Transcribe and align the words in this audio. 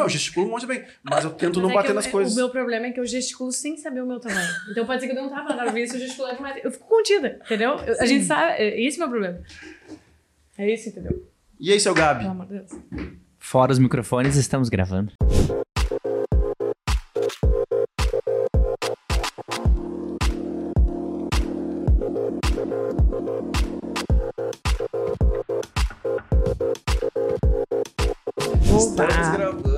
Não, 0.00 0.06
eu 0.06 0.10
gesticulo 0.10 0.46
um 0.46 0.50
monte 0.50 0.66
bem, 0.66 0.84
mas 1.02 1.24
eu 1.24 1.30
tento 1.30 1.56
Mas 1.60 1.62
não 1.64 1.70
é 1.70 1.74
bater 1.74 1.90
eu- 1.90 1.94
nas 1.94 2.06
coisas. 2.06 2.32
O 2.32 2.36
meu 2.36 2.48
problema 2.50 2.86
é 2.86 2.90
que 2.90 3.00
eu 3.00 3.06
gesticulo 3.06 3.52
sem 3.52 3.76
saber 3.76 4.02
o 4.02 4.06
meu 4.06 4.18
tamanho. 4.18 4.48
Então 4.70 4.86
pode 4.86 5.00
ser 5.00 5.08
que 5.08 5.12
eu 5.16 5.22
não 5.22 5.28
tava 5.28 5.54
na 5.54 5.66
vez, 5.66 5.92
eu 5.92 6.00
gesticular 6.00 6.34
demais. 6.36 6.64
Eu 6.64 6.70
fico 6.72 6.86
contida, 6.88 7.40
entendeu? 7.44 7.72
Eu- 7.86 8.00
A 8.00 8.06
gente 8.06 8.24
sabe. 8.24 8.52
é- 8.62 8.80
Esse 8.80 9.00
é 9.00 9.04
o 9.04 9.08
meu 9.08 9.20
problema. 9.20 9.44
É 10.58 10.72
isso, 10.72 10.88
entendeu? 10.88 11.26
E 11.58 11.72
aí, 11.72 11.78
seu 11.80 11.92
Gabi? 11.94 12.20
Pelo 12.20 12.30
amor 12.32 12.46
de 12.46 12.54
Deus. 12.54 12.70
Fora 13.38 13.72
os 13.72 13.78
microfones, 13.78 14.36
estamos 14.36 14.68
gravando. 14.68 15.12
Estamos 28.62 28.94
gravando, 28.94 29.10
estamos 29.10 29.36
gravando. 29.36 29.69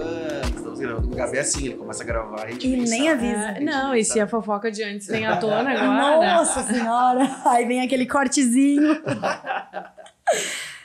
O 1.12 1.14
Gabi 1.14 1.36
é 1.36 1.40
assim, 1.40 1.66
ele 1.66 1.74
começa 1.76 2.02
a 2.02 2.06
gravar, 2.06 2.44
a 2.44 2.50
gente 2.50 2.66
E 2.66 2.74
nem 2.74 2.86
sabe. 2.86 3.08
avisa. 3.08 3.54
Ah, 3.56 3.60
não, 3.60 3.94
e 3.94 4.02
se 4.02 4.18
a 4.18 4.26
fofoca 4.26 4.70
de 4.70 4.82
antes 4.82 5.06
vem 5.06 5.26
à 5.26 5.36
tona 5.36 5.56
agora. 5.70 6.18
né? 6.20 6.32
Nossa 6.34 6.62
senhora! 6.62 7.36
Aí 7.44 7.66
vem 7.66 7.82
aquele 7.82 8.06
cortezinho. 8.06 8.98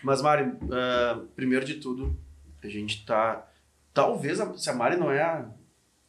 Mas, 0.03 0.21
Mari, 0.21 0.51
ah, 0.71 1.19
primeiro 1.35 1.65
de 1.65 1.75
tudo, 1.75 2.15
a 2.63 2.67
gente 2.67 3.05
tá. 3.05 3.45
Talvez, 3.93 4.39
a- 4.41 4.53
se 4.57 4.69
a 4.69 4.73
Mari 4.73 4.97
não 4.97 5.09
é 5.11 5.21
a, 5.21 5.45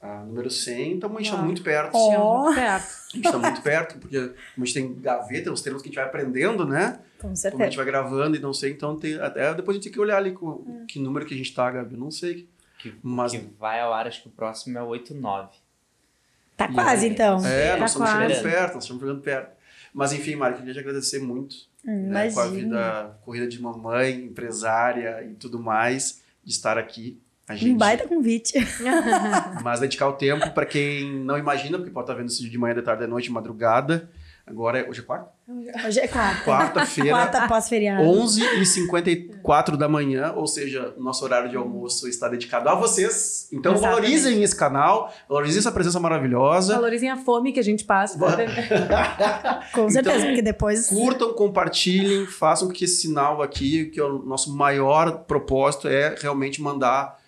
a 0.03 0.19
número 0.25 0.51
100, 0.51 0.93
então 0.95 1.15
a 1.17 1.19
gente 1.21 1.31
tá 1.31 1.39
Ah. 1.39 1.43
muito 1.43 1.63
perto. 1.63 1.93
Ó. 1.95 2.09
Tinha 2.09 2.19
muito 2.19 2.55
perto. 2.57 2.85
A 3.13 3.17
gente 3.17 3.31
tá 3.33 3.39
muito 3.39 3.63
perto, 3.63 3.99
porque 3.99 4.19
como 4.21 4.35
a 4.63 4.65
gente 4.65 4.75
tem 4.75 4.95
gaveta, 5.01 5.53
os 5.53 5.63
termos 5.63 5.81
que 5.81 5.89
a 5.89 5.91
gente 5.91 5.97
vai 5.97 6.05
aprendendo, 6.07 6.67
né? 6.67 6.99
Com 7.19 7.23
Como 7.23 7.33
a 7.33 7.37
certeza. 7.37 7.65
gente 7.65 7.77
vai 7.77 7.87
gravando 7.87 8.37
e 8.37 8.41
não 8.41 8.53
sei, 8.53 8.73
então 8.73 8.97
tem, 8.97 9.15
até 9.21 9.55
depois 9.55 9.77
a 9.77 9.79
gente 9.79 9.85
tem 9.85 9.93
que 9.93 10.01
olhar 10.01 10.17
ali 10.19 10.33
com, 10.33 10.85
que 10.89 10.99
número 10.99 11.25
que 11.25 11.35
a 11.35 11.37
gente 11.37 11.55
tá, 11.55 11.71
Gabi. 11.71 11.95
Eu 11.95 12.01
não 12.01 12.11
sei. 12.11 12.49
Que, 12.79 12.95
Mas- 13.03 13.33
que 13.33 13.39
vai 13.59 13.81
ao 13.81 13.93
ar, 13.93 14.07
acho 14.07 14.23
que 14.23 14.29
o 14.29 14.31
próximo 14.33 14.79
é 14.79 14.83
o 14.83 14.87
89. 14.87 15.49
Tá 16.57 16.69
quase, 16.73 17.07
então. 17.09 17.45
É, 17.47 17.73
Tá 17.73 17.77
nós 17.79 17.91
estamos 17.91 18.11
chegando 18.11 18.27
quase. 18.29 18.43
perto, 18.43 18.75
nós 18.75 18.85
estamos 18.85 19.03
chegando 19.03 19.21
perto. 19.23 19.57
Mas 19.95 20.13
enfim, 20.13 20.35
Mari, 20.37 20.57
queria 20.59 20.73
te 20.75 20.79
agradecer 20.81 21.19
muito 21.21 21.57
Hum, 21.85 22.09
né, 22.11 22.31
com 22.33 22.41
a 22.41 22.47
vida, 22.47 23.19
corrida 23.25 23.47
de 23.49 23.61
mamãe, 23.63 24.25
empresária 24.25 25.25
e 25.25 25.35
tudo 25.35 25.59
mais, 25.61 26.23
de 26.45 26.53
estar 26.53 26.77
aqui. 26.77 27.21
A 27.49 27.55
gente, 27.57 27.73
Um 27.73 27.77
baita 27.79 28.07
convite. 28.07 28.53
Mas 29.63 29.81
dedicar 29.81 30.09
o 30.09 30.13
tempo 30.13 30.51
para 30.51 30.67
quem 30.67 31.11
não 31.25 31.39
imagina, 31.39 31.79
porque 31.79 31.91
pode 31.91 32.05
estar 32.05 32.15
vendo 32.15 32.29
isso 32.29 32.49
de 32.49 32.59
manhã, 32.59 32.75
de 32.75 32.83
tarde, 32.83 33.05
de 33.05 33.09
noite, 33.11 33.25
de 33.27 33.33
madrugada. 33.33 34.11
Agora 34.49 34.79
é, 34.81 34.89
hoje 34.89 35.01
é 35.01 35.03
quarta? 35.05 35.31
Hoje 35.87 36.01
é 36.01 36.09
quarta. 36.09 36.45
Quarta-feira, 36.45 37.11
Quarta 37.11 37.49
pós-feriado. 37.49 38.03
11h54 38.03 39.77
da 39.77 39.89
manhã, 39.89 40.33
ou 40.37 40.47
seja, 40.47 40.95
o 40.97 41.03
nosso 41.03 41.25
horário 41.25 41.49
de 41.51 41.57
almoço 41.57 42.09
está 42.09 42.29
dedicado 42.29 42.69
a 42.69 42.75
vocês. 42.75 43.49
Então 43.53 43.73
Exatamente. 43.73 44.01
valorizem 44.03 44.43
esse 44.43 44.57
canal, 44.57 45.13
valorizem 45.29 45.59
essa 45.59 45.73
presença 45.73 46.01
maravilhosa. 46.01 46.75
Valorizem 46.75 47.11
a 47.11 47.17
fome 47.17 47.53
que 47.53 47.61
a 47.61 47.65
gente 47.65 47.85
passa. 47.85 48.19
Com 49.75 49.89
certeza, 49.91 50.17
Então, 50.17 50.27
porque 50.29 50.43
depois. 50.43 50.89
Curtam, 50.89 51.33
compartilhem, 51.35 52.27
façam 52.27 52.69
que 52.69 52.85
esse 52.85 53.03
sinal 53.03 53.43
aqui, 53.43 53.87
que 53.87 54.01
é 54.01 54.05
o 54.05 54.19
nosso 54.21 54.55
maior 54.57 55.25
propósito, 55.25 55.89
é 55.89 56.15
realmente 56.21 56.61
mandar 56.63 57.19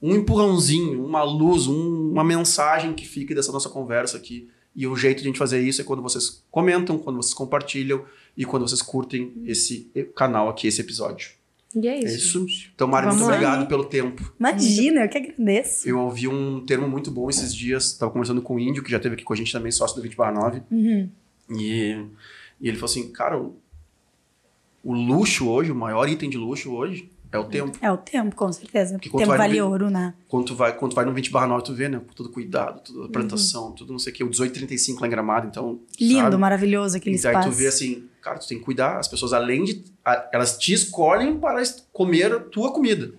um 0.00 0.14
empurrãozinho, 0.14 1.04
uma 1.04 1.22
luz, 1.24 1.66
um- 1.66 2.10
uma 2.12 2.22
mensagem 2.22 2.92
que 2.94 3.04
fique 3.06 3.34
dessa 3.34 3.50
nossa 3.52 3.68
conversa 3.68 4.16
aqui. 4.16 4.48
E 4.74 4.86
o 4.86 4.94
jeito 4.96 5.18
de 5.18 5.24
a 5.24 5.26
gente 5.28 5.38
fazer 5.38 5.60
isso 5.60 5.80
é 5.80 5.84
quando 5.84 6.02
vocês 6.02 6.44
comentam, 6.50 6.98
quando 6.98 7.16
vocês 7.16 7.34
compartilham 7.34 8.04
e 8.36 8.44
quando 8.44 8.68
vocês 8.68 8.80
curtem 8.82 9.32
esse 9.44 9.90
canal 10.14 10.48
aqui, 10.48 10.68
esse 10.68 10.80
episódio. 10.80 11.30
E 11.74 11.86
é 11.86 11.96
É 11.96 12.04
isso. 12.04 12.46
isso. 12.46 12.70
Então, 12.74 12.86
Mari, 12.88 13.06
muito 13.06 13.18
Vamos 13.18 13.28
lá. 13.30 13.34
obrigado 13.36 13.68
pelo 13.68 13.84
tempo. 13.84 14.32
Imagina, 14.38 15.02
eu 15.04 15.08
que 15.08 15.18
agradeço. 15.18 15.88
Eu 15.88 15.98
ouvi 15.98 16.28
um 16.28 16.64
termo 16.64 16.88
muito 16.88 17.10
bom 17.10 17.28
esses 17.28 17.54
dias, 17.54 17.86
estava 17.92 18.10
conversando 18.12 18.40
com 18.40 18.54
o 18.54 18.60
Índio, 18.60 18.82
que 18.82 18.90
já 18.90 18.96
esteve 18.96 19.16
aqui 19.16 19.24
com 19.24 19.32
a 19.32 19.36
gente 19.36 19.52
também, 19.52 19.70
sócio 19.72 19.96
do 19.96 20.02
20 20.02 20.16
9. 20.16 20.62
Uhum. 20.70 21.10
E, 21.50 22.04
e 22.60 22.68
ele 22.68 22.76
falou 22.76 22.90
assim, 22.90 23.10
cara, 23.10 23.38
o, 23.38 23.56
o 24.84 24.92
luxo 24.94 25.48
hoje, 25.48 25.70
o 25.72 25.74
maior 25.74 26.08
item 26.08 26.30
de 26.30 26.38
luxo 26.38 26.70
hoje 26.72 27.10
é 27.30 27.38
o 27.38 27.44
tempo. 27.44 27.78
É 27.80 27.90
o 27.92 27.96
tempo, 27.96 28.34
com 28.34 28.50
certeza. 28.52 28.94
Porque 28.94 29.08
quando 29.10 29.20
tempo 29.20 29.32
no 29.32 29.38
vale 29.38 29.52
vi- 29.54 29.60
ouro, 29.62 29.90
né? 29.90 30.14
Quando 30.26 30.46
tu 30.46 30.54
vai, 30.54 30.76
quando 30.76 30.92
tu 30.92 30.94
vai 30.94 31.04
no 31.04 31.12
20 31.12 31.30
9, 31.32 31.62
tu 31.64 31.74
vê, 31.74 31.88
né? 31.88 32.00
Todo 32.14 32.30
cuidado, 32.30 32.80
toda 32.80 33.06
a 33.06 33.08
plantação, 33.08 33.72
tudo 33.72 33.92
não 33.92 33.98
sei 33.98 34.12
o 34.12 34.16
que. 34.16 34.22
O 34.24 34.26
1835 34.26 35.00
lá 35.00 35.06
em 35.06 35.10
Gramado, 35.10 35.46
então... 35.46 35.80
Lindo, 36.00 36.20
sabe? 36.22 36.36
maravilhoso 36.36 36.96
aquele 36.96 37.16
E 37.16 37.20
daí 37.20 37.32
espaço. 37.32 37.50
tu 37.50 37.54
vê 37.54 37.66
assim, 37.66 38.04
cara, 38.22 38.38
tu 38.38 38.48
tem 38.48 38.58
que 38.58 38.64
cuidar. 38.64 38.98
As 38.98 39.08
pessoas, 39.08 39.32
além 39.32 39.64
de... 39.64 39.84
elas 40.32 40.56
te 40.58 40.72
escolhem 40.72 41.38
para 41.38 41.62
comer 41.92 42.32
a 42.32 42.40
tua 42.40 42.72
comida. 42.72 43.12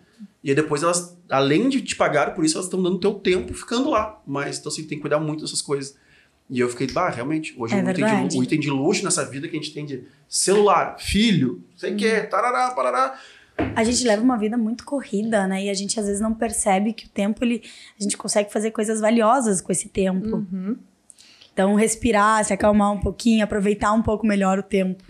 E 0.44 0.50
aí 0.50 0.56
depois 0.56 0.82
elas, 0.84 1.18
além 1.30 1.68
de 1.70 1.82
te 1.82 1.96
pagar 1.96 2.34
por 2.34 2.44
isso, 2.46 2.56
elas 2.56 2.66
estão 2.66 2.82
dando 2.82 2.98
teu 2.98 3.14
tempo 3.14 3.54
ficando 3.54 3.90
lá. 3.90 4.22
Mas, 4.26 4.58
então 4.58 4.72
assim, 4.72 4.84
tem 4.84 4.98
que 4.98 5.02
cuidar 5.02 5.20
muito 5.20 5.42
dessas 5.44 5.62
coisas. 5.62 5.96
E 6.50 6.60
eu 6.60 6.68
fiquei, 6.68 6.88
bah, 6.88 7.10
realmente, 7.10 7.54
hoje 7.58 7.76
É 7.76 7.84
o, 7.84 7.90
item 7.92 8.28
de, 8.28 8.38
o 8.38 8.44
item 8.44 8.60
de 8.60 8.70
luxo 8.72 9.04
nessa 9.04 9.24
vida 9.24 9.48
que 9.48 9.56
a 9.56 9.60
gente 9.62 9.72
tem 9.72 9.86
de 9.86 10.06
celular, 10.28 10.96
filho, 10.98 11.64
sei 11.76 11.94
o 11.94 11.96
quê, 11.98 12.22
tarará, 12.22 12.72
parará. 12.72 13.20
A 13.76 13.84
gente 13.84 14.04
leva 14.06 14.22
uma 14.22 14.38
vida 14.38 14.58
muito 14.58 14.84
corrida, 14.84 15.48
né? 15.48 15.66
E 15.66 15.70
a 15.70 15.74
gente 15.74 16.00
às 16.00 16.06
vezes 16.06 16.22
não 16.22 16.34
percebe 16.34 16.94
que 16.94 17.06
o 17.06 17.10
tempo, 17.10 17.44
ele, 17.44 17.64
a 18.00 18.04
gente 18.04 18.18
consegue 18.18 18.52
fazer 18.52 18.72
coisas 18.72 19.00
valiosas 19.00 19.62
com 19.62 19.72
esse 19.72 19.90
tempo. 19.90 20.38
Uhum. 20.38 20.78
Então, 21.54 21.76
respirar, 21.76 22.44
se 22.46 22.54
acalmar 22.54 22.92
um 22.92 23.00
pouquinho, 23.00 23.44
aproveitar 23.44 23.92
um 23.92 24.02
pouco 24.02 24.26
melhor 24.26 24.60
o 24.60 24.64
tempo. 24.64 25.04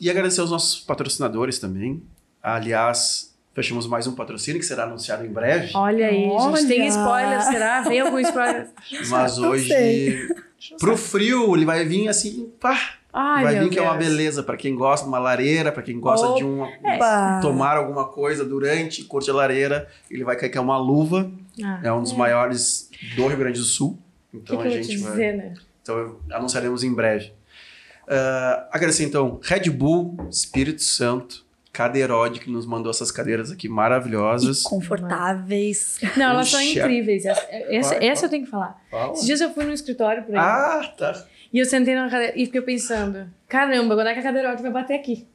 E 0.00 0.10
agradecer 0.10 0.40
aos 0.40 0.50
nossos 0.50 0.80
patrocinadores 0.80 1.58
também. 1.58 2.02
Aliás, 2.42 3.36
fechamos 3.54 3.86
mais 3.86 4.06
um 4.06 4.14
patrocínio 4.14 4.58
que 4.58 4.66
será 4.66 4.84
anunciado 4.84 5.24
em 5.24 5.28
breve. 5.28 5.70
Olha 5.74 6.06
aí, 6.06 6.22
gente. 6.22 6.66
Tem 6.66 6.80
Olha. 6.80 6.88
spoiler, 6.88 7.42
será? 7.42 7.80
Vem 7.82 8.00
algum 8.00 8.18
spoiler? 8.18 8.70
Mas 9.08 9.38
hoje, 9.38 10.28
pro 10.78 10.96
frio, 10.96 11.54
ele 11.54 11.64
vai 11.64 11.84
vir 11.84 12.08
assim, 12.08 12.50
pá, 12.58 12.94
Ai, 13.12 13.42
vai 13.44 13.58
vir 13.60 13.70
que 13.70 13.78
é 13.78 13.82
uma 13.82 13.96
Deus. 13.96 14.04
beleza 14.08 14.42
para 14.42 14.56
quem 14.56 14.74
gosta 14.74 15.04
de 15.04 15.08
uma 15.08 15.18
lareira, 15.18 15.72
para 15.72 15.82
quem 15.82 15.98
gosta 15.98 16.34
de 16.34 16.44
um 16.44 16.62
Opa! 16.62 17.40
tomar 17.42 17.76
alguma 17.76 18.06
coisa 18.06 18.44
durante 18.44 19.02
curte 19.04 19.30
a 19.30 19.34
lareira, 19.34 19.88
ele 20.10 20.22
vai 20.24 20.36
cair 20.36 20.50
que 20.50 20.58
é 20.58 20.60
uma 20.60 20.78
luva, 20.78 21.30
Ah, 21.64 21.80
é 21.82 21.92
um 21.92 22.02
dos 22.02 22.12
maiores 22.12 22.88
do 23.16 23.26
Rio 23.26 23.36
Grande 23.38 23.58
do 23.58 23.64
Sul. 23.64 23.98
Que, 24.30 24.36
Então 24.38 24.56
que 24.58 24.66
eu 24.66 24.70
a 24.70 24.74
vou 24.74 24.80
te 24.80 24.86
gente 24.86 24.98
vai, 25.02 25.10
dizer, 25.12 25.36
né? 25.36 25.54
então 25.82 26.16
anunciaremos 26.30 26.84
em 26.84 26.94
breve. 26.94 27.32
Ah, 28.08 28.68
agradecer 28.72 29.04
então 29.04 29.40
Red 29.42 29.70
Bull, 29.70 30.16
Espírito 30.30 30.82
Santo, 30.82 31.44
Cadeirode 31.72 32.40
que 32.40 32.50
nos 32.50 32.66
mandou 32.66 32.90
essas 32.90 33.12
cadeiras 33.12 33.50
aqui 33.52 33.68
maravilhosas. 33.68 34.62
E 34.62 34.64
confortáveis. 34.64 35.98
Não, 36.16 36.30
elas 36.30 36.48
são 36.48 36.60
incríveis. 36.60 37.24
Essa, 37.24 37.46
essa, 37.50 37.94
Vai, 37.94 38.06
essa 38.08 38.20
vai. 38.22 38.26
eu 38.26 38.30
tenho 38.30 38.44
que 38.44 38.50
falar. 38.50 38.82
Fala. 38.90 39.12
Esses 39.12 39.24
dias 39.26 39.40
eu 39.40 39.54
fui 39.54 39.64
no 39.64 39.72
escritório 39.72 40.24
por 40.24 40.34
aí. 40.34 40.40
Ah, 40.40 40.92
tá. 40.98 41.24
E 41.52 41.58
eu 41.58 41.64
sentei 41.64 41.94
na 41.94 42.08
cadeira 42.08 42.32
e 42.36 42.46
fiquei 42.46 42.60
pensando: 42.62 43.26
caramba, 43.48 43.94
quando 43.94 44.06
é 44.08 44.14
que 44.14 44.20
a 44.20 44.22
cadeirote 44.22 44.62
vai 44.62 44.70
bater 44.70 44.94
aqui? 44.94 45.26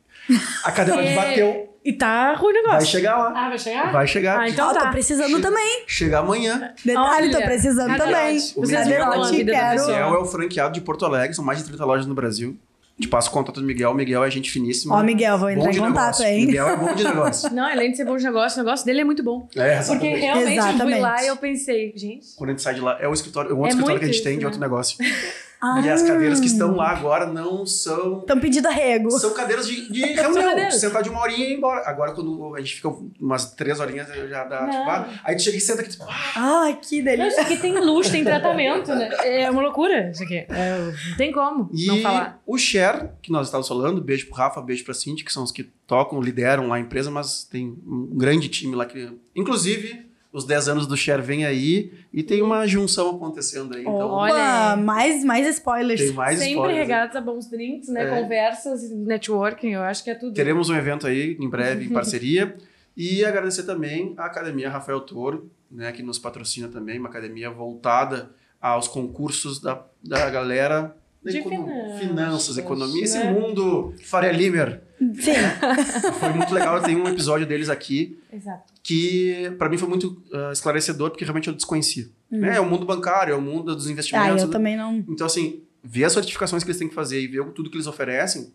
A 0.64 0.72
Cadeirode 0.72 1.08
É. 1.10 1.16
bateu. 1.16 1.76
E 1.84 1.94
tá 1.94 2.34
ruim 2.34 2.52
o 2.52 2.56
negócio. 2.56 2.78
Vai 2.80 2.86
chegar 2.88 3.16
lá. 3.18 3.34
Ah, 3.36 3.50
vai 3.50 3.60
chegar? 3.60 3.92
Vai 3.92 4.08
chegar. 4.08 4.40
Ah, 4.40 4.50
então 4.50 4.74
tá. 4.74 4.86
tô 4.86 4.90
precisando 4.92 5.28
Chega- 5.30 5.42
também. 5.42 5.84
Chegar 5.86 6.20
amanhã. 6.20 6.74
Detalhe, 6.84 7.30
tô 7.30 7.38
Olha, 7.38 7.46
precisando 7.46 7.96
Cadeirante. 7.96 8.16
também. 8.16 8.40
Vocês 8.40 8.88
viram 8.88 9.12
a 9.12 9.30
vida 9.30 9.52
da 9.52 9.60
quero. 9.60 9.72
pessoa. 9.74 9.94
Miguel 9.98 10.14
é 10.16 10.18
o 10.18 10.26
franqueado 10.26 10.74
de 10.74 10.82
Porto 10.82 11.06
Alegre, 11.06 11.36
são 11.36 11.46
mais 11.46 11.60
de 11.60 11.66
30 11.66 11.86
lojas 11.86 12.08
no 12.08 12.16
Brasil. 12.16 12.58
Te 13.00 13.08
passo 13.08 13.30
o 13.30 13.34
contato 13.34 13.60
do 13.60 13.68
Miguel. 13.68 13.92
O 13.92 13.94
Miguel 13.94 14.24
é 14.24 14.32
gente 14.32 14.50
finíssima. 14.50 14.96
Ó, 14.96 15.04
Miguel, 15.04 15.38
vou 15.38 15.48
Bom 15.50 15.54
entrar 15.54 15.72
de 15.72 15.78
em 15.78 15.82
contato, 15.82 15.96
negócio. 16.20 16.26
hein? 16.26 16.46
Miguel 16.48 16.68
é 16.70 16.76
bom 16.78 16.96
de 16.96 17.04
negócio. 17.04 17.54
Não, 17.54 17.66
além 17.68 17.92
de 17.92 17.98
ser 17.98 18.06
bom 18.06 18.16
de 18.18 18.24
negócio, 18.24 18.60
o 18.62 18.64
negócio 18.64 18.86
dele 18.86 19.02
é 19.02 19.04
muito 19.04 19.22
bom. 19.22 19.48
É, 19.56 19.76
Porque 19.76 20.08
exatamente. 20.08 20.20
realmente 20.22 20.58
eu 20.58 20.64
fui 20.64 20.70
Exatamente. 20.70 21.00
lá 21.02 21.24
e 21.24 21.28
eu 21.28 21.38
pensei, 21.38 21.94
gente. 21.96 22.26
Quando 22.38 22.50
a 22.50 22.54
gente 22.54 22.62
sai 22.64 22.74
de 22.74 22.82
lá, 22.82 22.98
é 23.00 23.08
o 23.08 23.14
escritório, 23.14 23.52
é 23.52 23.54
um 23.54 23.58
outro 23.58 23.68
É 23.68 23.70
escritório 23.74 24.00
que 24.00 24.06
a 24.06 24.08
gente 24.08 24.16
isso, 24.16 24.24
tem 24.24 24.34
de 24.38 24.40
né? 24.40 24.46
outro 24.48 24.60
negócio. 24.62 24.98
Ah, 25.62 25.82
E 25.84 25.90
as 25.90 26.02
cadeiras 26.04 26.40
que 26.40 26.48
estão 26.48 26.76
lá 26.76 26.92
agora 26.92 27.26
não 27.26 27.66
são. 27.66 28.20
Estão 28.20 28.40
pedindo 28.40 28.68
arrego. 28.68 29.10
São 29.12 29.34
cadeiras 29.34 29.68
de, 29.68 29.92
de 29.92 30.02
reunião. 30.14 30.72
Sentar 30.72 31.02
de 31.02 31.10
uma 31.10 31.22
horinha 31.22 31.48
e 31.48 31.52
ir 31.54 31.58
embora. 31.58 31.88
Agora, 31.90 32.12
quando 32.14 32.56
a 32.56 32.60
gente 32.60 32.76
fica 32.76 32.90
umas 33.20 33.54
três 33.54 33.80
horinhas, 33.80 34.08
já 34.30 34.44
dá. 34.44 34.62
Não. 34.62 34.70
Tipo, 34.72 34.90
ah, 34.90 35.10
aí 35.24 35.36
tu 35.36 35.42
chega 35.44 35.58
e 35.58 35.62
senta 35.62 35.82
aqui, 35.82 35.90
tipo, 35.92 36.04
ah, 36.08 36.34
Ai, 36.66 36.80
que 36.82 36.98
Não, 36.98 37.06
delícia. 37.06 37.28
isso 37.30 37.40
aqui 37.42 37.58
tem 37.58 37.80
luxo, 37.80 38.12
tem 38.12 38.24
tratamento, 38.24 38.94
né? 38.94 39.10
É 39.26 39.50
uma 39.50 39.62
loucura 39.62 40.12
isso 40.12 40.24
aqui. 40.24 40.46
É, 40.50 40.92
não 41.10 41.18
tem 41.18 41.32
como 41.32 41.70
E 41.74 41.88
não 41.88 42.02
falar. 42.02 42.42
o 42.46 42.58
Share, 42.58 43.10
que 43.22 43.32
nós 43.32 43.48
estávamos 43.48 43.68
falando, 43.68 44.02
beijo 44.02 44.28
pro 44.28 44.36
Rafa, 44.36 44.62
beijo 44.62 44.84
pra 44.86 44.94
Cindy, 44.94 45.24
que 45.24 45.32
são 45.34 45.44
os 45.44 45.52
que 45.52 45.64
tocam, 45.88 46.20
lideram 46.22 46.68
lá 46.68 46.76
a 46.76 46.80
empresa, 46.80 47.10
mas 47.12 47.44
tem 47.44 47.68
um 47.86 48.10
grande 48.16 48.50
time 48.50 48.76
lá 48.76 48.86
que. 48.86 49.12
Inclusive, 49.36 50.05
os 50.36 50.44
10 50.44 50.68
anos 50.68 50.86
do 50.86 50.98
Share 50.98 51.22
vem 51.22 51.46
aí 51.46 51.94
e 52.12 52.22
tem 52.22 52.42
uma 52.42 52.68
junção 52.68 53.12
acontecendo 53.12 53.74
aí. 53.74 53.82
Então, 53.82 54.10
Olha 54.10 54.74
aí. 54.74 54.84
mais, 54.84 55.24
mais 55.24 55.48
spoilers. 55.48 56.02
tem 56.02 56.12
mais 56.12 56.40
Sempre 56.40 56.52
spoilers 56.52 56.78
aí. 56.78 56.84
regados 56.84 57.16
a 57.16 57.22
bons 57.22 57.50
drinks, 57.50 57.88
né? 57.88 58.04
É. 58.04 58.22
Conversas, 58.22 58.92
networking, 58.92 59.70
eu 59.70 59.82
acho 59.82 60.04
que 60.04 60.10
é 60.10 60.16
tudo. 60.16 60.34
Teremos 60.34 60.70
um 60.70 60.76
evento 60.76 61.08
aí 61.08 61.38
em 61.40 61.50
breve, 61.50 61.86
em 61.86 61.90
parceria. 61.90 62.54
E 62.98 63.26
agradecer 63.26 63.64
também 63.64 64.14
à 64.16 64.24
Academia 64.26 64.70
Rafael 64.70 65.02
Toro, 65.02 65.52
né, 65.70 65.92
que 65.92 66.02
nos 66.02 66.18
patrocina 66.18 66.70
também, 66.70 66.98
uma 66.98 67.10
academia 67.10 67.50
voltada 67.50 68.32
aos 68.62 68.88
concursos 68.88 69.60
da, 69.60 69.86
da 70.02 70.30
galera 70.30 70.96
De 71.32 71.38
econo- 71.40 71.66
finanças, 71.66 72.00
finanças, 72.00 72.58
economia, 72.58 73.04
esse 73.04 73.18
né? 73.18 73.32
mundo 73.32 73.94
Faria 74.04 74.32
Limer. 74.32 74.82
Sim. 75.00 75.34
Foi 76.20 76.30
muito 76.30 76.54
legal, 76.54 76.82
tem 76.82 76.96
um 76.96 77.08
episódio 77.08 77.46
deles 77.46 77.70
aqui 77.70 78.18
Exato. 78.32 78.64
que 78.82 79.52
pra 79.58 79.68
mim 79.70 79.78
foi 79.78 79.90
muito 79.90 80.22
ah, 80.34 80.52
esclarecedor, 80.54 81.10
porque 81.10 81.26
realmente 81.26 81.48
eu 81.50 81.54
desconhecia. 81.54 82.06
né? 82.32 82.56
É 82.58 82.60
o 82.62 82.66
mundo 82.66 82.86
bancário, 82.86 83.34
é 83.34 83.36
o 83.38 83.42
mundo 83.42 83.76
dos 83.76 83.88
Ah, 83.88 83.92
investimentos. 83.92 84.44
eu 84.44 84.50
também 84.50 84.78
não. 84.78 85.04
Então, 85.10 85.28
assim, 85.28 85.62
ver 85.84 86.06
as 86.06 86.14
certificações 86.14 86.64
que 86.64 86.70
eles 86.70 86.80
têm 86.80 86.88
que 86.88 86.96
fazer 86.96 87.20
e 87.22 87.28
ver 87.28 87.44
tudo 87.52 87.70
que 87.70 87.76
eles 87.76 87.88
oferecem 87.88 88.54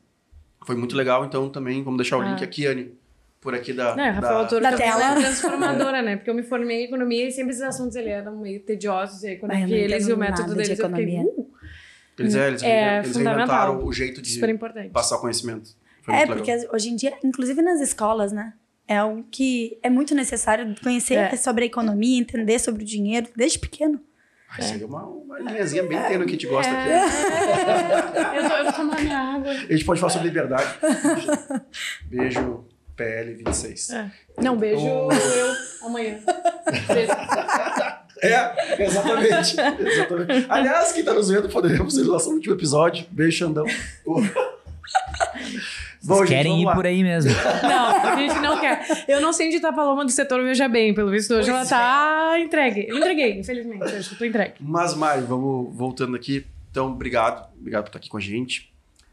foi 0.65 0.77
muito 0.77 0.97
legal. 0.97 1.25
Então, 1.25 1.49
também, 1.51 1.83
vamos 1.83 1.99
deixar 1.99 2.17
o 2.17 2.23
link 2.23 2.41
Ah. 2.41 2.45
aqui, 2.45 2.67
Anne, 2.67 2.93
por 3.41 3.55
aqui 3.55 3.73
da... 3.73 3.95
Não, 3.97 4.05
Rafael 4.05 4.21
da... 4.35 4.39
Autor 4.41 4.61
Da 4.63 4.73
tela. 4.77 5.03
ela 5.03 5.19
é 5.19 5.23
transformadora, 5.23 6.03
né? 6.03 6.17
Porque 6.17 6.31
eu 6.31 6.35
me 6.35 6.43
formei 6.43 6.83
em 6.83 6.85
economia 6.85 7.29
e 7.29 7.33
sempre 7.33 7.51
esses 7.53 7.63
assuntos 7.63 7.97
ele 7.97 8.09
eram 8.11 8.37
meio 8.39 8.61
tediosos. 8.61 9.23
E 9.23 9.27
a 9.27 9.31
Ah, 9.31 9.33
eu 9.33 9.37
economia, 9.37 9.67
não 9.67 9.75
eles 9.77 10.09
e 10.09 10.13
o 10.13 10.17
método 10.17 10.49
de 10.51 10.55
deles, 10.55 10.79
eu 10.79 10.89
fiquei, 10.89 11.05
economia. 11.05 11.23
uh, 11.23 11.40
Eles, 12.21 12.35
é, 12.35 12.49
eles, 12.49 12.63
É 12.63 12.99
eles 12.99 13.13
fundamental. 13.13 13.45
inventaram 13.45 13.85
o 13.85 13.93
jeito 13.93 14.21
de 14.23 14.41
passar 14.93 15.17
o 15.17 15.21
conhecimento. 15.21 15.71
Foi 16.03 16.15
É, 16.15 16.27
porque 16.27 16.55
legal. 16.55 16.75
hoje 16.75 16.89
em 16.91 16.97
dia, 16.97 17.15
inclusive 17.25 17.61
nas 17.63 17.81
escolas, 17.81 18.33
né? 18.33 18.53
É 18.89 18.97
algo 18.97 19.25
que 19.31 19.79
é 19.83 19.89
muito 19.91 20.15
necessário 20.15 20.75
conhecer 20.83 21.15
É. 21.15 21.37
sobre 21.37 21.65
a 21.65 21.67
economia, 21.67 22.19
entender 22.21 22.59
sobre 22.59 22.83
o 22.83 22.87
dinheiro 22.87 23.29
desde 23.37 23.59
pequeno. 23.59 24.01
Ah, 24.53 24.57
isso 24.61 24.75
aí 24.75 24.83
é 24.83 24.85
uma, 24.87 25.07
uma 25.07 25.39
linhazinha 25.39 25.85
bem 25.85 26.03
tênue 26.03 26.25
que 26.27 26.31
a 26.31 26.33
gente 26.33 26.47
gosta 26.49 26.73
aqui. 26.73 26.89
É, 26.91 27.05
eu, 28.39 28.49
tô, 28.49 28.57
eu 28.57 28.65
vou 28.65 28.73
tomar 28.73 29.01
minha 29.01 29.17
água. 29.19 29.53
A 29.53 29.55
gente 29.73 29.85
pode 29.85 30.01
falar 30.01 30.11
sobre 30.13 30.27
liberdade. 30.29 30.75
Beijo, 32.11 32.65
PL 32.97 33.35
26. 33.35 33.91
É. 33.91 34.11
Não, 34.43 34.57
beijo 34.57 34.85
Oh. 34.85 35.09
eu 35.13 35.87
amanhã. 35.87 36.19
Beijo. 36.93 37.13
É, 38.23 38.85
exatamente. 38.85 39.57
exatamente. 39.81 40.47
Aliás, 40.49 40.93
quem 40.93 41.03
tá 41.05 41.15
nos 41.15 41.29
vendo, 41.29 41.49
poderemos 41.49 41.97
ir 41.97 42.05
lá 42.05 42.19
no 42.19 42.31
último 42.31 42.55
episódio. 42.55 43.07
Beijo, 43.11 43.39
Xandão. 43.39 43.65
Bom, 46.03 46.17
Vocês 46.17 46.29
gente, 46.29 46.29
querem 46.29 46.53
vamos 46.53 46.63
ir 46.63 46.67
lá. 46.67 46.75
por 46.75 46.87
aí 46.87 47.03
mesmo. 47.03 47.31
Não, 47.63 47.87
a 47.97 48.17
gente 48.17 48.39
não 48.41 48.59
quer. 48.59 49.05
Eu 49.07 49.21
não 49.21 49.33
sei 49.33 49.49
onde 49.49 49.61
tá 49.61 49.69
a 49.69 49.73
Paloma 49.73 50.05
do 50.05 50.11
setor 50.11 50.43
Veja 50.43 50.67
Bem, 50.69 50.95
pelo 50.95 51.11
visto 51.11 51.35
hoje 51.35 51.51
ela 51.51 51.65
tá 51.67 52.37
entregue. 52.39 52.87
Eu 52.89 52.97
entreguei, 52.97 53.39
infelizmente. 53.39 53.85
Hoje 53.85 54.11
eu 54.13 54.19
tô 54.19 54.25
entregue. 54.25 54.55
Mas, 54.61 54.95
Mari, 54.95 55.23
vamos 55.23 55.75
voltando 55.77 56.17
aqui. 56.17 56.47
Então, 56.71 56.87
obrigado. 56.87 57.49
Obrigado 57.59 57.83
por 57.85 57.89
estar 57.89 57.99
aqui 57.99 58.09
com 58.09 58.17
a 58.17 58.21
gente. 58.21 58.73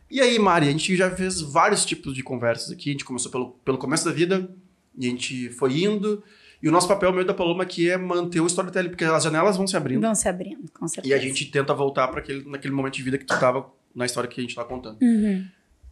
E 0.09 0.21
aí, 0.21 0.39
Mari, 0.39 0.69
a 0.69 0.71
gente 0.71 0.95
já 0.95 1.11
fez 1.11 1.41
vários 1.41 1.85
tipos 1.85 2.13
de 2.13 2.23
conversas 2.23 2.71
aqui. 2.71 2.89
A 2.89 2.93
gente 2.93 3.03
começou 3.03 3.29
pelo, 3.31 3.49
pelo 3.65 3.77
começo 3.77 4.05
da 4.05 4.11
vida 4.11 4.49
e 4.97 5.07
a 5.07 5.09
gente 5.09 5.49
foi 5.49 5.83
indo. 5.83 6.23
E 6.61 6.67
o 6.67 6.71
nosso 6.71 6.87
papel, 6.87 7.13
meio 7.13 7.25
da 7.25 7.33
Paloma, 7.33 7.63
aqui 7.63 7.89
é 7.89 7.97
manter 7.97 8.39
o 8.39 8.47
storytelling, 8.47 8.89
porque 8.89 9.05
as 9.05 9.23
janelas 9.23 9.57
vão 9.57 9.67
se 9.67 9.77
abrindo. 9.77 10.01
Vão 10.01 10.15
se 10.15 10.27
abrindo, 10.27 10.71
com 10.71 10.87
certeza. 10.87 11.13
E 11.13 11.17
a 11.17 11.21
gente 11.21 11.45
tenta 11.45 11.73
voltar 11.73 12.07
para 12.07 12.19
aquele 12.19 12.49
naquele 12.49 12.73
momento 12.73 12.95
de 12.95 13.03
vida 13.03 13.17
que 13.17 13.25
tu 13.25 13.39
tava 13.39 13.69
na 13.93 14.05
história 14.05 14.29
que 14.29 14.39
a 14.39 14.43
gente 14.43 14.55
tá 14.55 14.63
contando. 14.63 14.97
Uhum. 15.01 15.45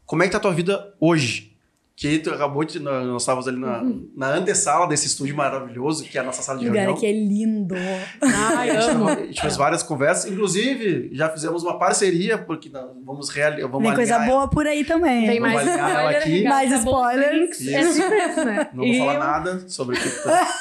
Como 0.06 0.24
é 0.24 0.26
que 0.26 0.32
tá 0.32 0.38
a 0.38 0.42
tua 0.42 0.54
vida 0.54 0.94
hoje? 1.00 1.55
Que 1.98 2.20
tu 2.20 2.30
acabou 2.30 2.62
de. 2.66 2.78
Nós 2.78 3.22
estávamos 3.22 3.48
ali 3.48 3.56
na, 3.58 3.82
na 4.18 4.28
antessala 4.34 4.86
desse 4.86 5.08
estúdio 5.08 5.34
maravilhoso, 5.34 6.04
que 6.04 6.18
é 6.18 6.22
a 6.22 6.26
nossa 6.26 6.42
sala 6.42 6.60
de 6.60 6.66
Lugar 6.68 6.82
reunião. 6.82 6.98
aqui 6.98 7.06
é 7.06 7.12
lindo. 7.14 7.74
Ai, 8.22 8.70
A 8.72 8.82
gente, 8.82 8.92
amo. 8.96 9.08
a 9.08 9.16
gente 9.16 9.40
fez 9.42 9.56
várias 9.56 9.82
conversas, 9.82 10.30
inclusive 10.30 11.10
já 11.14 11.30
fizemos 11.30 11.64
uma 11.64 11.80
parceria, 11.80 12.38
porque 12.38 12.68
nós 12.68 12.84
vamos 13.06 13.30
realizar. 13.30 13.70
Vamos 13.70 13.88
Tem 13.88 13.96
coisa 13.96 14.20
boa 14.20 14.46
por 14.50 14.68
aí 14.68 14.84
também. 14.84 15.26
Tem 15.26 15.40
Vamos 15.40 15.56
mais 15.56 15.70
spoiler, 15.70 16.18
aqui. 16.18 16.44
Mais 16.44 16.70
tá 16.70 16.78
bom, 16.80 16.92
spoilers. 16.92 17.62
É 17.68 17.82
Isso. 17.82 18.02
isso, 18.02 18.44
né? 18.46 18.68
Não 18.74 18.84
vou 18.84 18.94
E 18.94 18.98
falar 19.00 19.14
eu- 19.14 19.20
nada 19.20 19.70
sobre 19.70 19.96
o 19.98 20.02
que. 20.02 20.10
tá. 20.10 20.56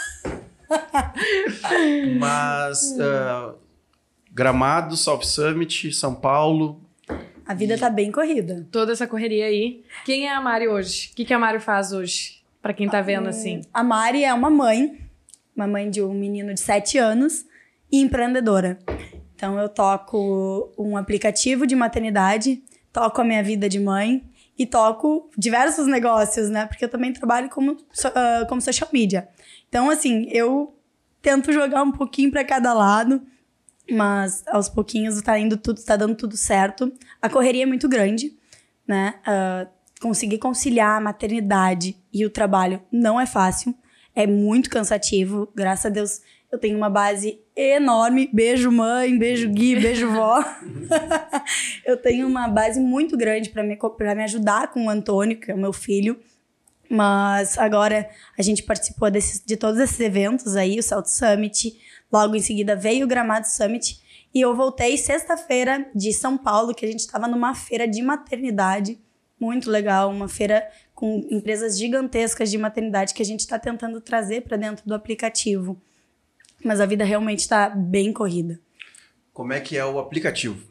Mas. 2.19 2.96
ah, 3.00 3.54
Gramado, 4.32 4.96
South 4.96 5.22
Summit, 5.22 5.92
São 5.92 6.14
Paulo. 6.14 6.80
A 7.46 7.55
vida 7.55 7.76
tá 7.76 7.91
bem 7.91 8.11
corrida. 8.11 8.67
Toda 8.70 8.93
essa 8.93 9.06
correria 9.06 9.46
aí. 9.46 9.85
Quem 10.05 10.26
é 10.26 10.35
a 10.35 10.41
Mari 10.41 10.69
hoje? 10.69 11.11
O 11.12 11.17
que, 11.17 11.25
que 11.25 11.35
a 11.35 11.38
Mari 11.38 11.61
faz 11.61 11.93
hoje? 11.93 12.43
Pra 12.62 12.73
quem 12.73 12.88
tá 12.88 13.00
vendo 13.02 13.29
assim. 13.29 13.61
A 13.73 13.82
Mari 13.82 14.25
é 14.25 14.32
uma 14.32 14.49
mãe, 14.49 14.99
uma 15.55 15.67
mãe 15.67 15.91
de 15.91 16.02
um 16.02 16.14
menino 16.14 16.55
de 16.55 16.61
7 16.61 16.96
anos 16.96 17.44
e 17.93 18.00
empreendedora. 18.00 18.79
Então 19.35 19.58
eu 19.58 19.69
toco 19.69 20.73
um 20.79 20.96
aplicativo 20.96 21.67
de 21.67 21.76
maternidade, 21.76 22.62
toco 22.93 23.20
a 23.20 23.25
minha 23.25 23.43
vida 23.43 23.69
de 23.69 23.79
mãe 23.79 24.25
e 24.58 24.64
toco 24.64 25.29
diversos 25.37 25.87
negócios, 25.87 26.49
né? 26.49 26.64
Porque 26.67 26.85
eu 26.85 26.88
também 26.88 27.12
trabalho 27.12 27.50
como, 27.50 27.76
ah, 28.14 28.47
como 28.49 28.61
social 28.61 28.88
media. 28.93 29.29
Então, 29.69 29.90
assim, 29.90 30.29
eu 30.31 30.75
tento 31.20 31.52
jogar 31.52 31.82
um 31.82 31.90
pouquinho 31.90 32.31
para 32.31 32.44
cada 32.44 32.73
lado, 32.73 33.20
mas 33.90 34.42
aos 34.48 34.69
pouquinhos 34.69 35.20
tá 35.22 35.38
indo 35.38 35.56
tudo, 35.56 35.82
tá 35.84 35.96
dando 35.96 36.14
tudo 36.14 36.36
certo. 36.36 36.92
A 37.20 37.28
correria 37.28 37.64
é 37.64 37.66
muito 37.66 37.88
grande, 37.88 38.32
né? 38.86 39.14
Ah, 39.26 39.66
conseguir 40.00 40.38
conciliar 40.38 40.98
a 40.98 41.00
maternidade 41.00 41.96
e 42.12 42.26
o 42.26 42.31
trabalho 42.31 42.82
não 42.92 43.20
é 43.20 43.25
fácil, 43.25 43.75
é 44.14 44.26
muito 44.26 44.69
cansativo. 44.69 45.50
Graças 45.54 45.86
a 45.86 45.88
Deus 45.88 46.20
eu 46.52 46.58
tenho 46.58 46.76
uma 46.76 46.88
base 46.88 47.40
enorme. 47.56 48.28
Beijo 48.32 48.70
mãe, 48.70 49.19
beijo 49.19 49.48
Gui, 49.48 49.81
beijo 49.81 50.10
vó. 50.12 50.44
eu 51.84 51.96
tenho 51.96 52.26
uma 52.28 52.48
base 52.48 52.78
muito 52.78 53.16
grande 53.16 53.50
para 53.50 53.62
me, 53.62 53.76
me 53.76 54.22
ajudar 54.22 54.70
com 54.70 54.87
o 54.87 54.90
Antônio, 54.90 55.38
que 55.38 55.50
é 55.50 55.54
o 55.54 55.58
meu 55.58 55.72
filho. 55.72 56.19
Mas 56.88 57.58
agora 57.58 58.08
a 58.38 58.42
gente 58.42 58.62
participou 58.62 59.10
de 59.10 59.56
todos 59.56 59.80
esses 59.80 59.98
eventos 59.98 60.54
aí, 60.54 60.78
o 60.78 60.82
South 60.82 61.06
Summit. 61.06 61.76
Logo 62.14 62.37
em 62.37 62.40
seguida 62.40 62.76
veio 62.76 63.06
o 63.06 63.08
Gramado 63.08 63.49
Summit. 63.49 64.00
E 64.32 64.40
eu 64.40 64.55
voltei 64.55 64.96
sexta-feira 64.96 65.90
de 65.93 66.12
São 66.12 66.38
Paulo, 66.38 66.72
que 66.72 66.87
a 66.87 66.88
gente 66.88 67.00
estava 67.00 67.26
numa 67.26 67.56
feira 67.56 67.88
de 67.88 68.00
maternidade. 68.02 69.00
Muito 69.40 69.69
legal, 69.69 70.11
uma 70.11 70.28
feira 70.28 70.64
com 70.94 71.26
empresas 71.28 71.76
gigantescas 71.76 72.52
de 72.52 72.56
maternidade 72.56 73.12
que 73.14 73.20
a 73.20 73.25
gente 73.25 73.40
está 73.40 73.58
tentando 73.58 74.00
trazer 74.00 74.43
para 74.43 74.56
dentro 74.56 74.87
do 74.87 74.94
aplicativo. 74.94 75.76
Mas 76.64 76.81
a 76.81 76.87
vida 76.87 77.05
realmente 77.05 77.40
está 77.40 77.69
bem 77.69 78.12
corrida. 78.12 78.61
Como 79.32 79.52
é 79.52 79.58
que 79.58 79.76
é 79.76 79.84
o 79.84 79.99
aplicativo? 79.99 80.64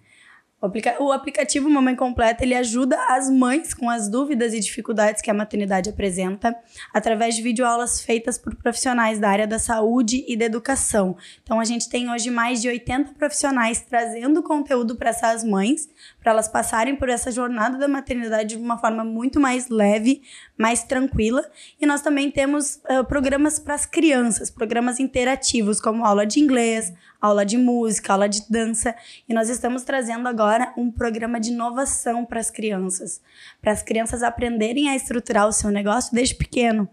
O, 0.63 0.65
aplica- 0.67 0.95
o 0.97 1.11
aplicativo 1.11 1.69
Mamãe 1.69 1.93
Completa, 1.93 2.41
ele 2.41 2.55
ajuda 2.55 2.97
as 3.09 3.29
mães 3.29 3.73
com 3.73 3.89
as 3.89 4.07
dúvidas 4.07 4.53
e 4.53 4.61
dificuldades 4.61 5.21
que 5.21 5.29
a 5.29 5.33
maternidade 5.33 5.89
apresenta, 5.89 6.55
através 6.93 7.35
de 7.35 7.41
videoaulas 7.41 7.99
feitas 7.99 8.37
por 8.37 8.55
profissionais 8.55 9.19
da 9.19 9.29
área 9.29 9.45
da 9.45 9.59
saúde 9.59 10.23
e 10.25 10.37
da 10.37 10.45
educação. 10.45 11.17
Então, 11.43 11.59
a 11.59 11.65
gente 11.65 11.89
tem 11.89 12.09
hoje 12.09 12.31
mais 12.31 12.61
de 12.61 12.69
80 12.69 13.11
profissionais 13.15 13.81
trazendo 13.81 14.41
conteúdo 14.41 14.95
para 14.95 15.09
essas 15.09 15.43
mães, 15.43 15.89
para 16.21 16.31
elas 16.31 16.47
passarem 16.47 16.95
por 16.95 17.09
essa 17.09 17.29
jornada 17.29 17.77
da 17.77 17.89
maternidade 17.89 18.55
de 18.55 18.63
uma 18.63 18.77
forma 18.77 19.03
muito 19.03 19.41
mais 19.41 19.67
leve, 19.67 20.21
mais 20.57 20.83
tranquila. 20.83 21.43
E 21.79 21.85
nós 21.85 22.01
também 22.01 22.29
temos 22.29 22.79
ah, 22.87 23.03
programas 23.03 23.59
para 23.59 23.73
as 23.73 23.85
crianças, 23.85 24.49
programas 24.49 24.99
interativos, 24.99 25.79
como 25.81 26.05
aula 26.05 26.25
de 26.25 26.39
inglês, 26.39 26.93
aula 27.21 27.45
de 27.45 27.57
música, 27.57 28.13
aula 28.13 28.29
de 28.29 28.43
dança. 28.49 28.95
E 29.27 29.33
nós 29.33 29.49
estamos 29.49 29.83
trazendo 29.83 30.27
agora 30.27 30.73
um 30.77 30.91
programa 30.91 31.39
de 31.39 31.51
inovação 31.51 32.25
para 32.25 32.39
as 32.39 32.51
crianças, 32.51 33.21
para 33.61 33.71
as 33.71 33.81
crianças 33.81 34.23
aprenderem 34.23 34.89
a 34.89 34.95
estruturar 34.95 35.47
o 35.47 35.53
seu 35.53 35.69
negócio 35.69 36.13
desde 36.13 36.35
pequeno. 36.35 36.87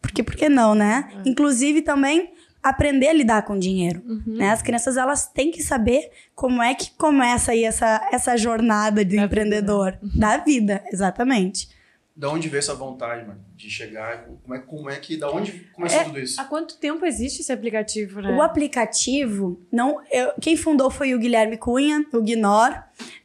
Porque 0.00 0.22
por 0.22 0.36
que 0.36 0.48
não, 0.48 0.74
né? 0.74 1.08
Inclusive 1.24 1.82
também 1.82 2.32
aprender 2.62 3.08
a 3.08 3.12
lidar 3.12 3.42
com 3.42 3.56
dinheiro, 3.56 4.02
né? 4.26 4.50
As 4.50 4.60
crianças 4.60 4.96
elas 4.96 5.28
têm 5.28 5.52
que 5.52 5.62
saber 5.62 6.10
como 6.34 6.60
é 6.60 6.74
que 6.74 6.90
começa 6.92 7.52
aí 7.52 7.64
essa, 7.64 8.08
essa 8.10 8.36
jornada 8.36 9.04
de 9.04 9.16
Da 9.16 9.22
vida, 9.22 9.26
empreendedor 9.26 9.98
da 10.16 10.36
vida, 10.38 10.84
exatamente. 10.92 11.68
Da 12.16 12.30
onde 12.30 12.48
veio 12.48 12.60
essa 12.60 12.74
vontade, 12.74 13.26
mano, 13.26 13.40
de 13.54 13.68
chegar? 13.68 14.24
Como 14.42 14.54
é, 14.54 14.58
como 14.58 14.88
é 14.90 14.96
que. 14.96 15.18
Da 15.18 15.30
onde 15.30 15.52
começou 15.74 16.00
É, 16.00 16.04
tudo 16.04 16.18
isso? 16.18 16.40
Há 16.40 16.44
quanto 16.44 16.78
tempo 16.78 17.04
existe 17.04 17.42
esse 17.42 17.52
aplicativo, 17.52 18.22
né? 18.22 18.34
O 18.34 18.40
aplicativo, 18.40 19.60
não, 19.70 20.00
eu- 20.10 20.32
quem 20.40 20.56
fundou 20.56 20.90
foi 20.90 21.14
o 21.14 21.18
Guilherme 21.18 21.58
Cunha, 21.58 22.04
o 22.14 22.22
Guinor. 22.22 22.74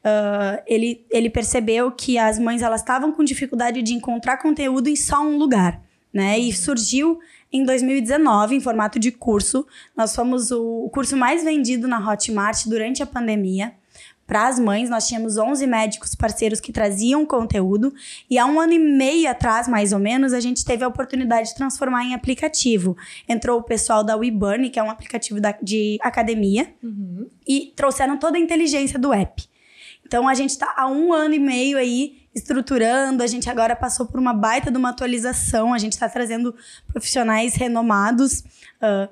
Ah, 0.03 0.61
ele, 0.67 1.05
ele 1.09 1.29
percebeu 1.29 1.89
que 1.91 2.17
as 2.17 2.37
mães 2.37 2.61
elas 2.61 2.81
estavam 2.81 3.11
com 3.13 3.23
dificuldade 3.23 3.81
de 3.81 3.93
encontrar 3.93 4.37
conteúdo 4.37 4.89
em 4.89 4.95
só 4.97 5.21
um 5.21 5.37
lugar, 5.37 5.81
né? 6.13 6.37
E 6.37 6.51
surgiu 6.51 7.19
em 7.53 7.63
2019 7.63 8.55
em 8.55 8.59
formato 8.59 8.99
de 8.99 9.11
curso. 9.11 9.65
Nós 9.95 10.13
fomos 10.15 10.51
o 10.51 10.89
curso 10.93 11.15
mais 11.15 11.43
vendido 11.45 11.87
na 11.87 11.97
Hotmart 12.11 12.65
durante 12.67 13.01
a 13.01 13.05
pandemia. 13.05 13.73
Para 14.31 14.47
as 14.47 14.57
mães, 14.57 14.89
nós 14.89 15.09
tínhamos 15.09 15.37
11 15.37 15.67
médicos 15.67 16.15
parceiros 16.15 16.61
que 16.61 16.71
traziam 16.71 17.25
conteúdo, 17.25 17.93
e 18.29 18.39
há 18.39 18.45
um 18.45 18.61
ano 18.61 18.71
e 18.71 18.79
meio 18.79 19.29
atrás, 19.29 19.67
mais 19.67 19.91
ou 19.91 19.99
menos, 19.99 20.31
a 20.31 20.39
gente 20.39 20.63
teve 20.63 20.85
a 20.85 20.87
oportunidade 20.87 21.49
de 21.49 21.55
transformar 21.55 22.05
em 22.05 22.13
aplicativo. 22.13 22.95
Entrou 23.27 23.59
o 23.59 23.63
pessoal 23.63 24.05
da 24.05 24.15
WeBurn, 24.15 24.69
que 24.69 24.79
é 24.79 24.83
um 24.83 24.89
aplicativo 24.89 25.41
da- 25.41 25.57
de 25.61 25.97
academia, 26.01 26.73
Uhum. 26.81 27.27
e 27.45 27.73
trouxeram 27.75 28.17
toda 28.17 28.37
a 28.37 28.39
inteligência 28.39 28.97
do 28.97 29.11
app. 29.11 29.43
Então 30.07 30.25
a 30.29 30.33
gente 30.33 30.51
está 30.51 30.73
há 30.77 30.87
um 30.87 31.11
ano 31.11 31.33
e 31.33 31.39
meio 31.39 31.77
aí 31.77 32.21
estruturando, 32.33 33.21
a 33.23 33.27
gente 33.27 33.49
agora 33.49 33.75
passou 33.75 34.05
por 34.05 34.17
uma 34.17 34.33
baita 34.33 34.71
de 34.71 34.77
uma 34.77 34.91
atualização, 34.91 35.73
a 35.73 35.77
gente 35.77 35.91
está 35.91 36.07
trazendo 36.07 36.55
profissionais 36.87 37.55
renomados, 37.55 38.45
ah, 38.81 39.09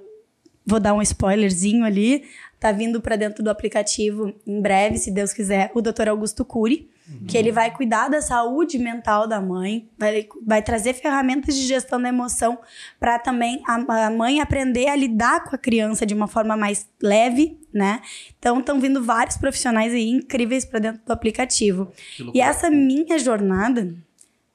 vou 0.65 0.79
dar 0.79 0.93
um 0.93 1.01
spoilerzinho 1.01 1.83
ali, 1.83 2.23
tá 2.59 2.71
vindo 2.71 2.99
para 3.01 3.15
dentro 3.15 3.43
do 3.43 3.49
aplicativo 3.49 4.33
em 4.45 4.61
breve, 4.61 4.97
se 4.97 5.09
Deus 5.11 5.31
quiser, 5.33 5.71
o 5.73 5.81
Dr. 5.81 6.09
Augusto 6.09 6.43
Cury, 6.43 6.89
que 7.27 7.35
ele 7.35 7.51
vai 7.51 7.71
cuidar 7.71 8.07
da 8.07 8.21
saúde 8.21 8.77
mental 8.77 9.27
da 9.27 9.41
mãe, 9.41 9.89
vai, 9.97 10.27
vai 10.45 10.61
trazer 10.61 10.93
ferramentas 10.93 11.55
de 11.55 11.65
gestão 11.65 11.99
da 11.99 12.07
emoção 12.09 12.59
para 12.99 13.17
também 13.17 13.63
a, 13.65 14.05
a 14.05 14.11
mãe 14.11 14.39
aprender 14.41 14.87
a 14.89 14.95
lidar 14.95 15.43
com 15.43 15.55
a 15.55 15.57
criança 15.57 16.05
de 16.05 16.13
uma 16.13 16.27
forma 16.27 16.55
mais 16.55 16.87
leve, 17.01 17.57
né? 17.73 18.01
Então 18.37 18.59
estão 18.59 18.79
vindo 18.79 19.03
vários 19.03 19.37
profissionais 19.37 19.91
aí 19.91 20.07
incríveis 20.07 20.65
para 20.65 20.77
dentro 20.79 21.01
do 21.03 21.11
aplicativo. 21.11 21.91
E 22.31 22.39
essa 22.41 22.69
minha 22.69 23.17
jornada, 23.17 23.91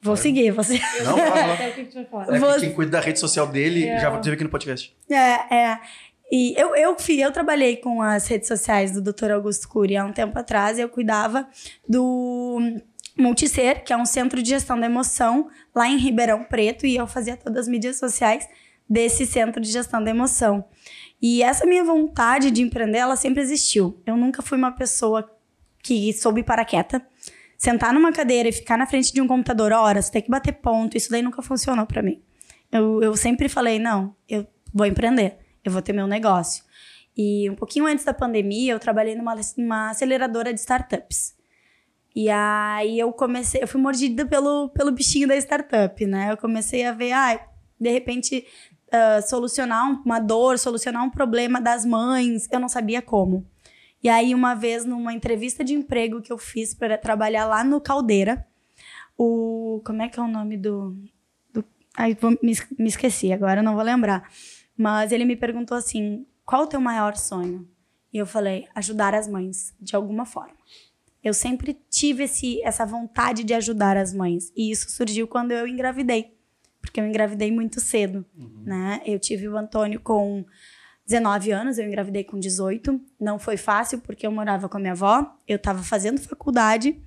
vou 0.01 0.17
seguir, 0.17 0.53
você. 0.53 0.79
Não, 1.03 1.17
fala? 1.17 2.37
É 2.37 2.39
Vou- 2.39 2.55
que 2.55 2.61
quem 2.61 2.73
cuida 2.73 2.93
da 2.93 3.01
rede 3.01 3.19
social 3.19 3.49
dele 3.49 3.85
É. 3.89 3.99
já 3.99 4.17
teve 4.19 4.35
aqui 4.37 4.45
no 4.45 4.51
podcast. 4.51 4.95
É, 5.11 5.55
é. 5.57 5.79
E 6.37 6.53
eu, 6.57 6.75
eu, 6.75 6.97
eu 7.11 7.31
trabalhei 7.31 7.77
com 7.77 8.03
as 8.03 8.27
redes 8.27 8.49
sociais 8.49 8.91
do 8.91 9.01
Dr. 9.01 9.31
Augusto 9.31 9.69
Cury 9.69 9.97
há 9.97 10.05
um 10.05 10.13
tempo 10.13 10.37
atrás. 10.37 10.81
Eu 10.81 10.89
cuidava 10.89 11.49
do 11.89 12.59
Multicer, 13.17 13.85
que 13.85 13.93
é 13.93 13.97
um 13.97 14.05
centro 14.05 14.43
de 14.43 14.49
gestão 14.49 14.81
da 14.81 14.87
emoção 14.87 15.49
lá 15.73 15.87
em 15.89 15.97
Ribeirão 15.97 16.43
Preto. 16.43 16.87
E 16.87 16.97
eu 16.97 17.07
fazia 17.07 17.37
todas 17.37 17.61
as 17.61 17.69
mídias 17.69 18.01
sociais 18.01 18.49
desse 18.91 19.25
centro 19.27 19.61
de 19.61 19.71
gestão 19.71 20.03
da 20.03 20.11
emoção. 20.11 20.65
E 21.23 21.41
essa 21.41 21.65
minha 21.67 21.85
vontade 21.85 22.51
de 22.51 22.63
empreender, 22.63 22.99
ela 22.99 23.15
sempre 23.15 23.41
existiu. 23.41 24.03
Eu 24.05 24.17
nunca 24.17 24.43
fui 24.43 24.59
uma 24.59 24.73
pessoa 24.73 25.31
que 25.85 26.13
soube 26.15 26.43
parar 26.43 26.65
quieta. 26.65 27.01
Sentar 27.57 27.95
numa 27.95 28.11
cadeira 28.11 28.49
e 28.49 28.53
ficar 28.53 28.77
na 28.77 28.89
frente 28.89 29.13
de 29.13 29.21
um 29.21 29.29
computador 29.29 29.71
horas, 29.71 30.11
ter 30.11 30.23
que 30.23 30.31
bater 30.33 30.55
ponto, 30.55 30.97
isso 30.97 31.13
daí 31.13 31.23
nunca 31.23 31.43
funcionou 31.43 31.87
pra 31.87 32.03
mim. 32.03 32.21
Eu, 32.73 33.01
eu 33.01 33.15
sempre 33.15 33.49
falei, 33.49 33.79
não, 33.79 34.17
eu 34.29 34.45
vou 34.75 34.85
empreender, 34.85 35.39
eu 35.65 35.73
vou 35.73 35.83
ter 35.83 35.93
meu 35.93 36.07
negócio. 36.07 36.65
E 37.17 37.49
um 37.49 37.55
pouquinho 37.55 37.87
antes 37.87 38.05
da 38.05 38.13
pandemia, 38.13 38.73
eu 38.73 38.79
trabalhei 38.81 39.15
numa, 39.15 39.35
numa 39.57 39.91
aceleradora 39.91 40.53
de 40.53 40.61
startups. 40.61 41.35
E 42.15 42.29
aí 42.31 42.99
eu 42.99 43.13
comecei, 43.13 43.63
eu 43.63 43.69
fui 43.69 43.81
mordida 43.81 44.25
pelo, 44.27 44.69
pelo 44.71 44.93
bichinho 44.93 45.27
da 45.29 45.37
startup, 45.37 46.05
né? 46.07 46.31
Eu 46.33 46.37
comecei 46.37 46.85
a 46.85 46.93
ver, 46.93 47.13
ah, 47.13 47.41
de 47.81 47.91
repente, 47.91 48.45
ah, 48.93 49.21
solucionar 49.23 49.91
um- 49.91 50.03
uma 50.05 50.21
dor, 50.21 50.59
solucionar 50.59 51.03
um 51.05 51.11
problema 51.11 51.61
das 51.61 51.85
mães, 51.85 52.49
eu 52.51 52.61
não 52.61 52.69
sabia 52.69 53.01
como. 53.03 53.45
E 54.03 54.09
aí, 54.09 54.35
uma 54.35 54.55
vez, 54.55 54.85
numa 54.85 55.13
entrevista 55.15 55.65
de 55.65 55.73
emprego 55.75 56.21
que 56.21 56.33
eu 56.33 56.39
fiz 56.39 56.75
para 56.75 56.99
trabalhar 56.99 57.47
lá 57.47 57.65
no 57.65 57.81
Caldeira, 57.81 58.47
o. 59.17 59.81
Como 59.85 60.03
é 60.03 60.09
que 60.09 60.19
é 60.21 60.23
o 60.23 60.29
nome 60.29 60.57
do. 60.57 60.97
do 61.53 61.65
ai, 61.97 62.15
vou- 62.21 62.33
me, 62.43 62.53
me 62.79 62.89
esqueci, 62.89 63.33
agora 63.33 63.63
não 63.63 63.75
vou 63.75 63.83
lembrar. 63.85 64.29
Mas 64.77 65.13
ele 65.13 65.25
me 65.25 65.37
perguntou 65.37 65.77
assim: 65.77 66.27
qual 66.45 66.63
o 66.63 66.67
teu 66.67 66.81
maior 66.81 67.17
sonho? 67.17 67.69
E 68.13 68.19
eu 68.19 68.27
falei: 68.27 68.69
ajudar 68.75 69.15
as 69.15 69.29
mães, 69.29 69.75
de 69.81 69.97
alguma 69.97 70.25
forma. 70.25 70.57
Eu 71.23 71.33
sempre 71.33 71.79
tive 71.89 72.25
esse, 72.25 72.63
essa 72.63 72.85
vontade 72.85 73.45
de 73.45 73.55
ajudar 73.55 73.97
as 73.97 74.13
mães. 74.13 74.53
E 74.55 74.71
isso 74.71 74.91
surgiu 74.91 75.27
quando 75.27 75.53
eu 75.53 75.67
engravidei. 75.67 76.37
Porque 76.81 77.01
eu 77.01 77.07
engravidei 77.07 77.51
muito 77.51 77.81
cedo, 77.81 78.27
né? 78.63 79.01
Eu 79.07 79.19
tive 79.19 79.49
o 79.49 79.57
Antônio 79.57 79.99
com 80.01 80.45
19 81.07 81.51
anos, 81.51 81.79
eu 81.79 81.87
engravidei 81.87 82.25
com 82.25 82.39
18. 82.39 83.01
Não 83.19 83.39
foi 83.39 83.57
fácil, 83.57 84.01
porque 84.01 84.27
eu 84.27 84.31
morava 84.31 84.69
com 84.69 84.77
a 84.77 84.81
minha 84.81 84.93
avó, 84.93 85.35
eu 85.49 85.57
estava 85.57 85.83
fazendo 85.83 86.21
faculdade. 86.21 87.03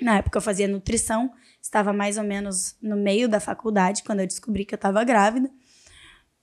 Na 0.00 0.18
época 0.18 0.36
eu 0.36 0.42
fazia 0.42 0.68
nutrição, 0.68 1.32
estava 1.60 1.90
mais 1.90 2.18
ou 2.18 2.24
menos 2.24 2.76
no 2.82 2.96
meio 2.96 3.28
da 3.28 3.40
faculdade, 3.40 4.02
quando 4.02 4.20
eu 4.20 4.26
descobri 4.26 4.66
que 4.66 4.74
eu 4.74 4.76
estava 4.76 5.02
grávida. 5.04 5.50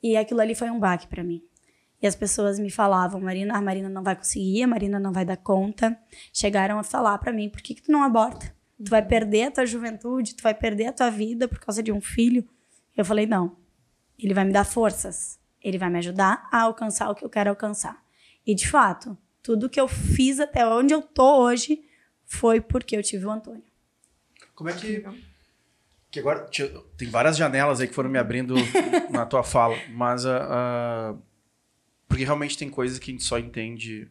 E 0.01 0.17
aquilo 0.17 0.41
ali 0.41 0.55
foi 0.55 0.69
um 0.69 0.79
baque 0.79 1.07
para 1.07 1.23
mim. 1.23 1.43
E 2.01 2.07
as 2.07 2.15
pessoas 2.15 2.57
me 2.57 2.71
falavam, 2.71 3.21
Marina, 3.21 3.55
a 3.55 3.61
Marina 3.61 3.87
não 3.87 4.03
vai 4.03 4.15
conseguir, 4.15 4.63
a 4.63 4.67
Marina 4.67 4.99
não 4.99 5.13
vai 5.13 5.23
dar 5.23 5.37
conta. 5.37 5.97
Chegaram 6.33 6.79
a 6.79 6.83
falar 6.83 7.17
para 7.19 7.31
mim, 7.31 7.47
por 7.47 7.61
que, 7.61 7.75
que 7.75 7.83
tu 7.83 7.91
não 7.91 8.03
aborta? 8.03 8.53
Tu 8.83 8.89
vai 8.89 9.05
perder 9.05 9.43
a 9.43 9.51
tua 9.51 9.65
juventude, 9.65 10.35
tu 10.35 10.41
vai 10.41 10.55
perder 10.55 10.87
a 10.87 10.93
tua 10.93 11.11
vida 11.11 11.47
por 11.47 11.59
causa 11.59 11.83
de 11.83 11.91
um 11.91 12.01
filho. 12.01 12.47
Eu 12.97 13.05
falei, 13.05 13.27
não. 13.27 13.55
Ele 14.17 14.33
vai 14.33 14.43
me 14.43 14.51
dar 14.51 14.63
forças. 14.63 15.39
Ele 15.61 15.77
vai 15.77 15.91
me 15.91 15.99
ajudar 15.99 16.47
a 16.51 16.61
alcançar 16.61 17.09
o 17.11 17.15
que 17.15 17.23
eu 17.23 17.29
quero 17.29 17.51
alcançar. 17.51 18.03
E 18.45 18.55
de 18.55 18.67
fato, 18.67 19.15
tudo 19.43 19.69
que 19.69 19.79
eu 19.79 19.87
fiz 19.87 20.39
até 20.39 20.65
onde 20.65 20.93
eu 20.95 21.03
tô 21.03 21.43
hoje 21.43 21.83
foi 22.25 22.59
porque 22.59 22.97
eu 22.97 23.03
tive 23.03 23.25
o 23.25 23.31
Antônio. 23.31 23.63
Como 24.55 24.69
é 24.69 24.73
que. 24.73 25.03
Que 26.11 26.19
agora 26.19 26.45
tem 26.97 27.09
várias 27.09 27.37
janelas 27.37 27.79
aí 27.79 27.87
que 27.87 27.93
foram 27.95 28.09
me 28.09 28.19
abrindo 28.19 28.53
na 29.09 29.25
tua 29.25 29.43
fala, 29.43 29.75
mas 29.91 30.25
ah, 30.25 30.47
ah, 30.49 31.15
porque 32.07 32.23
realmente 32.25 32.57
tem 32.57 32.69
coisas 32.69 32.99
que 32.99 33.09
a 33.09 33.13
gente 33.13 33.23
só 33.23 33.39
entende 33.39 34.09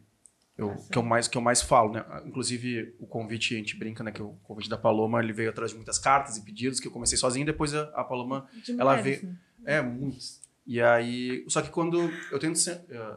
eu, 0.57 0.75
que 0.91 0.97
eu 0.97 1.03
mais 1.03 1.27
que 1.27 1.37
eu 1.37 1.41
mais 1.41 1.61
falo, 1.61 1.93
né? 1.93 2.03
Inclusive 2.25 2.95
o 2.99 3.05
convite 3.05 3.53
a 3.53 3.57
gente 3.57 3.75
brinca, 3.77 4.03
né? 4.03 4.11
Que 4.11 4.21
o 4.21 4.33
convite 4.43 4.67
da 4.69 4.77
Paloma 4.77 5.19
ele 5.21 5.31
veio 5.31 5.49
atrás 5.51 5.71
de 5.71 5.77
muitas 5.77 5.99
cartas 5.99 6.37
e 6.37 6.41
pedidos 6.43 6.79
que 6.79 6.87
eu 6.87 6.91
comecei 6.91 7.17
sozinho, 7.17 7.45
depois 7.45 7.73
a, 7.75 7.83
a 7.95 8.03
Paloma 8.03 8.47
De 8.63 8.79
ela 8.79 8.95
vê- 8.95 9.21
né? 9.23 9.35
é, 9.65 9.81
muitos. 9.81 10.41
E 10.65 10.81
aí. 10.81 11.45
Só 11.47 11.61
que 11.61 11.69
quando 11.69 12.11
eu 12.31 12.39
tento 12.39 12.57
ser. 12.57 12.81
eh, 12.89 13.15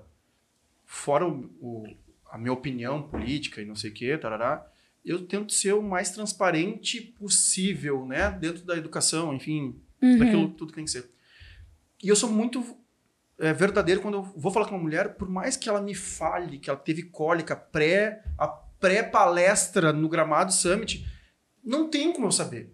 fora 0.87 1.27
o, 1.27 1.51
o- 1.61 1.97
a 2.31 2.39
minha 2.39 2.53
opinião 2.53 3.03
política 3.03 3.61
e 3.63 3.65
não 3.65 3.77
sei 3.77 3.91
o 3.91 3.95
quê, 3.95 4.19
tarará, 4.19 4.67
eu 5.05 5.27
tento 5.27 5.53
ser 5.53 5.75
o 5.75 5.83
mais 5.83 6.11
transparente 6.11 7.01
possível, 7.01 8.07
né? 8.07 8.31
Dentro 8.31 8.65
da 8.65 8.77
educação, 8.77 9.35
enfim, 9.35 9.77
daquilo 10.19 10.49
tudo 10.51 10.71
que 10.71 10.77
tem 10.77 10.85
que 10.85 10.91
ser. 10.91 11.09
E 12.03 12.09
eu 12.09 12.17
sou 12.17 12.31
muito 12.31 12.77
eh, 13.39 13.53
verdadeiro 13.53 14.01
quando 14.01 14.15
eu 14.15 14.23
vou 14.23 14.51
falar 14.53 14.67
com 14.67 14.75
uma 14.75 14.83
mulher, 14.83 15.15
por 15.17 15.29
mais 15.29 15.57
que 15.57 15.69
ela 15.69 15.81
me 15.81 15.95
fale 15.95 16.59
que 16.59 16.69
ela 16.71 16.79
teve 16.79 17.03
cólica 17.05 17.55
pré, 17.57 18.23
a 18.39 18.47
pré-palestra 18.47 19.93
no 19.93 20.09
Gramado 20.09 20.53
Summit, 20.53 21.07
não 21.65 21.89
tem 21.89 22.13
como 22.13 22.27
eu 22.27 22.33
saber. 22.33 22.73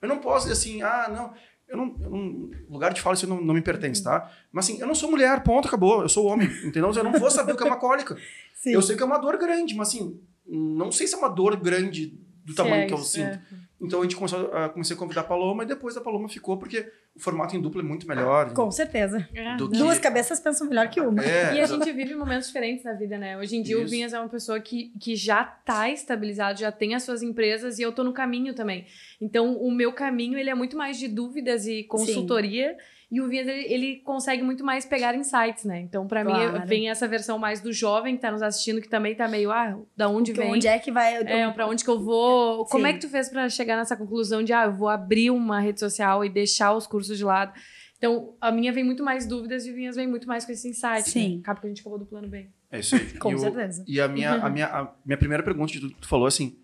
Eu 0.00 0.08
não 0.08 0.18
posso 0.18 0.48
dizer 0.48 0.52
assim, 0.52 0.82
ah, 0.82 1.08
não, 1.08 1.34
eu 1.68 1.76
não, 1.76 1.96
eu 2.00 2.10
não- 2.10 2.50
lugar 2.70 2.92
de 2.92 3.00
fala 3.00 3.14
isso 3.14 3.26
não, 3.26 3.40
não 3.40 3.54
me 3.54 3.60
pertence, 3.62 4.02
tá? 4.02 4.30
Mas 4.52 4.64
assim, 4.66 4.80
eu 4.80 4.86
não 4.86 4.94
sou 4.94 5.10
mulher, 5.10 5.42
ponto, 5.42 5.66
acabou. 5.68 6.02
Eu 6.02 6.08
sou 6.08 6.26
homem, 6.26 6.48
entendeu? 6.64 6.92
Eu 6.92 7.04
não 7.04 7.12
vou 7.12 7.30
saber 7.30 7.52
o 7.52 7.56
que 7.56 7.62
é 7.62 7.66
uma 7.66 7.76
cólica. 7.78 8.16
Sim. 8.54 8.72
Eu 8.72 8.82
sei 8.82 8.96
que 8.96 9.02
é 9.02 9.06
uma 9.06 9.18
dor 9.18 9.36
grande, 9.38 9.74
mas 9.74 9.88
assim, 9.88 10.20
não 10.48 10.90
sei 10.90 11.06
se 11.06 11.14
é 11.14 11.18
uma 11.18 11.28
dor 11.28 11.56
grande 11.56 12.18
do 12.44 12.54
tamanho 12.54 12.82
é 12.82 12.86
que 12.86 12.92
eu 12.94 12.98
isso, 12.98 13.06
sinto. 13.08 13.26
é. 13.28 13.40
Então 13.80 14.00
a 14.00 14.02
gente 14.02 14.16
começou 14.16 14.50
a, 14.52 14.68
comecei 14.68 14.96
a 14.96 14.98
convidar 14.98 15.20
a 15.20 15.24
Paloma 15.24 15.62
e 15.62 15.66
depois 15.66 15.96
a 15.96 16.00
Paloma 16.00 16.28
ficou 16.28 16.56
porque 16.58 16.90
o 17.14 17.20
formato 17.20 17.54
em 17.54 17.60
dupla 17.60 17.80
é 17.80 17.84
muito 17.84 18.08
melhor. 18.08 18.52
Com 18.52 18.68
certeza. 18.72 19.28
É, 19.32 19.56
que- 19.56 19.68
Duas 19.68 20.00
cabeças 20.00 20.40
pensam 20.40 20.66
melhor 20.68 20.88
que 20.90 21.00
uma. 21.00 21.24
É, 21.24 21.54
E 21.54 21.60
a 21.60 21.66
gente 21.66 21.92
vive 21.92 22.12
momentos 22.16 22.48
diferentes 22.48 22.84
na 22.84 22.94
vida, 22.94 23.16
né? 23.16 23.38
Hoje 23.38 23.54
em 23.54 23.62
dia 23.62 23.78
o 23.78 23.82
Isso. 23.82 23.90
Vinhas 23.92 24.12
é 24.12 24.18
uma 24.18 24.28
pessoa 24.28 24.58
que, 24.58 24.92
que 25.00 25.14
já 25.14 25.44
tá 25.44 25.88
estabilizado, 25.90 26.58
já 26.58 26.72
tem 26.72 26.96
as 26.96 27.04
suas 27.04 27.22
empresas 27.22 27.78
e 27.78 27.82
eu 27.82 27.92
tô 27.92 28.02
no 28.02 28.12
caminho 28.12 28.52
também. 28.52 28.84
Então 29.20 29.54
o 29.56 29.70
meu 29.70 29.92
caminho 29.92 30.36
ele 30.36 30.50
é 30.50 30.54
muito 30.56 30.76
mais 30.76 30.98
de 30.98 31.06
dúvidas 31.06 31.64
e 31.66 31.84
consultoria. 31.84 32.76
E 33.10 33.22
o 33.22 33.28
Vinhas, 33.28 33.48
ele, 33.48 33.64
ele 33.72 33.96
consegue 34.00 34.42
muito 34.42 34.62
mais 34.62 34.84
pegar 34.84 35.14
insights, 35.14 35.64
né? 35.64 35.80
Então, 35.80 36.06
pra 36.06 36.22
mim, 36.22 36.30
Claro. 36.30 36.66
vem 36.66 36.90
essa 36.90 37.08
versão 37.08 37.38
mais 37.38 37.58
do 37.60 37.72
jovem 37.72 38.16
que 38.16 38.20
tá 38.20 38.30
nos 38.30 38.42
assistindo, 38.42 38.82
que 38.82 38.88
também 38.88 39.14
tá 39.14 39.26
meio, 39.26 39.50
ah, 39.50 39.78
da 39.96 40.08
onde 40.10 40.32
vem? 40.34 40.52
Onde 40.52 40.68
é 40.68 40.78
que 40.78 40.92
vai. 40.92 41.16
É, 41.16 41.50
pra 41.50 41.66
onde 41.66 41.82
que 41.82 41.88
eu 41.88 41.98
vou? 41.98 42.66
Como 42.66 42.84
Sim. 42.84 42.90
é 42.90 42.92
que 42.92 43.00
tu 43.00 43.08
fez 43.08 43.30
pra 43.30 43.48
chegar 43.48 43.76
nessa 43.78 43.96
conclusão 43.96 44.42
de, 44.42 44.52
ah, 44.52 44.64
eu 44.66 44.74
vou 44.74 44.88
abrir 44.90 45.30
uma 45.30 45.58
rede 45.58 45.80
social 45.80 46.22
e 46.22 46.28
deixar 46.28 46.74
os 46.74 46.86
cursos 46.86 47.16
de 47.16 47.24
lado? 47.24 47.52
Então, 47.96 48.34
a 48.40 48.52
minha 48.52 48.72
vem 48.72 48.84
muito 48.84 49.02
mais 49.02 49.26
dúvidas 49.26 49.64
e 49.66 49.72
o 49.72 49.74
Vinhas 49.74 49.96
vem 49.96 50.06
muito 50.06 50.28
mais 50.28 50.44
com 50.44 50.52
esse 50.52 50.68
insight. 50.68 51.08
Sim. 51.08 51.36
Né? 51.36 51.40
Acaba 51.40 51.60
que 51.60 51.66
a 51.66 51.70
gente 51.70 51.82
falou 51.82 51.98
do 51.98 52.04
plano 52.04 52.28
B. 52.28 52.46
É 52.70 52.78
isso 52.80 52.94
aí. 52.94 53.06
Com 53.18 53.32
e 53.32 53.34
o- 53.36 53.38
certeza. 53.38 53.84
E 53.88 54.00
a 54.00 54.06
minha, 54.06 54.34
a, 54.34 54.48
minha, 54.50 54.66
a 54.66 54.94
minha 55.04 55.16
primeira 55.16 55.42
pergunta 55.42 55.72
de 55.72 55.80
tudo 55.80 55.94
que 55.94 56.00
tu 56.02 56.08
falou, 56.08 56.26
assim, 56.26 56.58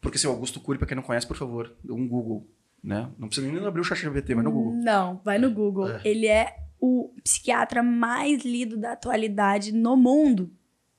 porque 0.00 0.16
seu 0.16 0.30
Augusto 0.30 0.58
Cury, 0.60 0.78
pra 0.78 0.88
quem 0.88 0.96
não 0.96 1.02
conhece, 1.02 1.26
por 1.26 1.36
favor, 1.36 1.76
um 1.88 2.08
Google, 2.08 2.48
né? 2.82 3.10
Não 3.18 3.28
precisa 3.28 3.50
nem 3.50 3.64
abrir 3.64 3.80
o 3.80 3.84
chat 3.84 3.98
GPT, 4.00 4.34
mas 4.34 4.44
no 4.44 4.52
Google. 4.52 4.72
Não, 4.74 5.20
vai 5.24 5.38
no 5.38 5.50
Google. 5.50 5.88
É. 5.90 6.00
Ele 6.04 6.26
é 6.26 6.56
o 6.80 7.14
psiquiatra 7.22 7.82
mais 7.82 8.44
lido 8.44 8.76
da 8.76 8.92
atualidade 8.92 9.72
no 9.72 9.96
mundo. 9.96 10.50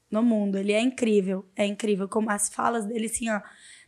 No 0.09 0.23
mundo. 0.23 0.57
Ele 0.57 0.71
é 0.71 0.79
incrível. 0.81 1.45
É 1.55 1.65
incrível. 1.65 2.07
Como 2.07 2.29
as 2.31 2.47
falas 2.47 2.85
dele, 2.85 3.07
assim, 3.07 3.29
ó, 3.29 3.41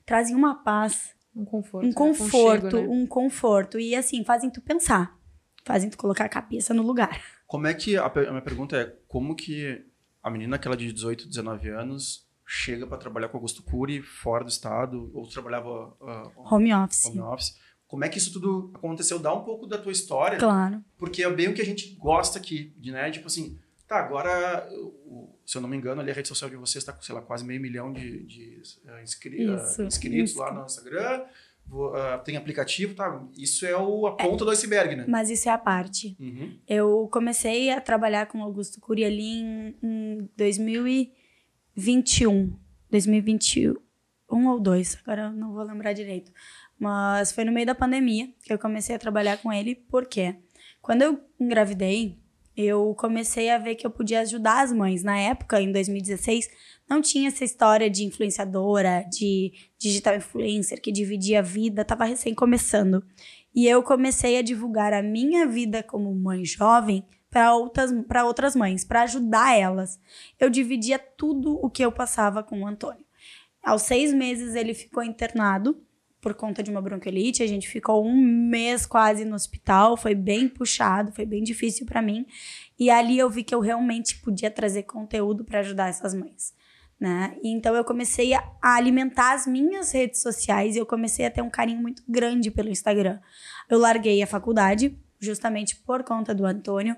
trazem 0.05 0.35
uma 0.35 0.55
paz, 0.55 1.15
Um 1.35 1.45
conforto. 1.45 1.85
um 1.85 1.89
né? 1.89 1.93
conforto, 1.95 2.75
né? 2.81 2.87
um 2.87 3.07
conforto. 3.07 3.79
E, 3.79 3.95
assim, 3.95 4.23
fazem 4.25 4.49
tu 4.49 4.61
pensar. 4.61 5.17
Fazem 5.63 5.89
tu 5.89 5.97
colocar 5.97 6.25
a 6.25 6.29
cabeça 6.29 6.73
no 6.73 6.83
lugar. 6.83 7.21
Como 7.47 7.65
é 7.67 7.73
que, 7.73 7.95
a, 7.95 8.05
a 8.05 8.29
minha 8.29 8.41
pergunta 8.41 8.75
é, 8.75 8.93
como 9.07 9.35
que 9.35 9.85
a 10.21 10.29
menina, 10.29 10.55
aquela 10.57 10.75
de 10.75 10.91
18, 10.91 11.27
19 11.29 11.69
anos, 11.69 12.27
chega 12.45 12.85
pra 12.85 12.97
trabalhar 12.97 13.29
com 13.29 13.37
Augusto 13.37 13.63
Cury 13.63 14.01
fora 14.01 14.43
do 14.43 14.49
estado, 14.49 15.09
ou 15.13 15.27
trabalhava 15.27 15.95
ah, 16.01 16.31
Home 16.35 16.73
office. 16.73 17.05
home 17.05 17.19
office? 17.21 17.55
Como 17.87 18.03
é 18.03 18.09
que 18.09 18.17
isso 18.17 18.33
tudo 18.33 18.71
aconteceu? 18.73 19.19
Dá 19.19 19.31
um 19.33 19.43
pouco 19.43 19.67
da 19.67 19.77
tua 19.77 19.91
história, 19.91 20.37
Claro. 20.39 20.83
porque 20.97 21.23
é 21.23 21.29
bem 21.29 21.49
o 21.49 21.53
que 21.53 21.61
a 21.61 21.65
gente 21.65 21.93
gosta 21.95 22.39
aqui, 22.39 22.73
de, 22.77 22.91
né? 22.91 23.11
Tipo 23.11 23.27
assim, 23.27 23.57
tá, 23.87 23.97
agora, 23.97 24.67
se 25.45 25.55
eu 25.57 25.61
não 25.61 25.69
me 25.69 25.77
engano, 25.77 26.01
ali 26.01 26.09
a 26.11 26.13
rede 26.13 26.27
social 26.27 26.49
de 26.49 26.55
vocês 26.55 26.81
está 26.81 26.91
com, 26.91 27.01
sei 27.03 27.13
lá, 27.13 27.21
quase 27.21 27.45
meio 27.45 27.61
milhão 27.61 27.93
de, 27.93 28.23
de 28.23 28.61
eh, 28.87 29.03
inscri- 29.03 29.43
Isso, 29.45 29.81
eh, 29.81 29.85
inscritos 29.85 30.31
isso. 30.31 30.39
lá 30.39 30.51
no 30.53 30.65
Instagram. 30.65 31.23
uh, 31.71 32.23
tem 32.23 32.37
aplicativo, 32.37 32.95
tá? 32.95 33.23
Isso 33.37 33.65
é 33.65 33.75
o, 33.77 34.07
a 34.07 34.15
ponta 34.15 34.43
é, 34.43 34.45
do 34.45 34.51
iceberg, 34.51 34.95
né? 34.95 35.05
Mas 35.07 35.29
isso 35.29 35.47
é 35.47 35.51
a 35.51 35.57
parte. 35.57 36.15
Uhum. 36.19 36.57
Eu 36.67 37.07
comecei 37.11 37.69
a 37.71 37.79
trabalhar 37.81 38.25
com 38.27 38.41
Augusto 38.43 38.79
Cury 38.81 39.03
ali 39.05 39.41
em, 39.41 39.75
em 39.81 40.29
2021. 40.37 42.55
2021 42.89 43.75
ou 44.47 44.59
dois, 44.59 44.97
agora 45.03 45.23
eu 45.23 45.31
não 45.31 45.53
vou 45.53 45.63
lembrar 45.63 45.93
direito. 45.93 46.31
Mas 46.79 47.31
foi 47.31 47.45
no 47.45 47.51
meio 47.51 47.65
da 47.65 47.75
pandemia 47.75 48.29
que 48.43 48.51
eu 48.51 48.59
comecei 48.59 48.95
a 48.95 48.99
trabalhar 48.99 49.37
com 49.37 49.51
ele, 49.51 49.75
porque 49.75 50.35
quando 50.81 51.01
eu 51.01 51.19
engravidei, 51.39 52.19
eu 52.55 52.95
comecei 52.95 53.49
a 53.49 53.57
ver 53.57 53.75
que 53.75 53.85
eu 53.85 53.91
podia 53.91 54.21
ajudar 54.21 54.63
as 54.63 54.71
mães. 54.71 55.03
Na 55.03 55.17
época, 55.17 55.61
em 55.61 55.71
2016, 55.71 56.49
não 56.89 57.01
tinha 57.01 57.27
essa 57.27 57.43
história 57.43 57.89
de 57.89 58.05
influenciadora, 58.05 59.05
de 59.11 59.51
digital 59.77 60.15
influencer 60.15 60.81
que 60.81 60.91
dividia 60.91 61.39
a 61.39 61.41
vida, 61.41 61.81
estava 61.81 62.05
recém 62.05 62.33
começando. 62.33 63.03
E 63.53 63.67
eu 63.67 63.81
comecei 63.83 64.37
a 64.37 64.41
divulgar 64.41 64.93
a 64.93 65.01
minha 65.01 65.45
vida 65.47 65.83
como 65.83 66.13
mãe 66.13 66.45
jovem 66.45 67.05
para 67.29 67.53
outras, 67.53 67.91
outras 68.23 68.55
mães, 68.55 68.85
para 68.85 69.01
ajudar 69.03 69.57
elas. 69.57 69.99
Eu 70.39 70.49
dividia 70.49 70.97
tudo 70.97 71.59
o 71.61 71.69
que 71.69 71.83
eu 71.83 71.91
passava 71.91 72.41
com 72.41 72.61
o 72.61 72.67
Antônio. 72.67 73.05
Aos 73.61 73.81
seis 73.81 74.13
meses 74.13 74.55
ele 74.55 74.73
ficou 74.73 75.03
internado 75.03 75.84
por 76.25 76.33
conta 76.33 76.63
de 76.63 76.71
uma 76.71 76.81
bronquiolite. 76.81 77.43
A 77.43 77.47
gente 77.47 77.67
ficou 77.67 78.03
um 78.03 78.19
mês 78.19 78.83
quase 78.83 79.23
no 79.23 79.35
hospital, 79.35 79.95
foi 79.95 80.15
bem 80.15 80.49
puxado, 80.49 81.11
foi 81.11 81.23
bem 81.23 81.43
difícil 81.43 81.85
para 81.85 82.01
mim. 82.01 82.25
E 82.79 82.89
ali 82.89 83.19
eu 83.19 83.29
vi 83.29 83.43
que 83.43 83.53
eu 83.53 83.59
realmente 83.59 84.17
podia 84.21 84.49
trazer 84.49 84.83
conteúdo 84.83 85.45
para 85.45 85.59
ajudar 85.59 85.87
essas 85.87 86.15
mães. 86.15 86.51
Né? 86.99 87.37
Então 87.43 87.75
eu 87.75 87.83
comecei 87.85 88.33
a, 88.33 88.43
alimentar 88.59 89.35
as 89.35 89.45
minhas 89.45 89.91
redes 89.91 90.19
sociais 90.19 90.75
e 90.75 90.79
eu 90.79 90.85
comecei 90.87 91.27
a 91.27 91.29
ter 91.29 91.43
um 91.43 91.49
carinho 91.49 91.79
muito 91.79 92.01
grande 92.09 92.49
pelo 92.49 92.69
Instagram. 92.69 93.19
Eu 93.69 93.77
larguei 93.77 94.23
a 94.23 94.25
faculdade 94.25 94.97
justamente 95.19 95.75
por 95.75 96.03
conta 96.03 96.33
do 96.33 96.43
Antônio, 96.43 96.95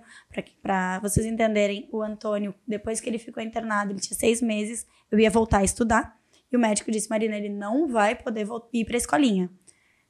para 0.62 1.00
vocês 1.00 1.26
entenderem, 1.26 1.90
o 1.92 2.02
Antônio, 2.02 2.56
depois 2.66 3.02
que 3.02 3.10
ele 3.10 3.20
ficou 3.20 3.44
internado, 3.44 3.92
ele 3.92 4.00
tinha 4.00 4.18
seis 4.18 4.42
meses, 4.42 4.88
eu 5.12 5.20
ia 5.20 5.30
voltar 5.30 5.60
a 5.60 5.64
estudar. 5.66 6.17
E 6.52 6.56
o 6.56 6.60
médico 6.60 6.92
disse: 6.92 7.10
Marina, 7.10 7.36
ele 7.36 7.50
não 7.50 7.88
vai 7.88 8.16
poder 8.16 8.48
ir 8.74 8.86
para 8.86 8.96
a 8.96 8.98
escolinha. 8.98 9.50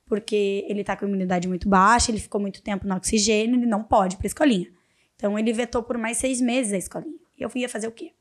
Porque 0.05 0.65
ele 0.69 0.83
tá 0.83 0.95
com 0.95 1.05
a 1.05 1.07
imunidade 1.07 1.47
muito 1.47 1.67
baixa, 1.67 2.11
ele 2.11 2.19
ficou 2.19 2.39
muito 2.39 2.61
tempo 2.61 2.87
no 2.87 2.95
oxigênio, 2.95 3.55
ele 3.55 3.65
não 3.65 3.83
pode 3.83 4.15
ir 4.15 4.17
pra 4.17 4.27
escolinha. 4.27 4.71
Então 5.15 5.37
ele 5.37 5.51
vetou 5.51 5.83
por 5.83 5.97
mais 5.97 6.17
seis 6.17 6.39
meses 6.39 6.73
a 6.73 6.77
escolinha. 6.77 7.19
E 7.37 7.43
eu 7.43 7.51
ia 7.55 7.67
fazer 7.67 7.87
o 7.87 7.91
quê? 7.91 8.13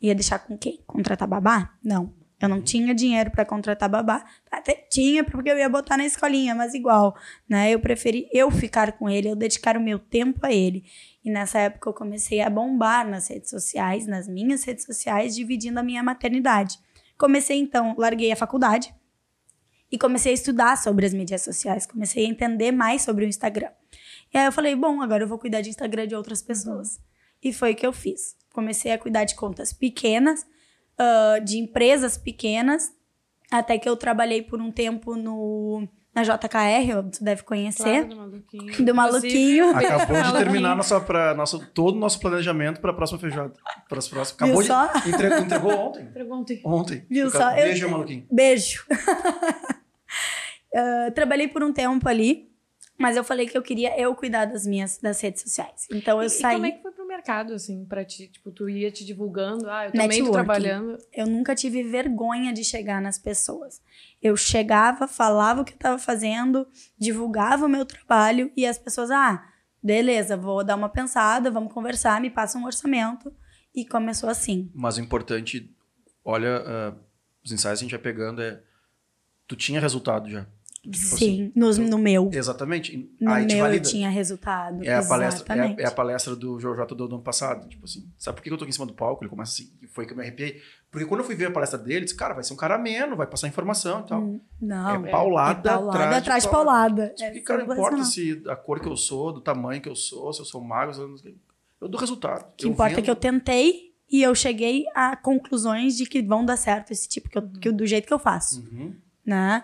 Ia 0.00 0.14
deixar 0.14 0.38
com 0.38 0.56
quem? 0.56 0.80
Contratar 0.86 1.28
babá? 1.28 1.74
Não. 1.82 2.14
Eu 2.40 2.48
não 2.48 2.60
tinha 2.60 2.92
dinheiro 2.92 3.30
para 3.30 3.44
contratar 3.44 3.88
babá. 3.88 4.24
Até 4.50 4.74
tinha, 4.90 5.22
porque 5.22 5.48
eu 5.48 5.56
ia 5.56 5.68
botar 5.68 5.96
na 5.96 6.04
escolinha, 6.04 6.56
mas 6.56 6.74
igual, 6.74 7.14
né? 7.48 7.70
Eu 7.70 7.78
preferi 7.78 8.28
eu 8.32 8.50
ficar 8.50 8.92
com 8.92 9.08
ele, 9.08 9.28
eu 9.28 9.36
dedicar 9.36 9.76
o 9.76 9.80
meu 9.80 10.00
tempo 10.00 10.44
a 10.44 10.52
ele. 10.52 10.84
E 11.24 11.30
nessa 11.30 11.60
época 11.60 11.88
eu 11.88 11.94
comecei 11.94 12.40
a 12.40 12.50
bombar 12.50 13.08
nas 13.08 13.28
redes 13.28 13.48
sociais, 13.48 14.08
nas 14.08 14.26
minhas 14.26 14.64
redes 14.64 14.84
sociais, 14.84 15.36
dividindo 15.36 15.78
a 15.78 15.84
minha 15.84 16.02
maternidade. 16.02 16.80
Comecei 17.22 17.56
então, 17.56 17.94
larguei 17.96 18.32
a 18.32 18.36
faculdade 18.36 18.92
e 19.88 19.96
comecei 19.96 20.32
a 20.32 20.34
estudar 20.34 20.76
sobre 20.76 21.06
as 21.06 21.14
mídias 21.14 21.42
sociais, 21.42 21.86
comecei 21.86 22.26
a 22.26 22.28
entender 22.28 22.72
mais 22.72 23.02
sobre 23.02 23.24
o 23.24 23.28
Instagram. 23.28 23.70
E 24.34 24.38
aí 24.38 24.44
eu 24.44 24.50
falei, 24.50 24.74
bom, 24.74 25.00
agora 25.00 25.22
eu 25.22 25.28
vou 25.28 25.38
cuidar 25.38 25.60
de 25.60 25.70
Instagram 25.70 26.08
de 26.08 26.16
outras 26.16 26.42
pessoas. 26.42 27.00
E 27.40 27.52
foi 27.52 27.74
o 27.74 27.76
que 27.76 27.86
eu 27.86 27.92
fiz. 27.92 28.36
Comecei 28.52 28.90
a 28.90 28.98
cuidar 28.98 29.22
de 29.22 29.36
contas 29.36 29.72
pequenas, 29.72 30.44
uh, 30.98 31.44
de 31.44 31.58
empresas 31.58 32.18
pequenas, 32.18 32.92
até 33.52 33.78
que 33.78 33.88
eu 33.88 33.96
trabalhei 33.96 34.42
por 34.42 34.60
um 34.60 34.72
tempo 34.72 35.14
no 35.14 35.86
na 36.14 36.22
JKR, 36.22 37.02
você 37.10 37.24
deve 37.24 37.42
conhecer. 37.42 38.06
Claro, 38.06 38.08
do 38.08 38.16
Maluquinho. 38.16 38.84
Do 38.84 38.94
Maluquinho. 38.94 39.70
Acabou 39.76 40.22
de 40.22 40.32
terminar 40.32 40.76
nossa, 40.76 41.00
pra, 41.00 41.34
nosso, 41.34 41.66
todo 41.72 41.96
o 41.96 41.98
nosso 41.98 42.20
planejamento 42.20 42.80
para 42.80 42.90
a 42.90 42.94
próxima 42.94 43.18
feijoada. 43.18 43.54
Para 43.88 43.98
as 43.98 44.08
próximas. 44.08 44.32
Acabou 44.32 44.62
Viu 44.62 44.62
de. 44.62 44.68
Só? 44.68 45.08
Entregou, 45.08 45.38
entregou 45.38 45.72
ontem. 45.72 46.02
Entregou 46.02 46.38
ontem. 46.38 46.60
Ontem. 46.64 47.06
Viu 47.08 47.30
só? 47.30 47.54
Beijo, 47.54 47.86
eu, 47.86 47.90
Maluquinho. 47.90 48.26
Beijo. 48.30 48.84
uh, 50.74 51.10
trabalhei 51.16 51.48
por 51.48 51.62
um 51.62 51.72
tempo 51.72 52.06
ali. 52.08 52.52
Mas 52.98 53.16
eu 53.16 53.24
falei 53.24 53.48
que 53.48 53.56
eu 53.56 53.62
queria 53.62 53.98
eu 53.98 54.14
cuidar 54.14 54.44
das 54.44 54.66
minhas 54.66 54.98
das 54.98 55.20
redes 55.20 55.42
sociais. 55.42 55.88
Então 55.90 56.20
eu 56.20 56.26
e, 56.26 56.30
saí. 56.30 56.52
E 56.52 56.54
como 56.56 56.66
é 56.66 56.70
que 56.72 56.82
foi 56.82 56.92
pro 56.92 57.01
mercado, 57.22 57.54
assim, 57.54 57.84
pra 57.84 58.04
ti? 58.04 58.26
Tipo, 58.26 58.50
tu 58.50 58.68
ia 58.68 58.90
te 58.90 59.04
divulgando, 59.04 59.70
ah, 59.70 59.86
eu 59.86 59.92
também 59.92 60.24
tô 60.24 60.32
trabalhando. 60.32 60.98
Eu 61.12 61.26
nunca 61.26 61.54
tive 61.54 61.82
vergonha 61.84 62.52
de 62.52 62.64
chegar 62.64 63.00
nas 63.00 63.18
pessoas. 63.18 63.80
Eu 64.20 64.36
chegava, 64.36 65.06
falava 65.06 65.62
o 65.62 65.64
que 65.64 65.72
eu 65.72 65.78
tava 65.78 65.98
fazendo, 65.98 66.66
divulgava 66.98 67.66
o 67.66 67.68
meu 67.68 67.86
trabalho 67.86 68.50
e 68.56 68.66
as 68.66 68.76
pessoas, 68.76 69.10
ah, 69.10 69.46
beleza, 69.82 70.36
vou 70.36 70.64
dar 70.64 70.74
uma 70.74 70.88
pensada, 70.88 71.50
vamos 71.50 71.72
conversar, 71.72 72.20
me 72.20 72.30
passa 72.30 72.58
um 72.58 72.66
orçamento. 72.66 73.32
E 73.74 73.86
começou 73.86 74.28
assim. 74.28 74.70
Mas 74.74 74.98
o 74.98 75.00
importante, 75.00 75.74
olha, 76.22 76.60
uh, 76.60 76.98
os 77.42 77.52
ensaios 77.52 77.78
que 77.78 77.84
a 77.84 77.88
gente 77.88 77.96
vai 77.96 78.02
pegando 78.02 78.42
é. 78.42 78.60
Tu 79.48 79.56
tinha 79.56 79.80
resultado 79.80 80.28
já. 80.30 80.46
Tipo 80.82 80.96
Sim, 80.96 81.14
assim, 81.14 81.52
no, 81.54 81.90
no 81.90 81.98
meu. 81.98 82.28
Exatamente. 82.32 83.08
No 83.20 83.32
meu 83.32 83.66
eu 83.66 83.80
tinha 83.80 84.10
resultado. 84.10 84.82
É 84.82 84.96
a, 84.96 85.04
palestra, 85.04 85.54
é, 85.54 85.82
é, 85.82 85.86
a 85.86 85.92
palestra 85.92 86.34
do 86.34 86.58
Jojo 86.58 86.84
do 86.86 87.04
ano 87.04 87.20
passado. 87.20 87.68
Tipo 87.68 87.84
assim, 87.84 88.10
sabe 88.18 88.36
por 88.36 88.42
que 88.42 88.50
eu 88.50 88.58
tô 88.58 88.64
aqui 88.64 88.70
em 88.70 88.72
cima 88.72 88.86
do 88.86 88.92
palco? 88.92 89.22
Ele 89.22 89.30
começa 89.30 89.52
assim, 89.52 89.70
foi 89.92 90.06
que 90.06 90.12
eu 90.12 90.16
me 90.16 90.24
arrepiei. 90.24 90.60
Porque 90.90 91.06
quando 91.06 91.20
eu 91.20 91.24
fui 91.24 91.36
ver 91.36 91.46
a 91.46 91.50
palestra 91.52 91.78
dele, 91.78 92.00
eu 92.00 92.04
disse, 92.04 92.16
cara, 92.16 92.34
vai 92.34 92.42
ser 92.42 92.52
um 92.52 92.56
cara 92.56 92.74
ameno, 92.74 93.14
vai 93.14 93.28
passar 93.28 93.46
informação 93.46 94.00
e 94.00 94.08
tal. 94.08 94.20
Hum, 94.20 94.40
não. 94.60 95.06
É 95.06 95.10
paulada, 95.10 95.70
é 95.70 95.72
paulada 95.72 95.98
atrás, 95.98 96.16
atrás 96.18 96.42
de 96.42 96.50
paulada. 96.50 97.08
Tipo, 97.10 97.22
é, 97.22 97.30
que, 97.30 97.40
cara, 97.42 97.64
não 97.64 97.72
importa 97.74 98.04
se 98.04 98.42
a 98.48 98.56
cor 98.56 98.80
que 98.80 98.88
eu 98.88 98.96
sou, 98.96 99.32
do 99.32 99.40
tamanho 99.40 99.80
que 99.80 99.88
eu 99.88 99.94
sou, 99.94 100.32
se 100.32 100.40
eu 100.40 100.44
sou 100.44 100.60
magro, 100.60 101.00
eu, 101.00 101.14
eu 101.80 101.88
dou 101.88 102.00
resultado. 102.00 102.42
O 102.42 102.56
que 102.56 102.66
eu 102.66 102.70
importa 102.72 102.96
vendo... 102.96 102.98
é 102.98 103.02
que 103.02 103.10
eu 103.10 103.16
tentei 103.16 103.92
e 104.10 104.20
eu 104.20 104.34
cheguei 104.34 104.84
a 104.96 105.14
conclusões 105.14 105.96
de 105.96 106.06
que 106.06 106.20
vão 106.20 106.44
dar 106.44 106.56
certo 106.56 106.90
esse 106.90 107.08
tipo, 107.08 107.28
que, 107.28 107.38
eu, 107.38 107.48
que 107.48 107.70
do 107.70 107.86
jeito 107.86 108.08
que 108.08 108.12
eu 108.12 108.18
faço. 108.18 108.62
Uhum. 108.62 108.96
Né? 109.24 109.62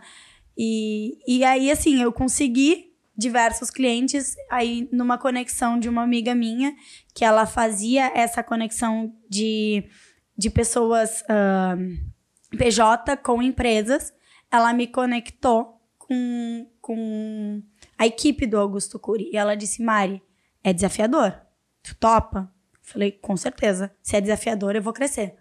E, 0.58 1.18
e 1.26 1.44
aí, 1.44 1.70
assim, 1.70 2.02
eu 2.02 2.12
consegui 2.12 2.92
diversos 3.16 3.70
clientes 3.70 4.36
aí 4.50 4.88
numa 4.92 5.16
conexão 5.16 5.78
de 5.78 5.88
uma 5.88 6.02
amiga 6.02 6.34
minha, 6.34 6.74
que 7.14 7.24
ela 7.24 7.46
fazia 7.46 8.12
essa 8.14 8.42
conexão 8.42 9.14
de, 9.28 9.88
de 10.36 10.50
pessoas 10.50 11.22
uh, 11.22 12.56
PJ 12.56 13.16
com 13.18 13.40
empresas. 13.40 14.12
Ela 14.50 14.72
me 14.72 14.86
conectou 14.86 15.80
com, 15.96 16.68
com 16.80 17.62
a 17.96 18.06
equipe 18.06 18.46
do 18.46 18.58
Augusto 18.58 18.98
Cury. 18.98 19.30
E 19.32 19.36
ela 19.36 19.56
disse, 19.56 19.82
Mari, 19.82 20.22
é 20.64 20.72
desafiador. 20.72 21.40
Tu 21.82 21.94
topa? 21.96 22.52
Falei, 22.82 23.12
com 23.12 23.36
certeza. 23.36 23.92
Se 24.02 24.16
é 24.16 24.20
desafiador, 24.20 24.74
eu 24.74 24.82
vou 24.82 24.92
crescer. 24.92 25.36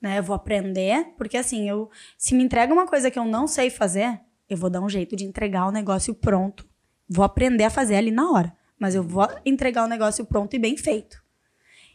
Né? 0.00 0.18
Eu 0.18 0.22
vou 0.22 0.36
aprender, 0.36 1.14
porque 1.16 1.36
assim, 1.36 1.68
eu 1.68 1.90
se 2.16 2.34
me 2.34 2.44
entrega 2.44 2.72
uma 2.72 2.86
coisa 2.86 3.10
que 3.10 3.18
eu 3.18 3.24
não 3.24 3.48
sei 3.48 3.68
fazer, 3.68 4.20
eu 4.48 4.56
vou 4.56 4.70
dar 4.70 4.80
um 4.80 4.88
jeito 4.88 5.14
de 5.14 5.24
entregar 5.24 5.66
o 5.66 5.72
negócio 5.72 6.14
pronto. 6.14 6.66
Vou 7.08 7.24
aprender 7.24 7.64
a 7.64 7.70
fazer 7.70 7.96
ali 7.96 8.10
na 8.10 8.30
hora. 8.30 8.56
Mas 8.78 8.94
eu 8.94 9.02
vou 9.02 9.26
entregar 9.44 9.84
o 9.84 9.88
negócio 9.88 10.24
pronto 10.24 10.54
e 10.54 10.58
bem 10.58 10.76
feito. 10.76 11.22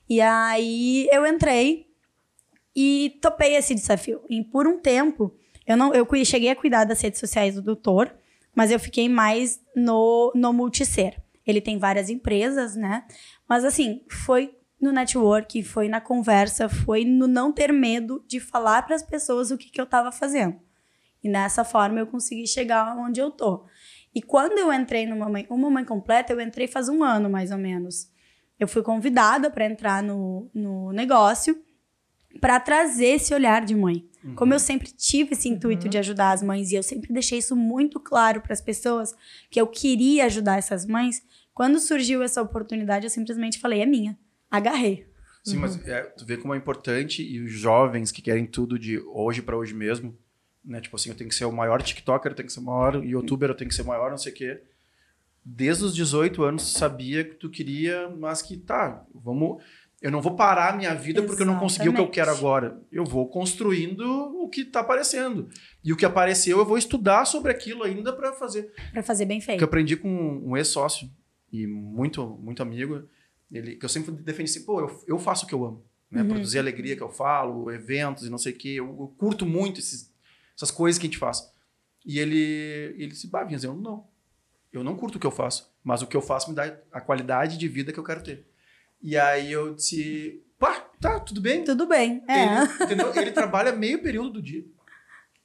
E 0.09 0.19
aí 0.19 1.07
eu 1.11 1.25
entrei 1.25 1.87
e 2.75 3.17
topei 3.21 3.55
esse 3.55 3.73
desafio. 3.73 4.21
E 4.29 4.43
por 4.43 4.67
um 4.67 4.79
tempo, 4.79 5.33
eu 5.65 5.77
não 5.77 5.93
eu 5.93 6.07
cheguei 6.25 6.49
a 6.49 6.55
cuidar 6.55 6.83
das 6.83 7.01
redes 7.01 7.19
sociais 7.19 7.55
do 7.55 7.61
doutor, 7.61 8.13
mas 8.55 8.69
eu 8.69 8.79
fiquei 8.79 9.07
mais 9.07 9.59
no, 9.75 10.31
no 10.35 10.51
multiser. 10.51 11.21
Ele 11.45 11.61
tem 11.61 11.77
várias 11.77 12.09
empresas, 12.09 12.75
né? 12.75 13.05
Mas 13.47 13.63
assim, 13.63 14.03
foi 14.09 14.55
no 14.79 14.91
network, 14.91 15.63
foi 15.63 15.87
na 15.87 16.01
conversa, 16.01 16.67
foi 16.67 17.05
no 17.05 17.27
não 17.27 17.51
ter 17.51 17.71
medo 17.71 18.23
de 18.27 18.39
falar 18.39 18.85
para 18.85 18.95
as 18.95 19.03
pessoas 19.03 19.49
o 19.49 19.57
que, 19.57 19.69
que 19.69 19.79
eu 19.79 19.85
estava 19.85 20.11
fazendo. 20.11 20.59
E 21.23 21.29
nessa 21.29 21.63
forma 21.63 21.99
eu 21.99 22.07
consegui 22.07 22.45
chegar 22.45 22.97
onde 22.97 23.19
eu 23.19 23.31
tô. 23.31 23.65
E 24.13 24.21
quando 24.21 24.57
eu 24.57 24.71
entrei 24.71 25.07
no 25.07 25.15
Mamãe, 25.15 25.45
o 25.49 25.57
Mamãe 25.57 25.85
Completa, 25.85 26.33
eu 26.33 26.41
entrei 26.41 26.67
faz 26.67 26.89
um 26.89 27.03
ano 27.03 27.29
mais 27.29 27.51
ou 27.51 27.57
menos. 27.57 28.11
Eu 28.59 28.67
fui 28.67 28.83
convidada 28.83 29.49
para 29.49 29.65
entrar 29.65 30.03
no, 30.03 30.49
no 30.53 30.91
negócio 30.91 31.59
para 32.39 32.59
trazer 32.59 33.07
esse 33.07 33.33
olhar 33.33 33.63
de 33.65 33.75
mãe. 33.75 34.07
Uhum. 34.23 34.35
Como 34.35 34.53
eu 34.53 34.59
sempre 34.59 34.89
tive 34.91 35.33
esse 35.33 35.49
intuito 35.49 35.85
uhum. 35.85 35.89
de 35.89 35.97
ajudar 35.97 36.31
as 36.31 36.41
mães 36.41 36.71
e 36.71 36.75
eu 36.75 36.83
sempre 36.83 37.11
deixei 37.11 37.39
isso 37.39 37.55
muito 37.55 37.99
claro 37.99 38.41
para 38.41 38.53
as 38.53 38.61
pessoas 38.61 39.15
que 39.49 39.59
eu 39.59 39.67
queria 39.67 40.25
ajudar 40.25 40.57
essas 40.57 40.85
mães, 40.85 41.21
quando 41.53 41.79
surgiu 41.79 42.23
essa 42.23 42.41
oportunidade, 42.41 43.05
eu 43.05 43.09
simplesmente 43.09 43.59
falei: 43.59 43.81
é 43.81 43.85
minha. 43.85 44.17
Agarrei. 44.49 45.07
Sim, 45.43 45.55
uhum. 45.55 45.61
mas 45.61 45.87
é, 45.87 46.03
tu 46.03 46.25
vê 46.25 46.37
como 46.37 46.53
é 46.53 46.57
importante 46.57 47.21
e 47.21 47.41
os 47.41 47.51
jovens 47.51 48.11
que 48.11 48.21
querem 48.21 48.45
tudo 48.45 48.79
de 48.79 48.99
hoje 48.99 49.41
para 49.41 49.57
hoje 49.57 49.73
mesmo, 49.73 50.17
né? 50.63 50.81
Tipo 50.81 50.95
assim, 50.95 51.09
eu 51.09 51.15
tenho 51.15 51.29
que 51.29 51.35
ser 51.35 51.45
o 51.45 51.51
maior 51.51 51.81
TikToker, 51.81 52.31
eu 52.31 52.35
tenho 52.35 52.47
que 52.47 52.53
ser 52.53 52.59
o 52.59 52.63
maior 52.63 53.03
youtuber, 53.03 53.49
eu 53.49 53.55
tenho 53.55 53.69
que 53.69 53.75
ser 53.75 53.81
o 53.81 53.87
maior, 53.87 54.09
não 54.09 54.17
sei 54.17 54.31
o 54.31 54.35
quê. 54.35 54.61
Desde 55.45 55.83
os 55.83 55.93
18 55.93 56.43
anos 56.43 56.71
sabia 56.73 57.23
que 57.23 57.35
tu 57.35 57.49
queria, 57.49 58.09
mas 58.09 58.41
que 58.41 58.55
tá, 58.55 59.05
vamos. 59.13 59.61
Eu 60.01 60.11
não 60.11 60.21
vou 60.21 60.35
parar 60.35 60.73
a 60.73 60.75
minha 60.75 60.93
vida 60.93 61.23
porque 61.23 61.43
eu 61.43 61.45
não 61.45 61.57
consegui 61.59 61.87
o 61.87 61.93
que 61.93 61.99
eu 61.99 62.09
quero 62.09 62.31
Exatamente. 62.31 62.45
agora. 62.45 62.81
Eu 62.91 63.05
vou 63.05 63.27
construindo 63.29 64.01
o 64.01 64.49
que 64.49 64.61
está 64.61 64.81
aparecendo. 64.81 65.47
E 65.81 65.93
o 65.93 65.97
que 65.97 66.05
apareceu, 66.05 66.57
eu 66.57 66.65
vou 66.65 66.77
estudar 66.77 67.23
sobre 67.23 67.51
aquilo 67.51 67.83
ainda 67.83 68.11
para 68.11 68.33
fazer. 68.33 68.73
Pra 68.91 69.01
fazer 69.01 69.25
bem 69.25 69.39
que 69.39 69.45
feito. 69.45 69.61
eu 69.61 69.65
aprendi 69.65 69.95
com 69.95 70.09
um 70.45 70.57
ex-sócio 70.57 71.09
e 71.53 71.67
muito, 71.67 72.25
muito 72.41 72.61
amigo, 72.61 73.07
ele, 73.51 73.75
que 73.75 73.85
eu 73.85 73.89
sempre 73.89 74.11
defendi 74.11 74.49
assim, 74.49 74.65
pô, 74.65 74.79
eu, 74.79 75.03
eu 75.07 75.19
faço 75.19 75.45
o 75.45 75.47
que 75.47 75.53
eu 75.53 75.63
amo, 75.63 75.85
né? 76.09 76.21
Uhum. 76.23 76.29
Produzir 76.29 76.57
alegria 76.57 76.95
que 76.95 77.03
eu 77.03 77.09
falo, 77.09 77.69
eventos 77.69 78.25
e 78.25 78.29
não 78.29 78.39
sei 78.39 78.53
o 78.53 78.57
quê, 78.57 78.69
eu, 78.69 78.85
eu 78.85 79.13
curto 79.15 79.45
muito 79.45 79.79
esses, 79.79 80.11
essas 80.55 80.71
coisas 80.71 80.99
que 80.99 81.05
a 81.07 81.09
gente 81.09 81.17
faz. 81.17 81.51
E 82.05 82.19
ele, 82.19 82.37
ele 82.97 83.07
disse, 83.07 83.27
bah, 83.27 83.43
Vinhas, 83.43 83.63
eu 83.63 83.73
não, 83.73 84.05
eu 84.71 84.83
não 84.83 84.95
curto 84.95 85.15
o 85.15 85.19
que 85.19 85.27
eu 85.27 85.31
faço, 85.31 85.71
mas 85.83 86.01
o 86.01 86.07
que 86.07 86.17
eu 86.17 86.21
faço 86.21 86.49
me 86.49 86.55
dá 86.55 86.75
a 86.91 86.99
qualidade 87.01 87.57
de 87.57 87.67
vida 87.67 87.91
que 87.93 87.99
eu 87.99 88.03
quero 88.03 88.21
ter. 88.23 88.45
E 89.01 89.17
aí 89.17 89.51
eu 89.51 89.73
disse, 89.75 90.41
pá, 90.59 90.79
tá, 90.99 91.19
tudo 91.19 91.39
bem. 91.41 91.63
Tudo 91.63 91.85
bem. 91.87 92.23
É. 92.27 92.43
Ele, 92.43 92.73
entendeu? 92.83 93.13
Ele 93.15 93.31
trabalha 93.31 93.71
meio 93.73 94.01
período 94.01 94.29
do 94.31 94.41
dia. 94.41 94.63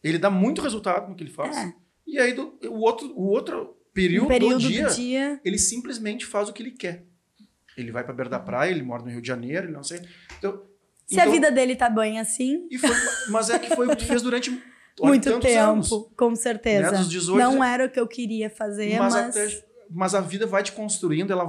Ele 0.02 0.18
dá 0.18 0.30
muito 0.30 0.62
resultado 0.62 1.08
no 1.08 1.14
que 1.16 1.22
ele 1.24 1.30
faz. 1.32 1.56
É. 1.56 1.74
E 2.06 2.18
aí, 2.18 2.32
do- 2.32 2.58
o, 2.64 2.80
outro, 2.80 3.12
o 3.16 3.26
outro 3.28 3.76
período, 3.92 4.26
Um 4.26 4.28
período 4.28 4.58
do, 4.60 4.68
dia, 4.68 4.86
do 4.88 4.94
dia. 4.94 5.40
ele 5.44 5.58
simplesmente 5.58 6.24
faz 6.24 6.48
o 6.48 6.52
que 6.52 6.62
ele 6.62 6.70
quer. 6.70 7.04
Ele 7.76 7.90
vai 7.92 8.02
pra 8.04 8.12
beira 8.14 8.30
da 8.30 8.38
praia, 8.40 8.70
ele 8.70 8.82
mora 8.82 9.02
no 9.02 9.10
Rio 9.10 9.20
de 9.20 9.28
Janeiro, 9.28 9.66
ele 9.66 9.72
não 9.72 9.82
sei. 9.84 10.00
Então, 10.38 10.62
Se 11.06 11.14
então- 11.16 11.28
a 11.28 11.30
vida 11.30 11.50
dele 11.50 11.76
tá 11.76 11.90
bem 11.90 12.18
assim, 12.18 12.68
foi- 12.78 12.90
mas 13.30 13.50
é 13.50 13.58
que 13.58 13.74
foi 13.74 13.86
o 13.86 13.90
que 13.90 13.96
tu 13.96 14.04
fez 14.06 14.22
durante 14.22 14.50
muito 15.06 15.38
tempo, 15.40 15.58
anos. 15.70 15.88
com 16.16 16.34
certeza. 16.37 16.90
Né, 16.92 16.98
dos 16.98 17.08
18, 17.08 17.38
Não 17.38 17.62
era 17.62 17.87
o 17.87 17.90
que 17.90 18.00
eu 18.00 18.06
queria 18.06 18.50
fazer, 18.50 18.98
Mas, 18.98 19.14
mas, 19.14 19.37
até- 19.37 19.64
mas 19.90 20.14
a 20.14 20.20
vida 20.20 20.46
vai 20.46 20.62
te 20.62 20.72
construindo, 20.72 21.30
ela. 21.32 21.48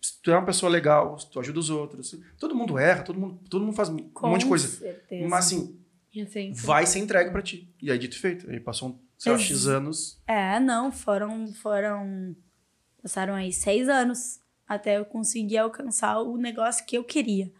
Se 0.00 0.22
tu 0.22 0.30
é 0.30 0.36
uma 0.36 0.46
pessoa 0.46 0.70
legal, 0.70 1.18
se 1.18 1.28
tu 1.30 1.40
ajuda 1.40 1.58
os 1.58 1.70
outros. 1.70 2.14
Todo 2.38 2.54
mundo 2.54 2.78
erra, 2.78 3.02
todo 3.02 3.18
mundo, 3.18 3.40
todo 3.50 3.64
mundo 3.64 3.74
faz 3.74 3.88
um 3.88 3.96
com 3.98 4.28
monte 4.28 4.42
de 4.42 4.46
coisa. 4.46 4.68
certeza. 4.68 5.28
Mas 5.28 5.46
assim, 5.46 5.76
assim, 6.22 6.52
vai 6.52 6.86
ser 6.86 7.00
entregue 7.00 7.30
pra 7.32 7.42
ti. 7.42 7.68
E 7.82 7.90
aí, 7.90 7.98
dito 7.98 8.16
e 8.16 8.18
feito. 8.18 8.48
Aí 8.48 8.60
passou, 8.60 8.90
um, 8.90 8.98
sei 9.18 9.32
lá, 9.32 9.38
X 9.38 9.66
anos. 9.66 10.20
É, 10.26 10.60
não, 10.60 10.92
foram, 10.92 11.52
foram, 11.52 12.36
passaram 13.02 13.34
aí 13.34 13.52
seis 13.52 13.88
anos 13.88 14.38
até 14.68 14.98
eu 14.98 15.04
conseguir 15.04 15.58
alcançar 15.58 16.20
o 16.20 16.36
negócio 16.36 16.84
que 16.86 16.96
eu 16.96 17.02
queria. 17.02 17.50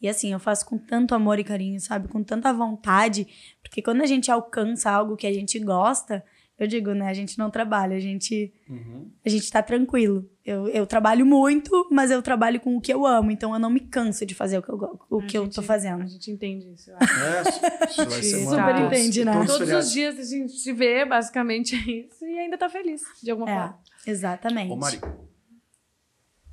E 0.00 0.08
assim, 0.08 0.32
eu 0.32 0.38
faço 0.38 0.64
com 0.66 0.78
tanto 0.78 1.14
amor 1.14 1.38
e 1.38 1.44
carinho, 1.44 1.80
sabe? 1.80 2.06
Com 2.08 2.22
tanta 2.22 2.52
vontade, 2.52 3.26
porque 3.62 3.82
quando 3.82 4.00
a 4.02 4.06
gente 4.06 4.30
alcança 4.30 4.90
algo 4.90 5.16
que 5.16 5.26
a 5.26 5.32
gente 5.32 5.58
gosta, 5.58 6.24
eu 6.56 6.66
digo, 6.66 6.92
né? 6.92 7.08
A 7.08 7.14
gente 7.14 7.38
não 7.38 7.50
trabalha, 7.50 7.96
a 7.96 8.00
gente, 8.00 8.52
Uhum. 8.68 9.10
a 9.24 9.28
gente 9.28 9.48
tá 9.50 9.62
tranquilo. 9.62 10.28
Eu, 10.44 10.66
eu 10.68 10.86
trabalho 10.86 11.24
muito, 11.26 11.88
mas 11.90 12.10
eu 12.10 12.20
trabalho 12.22 12.58
com 12.60 12.76
o 12.76 12.80
que 12.80 12.92
eu 12.92 13.04
amo, 13.06 13.30
então 13.30 13.52
eu 13.52 13.58
não 13.60 13.70
me 13.70 13.80
canso 13.80 14.24
de 14.26 14.34
fazer 14.34 14.58
o 14.58 14.62
que 14.62 14.70
eu, 14.70 14.98
o 15.10 15.18
a 15.20 15.22
que 15.24 15.38
eu 15.38 15.44
gente- 15.44 15.54
tô 15.54 15.62
fazendo. 15.62 16.02
A 16.02 16.06
gente 16.06 16.30
entende 16.30 16.72
isso, 16.72 16.90
eu 16.90 16.96
acho. 16.98 17.24
É, 17.24 17.86
isso 17.90 18.06
vai 18.10 18.22
ser 18.22 18.36
uma- 18.46 18.50
Super 18.50 18.80
entende, 18.86 19.24
né? 19.24 19.32
todos 19.32 19.58
Todos 19.58 19.72
os 19.72 19.92
dias 19.92 20.18
a 20.18 20.22
gente 20.24 20.52
se 20.52 20.72
vê, 20.72 21.04
basicamente 21.04 21.74
é 21.76 21.78
isso, 22.06 22.24
e 22.24 22.38
ainda 22.38 22.56
tá 22.58 22.68
feliz, 22.68 23.02
de 23.22 23.30
alguma 23.30 23.50
É, 23.50 23.54
forma. 23.54 23.78
exatamente. 24.06 24.72
Ô, 24.72 24.76
Mari, 24.76 25.00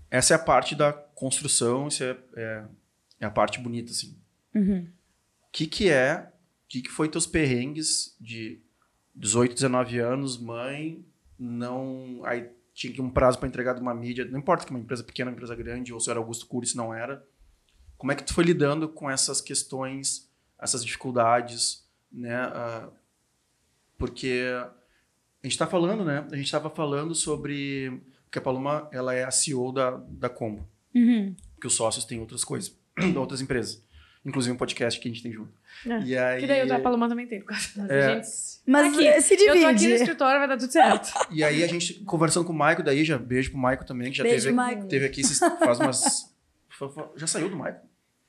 essa 0.09 0.33
é 0.33 0.35
a 0.35 0.39
parte 0.39 0.75
da 0.75 0.93
construção, 0.93 1.87
isso 1.87 2.03
é, 2.03 2.17
é, 2.37 2.63
é 3.19 3.25
a 3.25 3.31
parte 3.31 3.59
bonita, 3.59 3.91
assim. 3.91 4.17
Uhum. 4.53 4.87
O 5.47 5.51
que 5.51 5.67
que 5.67 5.89
é, 5.89 6.31
o 6.65 6.67
que 6.67 6.81
que 6.81 6.89
foi 6.89 7.09
teus 7.09 7.25
perrengues 7.25 8.15
de 8.19 8.61
18, 9.15 9.53
19 9.53 9.99
anos, 9.99 10.37
mãe, 10.37 11.05
não... 11.37 12.21
Aí 12.25 12.49
tinha 12.73 12.91
que 12.91 13.01
um 13.01 13.09
prazo 13.09 13.39
para 13.39 13.47
entregar 13.47 13.73
de 13.73 13.81
uma 13.81 13.93
mídia, 13.93 14.25
não 14.25 14.39
importa 14.39 14.65
que 14.65 14.71
uma 14.71 14.79
empresa 14.79 15.03
pequena, 15.03 15.31
uma 15.31 15.35
empresa 15.35 15.55
grande, 15.55 15.93
ou 15.93 15.99
se 15.99 16.09
era 16.09 16.19
Augusto 16.19 16.45
Cury, 16.45 16.67
se 16.67 16.75
não 16.75 16.93
era. 16.93 17.25
Como 17.97 18.11
é 18.11 18.15
que 18.15 18.23
tu 18.23 18.33
foi 18.33 18.43
lidando 18.43 18.89
com 18.89 19.09
essas 19.09 19.39
questões, 19.39 20.29
essas 20.59 20.83
dificuldades, 20.83 21.87
né? 22.11 22.35
Ah, 22.35 22.89
porque 23.97 24.43
a 25.41 25.45
gente 25.45 25.53
está 25.53 25.65
falando, 25.65 26.03
né? 26.03 26.27
A 26.29 26.35
gente 26.35 26.45
estava 26.45 26.69
falando 26.69 27.15
sobre 27.15 28.01
que 28.29 28.37
a 28.37 28.41
Paloma 28.41 28.89
ela 28.91 29.13
é 29.13 29.23
a 29.23 29.31
CEO 29.31 29.71
da, 29.71 29.91
da 29.91 30.29
Combo, 30.29 30.67
Uhum. 30.93 31.33
que 31.61 31.67
os 31.67 31.73
sócios 31.73 32.03
têm 32.03 32.19
outras 32.19 32.43
coisas, 32.43 32.77
outras 33.17 33.41
empresas, 33.41 33.81
inclusive 34.25 34.53
um 34.53 34.57
podcast 34.57 34.99
que 34.99 35.07
a 35.07 35.11
gente 35.11 35.23
tem 35.23 35.31
junto. 35.31 35.51
É. 35.85 35.99
E 36.03 36.17
aí, 36.17 36.39
Que 36.41 36.47
daí 36.47 36.63
o 36.63 36.67
da 36.67 36.79
Paloma 36.79 37.07
também 37.09 37.27
tem. 37.27 37.43
Mas 37.45 37.73
É. 37.89 38.15
gente... 38.15 38.27
Mas 38.67 38.93
Aqui, 38.93 39.21
se 39.21 39.33
Eu 39.35 39.37
tô 39.45 39.51
aqui 39.51 39.65
no 39.65 39.73
divide. 39.75 39.93
escritório, 40.01 40.39
vai 40.39 40.47
dar 40.47 40.57
tudo 40.57 40.71
certo. 40.71 41.11
e 41.29 41.43
aí 41.43 41.63
a 41.63 41.67
gente 41.67 41.93
conversando 42.05 42.45
com 42.45 42.53
o 42.53 42.55
Maico 42.55 42.81
daí, 42.81 43.03
já 43.05 43.17
beijo 43.17 43.51
pro 43.51 43.59
Maico 43.59 43.85
também, 43.85 44.11
que 44.11 44.17
já 44.17 44.23
Beijo, 44.23 44.43
teve, 44.45 44.55
Maico. 44.55 44.85
teve 44.87 45.05
aqui 45.05 45.21
esses- 45.21 45.39
faz 45.39 45.79
umas 45.79 46.33
já 47.15 47.27
saiu 47.27 47.49
do 47.49 47.55
Maico? 47.55 47.79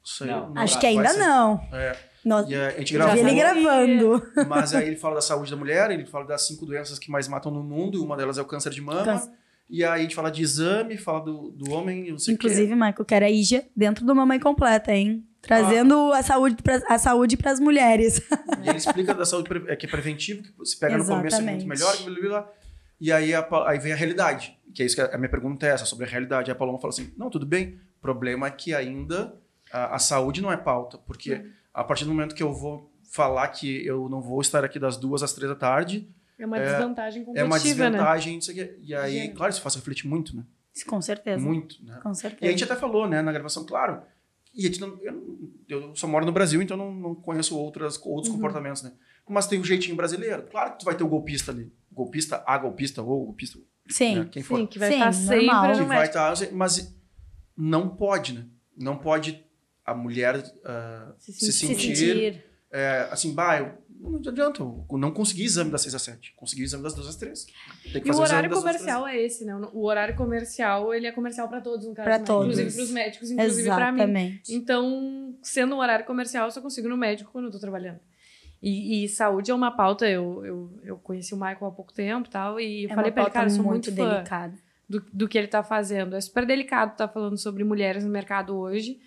Saiu? 0.04 0.48
Não. 0.50 0.62
Acho 0.62 0.78
que 0.78 0.86
ainda 0.86 1.08
sair. 1.08 1.18
não. 1.18 1.68
É, 1.72 1.96
Nós, 2.24 2.48
e 2.48 2.54
a 2.54 2.70
gente 2.78 2.94
já 2.94 3.06
vi 3.14 3.22
gravou, 3.22 3.28
ele 3.28 3.34
gravando. 3.40 4.32
mas 4.48 4.72
aí 4.74 4.86
ele 4.86 4.96
fala 4.96 5.16
da 5.16 5.20
saúde 5.20 5.50
da 5.50 5.56
mulher, 5.56 5.90
ele 5.90 6.06
fala 6.06 6.24
das 6.26 6.46
cinco 6.46 6.64
doenças 6.64 6.96
que 6.98 7.10
mais 7.10 7.26
matam 7.26 7.50
no 7.50 7.62
mundo, 7.64 7.98
e 7.98 8.00
uma 8.00 8.16
delas 8.16 8.38
é 8.38 8.42
o 8.42 8.44
câncer 8.44 8.70
de 8.70 8.80
mama. 8.80 9.04
Câncer. 9.04 9.30
E 9.68 9.84
aí 9.84 10.00
a 10.00 10.02
gente 10.02 10.14
fala 10.14 10.30
de 10.30 10.42
exame, 10.42 10.96
fala 10.96 11.20
do, 11.20 11.50
do 11.50 11.72
homem, 11.72 12.10
não 12.10 12.18
sei 12.18 12.34
o 12.34 12.38
quê. 12.38 12.46
Inclusive, 12.46 12.74
Michael, 12.74 13.04
que 13.04 13.14
era 13.14 13.28
IJA 13.28 13.64
dentro 13.74 14.04
do 14.04 14.14
Mamãe 14.14 14.38
Completa, 14.38 14.94
hein? 14.94 15.26
Trazendo 15.42 16.12
a 16.12 16.22
saúde 16.22 16.56
pra, 16.62 16.82
a 16.88 16.98
saúde 16.98 17.36
pras 17.36 17.60
mulheres. 17.60 18.20
E 18.62 18.68
ele 18.68 18.78
explica 18.78 19.14
da 19.14 19.24
saúde 19.24 19.48
é, 19.68 19.76
que 19.76 19.86
é 19.86 19.88
preventivo, 19.88 20.42
que 20.42 20.64
se 20.64 20.78
pega 20.78 20.98
no 20.98 21.04
começo 21.04 21.36
é 21.36 21.40
muito 21.40 21.64
Exatamente. 21.64 21.66
melhor, 21.66 21.96
blá, 22.04 22.14
blá, 22.14 22.28
blá. 22.28 22.52
e 23.00 23.12
aí, 23.12 23.34
a 23.34 23.46
aí 23.66 23.78
vem 23.78 23.92
a 23.92 23.96
realidade. 23.96 24.56
Que 24.74 24.82
é 24.82 24.86
isso 24.86 24.94
que 24.96 25.00
a 25.00 25.14
a 25.14 25.18
minha 25.18 25.28
pergunta 25.28 25.66
é 25.66 25.70
essa, 25.70 25.84
sobre 25.84 26.04
a 26.04 26.08
realidade. 26.08 26.50
E 26.50 26.52
a 26.52 26.54
Paloma 26.54 26.78
fala 26.78 26.92
assim, 26.92 27.12
não, 27.16 27.30
tudo 27.30 27.46
bem, 27.46 27.78
o 27.98 28.02
problema 28.02 28.46
é 28.46 28.50
que 28.50 28.74
ainda 28.74 29.34
a, 29.72 29.96
a 29.96 29.98
saúde 29.98 30.40
não 30.40 30.50
é 30.50 30.56
pauta, 30.56 30.98
porque 30.98 31.44
a 31.72 31.84
partir 31.84 32.04
do 32.04 32.10
momento 32.10 32.34
que 32.34 32.42
eu 32.42 32.52
vou 32.52 32.90
falar 33.10 33.48
que 33.48 33.86
eu 33.86 34.08
não 34.08 34.20
vou 34.20 34.40
estar 34.40 34.64
aqui 34.64 34.78
das 34.78 34.96
duas 34.96 35.22
às 35.22 35.32
três 35.32 35.48
da 35.48 35.56
tarde, 35.56 36.08
É 36.38 36.44
uma 36.46 36.58
É- 36.58 36.64
desvantagem 36.70 37.22
é 37.22 37.24
competitiva, 37.24 37.46
uma 37.46 37.56
né? 37.58 37.62
desvantagem, 37.90 38.34
não 38.34 38.40
sei 38.42 38.54
o 38.54 38.56
quê. 38.58 38.78
E 38.82 38.94
aí, 38.94 39.12
Gênero. 39.14 39.34
claro, 39.36 39.50
isso 39.52 39.60
faz 39.62 39.74
refletir 39.74 40.06
muito, 40.06 40.36
né? 40.36 40.44
Com 40.86 41.00
certeza. 41.00 41.42
Muito, 41.42 41.82
né? 41.84 41.98
Com 42.02 42.10
E 42.10 42.12
a 42.12 42.14
certeza. 42.14 42.52
gente 42.52 42.64
até 42.64 42.76
falou, 42.76 43.08
né, 43.08 43.22
na 43.22 43.32
gravação, 43.32 43.64
claro. 43.64 44.02
E 44.54 44.60
a 44.64 44.68
gente 44.68 44.80
não, 44.80 44.98
eu, 45.02 45.12
não- 45.12 45.50
eu 45.68 45.96
só 45.96 46.06
moro 46.06 46.26
no 46.26 46.32
Brasil, 46.32 46.60
então 46.60 46.76
não, 46.76 46.92
não 46.94 47.14
conheço 47.14 47.58
outras, 47.58 47.98
outros 48.04 48.28
Uhum. 48.28 48.34
comportamentos, 48.36 48.82
né? 48.82 48.92
Mas 49.28 49.46
tem 49.46 49.58
o 49.60 49.64
jeitinho 49.64 49.96
brasileiro. 49.96 50.42
Claro 50.50 50.72
que 50.72 50.80
tu 50.80 50.84
vai 50.84 50.94
ter 50.94 51.02
o 51.02 51.08
golpista 51.08 51.50
ali. 51.50 51.72
Golpista, 51.90 52.44
a 52.46 52.56
golpista 52.58 53.02
ou 53.02 53.22
o 53.22 53.24
golpista, 53.26 53.58
Sim. 53.88 54.16
né? 54.20 54.28
quem 54.30 54.42
for. 54.42 54.58
Sim, 54.58 54.66
que 54.66 54.78
vai 54.78 54.92
estar 54.92 55.12
sempre 55.12 55.46
normal. 55.46 55.72
que 55.76 55.82
vai 55.84 56.06
estar. 56.06 56.34
mas 56.52 56.94
não 57.56 57.88
pode, 57.88 58.34
né? 58.34 58.44
Não 58.76 58.96
pode 58.98 59.42
a 59.84 59.94
mulher 59.94 60.42
ah, 60.64 61.12
Se 61.18 61.32
se, 61.32 61.52
sentir- 61.52 61.52
Se 61.52 61.82
sentir, 61.86 61.96
sentir. 61.96 62.44
é, 62.70 63.08
assim, 63.10 63.34
bah, 63.34 63.58
eu, 63.58 63.72
não 64.00 64.16
adianta, 64.18 64.62
eu 64.62 64.86
não 64.98 65.10
consegui 65.10 65.44
exame 65.44 65.70
das 65.70 65.82
6 65.82 65.94
às 65.94 66.02
7. 66.02 66.34
Consegui 66.36 66.62
o 66.62 66.64
exame 66.64 66.82
das 66.82 66.94
2 66.94 67.08
às 67.08 67.16
3. 67.16 67.44
Tem 67.44 67.52
que 67.92 67.98
E 67.98 68.00
o 68.00 68.14
fazer 68.14 68.22
exame 68.22 68.22
horário 68.24 68.50
comercial 68.50 69.06
é 69.06 69.22
esse, 69.22 69.44
né? 69.44 69.54
O 69.72 69.84
horário 69.84 70.14
comercial, 70.16 70.94
ele 70.94 71.06
é 71.06 71.12
comercial 71.12 71.48
pra 71.48 71.60
todos, 71.60 71.86
no 71.86 71.94
caso. 71.94 72.06
Pra 72.06 72.18
né? 72.18 72.24
todos. 72.24 72.58
Inclusive 72.58 72.76
pros 72.76 72.90
médicos, 72.90 73.30
inclusive 73.30 73.68
pra 73.68 73.92
mim. 73.92 73.98
Exatamente. 73.98 74.54
Então, 74.54 75.34
sendo 75.42 75.74
um 75.74 75.78
horário 75.78 76.04
comercial, 76.04 76.46
eu 76.46 76.50
só 76.50 76.60
consigo 76.60 76.86
ir 76.88 76.90
no 76.90 76.96
médico 76.96 77.30
quando 77.32 77.46
eu 77.46 77.50
tô 77.50 77.58
trabalhando. 77.58 78.00
E, 78.62 79.04
e 79.04 79.08
saúde 79.08 79.50
é 79.50 79.54
uma 79.54 79.70
pauta, 79.70 80.08
eu, 80.08 80.44
eu, 80.44 80.80
eu 80.82 80.96
conheci 80.98 81.34
o 81.34 81.36
Michael 81.36 81.66
há 81.66 81.70
pouco 81.70 81.92
tempo 81.92 82.26
e 82.28 82.30
tal, 82.30 82.58
e 82.58 82.84
eu 82.84 82.90
É 82.90 82.94
falei 82.94 83.10
uma 83.10 83.14
pra 83.14 83.22
ele, 83.24 83.30
cara, 83.30 83.46
eu 83.46 83.50
sou 83.50 83.64
muito, 83.64 83.90
muito 83.90 83.92
delicada. 83.92 84.54
do, 84.88 85.00
do 85.12 85.28
que 85.28 85.36
ele 85.36 85.46
tá 85.46 85.62
fazendo. 85.62 86.16
É 86.16 86.20
super 86.20 86.46
delicado 86.46 86.92
estar 86.92 87.06
falando 87.08 87.36
sobre 87.36 87.62
mulheres 87.64 88.02
no 88.02 88.10
mercado 88.10 88.56
hoje. 88.56 88.98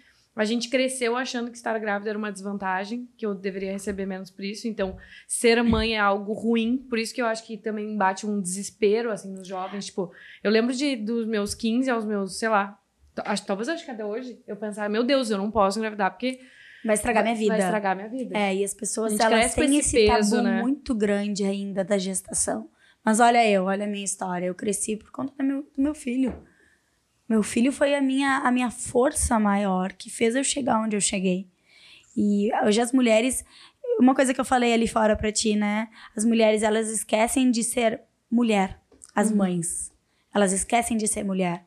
A 0.41 0.45
gente 0.45 0.69
cresceu 0.69 1.17
achando 1.17 1.51
que 1.51 1.57
estar 1.57 1.77
grávida 1.79 2.11
era 2.11 2.17
uma 2.17 2.31
desvantagem, 2.31 3.09
que 3.17 3.25
eu 3.25 3.35
deveria 3.35 3.73
receber 3.73 4.05
menos 4.05 4.31
por 4.31 4.45
isso. 4.45 4.67
Então, 4.67 4.95
ser 5.27 5.61
mãe 5.61 5.95
é 5.95 5.99
algo 5.99 6.31
ruim. 6.31 6.77
Por 6.89 6.97
isso 6.97 7.13
que 7.13 7.21
eu 7.21 7.25
acho 7.25 7.45
que 7.45 7.57
também 7.57 7.97
bate 7.97 8.25
um 8.25 8.41
desespero, 8.41 9.11
assim, 9.11 9.31
nos 9.33 9.47
jovens. 9.47 9.87
Tipo, 9.87 10.11
eu 10.41 10.49
lembro 10.49 10.73
de, 10.73 10.95
dos 10.95 11.27
meus 11.27 11.53
15 11.53 11.89
aos 11.89 12.05
meus, 12.05 12.39
sei 12.39 12.47
lá, 12.47 12.79
acho, 13.17 13.45
talvez 13.45 13.67
acho 13.67 13.83
que 13.83 13.91
até 13.91 14.05
hoje, 14.05 14.39
eu 14.47 14.55
pensava, 14.55 14.87
meu 14.87 15.03
Deus, 15.03 15.29
eu 15.29 15.37
não 15.37 15.51
posso 15.51 15.77
engravidar, 15.77 16.11
porque 16.11 16.39
Vai 16.85 16.95
estragar 16.95 17.23
minha 17.23 17.35
vida. 17.35 17.49
vai 17.49 17.59
estragar 17.59 17.95
minha 17.95 18.07
vida. 18.07 18.37
É, 18.37 18.55
e 18.55 18.63
as 18.63 18.73
pessoas, 18.73 19.19
elas 19.19 19.53
têm 19.53 19.77
esse 19.77 19.97
esse 19.97 20.07
peso, 20.07 20.37
tabu 20.37 20.47
né? 20.47 20.61
muito 20.61 20.95
grande 20.95 21.43
ainda 21.43 21.83
da 21.83 21.97
gestação. 21.97 22.69
Mas 23.03 23.19
olha 23.19 23.45
eu, 23.49 23.65
olha 23.65 23.85
a 23.85 23.87
minha 23.87 24.05
história. 24.05 24.45
Eu 24.45 24.55
cresci 24.55 24.95
por 24.95 25.11
conta 25.11 25.33
do 25.37 25.43
meu, 25.43 25.61
do 25.75 25.81
meu 25.81 25.93
filho. 25.93 26.33
Meu 27.29 27.43
filho 27.43 27.71
foi 27.71 27.93
a 27.93 28.01
minha, 28.01 28.37
a 28.39 28.51
minha 28.51 28.71
força 28.71 29.39
maior 29.39 29.93
que 29.93 30.09
fez 30.09 30.35
eu 30.35 30.43
chegar 30.43 30.81
onde 30.81 30.95
eu 30.95 31.01
cheguei. 31.01 31.47
E 32.17 32.49
hoje 32.65 32.81
as 32.81 32.91
mulheres... 32.91 33.45
Uma 33.99 34.15
coisa 34.15 34.33
que 34.33 34.39
eu 34.39 34.45
falei 34.45 34.73
ali 34.73 34.87
fora 34.87 35.15
pra 35.15 35.31
ti, 35.31 35.55
né? 35.55 35.89
As 36.15 36.23
mulheres, 36.23 36.63
elas 36.63 36.89
esquecem 36.89 37.51
de 37.51 37.63
ser 37.63 38.01
mulher. 38.31 38.81
As 39.13 39.29
mães. 39.29 39.91
Elas 40.33 40.53
esquecem 40.53 40.95
de 40.95 41.05
ser 41.05 41.23
mulher. 41.23 41.65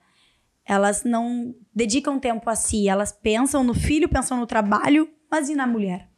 Elas 0.64 1.04
não 1.04 1.54
dedicam 1.74 2.18
tempo 2.18 2.48
a 2.48 2.56
si. 2.56 2.88
Elas 2.88 3.12
pensam 3.12 3.62
no 3.62 3.74
filho, 3.74 4.08
pensam 4.08 4.38
no 4.38 4.46
trabalho, 4.46 5.08
mas 5.30 5.50
e 5.50 5.54
na 5.54 5.66
mulher? 5.66 6.08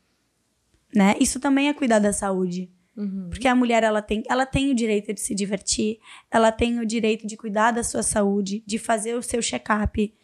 Né? 0.95 1.17
Isso 1.21 1.41
também 1.41 1.69
é 1.69 1.75
cuidar 1.75 1.99
da 1.99 2.13
saúde. 2.13 2.71
Uhum. 2.97 3.29
Porque 3.29 3.49
a 3.49 3.55
mulher 3.55 3.83
ela 3.83 4.01
tem, 4.01 4.23
ela 4.29 4.47
tem 4.47 4.71
o 4.71 4.75
direito 4.75 5.13
de 5.13 5.21
se 5.21 5.35
divertir, 5.35 5.99
ela 6.31 6.53
tem 6.53 6.79
o 6.79 6.87
direito 6.87 7.27
de 7.27 7.37
cuidar 7.37 7.73
da 7.73 7.83
sua 7.83 8.03
saúde, 8.03 8.63
de 8.67 8.79
fazer 8.79 9.15
o 9.15 9.23
seu 9.23 9.43
check-up, 9.43 10.15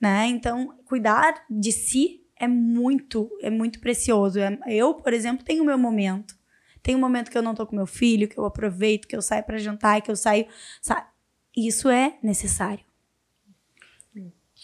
né? 0.00 0.26
Então, 0.26 0.78
cuidar 0.84 1.44
de 1.50 1.72
si 1.72 2.22
é 2.36 2.46
muito, 2.46 3.30
é 3.40 3.50
muito 3.50 3.80
precioso. 3.80 4.38
É- 4.38 4.58
Eu, 4.68 4.94
por 4.94 5.12
exemplo, 5.12 5.44
tenho 5.44 5.62
o 5.62 5.66
meu 5.66 5.78
momento. 5.78 6.36
Tem 6.82 6.96
um 6.96 7.00
momento 7.00 7.30
que 7.30 7.38
eu 7.38 7.42
não 7.42 7.54
tô 7.54 7.66
com 7.66 7.76
meu 7.76 7.86
filho, 7.86 8.28
que 8.28 8.38
eu 8.38 8.44
aproveito, 8.44 9.06
que 9.06 9.14
eu 9.14 9.22
saio 9.22 9.44
para 9.44 9.58
jantar, 9.58 10.00
que 10.02 10.10
eu 10.10 10.16
saio, 10.16 10.46
sabe? 10.80 11.06
Isso 11.56 11.88
é 11.88 12.18
necessário. 12.22 12.84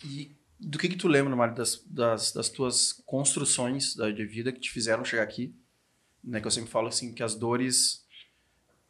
E 0.04 0.36
do 0.58 0.78
que 0.78 0.88
que 0.88 0.96
tu 0.96 1.08
lembra, 1.08 1.34
Mário, 1.36 1.54
das, 1.54 1.84
das, 1.86 2.32
das 2.32 2.48
tuas 2.48 2.92
construções 3.06 3.94
da, 3.94 4.10
de 4.10 4.24
vida 4.24 4.52
que 4.52 4.60
te 4.60 4.70
fizeram 4.70 5.04
chegar 5.04 5.22
aqui? 5.22 5.54
Né, 6.28 6.40
que 6.40 6.46
eu 6.46 6.50
sempre 6.50 6.70
falo 6.70 6.88
assim, 6.88 7.12
que 7.12 7.22
as 7.22 7.34
dores... 7.34 8.06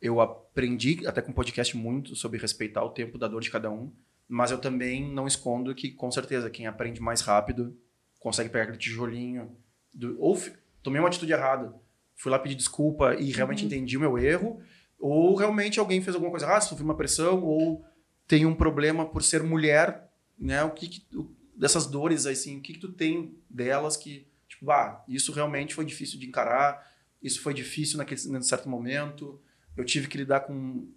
Eu 0.01 0.21
aprendi, 0.21 1.05
até 1.09 1.21
com 1.21 1.33
o 1.33 1.35
podcast, 1.35 1.77
muito 1.77 2.15
sobre 2.15 2.39
respeitar 2.39 2.85
o 2.85 2.91
tempo 2.91 3.19
da 3.19 3.27
dor 3.27 3.41
de 3.41 3.51
cada 3.51 3.69
um, 3.69 3.93
mas 4.29 4.53
eu 4.53 4.59
também 4.59 5.13
não 5.13 5.27
escondo 5.27 5.75
que, 5.75 5.91
com 5.91 6.09
certeza, 6.11 6.49
quem 6.51 6.69
aprende 6.69 7.01
mais 7.01 7.21
rápido 7.21 7.77
consegue 8.21 8.49
pegar 8.49 8.65
aquele 8.65 8.79
tijolinho. 8.79 9.57
Do, 9.93 10.17
ou 10.21 10.41
tomei 10.85 11.01
uma 11.01 11.09
atitude 11.09 11.33
errada, 11.33 11.75
fui 12.15 12.31
lá 12.31 12.39
pedir 12.39 12.55
desculpa 12.55 13.17
e 13.17 13.33
realmente 13.33 13.65
entendi 13.65 13.97
o 13.97 14.01
meu 14.01 14.17
erro, 14.19 14.61
ou 15.01 15.35
realmente 15.35 15.81
alguém 15.81 16.01
fez 16.01 16.15
alguma 16.15 16.31
coisa 16.31 16.47
errada, 16.47 16.61
sofri 16.61 16.85
uma 16.85 16.97
pressão, 16.97 17.43
ou 17.43 17.85
tem 18.27 18.47
um 18.47 18.55
problema 18.55 19.05
por 19.05 19.23
ser 19.25 19.43
mulher, 19.43 20.09
né? 20.39 20.63
O 20.63 20.71
que, 20.71 20.87
que 20.89 21.17
o- 21.17 21.35
dessas 21.57 21.87
dores 21.87 22.25
assim, 22.25 22.59
o 22.59 22.61
que 22.61 22.75
que 22.75 22.81
tu 22.81 22.93
tem 22.93 23.37
delas 23.51 23.97
que 23.97 24.29
tipo, 24.49 24.71
ah, 24.71 25.05
isso 25.09 25.33
realmente 25.33 25.75
foi 25.75 25.85
difícil 25.85 26.21
de 26.21 26.27
encarar, 26.29 26.87
isso 27.23 27.41
foi 27.43 27.55
difícil 27.55 27.99
naquele 27.99 28.21
num 28.29 28.43
certo 28.43 28.69
momento, 28.69 29.41
eu 29.77 29.85
tive 29.85 30.09
que 30.09 30.19
lidar 30.19 30.41
com 30.41 30.89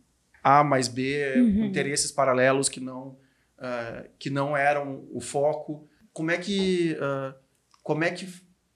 A 0.43 0.63
mais 0.63 0.87
B, 0.87 1.33
com 1.35 1.65
interesses 1.65 2.11
paralelos 2.11 2.69
que 2.69 2.79
não 2.79 3.17
ah, 3.57 4.05
que 4.17 4.29
não 4.29 4.55
eram 4.57 5.07
o 5.11 5.21
foco. 5.21 5.87
Como 6.13 6.31
é 6.31 6.37
que 6.37 6.97
ah, 6.99 7.35
como 7.83 8.03
é 8.03 8.11
que 8.11 8.27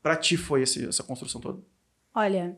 para 0.01 0.15
ti 0.15 0.37
foi 0.37 0.61
esse, 0.61 0.87
essa 0.87 1.03
construção 1.03 1.41
toda? 1.41 1.61
Olha, 2.13 2.57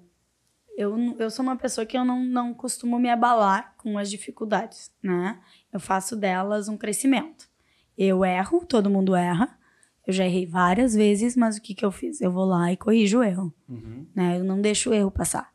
eu, 0.77 0.95
eu 1.17 1.31
sou 1.31 1.43
uma 1.43 1.55
pessoa 1.55 1.85
que 1.85 1.97
eu 1.97 2.05
não, 2.05 2.23
não 2.23 2.53
costumo 2.53 2.99
me 2.99 3.09
abalar 3.09 3.73
com 3.77 3.97
as 3.97 4.09
dificuldades, 4.11 4.91
né? 5.01 5.41
Eu 5.73 5.79
faço 5.79 6.15
delas 6.15 6.67
um 6.67 6.77
crescimento. 6.77 7.49
Eu 7.97 8.23
erro, 8.23 8.63
todo 8.63 8.89
mundo 8.89 9.15
erra. 9.15 9.57
Eu 10.07 10.13
já 10.13 10.25
errei 10.25 10.45
várias 10.45 10.95
vezes, 10.95 11.35
mas 11.35 11.57
o 11.57 11.61
que, 11.61 11.75
que 11.75 11.83
eu 11.85 11.91
fiz? 11.91 12.21
Eu 12.21 12.31
vou 12.31 12.45
lá 12.45 12.71
e 12.71 12.77
corrijo 12.77 13.19
o 13.19 13.23
erro, 13.23 13.53
Uhum. 13.67 14.05
né? 14.15 14.37
Eu 14.39 14.43
não 14.45 14.61
deixo 14.61 14.89
o 14.89 14.93
erro 14.93 15.11
passar. 15.11 15.49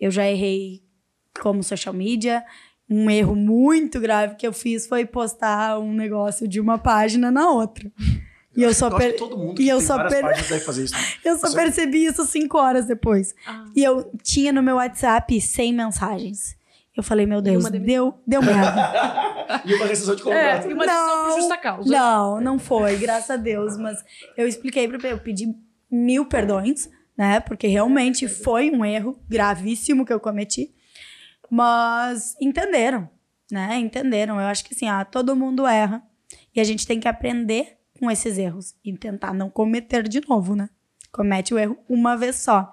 Eu 0.00 0.10
já 0.12 0.24
errei 0.30 0.80
como 1.42 1.62
social 1.62 1.92
media. 1.92 2.44
Um 2.88 3.10
erro 3.10 3.34
muito 3.34 3.98
grave 3.98 4.36
que 4.36 4.46
eu 4.46 4.52
fiz 4.52 4.86
foi 4.86 5.04
postar 5.04 5.78
um 5.80 5.92
negócio 5.92 6.46
de 6.46 6.60
uma 6.60 6.78
página 6.78 7.32
na 7.32 7.50
outra. 7.50 7.90
E 8.56 8.62
eu 8.62 8.72
só 8.72 8.86
acho 8.86 8.96
que 8.96 9.02
per... 9.02 9.16
todo 9.16 9.36
mundo 9.36 9.60
e 9.60 9.64
que 9.64 9.68
eu 9.68 9.80
só 9.80 9.96
per- 10.08 10.22
páginas 10.22 10.48
deve 10.48 10.64
fazer 10.64 10.84
isso. 10.84 10.94
né? 10.94 11.00
eu 11.24 11.36
só 11.36 11.52
percebi 11.52 12.04
isso 12.06 12.24
cinco 12.24 12.56
horas 12.58 12.86
depois. 12.86 13.34
Ah. 13.46 13.64
E 13.74 13.82
eu 13.82 14.10
tinha 14.22 14.52
no 14.52 14.62
meu 14.62 14.76
WhatsApp 14.76 15.38
100 15.40 15.74
mensagens. 15.74 16.56
Eu 16.96 17.02
falei, 17.02 17.26
meu 17.26 17.42
Deus, 17.42 17.68
deu, 17.70 18.14
deu 18.26 18.42
merda. 18.42 19.36
E 19.64 19.74
uma 19.74 19.86
rescisão 19.86 20.16
de 20.16 20.22
É, 20.22 20.24
contrato. 20.24 20.68
e 20.70 20.74
uma 20.74 20.84
decisão 20.86 21.24
por 21.24 21.34
justa 21.36 21.56
causa. 21.56 21.88
Não, 21.88 22.40
não 22.40 22.58
foi, 22.58 22.96
graças 22.96 23.30
a 23.30 23.36
Deus. 23.36 23.76
Mas 23.78 24.02
eu 24.36 24.48
expliquei 24.48 24.88
para 24.88 25.08
eu 25.08 25.18
pedi 25.20 25.54
mil 25.88 26.26
perdões, 26.26 26.90
né? 27.16 27.38
Porque 27.38 27.68
realmente 27.68 28.26
foi 28.26 28.70
um 28.72 28.84
erro 28.84 29.16
gravíssimo 29.28 30.04
que 30.04 30.12
eu 30.12 30.18
cometi. 30.18 30.74
Mas 31.50 32.34
entenderam, 32.40 33.08
né? 33.50 33.76
Entenderam. 33.78 34.40
Eu 34.40 34.46
acho 34.48 34.64
que 34.64 34.74
assim, 34.74 34.88
ah, 34.88 35.04
todo 35.04 35.36
mundo 35.36 35.64
erra. 35.66 36.02
E 36.54 36.60
a 36.60 36.64
gente 36.64 36.86
tem 36.86 36.98
que 36.98 37.06
aprender 37.06 37.78
com 38.00 38.10
esses 38.10 38.36
erros 38.38 38.74
e 38.84 38.92
tentar 38.96 39.32
não 39.32 39.48
cometer 39.48 40.08
de 40.08 40.20
novo, 40.28 40.56
né? 40.56 40.68
Comete 41.12 41.54
o 41.54 41.58
erro 41.58 41.78
uma 41.88 42.16
vez 42.16 42.36
só. 42.36 42.58
A 42.58 42.72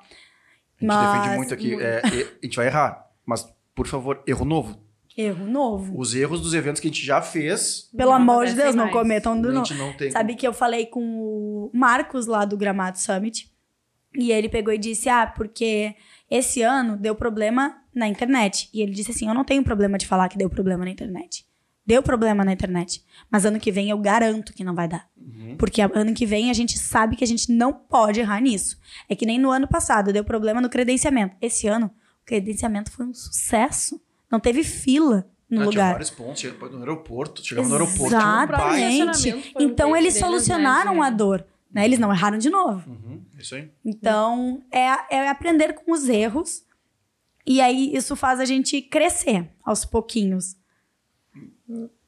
gente 0.82 0.88
Mas- 0.88 1.14
defende 1.22 1.38
muito 1.38 1.54
aqui. 1.54 1.82
é, 1.82 2.02
a 2.42 2.46
gente 2.46 2.56
vai 2.56 2.66
errar. 2.68 3.06
Mas, 3.26 3.48
por 3.76 3.88
favor, 3.88 4.22
erro 4.28 4.46
novo. 4.46 4.80
Erro 5.16 5.46
novo. 5.46 6.00
Os 6.00 6.16
erros 6.16 6.42
dos 6.42 6.54
eventos 6.56 6.82
que 6.82 6.88
a 6.88 6.92
gente 6.92 7.06
já 7.06 7.22
fez, 7.22 7.90
Pelo 7.96 8.10
Não 8.12 8.18
amor 8.18 8.48
de 8.48 8.56
Deus, 8.56 8.74
não 8.74 8.86
mais. 8.86 8.96
cometam 8.96 9.40
de 9.40 9.48
a 9.48 9.52
novo. 9.52 9.66
gente 9.66 9.78
não 9.78 9.94
tem. 9.94 10.10
Sabe 10.10 10.36
que 10.36 10.48
eu 10.48 10.54
falei 10.54 10.88
com 10.88 11.02
o 11.04 11.70
Marcos 11.74 12.26
lá 12.26 12.46
do 12.46 12.58
Gramado 12.58 12.98
Summit. 12.98 13.52
E 14.16 14.32
ele 14.32 14.50
pegou 14.50 14.74
e 14.74 14.78
disse: 14.78 15.10
Ah, 15.10 15.28
porque 15.28 15.96
esse 16.30 16.62
ano 16.64 16.98
deu 16.98 17.14
problema 17.16 17.76
na 17.94 18.08
internet. 18.08 18.70
E 18.74 18.82
ele 18.82 18.92
disse 18.92 19.12
assim: 19.12 19.28
Eu 19.28 19.36
não 19.36 19.44
tenho 19.44 19.64
problema 19.64 19.98
de 20.00 20.08
falar 20.08 20.30
que 20.30 20.38
deu 20.38 20.50
problema 20.50 20.84
na 20.84 20.90
internet. 20.92 21.46
Deu 21.86 22.02
problema 22.02 22.44
na 22.46 22.54
internet. 22.54 23.04
Mas 23.30 23.46
ano 23.46 23.60
que 23.60 23.72
vem 23.72 23.90
eu 23.90 23.98
garanto 24.00 24.54
que 24.54 24.64
não 24.64 24.74
vai 24.74 24.88
dar. 24.88 25.08
Uhum. 25.18 25.58
Porque 25.58 25.82
ano 25.82 26.14
que 26.14 26.26
vem 26.26 26.50
a 26.50 26.54
gente 26.54 26.78
sabe 26.80 27.16
que 27.16 27.24
a 27.24 27.28
gente 27.28 27.52
não 27.52 27.74
pode 27.74 28.20
errar 28.20 28.40
nisso. 28.40 28.80
É 29.10 29.16
que 29.16 29.26
nem 29.26 29.38
no 29.38 29.52
ano 29.52 29.68
passado 29.68 30.14
deu 30.14 30.24
problema 30.24 30.62
no 30.62 30.70
credenciamento. 30.70 31.36
Esse 31.42 31.68
ano, 31.68 31.92
credenciamento 32.26 32.92
foi 32.92 33.06
um 33.06 33.14
sucesso. 33.14 34.02
Não 34.32 34.40
teve 34.40 34.64
fila 34.64 35.28
no 35.50 35.58
Ah, 35.62 35.64
Tinha 35.64 35.66
lugar. 35.66 35.92
vários 35.92 36.10
pontos. 36.10 36.42
chega 36.42 36.58
No 36.70 36.80
aeroporto, 36.80 37.46
chegava 37.46 37.68
no 37.68 37.74
aeroporto. 37.76 38.16
um 38.16 38.18
Exatamente. 38.76 39.34
um 39.56 39.62
Então 39.62 39.96
eles 39.96 40.16
né, 40.16 40.20
solucionaram 40.20 40.94
de- 40.96 41.00
a 41.02 41.10
dor. 41.10 41.46
Né? 41.72 41.86
Eles 41.86 41.98
não 42.00 42.12
erraram 42.14 42.38
de 42.38 42.50
novo. 42.52 42.88
Uhum, 42.90 43.22
isso 43.40 43.56
aí. 43.56 43.72
Então, 43.84 44.64
é, 44.72 45.16
é 45.16 45.30
aprender 45.30 45.74
com 45.74 45.92
os 45.92 46.08
erros. 46.08 46.64
E 47.48 47.60
aí, 47.60 47.92
isso 47.96 48.16
faz 48.16 48.40
a 48.40 48.46
gente 48.46 48.80
crescer 48.82 49.50
aos 49.64 49.84
pouquinhos. 49.84 50.56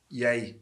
E 0.09 0.25
aí? 0.25 0.55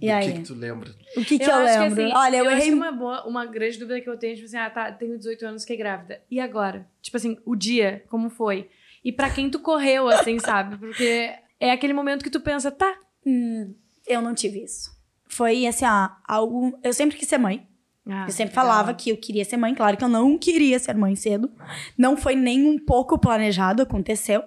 E 0.00 0.06
Do 0.06 0.12
aí? 0.12 0.32
que, 0.32 0.38
que 0.38 0.44
tu 0.46 0.54
lembra? 0.54 0.94
O 1.16 1.24
que, 1.24 1.38
que 1.38 1.44
eu, 1.44 1.54
acho 1.54 1.80
lembro? 1.80 1.96
Que, 1.96 2.02
assim, 2.02 2.12
Olha, 2.14 2.36
eu, 2.36 2.44
acho 2.46 2.56
errei. 2.56 2.68
que 2.68 2.74
uma, 2.74 2.92
boa, 2.92 3.26
uma 3.26 3.46
grande 3.46 3.78
dúvida 3.78 4.00
que 4.00 4.08
eu 4.08 4.16
tenho, 4.16 4.34
tipo 4.34 4.46
assim, 4.46 4.56
ah, 4.56 4.70
tá, 4.70 4.92
tenho 4.92 5.18
18 5.18 5.46
anos, 5.46 5.62
fiquei 5.62 5.76
grávida. 5.76 6.22
E 6.30 6.38
agora? 6.38 6.86
Tipo 7.02 7.16
assim, 7.16 7.36
o 7.44 7.56
dia, 7.56 8.04
como 8.08 8.30
foi? 8.30 8.68
E 9.04 9.10
pra 9.12 9.28
quem 9.30 9.50
tu 9.50 9.58
correu, 9.58 10.08
assim, 10.08 10.38
sabe? 10.40 10.76
Porque 10.76 11.32
é 11.58 11.72
aquele 11.72 11.92
momento 11.92 12.22
que 12.22 12.30
tu 12.30 12.40
pensa, 12.40 12.70
tá, 12.70 12.96
Hum, 13.26 13.74
eu 14.06 14.22
não 14.22 14.34
tive 14.34 14.62
isso. 14.64 14.90
Foi 15.28 15.66
assim, 15.66 15.84
ó, 15.84 16.08
algo. 16.26 16.78
Eu 16.82 16.94
sempre 16.94 17.18
quis 17.18 17.28
ser 17.28 17.36
mãe. 17.36 17.66
Ah, 18.06 18.24
eu 18.26 18.32
sempre 18.32 18.52
legal. 18.52 18.64
falava 18.64 18.94
que 18.94 19.10
eu 19.10 19.16
queria 19.18 19.44
ser 19.44 19.58
mãe. 19.58 19.74
Claro 19.74 19.96
que 19.98 20.04
eu 20.04 20.08
não 20.08 20.38
queria 20.38 20.78
ser 20.78 20.94
mãe 20.96 21.14
cedo. 21.14 21.50
Não 21.96 22.16
foi 22.16 22.34
nem 22.34 22.64
um 22.66 22.78
pouco 22.78 23.18
planejado, 23.18 23.82
aconteceu. 23.82 24.42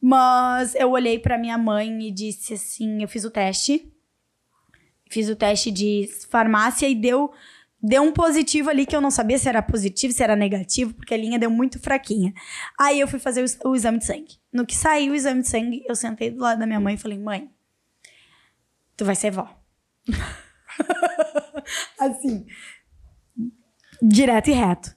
Mas 0.00 0.74
eu 0.74 0.90
olhei 0.90 1.18
pra 1.18 1.38
minha 1.38 1.56
mãe 1.56 2.08
e 2.08 2.10
disse 2.10 2.54
assim: 2.54 3.00
eu 3.02 3.08
fiz 3.08 3.24
o 3.24 3.30
teste. 3.30 3.92
Fiz 5.10 5.28
o 5.28 5.36
teste 5.36 5.70
de 5.70 6.08
farmácia 6.30 6.88
e 6.88 6.94
deu, 6.94 7.32
deu 7.82 8.02
um 8.02 8.12
positivo 8.12 8.70
ali 8.70 8.84
que 8.86 8.94
eu 8.94 9.00
não 9.00 9.10
sabia 9.10 9.38
se 9.38 9.48
era 9.48 9.62
positivo, 9.62 10.12
se 10.12 10.22
era 10.22 10.36
negativo, 10.36 10.94
porque 10.94 11.14
a 11.14 11.16
linha 11.16 11.38
deu 11.38 11.50
muito 11.50 11.78
fraquinha. 11.78 12.32
Aí 12.78 13.00
eu 13.00 13.08
fui 13.08 13.18
fazer 13.18 13.44
o, 13.44 13.70
o 13.70 13.76
exame 13.76 13.98
de 13.98 14.06
sangue. 14.06 14.38
No 14.52 14.66
que 14.66 14.76
saiu 14.76 15.12
o 15.12 15.16
exame 15.16 15.42
de 15.42 15.48
sangue, 15.48 15.84
eu 15.88 15.94
sentei 15.94 16.30
do 16.30 16.40
lado 16.40 16.58
da 16.58 16.66
minha 16.66 16.80
mãe 16.80 16.94
e 16.94 16.98
falei: 16.98 17.18
mãe, 17.18 17.50
tu 18.96 19.04
vai 19.04 19.14
ser 19.14 19.30
vó. 19.30 19.48
assim, 21.98 22.46
direto 24.02 24.50
e 24.50 24.52
reto. 24.52 24.96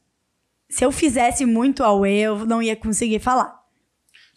Se 0.70 0.86
eu 0.86 0.92
fizesse 0.92 1.46
muito 1.46 1.84
ao 1.84 2.06
eu, 2.06 2.46
não 2.46 2.62
ia 2.62 2.76
conseguir 2.76 3.20
falar. 3.20 3.61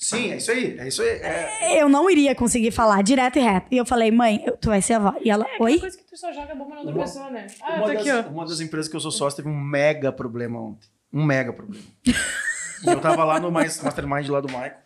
Sim, 0.05 0.33
é 0.33 0.37
isso 0.37 0.51
aí. 0.51 0.79
É 0.79 0.89
isso 0.89 1.03
aí. 1.03 1.09
É, 1.09 1.83
Eu 1.83 1.89
não 1.89 2.11
iria 2.11 2.35
conseguir 2.35 2.71
falar 2.71 3.03
direto 3.03 3.39
e 3.39 3.43
reto. 3.43 3.67
E 3.71 3.77
eu 3.77 3.87
falei, 3.87 4.11
mãe, 4.11 4.45
tu 4.61 4.69
vai 4.69 4.83
ser 4.83 4.95
avó. 4.95 5.15
E 5.25 5.31
ela, 5.31 5.45
Aquela 5.45 5.65
oi? 5.65 5.79
coisa 5.79 5.97
que 5.97 6.05
tu 6.05 6.17
só 6.17 6.33
joga 6.33 6.53
a 6.53 6.55
bomba 6.55 6.75
na 6.75 6.81
outra 6.83 6.95
Uma- 6.95 7.05
pessoa, 7.05 7.31
né? 7.31 7.47
Ah, 7.63 7.77
uma, 7.77 7.87
tá 7.87 7.93
das, 7.95 8.01
aqui, 8.03 8.11
ó. 8.11 8.31
uma 8.31 8.45
das 8.47 8.61
empresas 8.61 8.89
que 8.89 8.97
eu 8.97 9.01
sou 9.01 9.11
sócio 9.11 9.37
teve 9.37 9.49
um 9.49 9.59
mega 9.59 10.13
problema 10.13 10.61
ontem. 10.61 10.89
Um 11.13 11.25
mega 11.25 11.53
problema. 11.53 11.83
e 12.07 12.87
eu 12.87 13.01
tava 13.01 13.25
lá 13.25 13.41
no 13.41 13.51
mais- 13.51 13.81
Mastermind 13.83 14.29
lá 14.29 14.41
do 14.41 14.49
Michael. 14.49 14.77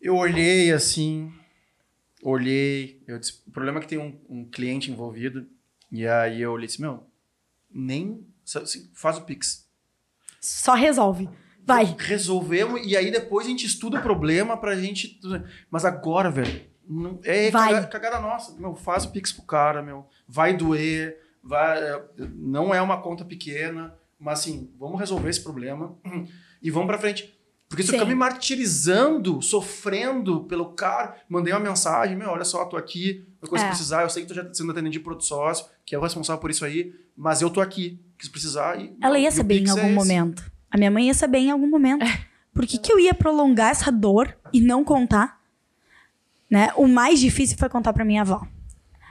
Eu 0.00 0.16
olhei 0.16 0.70
assim, 0.72 1.32
olhei. 2.22 3.02
Eu 3.06 3.18
disse, 3.18 3.40
o 3.46 3.50
problema 3.50 3.78
é 3.78 3.82
que 3.82 3.88
tem 3.88 3.98
um, 3.98 4.18
um 4.28 4.44
cliente 4.44 4.90
envolvido. 4.90 5.46
E 5.90 6.06
aí 6.06 6.42
eu 6.42 6.52
olhei 6.52 6.66
assim, 6.66 6.82
meu, 6.82 7.04
nem. 7.70 8.26
Faz 8.94 9.16
o 9.18 9.22
Pix. 9.22 9.66
Só 10.40 10.74
resolve. 10.74 11.28
Vai. 11.68 11.94
Resolvemos 11.98 12.80
e 12.84 12.96
aí 12.96 13.10
depois 13.10 13.46
a 13.46 13.50
gente 13.50 13.66
estuda 13.66 13.98
o 13.98 14.02
problema 14.02 14.56
pra 14.56 14.74
gente. 14.74 15.20
Mas 15.70 15.84
agora, 15.84 16.30
velho, 16.30 16.62
não- 16.88 17.20
é 17.22 17.50
Vai. 17.50 17.74
caga- 17.74 17.86
cagada 17.86 18.18
nossa. 18.20 18.58
Meu, 18.58 18.74
faz 18.74 19.04
o 19.04 19.10
Pix 19.12 19.30
pro 19.32 19.42
cara, 19.42 19.82
meu. 19.82 20.06
Vai 20.26 20.56
doer, 20.56 21.18
vai, 21.44 21.78
é, 21.78 22.02
não 22.34 22.74
é 22.74 22.80
uma 22.80 23.02
conta 23.02 23.22
pequena, 23.24 23.94
mas 24.18 24.40
assim, 24.40 24.70
vamos 24.78 24.98
resolver 24.98 25.28
esse 25.28 25.42
problema 25.42 25.94
e 26.62 26.70
vamos 26.70 26.88
pra 26.88 26.98
frente. 26.98 27.34
Porque 27.68 27.82
se 27.82 27.90
eu 27.90 27.98
ficar 27.98 28.06
me 28.08 28.14
martirizando, 28.14 29.42
sofrendo 29.42 30.44
pelo 30.44 30.72
cara, 30.72 31.16
mandei 31.28 31.52
uma 31.52 31.60
mensagem, 31.60 32.16
meu, 32.16 32.30
olha 32.30 32.44
só, 32.44 32.64
tô 32.64 32.78
aqui, 32.78 33.26
qualquer 33.38 33.50
coisa 33.50 33.64
É. 33.64 33.68
que 33.68 33.74
precisar, 33.74 34.02
eu 34.04 34.08
sei 34.10 34.22
que 34.22 34.28
tu 34.28 34.34
já 34.34 34.42
tá 34.42 34.54
sendo 34.54 34.72
atendido 34.72 35.04
por 35.04 35.12
outro 35.12 35.26
sócio, 35.26 35.66
que 35.84 35.94
é 35.94 35.98
o 35.98 36.00
responsável 36.00 36.40
por 36.40 36.50
isso 36.50 36.64
aí, 36.64 36.94
mas 37.14 37.42
eu 37.42 37.50
tô 37.50 37.60
aqui, 37.60 38.00
se 38.18 38.30
precisar. 38.30 38.80
E, 38.80 38.96
Ela 39.02 39.18
ia 39.18 39.30
saber 39.30 39.58
em 39.60 39.66
é 39.66 39.70
algum 39.70 39.82
esse. 39.84 39.92
momento. 39.94 40.50
A 40.70 40.76
minha 40.76 40.90
mãe 40.90 41.06
ia 41.06 41.14
saber 41.14 41.38
em 41.38 41.50
algum 41.50 41.68
momento. 41.68 42.04
Por 42.52 42.66
que, 42.66 42.78
que 42.78 42.92
eu 42.92 42.98
ia 42.98 43.14
prolongar 43.14 43.70
essa 43.70 43.90
dor 43.90 44.36
e 44.52 44.60
não 44.60 44.84
contar? 44.84 45.40
Né? 46.50 46.70
O 46.76 46.86
mais 46.86 47.20
difícil 47.20 47.56
foi 47.58 47.68
contar 47.68 47.92
pra 47.92 48.04
minha 48.04 48.22
avó. 48.22 48.46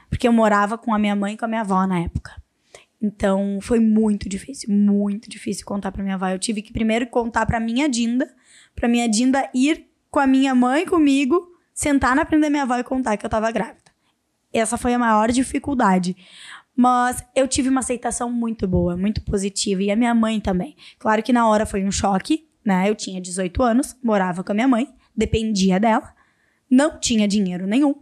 Porque 0.10 0.28
eu 0.28 0.34
morava 0.34 0.78
com 0.78 0.93
a 0.93 1.00
minha 1.00 1.15
mãe 1.15 1.34
e 1.34 1.38
com 1.38 1.46
a 1.46 1.48
minha 1.48 1.62
avó 1.62 1.86
na 1.86 2.00
época. 2.00 2.32
Então 3.02 3.60
foi 3.62 3.80
muito 3.80 4.28
difícil, 4.28 4.74
muito 4.74 5.30
difícil 5.30 5.65
contar 5.65 5.91
para 5.91 6.04
minha 6.04 6.15
avó. 6.15 6.28
Eu 6.28 6.39
tive 6.39 6.62
que 6.62 6.74
primeiro 6.74 7.08
contar 7.08 7.46
para 7.46 7.60
minha 7.60 7.88
Dinda, 7.88 8.28
para 8.76 8.88
minha 8.88 9.08
Dinda 9.08 9.50
ir 9.54 9.88
com 10.10 10.20
a 10.20 10.28
minha 10.28 10.56
mãe 10.56 10.86
comigo, 10.86 11.48
sentar 11.74 12.15
na 12.15 12.26
frente 12.26 12.41
da 12.41 12.50
minha 12.50 12.63
avó 12.63 12.76
e 12.78 12.84
contar 12.84 13.17
que 13.17 13.26
eu 13.26 13.30
tava 13.30 13.52
grávida. 13.52 13.91
Essa 14.52 14.78
foi 14.78 14.93
a 14.93 15.00
maior 15.00 15.32
dificuldade. 15.32 16.15
Mas 16.79 17.25
eu 17.35 17.47
tive 17.47 17.69
uma 17.69 17.79
aceitação 17.79 18.31
muito 18.31 18.67
boa, 18.67 18.95
muito 18.95 19.19
positiva. 19.23 19.81
E 19.81 19.89
a 19.89 19.95
minha 19.95 20.13
mãe 20.13 20.39
também. 20.39 20.75
Claro 20.99 21.23
que 21.23 21.33
na 21.33 21.47
hora 21.49 21.65
foi 21.65 21.83
um 21.83 21.91
choque, 21.91 22.47
né? 22.63 22.87
Eu 22.87 22.93
tinha 22.93 23.19
18 23.19 23.63
anos, 23.63 23.97
morava 24.03 24.43
com 24.43 24.51
a 24.51 24.55
minha 24.55 24.67
mãe, 24.67 24.87
dependia 25.15 25.79
dela, 25.79 26.13
não 26.69 26.99
tinha 26.99 27.27
dinheiro 27.27 27.65
nenhum. 27.65 27.95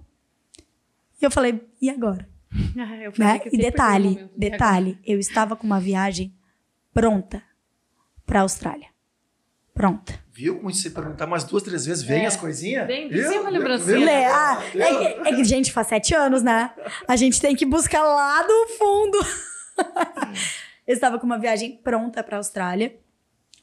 E 1.21 1.23
eu 1.23 1.31
falei, 1.31 1.65
e 1.81 1.89
agora? 1.89 2.27
Ah, 2.77 2.95
Né? 3.17 3.41
E 3.51 3.57
detalhe, 3.57 4.29
detalhe, 4.35 4.99
eu 5.05 5.17
estava 5.17 5.55
com 5.55 5.65
uma 5.65 5.79
viagem 5.79 6.33
pronta 6.93 7.41
para 8.25 8.41
Austrália. 8.41 8.87
Pronta. 9.73 10.24
Viu 10.37 10.57
como 10.57 10.69
se 10.73 10.89
perguntar 10.89 11.25
umas 11.27 11.45
duas, 11.45 11.63
três 11.63 11.85
vezes, 11.85 12.03
vem 12.03 12.23
É. 12.23 12.25
as 12.25 12.35
coisinhas? 12.35 12.85
Vem, 12.85 13.07
Viu? 13.07 13.29
tem 13.29 13.39
uma 13.39 13.49
Viu? 13.49 13.57
lembrancinha. 13.59 13.97
Lê, 14.05 14.25
ah, 14.25 14.61
é, 14.75 14.95
que, 15.23 15.29
é 15.29 15.35
que, 15.37 15.43
gente, 15.45 15.71
faz 15.71 15.87
sete 15.87 16.13
anos, 16.13 16.43
né? 16.43 16.71
A 17.07 17.15
gente 17.15 17.39
tem 17.39 17.55
que 17.55 17.65
buscar 17.65 18.03
lá 18.03 18.43
do 18.43 18.67
fundo. 18.77 19.17
eu 20.85 20.93
estava 20.93 21.17
com 21.17 21.25
uma 21.25 21.39
viagem 21.39 21.77
pronta 21.81 22.21
para 22.21 22.35
Austrália. 22.35 22.97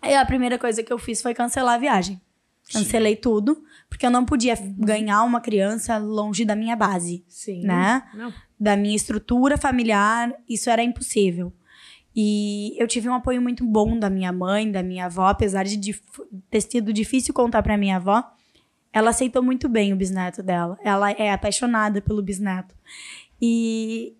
E 0.02 0.14
a 0.14 0.24
primeira 0.24 0.58
coisa 0.58 0.82
que 0.82 0.90
eu 0.90 0.98
fiz 0.98 1.20
foi 1.20 1.34
cancelar 1.34 1.74
a 1.74 1.78
viagem. 1.78 2.18
Cancelei 2.72 3.16
tudo, 3.16 3.62
porque 3.90 4.06
eu 4.06 4.10
não 4.10 4.24
podia 4.24 4.56
ganhar 4.78 5.22
uma 5.24 5.42
criança 5.42 5.98
longe 5.98 6.42
da 6.42 6.56
minha 6.56 6.74
base, 6.74 7.22
Sim. 7.28 7.66
né? 7.66 8.02
Não. 8.14 8.32
da 8.58 8.76
minha 8.76 8.96
estrutura 8.96 9.58
familiar, 9.58 10.32
isso 10.48 10.70
era 10.70 10.82
impossível. 10.82 11.52
E 12.14 12.74
eu 12.78 12.86
tive 12.86 13.08
um 13.08 13.14
apoio 13.14 13.40
muito 13.40 13.64
bom 13.64 13.98
da 13.98 14.10
minha 14.10 14.32
mãe, 14.32 14.70
da 14.70 14.82
minha 14.82 15.06
avó, 15.06 15.28
apesar 15.28 15.64
de 15.64 16.00
ter 16.50 16.60
sido 16.60 16.92
difícil 16.92 17.32
contar 17.32 17.62
para 17.62 17.78
minha 17.78 17.96
avó. 17.96 18.22
Ela 18.92 19.10
aceitou 19.10 19.42
muito 19.42 19.68
bem 19.68 19.92
o 19.92 19.96
bisneto 19.96 20.42
dela. 20.42 20.78
Ela 20.84 21.10
é 21.12 21.32
apaixonada 21.32 22.02
pelo 22.02 22.22
bisneto. 22.22 22.74
E 23.40 24.14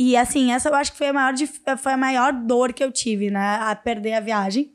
e 0.00 0.16
assim, 0.16 0.52
essa 0.52 0.68
eu 0.68 0.74
acho 0.76 0.92
que 0.92 0.98
foi 0.98 1.08
a 1.08 1.12
maior 1.12 1.34
foi 1.76 1.92
a 1.92 1.96
maior 1.96 2.32
dor 2.32 2.72
que 2.72 2.84
eu 2.84 2.92
tive, 2.92 3.32
né, 3.32 3.58
a 3.60 3.74
perder 3.74 4.14
a 4.14 4.20
viagem. 4.20 4.72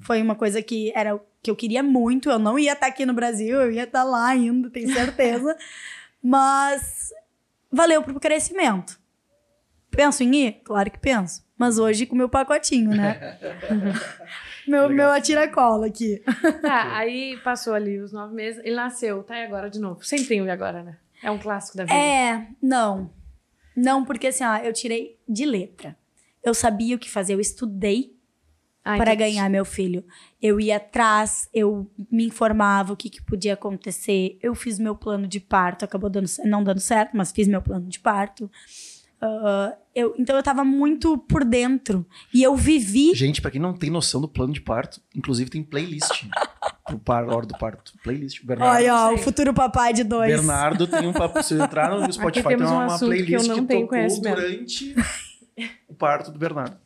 Foi 0.00 0.20
uma 0.20 0.34
coisa 0.34 0.60
que 0.60 0.92
era 0.94 1.20
que 1.42 1.50
eu 1.50 1.56
queria 1.56 1.82
muito, 1.82 2.28
eu 2.28 2.38
não 2.38 2.58
ia 2.58 2.72
estar 2.72 2.86
aqui 2.86 3.06
no 3.06 3.14
Brasil, 3.14 3.60
eu 3.60 3.70
ia 3.70 3.84
estar 3.84 4.02
lá 4.02 4.26
ainda, 4.26 4.68
tenho 4.68 4.92
certeza. 4.92 5.56
Mas 6.22 7.10
valeu 7.70 8.02
pro 8.02 8.18
crescimento. 8.20 9.00
Penso 9.90 10.22
em 10.22 10.34
ir? 10.34 10.60
Claro 10.64 10.90
que 10.90 10.98
penso. 10.98 11.42
Mas 11.60 11.78
hoje 11.78 12.06
com 12.06 12.16
meu 12.16 12.26
pacotinho, 12.26 12.88
né? 12.88 13.38
meu, 14.66 14.88
meu 14.88 15.10
atira-cola 15.10 15.88
aqui. 15.88 16.22
Tá, 16.62 16.96
aí 16.96 17.36
passou 17.44 17.74
ali 17.74 18.00
os 18.00 18.14
nove 18.14 18.34
meses, 18.34 18.64
ele 18.64 18.76
nasceu, 18.76 19.22
tá? 19.22 19.38
E 19.38 19.44
agora 19.44 19.68
de 19.68 19.78
novo? 19.78 20.02
Sempre 20.02 20.24
tem 20.24 20.40
o 20.40 20.46
e 20.46 20.50
agora, 20.50 20.82
né? 20.82 20.96
É 21.22 21.30
um 21.30 21.36
clássico 21.36 21.76
da 21.76 21.84
vida. 21.84 21.94
É, 21.94 22.46
não. 22.62 23.10
Não, 23.76 24.06
porque 24.06 24.28
assim, 24.28 24.42
ó, 24.42 24.56
eu 24.56 24.72
tirei 24.72 25.18
de 25.28 25.44
letra. 25.44 25.94
Eu 26.42 26.54
sabia 26.54 26.96
o 26.96 26.98
que 26.98 27.10
fazer, 27.10 27.34
eu 27.34 27.40
estudei 27.40 28.16
para 28.82 29.14
ganhar 29.14 29.50
meu 29.50 29.66
filho. 29.66 30.02
Eu 30.40 30.58
ia 30.58 30.78
atrás, 30.78 31.46
eu 31.52 31.90
me 32.10 32.24
informava 32.24 32.94
o 32.94 32.96
que, 32.96 33.10
que 33.10 33.22
podia 33.22 33.52
acontecer. 33.52 34.38
Eu 34.42 34.54
fiz 34.54 34.78
meu 34.78 34.96
plano 34.96 35.26
de 35.26 35.40
parto, 35.40 35.84
acabou 35.84 36.08
dando, 36.08 36.26
não 36.46 36.64
dando 36.64 36.80
certo, 36.80 37.14
mas 37.14 37.30
fiz 37.30 37.46
meu 37.46 37.60
plano 37.60 37.86
de 37.86 38.00
parto. 38.00 38.50
Eu, 39.94 40.14
então 40.18 40.36
eu 40.36 40.42
tava 40.42 40.64
muito 40.64 41.18
por 41.18 41.44
dentro. 41.44 42.06
E 42.32 42.42
eu 42.42 42.54
vivi. 42.56 43.14
Gente, 43.14 43.42
pra 43.42 43.50
quem 43.50 43.60
não 43.60 43.74
tem 43.74 43.90
noção 43.90 44.20
do 44.20 44.28
plano 44.28 44.52
de 44.52 44.60
parto, 44.60 45.00
inclusive 45.14 45.50
tem 45.50 45.62
playlist 45.62 46.24
pro 46.86 46.98
par, 46.98 47.28
hora 47.28 47.44
do 47.44 47.58
parto. 47.58 47.92
Playlist. 48.02 48.44
Bernardo, 48.44 48.76
Olha, 48.76 48.94
ó, 48.94 49.14
o 49.14 49.18
futuro 49.18 49.52
papai 49.52 49.92
de 49.92 50.04
dois. 50.04 50.30
Bernardo 50.30 50.86
tem 50.86 51.06
um 51.06 51.12
papo. 51.12 51.42
Se 51.42 51.54
eu 51.54 51.64
entrar 51.64 51.90
no 51.90 52.12
Spotify, 52.12 52.48
tem 52.48 52.56
temos 52.56 52.70
um 52.70 52.74
uma, 52.74 52.86
uma 52.86 52.98
que 52.98 53.04
eu 53.04 53.08
playlist 53.08 53.48
não 53.48 53.56
que, 53.56 53.62
tenho 53.66 53.86
tocou 53.86 54.20
durante 54.22 54.94
o 55.88 55.94
parto 55.94 56.30
do 56.30 56.38
Bernardo. 56.38 56.76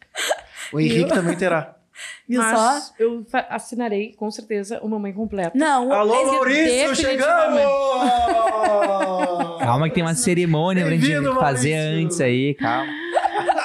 O 0.72 0.80
Henrique 0.80 1.10
também 1.10 1.36
terá. 1.36 1.76
Viu 2.28 2.40
Mas 2.42 2.58
só? 2.58 2.94
eu 2.98 3.24
assinarei, 3.48 4.12
com 4.14 4.30
certeza, 4.30 4.80
o 4.82 4.88
Mamãe 4.88 5.12
Completa. 5.12 5.52
Não, 5.56 5.92
Alô, 5.92 6.26
Maurício, 6.26 6.94
chegamos! 6.96 7.60
Calma 9.60 9.88
que 9.88 9.94
tem 9.94 10.02
uma 10.04 10.14
cerimônia 10.14 10.84
pra 10.84 10.94
gente 10.96 11.06
fazer 11.34 11.76
Maurício. 11.76 12.04
antes 12.06 12.20
aí, 12.20 12.54
calma. 12.54 12.92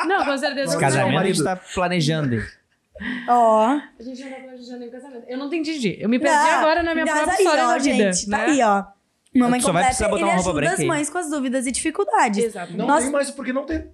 Não, 0.05 0.25
com 0.25 0.37
certeza. 0.37 0.65
Esse 0.65 0.75
eu 0.75 0.79
casamento 0.79 1.19
a 1.19 1.25
gente 1.25 1.43
tá 1.43 1.55
planejando. 1.55 2.41
Ó. 3.27 3.65
A 3.99 4.03
gente 4.03 4.23
não 4.23 4.29
tá 4.31 4.35
planejando 4.37 4.79
nem 4.79 4.89
casamento. 4.89 5.25
Eu 5.27 5.37
não 5.37 5.47
entendi. 5.47 5.97
Eu 5.99 6.09
me 6.09 6.19
perdi 6.19 6.35
Não, 6.35 6.49
agora 6.59 6.83
na 6.83 6.93
minha 6.93 7.05
mas 7.05 7.15
própria 7.15 7.33
aí, 7.37 7.43
história 7.43 7.63
ó, 7.65 7.67
da 7.71 7.77
vida. 7.77 8.13
gente, 8.13 8.29
né? 8.29 8.37
tá 8.37 8.43
aí, 8.45 8.61
ó. 8.61 8.83
Mamãe 9.35 9.59
só 9.61 9.71
vai 9.71 9.83
precisar 9.85 10.07
botar 10.09 10.21
ele 10.21 10.29
uma 10.31 10.35
roupa 10.35 10.49
ajuda 10.49 10.59
branca 10.61 10.73
as 10.73 10.79
aí. 10.79 10.87
mães 10.87 11.09
com 11.09 11.17
as 11.17 11.29
dúvidas 11.29 11.65
e 11.67 11.71
dificuldades. 11.71 12.43
Exato. 12.45 12.75
Não 12.75 12.87
Nós- 12.87 13.03
tem 13.03 13.11
mais 13.11 13.29
porque 13.31 13.53
não 13.53 13.65
tem. 13.65 13.85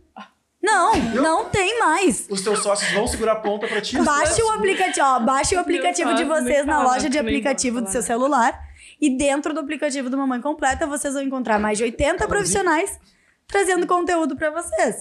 Não, 0.65 0.95
não 1.13 1.45
tem 1.45 1.79
mais. 1.79 2.25
Os 2.29 2.41
teus 2.41 2.59
sócios 2.59 2.91
vão 2.91 3.07
segurar 3.07 3.33
a 3.33 3.35
ponta 3.37 3.67
pra 3.67 3.79
ti. 3.81 3.97
Baixe 4.01 4.41
o 4.41 4.49
aplicativo, 4.51 5.05
ó, 5.05 5.19
baixe 5.19 5.55
o 5.55 5.59
aplicativo 5.59 6.13
de 6.15 6.23
vocês 6.23 6.65
na 6.65 6.81
loja 6.83 7.09
de 7.09 7.17
aplicativo 7.19 7.81
do 7.81 7.89
seu 7.89 8.01
celular. 8.01 8.59
E 8.99 9.09
dentro 9.17 9.53
do 9.53 9.59
aplicativo 9.59 10.09
do 10.09 10.17
Mamãe 10.17 10.39
Completa, 10.41 10.87
vocês 10.87 11.13
vão 11.13 11.21
encontrar 11.23 11.59
mais 11.59 11.77
de 11.77 11.83
80 11.83 12.27
profissionais 12.27 12.97
trazendo 13.47 13.85
conteúdo 13.85 14.35
pra 14.35 14.49
vocês. 14.49 14.95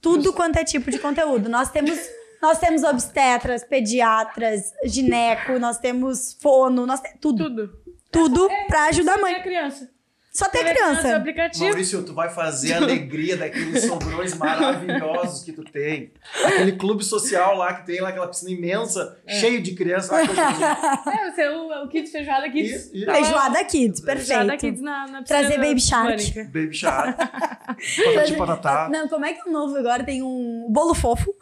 Tudo 0.00 0.32
quanto 0.32 0.56
é 0.56 0.64
tipo 0.64 0.90
de 0.90 0.98
conteúdo. 0.98 1.48
Nós 1.48 1.70
temos, 1.70 1.98
nós 2.40 2.58
temos 2.58 2.82
obstetras, 2.84 3.62
pediatras, 3.64 4.72
gineco, 4.84 5.58
nós 5.58 5.78
temos 5.78 6.36
fono, 6.40 6.86
nós 6.86 7.00
te- 7.00 7.18
tudo. 7.20 7.44
Tudo. 7.44 7.80
Tudo 8.10 8.48
pra 8.66 8.84
ajudar 8.86 9.14
a 9.14 9.18
Mãe 9.18 9.32
mãe. 9.32 9.40
é 9.40 9.42
criança. 9.42 9.90
Só 10.32 10.48
ter 10.48 10.62
Tem 10.64 10.74
criança. 10.74 11.16
aplicativo. 11.16 11.64
Maurício, 11.64 12.04
tu 12.04 12.14
vai 12.14 12.30
fazer 12.30 12.74
a 12.74 12.76
alegria 12.76 13.36
daqueles 13.36 13.82
sobrões 13.84 14.32
maravilhosos 14.34 15.42
que 15.42 15.50
tu 15.52 15.64
tem. 15.64 16.12
Aquele 16.44 16.72
clube 16.72 17.04
social 17.04 17.56
lá 17.56 17.74
que 17.74 17.86
tem 17.86 18.00
lá, 18.00 18.10
aquela 18.10 18.28
piscina 18.28 18.52
imensa, 18.52 19.18
cheio 19.28 19.60
de 19.60 19.74
crianças. 19.74 20.08
lá 20.10 20.22
que 20.24 20.30
eu- 20.30 21.12
É, 21.12 21.28
o 21.30 21.34
seu 21.34 21.68
o 21.84 21.88
Kids 21.88 22.12
Feijoada 22.12 22.48
Kids. 22.48 22.70
Isso, 22.70 22.96
isso. 22.96 23.06
Tá 23.06 23.12
lá, 23.12 23.18
Feijoada 23.18 23.64
Kids, 23.64 24.00
Feijoada 24.00 24.44
perfeito. 24.46 24.60
Kids 24.60 24.80
na, 24.82 25.06
na 25.08 25.22
piscina 25.22 25.24
Trazer 25.24 25.58
Baby 25.58 25.80
Shark. 25.80 26.42
Baby 26.44 26.72
Shark. 26.74 27.18
Patati 28.14 28.34
patatá. 28.36 28.88
Não, 28.88 29.08
como 29.08 29.24
é 29.24 29.32
que 29.32 29.40
é 29.40 29.44
o 29.50 29.52
novo 29.52 29.76
agora? 29.76 30.04
Tem 30.04 30.22
um 30.22 30.66
bolo 30.70 30.94
fofo. 30.94 31.34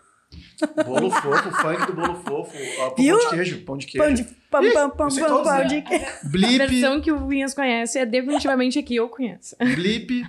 Bolo 0.84 1.10
fofo, 1.10 1.50
funk 1.52 1.86
do 1.86 1.92
bolo 1.94 2.14
fofo. 2.16 2.56
ó? 2.80 2.90
Pão 2.90 3.18
de 3.18 3.28
queijo, 3.30 3.64
pão 3.64 3.76
de 3.76 3.86
queijo. 3.86 4.04
Pão 4.06 4.14
de 4.14 4.24
pão, 4.50 4.64
Ih, 4.64 4.72
pão, 4.72 4.90
pão, 4.90 5.10
sei 5.10 5.22
pão, 5.24 5.32
todos, 5.36 5.48
pão 5.50 5.58
né? 5.58 5.64
de 5.64 5.82
queijo. 5.82 6.04
A 6.24 6.28
Blip, 6.28 6.58
versão 6.58 7.00
que 7.00 7.12
o 7.12 7.26
Vinhas 7.28 7.54
conhece 7.54 7.98
é 7.98 8.06
definitivamente 8.06 8.78
a 8.78 8.82
que 8.82 8.96
eu 8.96 9.08
conheço. 9.08 9.56
Blip. 9.58 10.24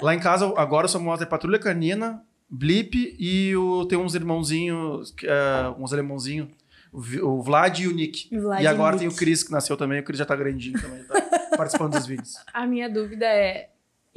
Lá 0.00 0.14
em 0.14 0.18
casa, 0.20 0.52
agora 0.56 0.88
só 0.88 0.98
mostra 0.98 1.26
Patrulha 1.26 1.58
Canina, 1.58 2.22
Blip 2.48 3.16
e 3.18 3.56
o, 3.56 3.84
tem 3.86 3.98
uns 3.98 4.14
irmãozinhos, 4.14 5.10
que, 5.12 5.26
é, 5.26 5.32
uns 5.78 5.92
alemãozinhos. 5.92 6.48
O, 6.92 7.42
Vlad 7.42 7.78
e 7.80 7.88
o 7.88 7.92
Nick. 7.92 8.28
Vlad 8.38 8.60
e 8.60 8.64
e 8.64 8.66
agora 8.66 8.96
Nick. 8.96 9.00
tem 9.06 9.08
o 9.08 9.16
Cris, 9.16 9.42
que 9.42 9.52
nasceu 9.52 9.76
também. 9.76 10.00
O 10.00 10.02
Cris 10.04 10.18
já 10.18 10.24
tá 10.24 10.34
grandinho 10.34 10.80
também, 10.80 11.02
tá 11.04 11.20
participando 11.56 11.92
dos 11.92 12.06
vídeos. 12.06 12.36
A 12.54 12.66
minha 12.66 12.88
dúvida 12.88 13.26
é. 13.26 13.68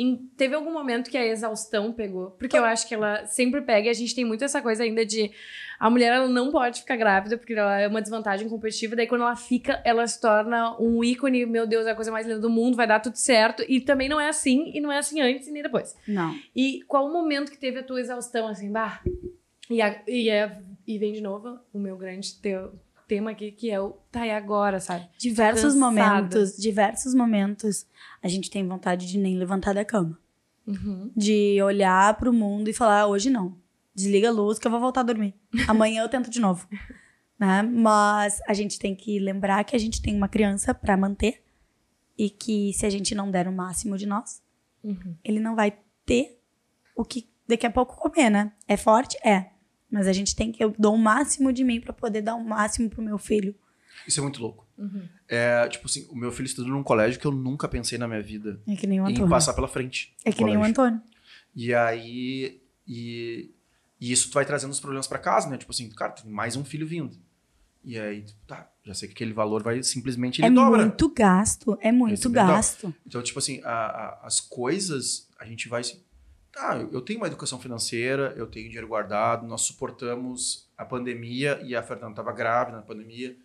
Em- 0.02 0.18
teve 0.38 0.56
algum 0.56 0.72
momento 0.72 1.10
que 1.10 1.18
a 1.18 1.26
exaustão 1.26 1.92
pegou? 1.92 2.32
Porque 2.32 2.58
eu 2.58 2.64
acho 2.64 2.88
que 2.88 2.96
ela 2.96 3.26
sempre 3.26 3.62
pega 3.62 3.88
e 3.88 3.90
a 3.90 3.94
gente 3.94 4.16
tem 4.16 4.24
muito 4.26 4.44
essa 4.44 4.62
coisa 4.62 4.84
ainda 4.84 5.06
de. 5.06 5.32
A 5.80 5.90
mulher 5.90 6.12
ela 6.14 6.28
não 6.28 6.52
pode 6.52 6.82
ficar 6.82 6.98
grávida 6.98 7.38
porque 7.38 7.54
ela 7.54 7.80
é 7.80 7.88
uma 7.88 8.02
desvantagem 8.02 8.50
competitiva. 8.50 8.96
Daí 8.96 9.08
quando 9.08 9.22
ela 9.22 9.36
fica, 9.36 9.82
ela 9.86 10.06
se 10.08 10.20
torna 10.20 10.78
um 10.80 11.04
ícone. 11.04 11.46
Meu 11.46 11.66
Deus, 11.68 11.86
é 11.86 11.92
a 11.92 11.96
coisa 11.96 12.12
mais 12.12 12.26
linda 12.28 12.40
do 12.40 12.50
mundo, 12.50 12.76
vai 12.76 12.86
dar 12.88 13.00
tudo 13.00 13.16
certo. 13.16 13.64
E 13.68 13.80
também 13.82 14.10
não 14.10 14.20
é 14.20 14.28
assim, 14.30 14.72
e 14.74 14.82
não 14.82 14.92
é 14.92 14.98
assim 14.98 15.22
antes 15.22 15.48
e 15.48 15.52
nem 15.52 15.64
depois. 15.64 15.96
Não. 16.08 16.36
E 16.56 16.82
qual 16.88 17.06
o 17.08 17.14
momento 17.14 17.52
que 17.52 17.58
teve 17.58 17.80
a 17.80 17.84
tua 17.84 18.00
exaustão, 18.02 18.48
assim, 18.48 18.72
bah? 18.72 19.02
E, 19.70 19.82
a- 19.82 20.02
e, 20.08 20.30
é- 20.30 20.58
e 20.88 20.98
vem 20.98 21.14
de 21.14 21.22
novo 21.22 21.60
o 21.74 21.80
meu 21.80 21.96
grande 21.96 22.34
teu, 22.42 22.74
tema 23.10 23.32
aqui, 23.32 23.52
que 23.52 23.70
é 23.72 23.82
o 23.82 23.98
tá 24.12 24.26
e 24.26 24.32
agora, 24.32 24.80
sabe? 24.80 25.10
Diversos 25.18 25.74
Cansada. 25.74 25.80
momentos, 25.80 26.56
diversos 26.58 27.14
momentos, 27.16 27.86
a 28.24 28.28
gente 28.28 28.50
tem 28.50 28.66
vontade 28.68 29.08
de 29.08 29.18
nem 29.18 29.36
levantar 29.38 29.74
da 29.74 29.84
cama. 29.84 30.18
Uhum. 30.68 31.12
De 31.18 31.60
olhar 31.64 32.16
pro 32.18 32.32
mundo 32.32 32.70
e 32.70 32.74
falar, 32.74 33.02
"Ah, 33.02 33.08
hoje 33.08 33.30
não. 33.30 33.58
Desliga 33.96 34.30
a 34.30 34.32
luz 34.32 34.60
que 34.60 34.68
eu 34.68 34.72
vou 34.72 34.80
voltar 34.80 35.02
a 35.02 35.04
dormir. 35.04 35.34
Amanhã 35.68 36.04
eu 36.04 36.08
tento 36.10 36.30
de 36.30 36.40
novo. 36.40 36.68
né? 37.40 37.64
Mas 37.64 38.40
a 38.48 38.54
gente 38.54 38.78
tem 38.78 38.96
que 38.96 39.18
lembrar 39.20 39.64
que 39.64 39.76
a 39.76 39.80
gente 39.80 40.02
tem 40.02 40.16
uma 40.16 40.28
criança 40.30 40.74
pra 40.74 40.96
manter 40.96 41.42
e 42.18 42.30
que 42.30 42.72
se 42.74 42.86
a 42.86 42.90
gente 42.90 43.16
não 43.16 43.32
der 43.32 43.48
o 43.48 43.52
máximo 43.52 43.98
de 43.98 44.06
nós, 44.06 44.42
Uhum. 44.84 45.16
ele 45.24 45.40
não 45.40 45.56
vai 45.56 45.74
ter 46.06 46.40
o 46.96 47.04
que 47.04 47.28
daqui 47.48 47.66
a 47.66 47.72
pouco 47.72 47.96
comer, 47.98 48.30
né? 48.30 48.52
É 48.68 48.78
forte? 48.78 49.18
É. 49.26 49.50
Mas 49.92 50.08
a 50.08 50.14
gente 50.14 50.36
tem 50.36 50.52
que. 50.52 50.64
Eu 50.64 50.74
dou 50.78 50.94
o 50.96 50.98
máximo 50.98 51.52
de 51.52 51.64
mim 51.64 51.80
pra 51.82 51.92
poder 51.94 52.22
dar 52.22 52.36
o 52.36 52.44
máximo 52.44 52.90
pro 52.90 53.02
meu 53.02 53.18
filho. 53.18 53.56
Isso 54.08 54.20
é 54.20 54.24
muito 54.24 54.42
louco. 54.42 54.68
Uhum. 54.78 55.04
É, 55.28 55.68
tipo 55.68 55.86
assim, 55.88 56.08
o 56.10 56.16
meu 56.16 56.32
filho 56.32 56.46
estuda 56.46 56.70
num 56.70 56.84
colégio 56.84 57.20
que 57.20 57.26
eu 57.28 57.32
nunca 57.32 57.68
pensei 57.68 57.98
na 57.98 58.08
minha 58.08 58.22
vida 58.22 58.62
É 58.68 58.76
que 58.76 58.88
nem 58.88 59.00
o 59.02 59.08
em 59.08 59.12
Antônio. 59.12 59.30
passar 59.30 59.54
pela 59.54 59.68
frente. 59.68 60.16
É 60.24 60.32
que 60.32 60.44
nem 60.44 60.56
o. 60.58 60.64
Antônio. 60.64 61.02
E 61.56 61.74
aí. 61.74 62.62
E, 62.88 63.52
e 64.00 64.12
isso 64.12 64.32
vai 64.32 64.46
trazendo 64.46 64.72
os 64.72 64.80
problemas 64.80 65.06
pra 65.08 65.20
casa, 65.20 65.50
né? 65.50 65.58
Tipo 65.58 65.72
assim, 65.72 65.90
cara, 65.90 66.12
tem 66.14 66.32
mais 66.32 66.56
um 66.56 66.64
filho 66.64 66.88
vindo. 66.88 67.18
E 67.84 67.98
aí, 68.00 68.26
tá, 68.48 68.70
já 68.86 68.94
sei 68.94 69.08
que 69.08 69.14
aquele 69.14 69.32
valor 69.34 69.64
vai 69.64 69.82
simplesmente 69.84 70.40
ele 70.42 70.48
É 70.48 70.52
dobra. 70.52 70.82
muito 70.82 71.10
gasto. 71.14 71.78
É 71.82 71.92
muito 71.92 72.30
gasto. 72.30 72.94
Então, 73.06 73.22
tipo 73.24 73.40
assim, 73.40 73.62
a- 73.64 73.70
a- 73.70 74.20
as 74.24 74.40
coisas, 74.40 75.28
a 75.40 75.46
gente 75.46 75.68
vai 75.70 75.84
se. 75.84 76.02
Tá, 76.52 76.78
eu, 76.92 77.02
tenho 77.02 77.20
uma 77.20 77.28
educação 77.28 77.60
financeira, 77.60 78.34
eu 78.36 78.48
tenho 78.48 78.66
dinheiro 78.68 78.88
guardado, 78.88 79.46
nós 79.48 79.62
suportamos 79.62 80.68
a 80.78 80.84
pandemia 80.84 81.60
e 81.64 81.76
a 81.76 81.84
Fernanda 81.84 82.12
estava 82.14 82.32
grávida 82.32 82.78
na 82.78 82.84
pandemia. 82.84 83.38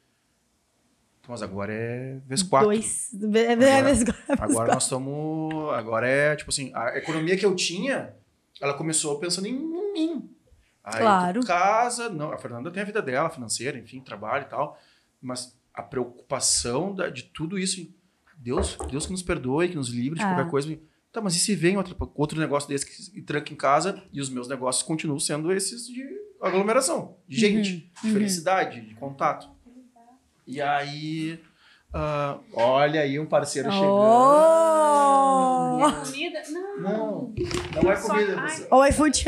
Mas 1.29 1.43
agora 1.43 1.73
é 1.73 2.19
vezes 2.27 2.43
quatro. 2.47 2.69
Dois. 2.69 3.11
É, 3.15 3.53
Agora- 3.53 3.69
é, 3.69 3.83
vezes 3.83 4.05
quatro. 4.05 4.43
Agora 4.45 4.75
nós 4.75 4.83
estamos. 4.85 5.75
Agora 5.75 6.09
é, 6.09 6.37
tipo 6.37 6.51
assim, 6.51 6.71
a 6.75 6.99
economia 6.99 7.37
que 7.37 7.47
eu 7.47 7.55
tinha, 7.57 8.15
ela 8.61 8.75
começou 8.75 9.19
pensando 9.19 9.47
em 9.47 9.53
mim. 9.55 10.31
Aí 10.83 11.01
Claro. 11.01 11.41
casa, 11.47 12.11
não, 12.11 12.31
a 12.31 12.37
Fernanda 12.37 12.71
tem 12.71 12.83
a 12.83 12.87
vida 12.87 13.01
dela, 13.01 13.31
financeira, 13.31 13.79
enfim, 13.79 14.01
trabalho 14.01 14.45
e 14.45 14.49
tal. 14.49 14.79
Mas 15.21 15.57
a 15.73 15.83
preocupação 15.83 16.95
da- 16.95 17.09
de 17.09 17.23
tudo 17.23 17.59
isso, 17.59 17.87
Deus, 18.37 18.77
Deus 18.91 19.07
que 19.07 19.13
nos 19.13 19.23
perdoe, 19.23 19.69
que 19.71 19.77
nos 19.77 19.89
livre 19.89 20.19
de 20.19 20.25
Ah. 20.25 20.35
qualquer 20.35 20.51
coisa. 20.51 20.79
Tá, 21.15 21.21
mas 21.21 21.37
e 21.37 21.39
se 21.39 21.55
vem 21.55 21.77
outro, 21.77 21.97
outro 22.17 22.41
negócio 22.41 22.69
desse 22.69 22.85
que 23.13 23.23
tranca 23.23 23.53
em 23.53 23.57
casa 23.57 24.03
e 24.13 24.21
os 24.21 24.29
meus 24.29 24.49
negócios 24.49 24.83
continuam 24.83 25.21
sendo 25.21 25.53
esses 25.53 25.87
de 25.87 26.05
aglomeração, 26.43 27.17
de 27.29 27.39
gente, 27.39 27.77
de 27.77 28.09
uhum. 28.09 28.13
felicidade, 28.13 28.81
de 28.81 28.97
contato. 28.97 29.49
E 30.45 30.61
aí. 30.61 31.39
ah, 31.93 32.39
olha 32.53 33.01
aí 33.01 33.21
um 33.21 33.27
parceiro 33.27 33.69
Oh! 33.71 33.73
chegando. 35.79 36.05
Comida? 36.05 36.43
Não. 36.51 36.81
Não, 36.81 37.35
não 37.81 37.93
é 37.93 37.97
comida. 37.97 38.47
Ô, 38.73 38.85
iFood. 38.85 39.25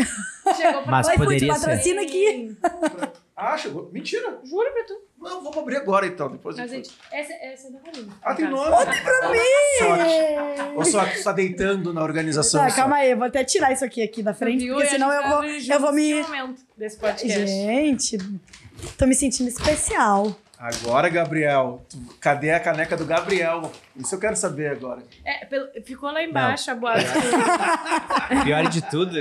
Chegou 0.56 0.82
pra 0.82 0.90
Mas 0.90 1.06
Oi, 1.06 1.14
Fute, 1.14 1.24
poderia 1.24 1.54
ser. 1.54 1.66
patrocina 1.66 2.02
aqui. 2.02 2.56
Ah, 3.36 3.54
chegou. 3.58 3.90
Mentira. 3.92 4.38
Juro 4.44 4.72
pra 4.72 4.84
tu. 4.84 4.94
Não, 5.18 5.42
vamos 5.42 5.58
abrir 5.58 5.76
agora 5.76 6.06
então. 6.06 6.30
Depois 6.30 6.56
Mas, 6.56 6.70
gente, 6.70 6.90
essa, 7.12 7.32
essa 7.34 7.68
é 7.68 7.70
da 7.70 7.78
Karina. 7.80 8.12
Ah, 8.22 8.34
tem 8.34 8.46
no 8.46 8.52
nome. 8.56 8.70
caso. 8.70 8.86
Bota 8.86 9.02
pra 9.02 9.30
mim! 9.30 10.72
Ou 10.76 10.84
só 10.86 11.04
que 11.04 11.18
tu 11.18 11.24
tá 11.24 11.32
deitando 11.32 11.92
na 11.92 12.02
organização. 12.02 12.62
Tá, 12.62 12.70
só. 12.70 12.76
calma 12.76 12.96
aí, 12.96 13.10
eu 13.10 13.16
vou 13.18 13.26
até 13.26 13.44
tirar 13.44 13.72
isso 13.72 13.84
aqui, 13.84 14.02
aqui 14.02 14.22
da 14.22 14.32
frente, 14.32 14.64
Viu? 14.64 14.74
porque 14.74 14.88
senão 14.88 15.12
eu 15.12 15.22
vou, 15.28 15.42
tava 15.42 15.74
eu 15.74 15.80
vou 15.80 15.92
me... 15.92 16.24
desse 16.78 16.96
podcast. 16.98 17.46
Gente, 17.46 18.16
tô 18.96 19.06
me 19.06 19.14
sentindo 19.14 19.48
especial. 19.48 20.34
Agora, 20.58 21.10
Gabriel. 21.10 21.84
tu- 21.90 21.98
Cadê 22.18 22.52
a 22.52 22.58
caneca 22.60 22.96
do 22.96 23.04
Gabriel? 23.04 23.70
Isso 23.94 24.14
eu 24.14 24.18
quero 24.18 24.34
saber 24.36 24.68
agora. 24.70 25.02
É, 25.22 25.44
pelo- 25.44 25.68
ficou 25.84 26.10
lá 26.10 26.22
embaixo 26.22 26.70
a 26.70 26.74
boate. 26.74 27.04
Pior 28.44 28.66
de 28.70 28.80
tudo, 28.88 29.18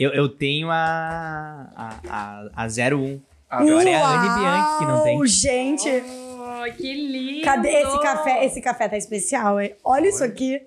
eu, 0.00 0.10
eu 0.14 0.28
tenho 0.30 0.70
a, 0.70 1.68
a, 1.76 2.00
a, 2.08 2.64
a 2.64 2.66
01. 2.66 3.20
Agora 3.52 3.88
é 3.90 3.94
a 3.94 4.08
Anne 4.08 4.40
Bianchi 4.40 4.78
que 4.78 4.84
não 4.86 5.02
tem. 5.02 5.16
Uau, 5.16 5.26
Gente, 5.26 5.88
oh, 5.88 6.72
que 6.76 6.92
lindo! 6.94 7.44
cadê 7.44 7.68
esse 7.68 8.00
café? 8.00 8.44
Esse 8.46 8.60
café 8.60 8.88
tá 8.88 8.96
especial, 8.96 9.60
hein? 9.60 9.74
Olha 9.84 10.08
isso 10.08 10.24
aqui. 10.24 10.62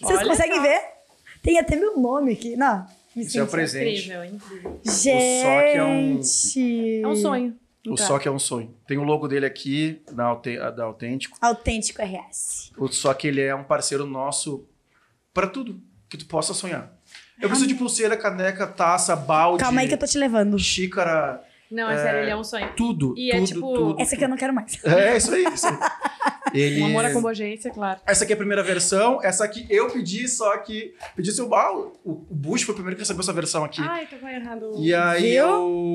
Vocês 0.00 0.18
Olha 0.18 0.28
conseguem 0.28 0.56
só. 0.56 0.62
ver? 0.62 0.80
Tem 1.42 1.58
até 1.58 1.76
meu 1.76 1.98
nome 1.98 2.32
aqui. 2.32 2.56
Não, 2.56 2.86
me 3.14 3.22
Isso 3.24 3.38
é 3.38 3.42
o 3.42 3.44
sinto- 3.44 3.50
presente. 3.52 4.00
Incrível, 4.00 4.24
incrível. 4.24 4.80
Gente. 4.84 5.46
é 5.76 5.84
um- 5.84 6.20
É 7.04 7.06
um 7.08 7.16
sonho. 7.16 7.56
O 7.86 7.94
caso. 7.96 8.08
Sock 8.08 8.26
é 8.26 8.30
um 8.30 8.38
sonho. 8.38 8.74
Tem 8.88 8.96
o 8.96 9.02
logo 9.04 9.28
dele 9.28 9.44
aqui, 9.44 10.02
da, 10.10 10.24
Aute- 10.24 10.56
da 10.58 10.84
Autêntico. 10.84 11.36
Autêntico 11.40 12.00
RS. 12.02 12.72
O 12.78 12.88
Sock, 12.88 13.26
ele 13.28 13.42
é 13.42 13.54
um 13.54 13.62
parceiro 13.62 14.06
nosso 14.06 14.66
pra 15.34 15.46
tudo 15.46 15.78
que 16.08 16.16
tu 16.16 16.24
possa 16.26 16.54
sonhar. 16.54 16.90
Eu 17.40 17.48
preciso 17.48 17.68
de 17.68 17.74
pulseira, 17.74 18.16
caneca, 18.16 18.66
taça, 18.66 19.14
balde, 19.14 19.62
Calma 19.62 19.82
aí 19.82 19.88
que 19.88 19.94
eu 19.94 19.98
tô 19.98 20.06
te 20.06 20.16
levando. 20.16 20.58
xícara, 20.58 21.42
Não, 21.74 21.90
é, 21.90 21.96
sério, 21.98 22.20
ele 22.20 22.30
é 22.30 22.36
um 22.36 22.44
sonho. 22.44 22.70
tudo, 22.76 23.14
E 23.16 23.30
é 23.30 23.34
tudo, 23.34 23.46
tipo- 23.46 23.74
tudo. 23.74 24.00
Essa 24.00 24.14
aqui 24.14 24.24
eu 24.24 24.28
não 24.28 24.36
quero 24.36 24.54
mais. 24.54 24.78
É, 24.84 25.16
isso 25.16 25.34
aí. 25.34 25.44
Isso 25.44 25.66
aí. 25.66 25.76
Ele... 26.54 26.82
Um 26.82 26.86
amor 26.86 27.04
à 27.04 27.12
combogência, 27.12 27.68
claro. 27.68 27.98
Essa 28.06 28.22
aqui 28.22 28.32
é 28.32 28.34
a 28.34 28.36
primeira 28.36 28.62
versão, 28.62 29.18
essa 29.24 29.44
aqui 29.44 29.66
eu 29.68 29.90
pedi, 29.90 30.28
só 30.28 30.56
que 30.58 30.94
pedi 31.16 31.32
seu 31.32 31.52
ah, 31.52 31.74
o, 31.76 31.96
o 32.04 32.14
Bush 32.30 32.62
foi 32.62 32.72
o 32.74 32.76
primeiro 32.76 32.94
que 32.94 33.02
recebeu 33.02 33.22
essa 33.22 33.32
versão 33.32 33.64
aqui. 33.64 33.80
Ai, 33.82 34.06
tô 34.06 34.16
com 34.18 34.28
errado. 34.28 34.70
E 34.78 34.94
aí 34.94 35.32
Viu? 35.32 35.46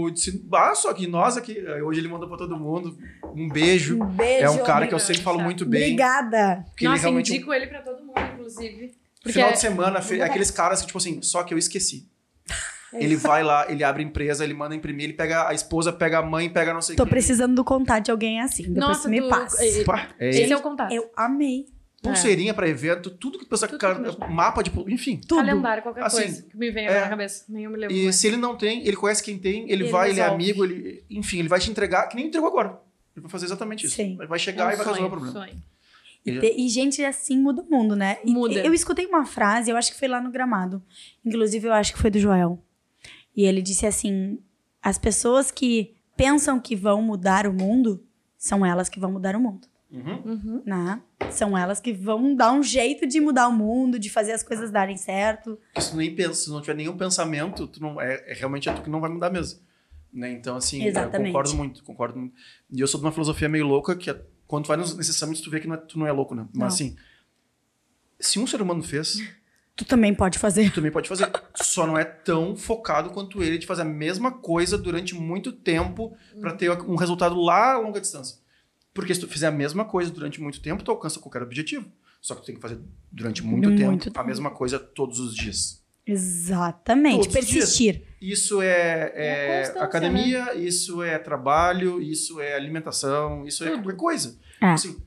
eu 0.03 0.09
disse, 0.11 0.45
ah, 0.53 0.75
só 0.75 0.93
que 0.93 1.07
nós 1.07 1.37
aqui, 1.37 1.57
aí 1.65 1.81
hoje 1.81 2.01
ele 2.01 2.09
mandou 2.09 2.27
pra 2.27 2.37
todo 2.37 2.57
mundo, 2.59 2.97
um 3.33 3.47
beijo. 3.47 4.03
Um 4.03 4.05
beijo. 4.07 4.43
É 4.43 4.49
um 4.49 4.57
cara 4.65 4.85
que 4.85 4.93
eu 4.93 4.99
sempre 4.99 5.21
falo 5.21 5.39
muito 5.39 5.65
bem. 5.65 5.83
Obrigada. 5.83 6.65
Porque 6.71 6.83
ele 6.83 6.91
Nossa, 6.91 7.03
realmente, 7.03 7.33
indico 7.33 7.53
ele 7.53 7.67
pra 7.67 7.81
todo 7.81 8.03
mundo, 8.03 8.19
inclusive. 8.33 8.91
Porque 9.21 9.31
final 9.33 9.49
é- 9.49 9.53
de 9.53 9.59
semana, 9.59 10.01
fe- 10.01 10.21
aqueles 10.21 10.51
caras 10.51 10.81
que, 10.81 10.87
tipo 10.87 10.97
assim, 10.97 11.21
só 11.21 11.41
que 11.43 11.53
eu 11.53 11.57
esqueci. 11.57 12.05
Ele 12.93 13.15
vai 13.15 13.43
lá, 13.43 13.65
ele 13.69 13.83
abre 13.83 14.03
a 14.03 14.05
empresa, 14.05 14.43
ele 14.43 14.53
manda 14.53 14.73
imprimir, 14.75 15.05
ele 15.05 15.13
pega 15.13 15.47
a 15.47 15.53
esposa, 15.53 15.93
pega 15.93 16.19
a 16.19 16.21
mãe, 16.21 16.49
pega 16.49 16.73
não 16.73 16.81
sei 16.81 16.95
Tô 16.95 17.03
quem. 17.03 17.11
precisando 17.11 17.55
do 17.55 17.63
contato 17.63 18.05
de 18.05 18.11
alguém 18.11 18.41
assim. 18.41 18.63
Depois 18.63 18.77
Nossa, 18.79 19.07
me 19.09 19.21
tu- 19.21 19.29
passa. 19.29 19.65
e- 19.65 19.83
Pá, 19.85 20.07
é 20.19 20.29
Esse 20.29 20.51
é 20.51 20.57
o 20.57 20.61
contato. 20.61 20.91
Eu 20.91 21.09
amei. 21.15 21.65
Pulseirinha 22.01 22.53
pra 22.53 22.65
evento, 22.67 23.09
tudo 23.09 23.37
que 23.37 23.45
pensa, 23.45 23.67
Tudo 23.67 23.77
cara, 23.77 23.95
que 23.95 24.01
imagina. 24.01 24.27
mapa 24.29 24.63
de, 24.63 24.71
enfim. 24.87 25.19
Tudo. 25.27 25.45
Calendário, 25.45 25.83
qualquer 25.83 26.01
Assim, 26.03 26.21
coisa 26.21 26.43
que 26.43 26.57
me 26.57 26.71
venha 26.71 26.89
é. 26.89 27.01
na 27.01 27.09
cabeça. 27.09 27.43
Nem 27.49 27.65
eu 27.65 27.71
me 27.71 27.77
lembro. 27.77 27.93
E 27.93 28.03
mais. 28.05 28.15
se 28.15 28.25
ele 28.25 28.37
não 28.37 28.55
tem, 28.55 28.87
ele 28.87 28.95
conhece 28.95 29.21
quem 29.21 29.37
tem, 29.37 29.63
ele, 29.63 29.83
Ele 29.83 29.91
vai, 29.91 30.09
ele 30.09 30.19
é 30.19 30.23
resolve. 30.23 30.43
amigo, 30.43 30.63
ele, 30.63 31.03
enfim, 31.09 31.39
ele 31.39 31.49
vai 31.49 31.59
te 31.59 31.69
entregar, 31.69 32.07
que 32.07 32.15
nem 32.15 32.27
entregou 32.27 32.47
agora. 32.49 32.79
Ele 33.13 33.23
vai 33.23 33.29
fazer 33.29 33.45
exatamente 33.47 33.85
isso. 33.85 33.95
Sim. 33.97 34.15
Ele 34.17 34.27
vai 34.27 34.37
É 34.37 34.39
chegar 34.39 34.67
um 34.67 34.71
e 34.71 34.75
vai 34.77 34.85
sonho, 34.85 34.95
resolver 34.95 35.15
o 35.15 35.19
problema. 35.19 35.45
sonho. 35.47 35.61
E, 36.25 36.65
e, 36.65 36.69
gente, 36.69 37.03
assim 37.03 37.37
muda 37.37 37.61
o 37.61 37.69
mundo, 37.69 37.95
né? 37.97 38.17
E- 38.23 38.31
Muda. 38.31 38.53
Eu 38.61 38.73
escutei 38.73 39.05
uma 39.05 39.25
frase, 39.25 39.69
eu 39.69 39.75
acho 39.75 39.91
que 39.91 39.99
foi 39.99 40.07
lá 40.07 40.21
no 40.21 40.31
gramado. 40.31 40.81
Inclusive, 41.25 41.67
eu 41.67 41.73
acho 41.73 41.91
que 41.93 41.99
foi 41.99 42.09
do 42.09 42.19
Joel. 42.19 42.63
E 43.39 43.45
ele 43.45 43.61
disse 43.61 43.85
assim: 43.85 44.37
as 44.81 44.97
pessoas 44.97 45.49
que 45.49 45.95
pensam 46.17 46.59
que 46.59 46.75
vão 46.75 47.01
mudar 47.01 47.47
o 47.47 47.53
mundo 47.53 48.03
são 48.37 48.65
elas 48.65 48.89
que 48.89 48.99
vão 48.99 49.13
mudar 49.13 49.33
o 49.33 49.39
mundo. 49.39 49.65
Uhum. 49.89 50.21
Uhum. 50.25 50.63
Né? 50.65 51.01
São 51.31 51.57
elas 51.57 51.79
que 51.79 51.93
vão 51.93 52.35
dar 52.35 52.51
um 52.51 52.61
jeito 52.61 53.07
de 53.07 53.21
mudar 53.21 53.47
o 53.47 53.53
mundo, 53.53 53.97
de 53.97 54.09
fazer 54.09 54.33
as 54.33 54.43
coisas 54.43 54.71
darem 54.71 54.97
certo. 54.97 55.57
Se 55.79 55.91
tu 55.91 55.95
nem 55.95 56.13
pensa, 56.13 56.33
se 56.33 56.49
não 56.49 56.59
tiver 56.59 56.73
nenhum 56.75 56.97
pensamento, 56.97 57.65
tu 57.65 57.81
não, 57.81 58.01
é, 58.01 58.29
é 58.29 58.33
realmente 58.33 58.67
é 58.67 58.73
tu 58.73 58.81
que 58.81 58.89
não 58.89 58.99
vai 58.99 59.09
mudar 59.09 59.29
mesmo. 59.29 59.61
Né? 60.11 60.33
Então, 60.33 60.57
assim, 60.57 60.81
concordo 60.91 61.55
muito, 61.55 61.81
concordo 61.85 62.19
muito. 62.19 62.35
E 62.69 62.81
eu 62.81 62.87
sou 62.87 62.99
de 62.99 63.05
uma 63.05 63.11
filosofia 63.13 63.47
meio 63.47 63.65
louca, 63.65 63.95
que 63.95 64.09
é, 64.09 64.21
quando 64.47 64.65
tu 64.65 64.67
vai 64.67 64.75
nos- 64.75 64.97
nesses 64.97 65.15
summits, 65.15 65.39
tu 65.41 65.49
vê 65.49 65.61
que 65.61 65.67
não 65.67 65.75
é- 65.75 65.77
tu 65.77 65.97
não 65.97 66.05
é 66.05 66.11
louco, 66.11 66.35
né? 66.35 66.45
Mas 66.53 66.59
Não. 66.59 66.67
assim, 66.67 66.97
se 68.19 68.37
um 68.37 68.45
ser 68.45 68.61
humano 68.61 68.83
fez, 68.83 69.15
Tu 69.79 69.85
também 69.85 70.13
pode 70.13 70.37
fazer. 70.37 70.69
tu 70.69 70.75
também 70.75 70.91
pode 70.91 71.07
fazer. 71.07 71.31
Só 71.55 71.87
não 71.87 71.97
é 71.97 72.03
tão 72.03 72.53
focado 72.53 73.11
quanto 73.11 73.41
ele 73.41 73.57
de 73.57 73.65
fazer 73.65 73.83
a 73.83 73.85
mesma 73.85 74.29
coisa 74.29 74.77
durante 74.77 75.15
muito 75.15 75.53
tempo 75.53 76.13
pra 76.41 76.51
ter 76.53 76.69
um 76.81 76.95
resultado 76.97 77.39
lá 77.39 77.75
a 77.75 77.77
longa 77.79 78.01
distância. 78.01 78.37
Porque 78.93 79.15
se 79.15 79.21
tu 79.21 79.27
fizer 79.29 79.47
a 79.47 79.51
mesma 79.51 79.85
coisa 79.85 80.11
durante 80.11 80.41
muito 80.41 80.61
tempo, 80.61 80.83
tu 80.83 80.91
alcança 80.91 81.17
qualquer 81.21 81.41
objetivo. 81.41 81.89
Só 82.19 82.35
que 82.35 82.41
tu 82.41 82.45
tem 82.47 82.55
que 82.55 82.61
fazer 82.61 82.77
durante 83.09 83.41
muito, 83.41 83.69
Muito 83.69 83.79
tempo, 83.81 84.03
tempo. 84.03 84.19
a 84.19 84.23
mesma 84.25 84.51
coisa 84.51 84.77
todos 84.77 85.17
os 85.21 85.33
dias. 85.33 85.81
Exatamente. 86.05 87.29
Todos. 87.29 87.33
Persistir. 87.33 88.03
Isso 88.21 88.61
é, 88.61 89.13
É 89.15 89.73
é 89.75 89.79
academia, 89.81 90.53
isso 90.55 91.01
é 91.01 91.17
trabalho, 91.17 92.01
isso 92.01 92.41
é 92.41 92.53
alimentação, 92.55 93.45
isso 93.47 93.63
é 93.63 93.69
Tudo. 93.69 93.83
qualquer 93.83 93.97
coisa. 93.97 94.37
É. 94.61 94.65
Assim, 94.71 94.97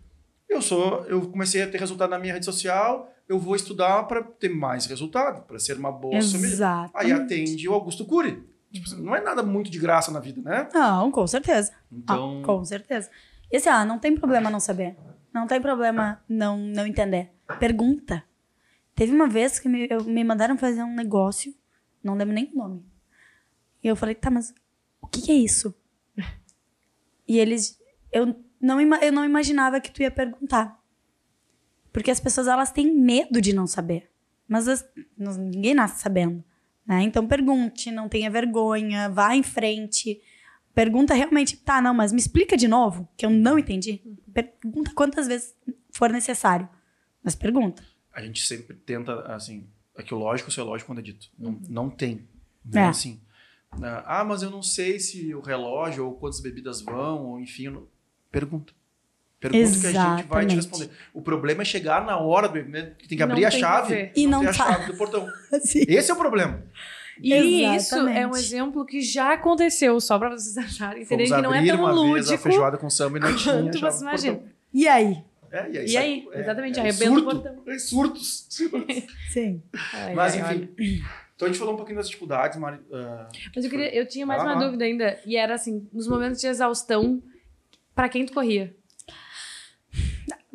eu 0.49 0.62
sou, 0.62 1.05
eu 1.07 1.20
comecei 1.29 1.61
a 1.61 1.66
ter 1.68 1.79
resultado 1.79 2.09
na 2.09 2.18
minha 2.18 2.33
rede 2.33 2.47
social, 2.47 3.12
eu 3.29 3.39
vou 3.39 3.55
estudar 3.57 4.05
para 4.05 4.23
ter 4.23 4.49
mais 4.49 4.87
resultado, 4.87 5.43
para 5.47 5.59
ser 5.59 5.77
uma 5.79 5.91
boa. 5.93 6.16
Exato. 6.16 6.93
Aí 6.95 7.11
atende 7.12 7.68
o 7.68 7.73
Augusto 7.75 8.05
Cury. 8.05 8.43
Tipo, 8.73 8.87
assim, 8.87 9.03
não 9.03 9.14
é 9.14 9.20
nada 9.20 9.43
muito 9.43 9.70
de 9.70 9.79
graça 9.79 10.11
na 10.11 10.18
vida, 10.20 10.41
né? 10.43 10.68
Não, 10.73 11.11
com 11.11 11.27
certeza. 11.27 11.73
Então, 11.91 12.41
Ah, 12.43 12.47
com 12.47 12.64
certeza. 12.64 13.11
E 13.51 13.57
assim, 13.59 13.68
ah, 13.68 13.85
não 13.85 13.99
tem 13.99 14.14
problema 14.16 14.49
não 14.51 14.61
saber. 14.61 14.97
Não 15.33 15.47
tem 15.47 15.61
problema 15.61 16.23
não, 16.29 16.57
não 16.59 16.87
entender. 16.87 17.31
Pergunta. 17.59 18.25
Teve 18.95 19.12
uma 19.12 19.29
vez 19.29 19.59
que 19.59 19.68
me, 19.68 19.87
eu- 19.91 20.05
me 20.05 20.23
mandaram 20.25 20.57
fazer 20.57 20.83
um 20.83 20.95
negócio, 20.95 21.55
não 22.03 22.14
lembro 22.14 22.35
nem 22.35 22.51
o 22.53 22.57
nome. 22.57 22.85
E 23.83 23.89
eu 23.89 23.97
falei, 23.97 24.14
tá, 24.14 24.31
mas 24.31 24.55
o 25.01 25.07
que, 25.07 25.20
que 25.23 25.33
é 25.33 25.35
isso? 25.35 25.75
E 27.29 27.39
eles. 27.39 27.79
Eu 28.11 28.35
não, 28.61 28.81
eu 28.81 29.12
não 29.12 29.25
imaginava 29.25 29.81
que 29.81 29.91
tu 29.91 30.03
ia 30.03 30.11
perguntar. 30.11 30.79
Porque 31.93 32.11
as 32.11 32.20
pessoas, 32.20 32.47
elas 32.49 32.70
têm 32.72 32.93
medo 32.95 33.40
de 33.40 33.53
não 33.53 33.66
saber. 33.66 34.11
Mas 34.49 34.66
as- 34.68 34.84
não- 35.16 35.32
ninguém 35.34 35.74
nasce 35.74 36.01
sabendo. 36.03 36.43
Né? 36.86 37.03
Então 37.03 37.26
pergunte, 37.26 37.90
não 37.90 38.09
tenha 38.09 38.30
vergonha, 38.30 39.09
vá 39.09 39.34
em 39.36 39.43
frente. 39.43 40.20
Pergunta 40.74 41.14
realmente, 41.14 41.57
tá, 41.59 41.80
não, 41.82 41.93
mas 41.95 42.12
me 42.12 42.18
explica 42.18 42.57
de 42.57 42.66
novo, 42.66 43.07
que 43.16 43.24
eu 43.26 43.30
não 43.30 43.59
entendi. 43.59 44.01
Pergunta 44.32 44.90
quantas 44.95 45.28
vezes 45.28 45.55
for 45.90 46.11
necessário. 46.11 46.68
Mas 47.22 47.34
pergunta. 47.34 47.84
a 48.12 48.20
gente 48.22 48.43
sempre 48.47 48.74
tenta, 48.76 49.14
assim, 49.34 49.66
é 49.97 50.03
que 50.03 50.12
o 50.14 50.18
lógico 50.18 50.51
é 50.59 50.62
lógico 50.62 50.88
quando 50.88 50.99
é 50.99 51.03
dito. 51.03 51.30
Não, 51.38 51.59
não 51.68 51.90
tem. 51.90 52.26
É. 52.70 52.74
Né? 52.74 52.88
Assim, 52.88 53.20
ah, 54.07 54.24
mas 54.24 54.43
eu 54.43 54.51
não 54.51 54.62
sei 54.62 54.99
se 54.99 55.34
o 55.34 55.40
relógio 55.40 56.05
ou 56.07 56.14
quantas 56.14 56.40
bebidas 56.40 56.80
vão, 56.82 57.26
ou 57.26 57.40
enfim. 57.40 57.68
não- 57.68 57.86
Pergunta. 58.30 58.72
Pergunta 59.43 59.80
que 59.80 59.86
a 59.88 60.16
gente 60.16 60.28
vai 60.28 60.47
te 60.47 60.55
responder. 60.55 60.88
O 61.12 61.20
problema 61.20 61.62
é 61.62 61.64
chegar 61.64 62.07
na 62.07 62.16
hora 62.18 62.49
do 62.49 62.57
evento, 62.57 62.97
que 62.97 63.09
tem 63.09 63.18
que 63.18 63.22
abrir 63.24 63.40
Não 63.43 63.49
a 63.49 63.51
chave 63.51 64.11
E 64.14 64.26
não 64.26 64.43
não 64.43 64.51
ter 64.53 64.57
tá. 64.57 64.64
a 64.64 64.72
chave 64.72 64.93
do 64.93 64.97
portão. 64.97 65.28
Esse 65.53 66.11
é 66.11 66.14
o 66.14 66.16
problema. 66.16 66.62
E 67.20 67.34
isso 67.76 67.95
Exatamente. 67.95 68.18
é 68.18 68.26
um 68.26 68.30
exemplo 68.36 68.86
que 68.86 69.01
já 69.03 69.34
aconteceu, 69.34 70.01
só 70.01 70.18
pra 70.18 70.30
vocês 70.30 70.57
acharem, 70.57 71.03
entenderem 71.03 71.32
que 71.34 71.43
não 71.43 71.53
é 71.55 71.66
tão 71.66 71.76
uma 71.78 71.88
vez 71.93 71.99
a 71.99 72.30
lúdico 72.30 72.38
feijoada 72.38 72.78
com 72.78 72.88
samba 72.88 73.18
e 73.18 73.20
não 73.20 73.36
tinha 73.36 73.55
a 73.55 73.59
quanto 73.62 73.78
chave 73.78 73.93
você 73.93 73.99
do 73.99 74.03
imagina. 74.09 74.34
portão. 74.36 74.53
E 74.72 74.88
aí? 74.88 75.22
É, 75.53 75.70
e 75.70 75.78
aí, 75.78 75.86
E 75.88 75.97
aí? 75.99 76.28
é, 76.32 76.40
Exatamente, 76.40 76.78
é, 76.78 76.82
arrebenta 76.82 77.11
o 77.11 77.14
surto, 77.20 77.30
portão. 77.43 77.62
é 77.66 77.78
surtos. 77.78 78.47
Sim. 79.30 79.62
Ai, 79.93 80.14
Mas, 80.14 80.34
ai, 80.34 80.40
enfim. 80.40 80.68
olha. 80.78 81.03
Então 81.36 81.47
a 81.47 81.51
gente 81.51 81.59
falou 81.59 81.74
um 81.74 81.76
pouquinho 81.76 81.99
das 81.99 82.07
dificuldades, 82.07 82.59
Mari. 82.59 82.78
ah, 82.93 83.28
Mas 83.55 83.64
eu, 83.64 83.70
queria, 83.70 83.95
eu 83.95 84.09
tinha 84.09 84.24
mais 84.24 84.43
lá, 84.43 84.55
uma 84.55 84.64
dúvida 84.64 84.84
ainda, 84.84 85.20
e 85.26 85.36
era 85.36 85.55
assim, 85.55 85.86
nos 85.93 86.09
momentos 86.09 86.40
de 86.40 86.47
exaustão, 86.47 87.22
pra 87.95 88.09
quem 88.09 88.24
tu 88.24 88.32
corria? 88.32 88.74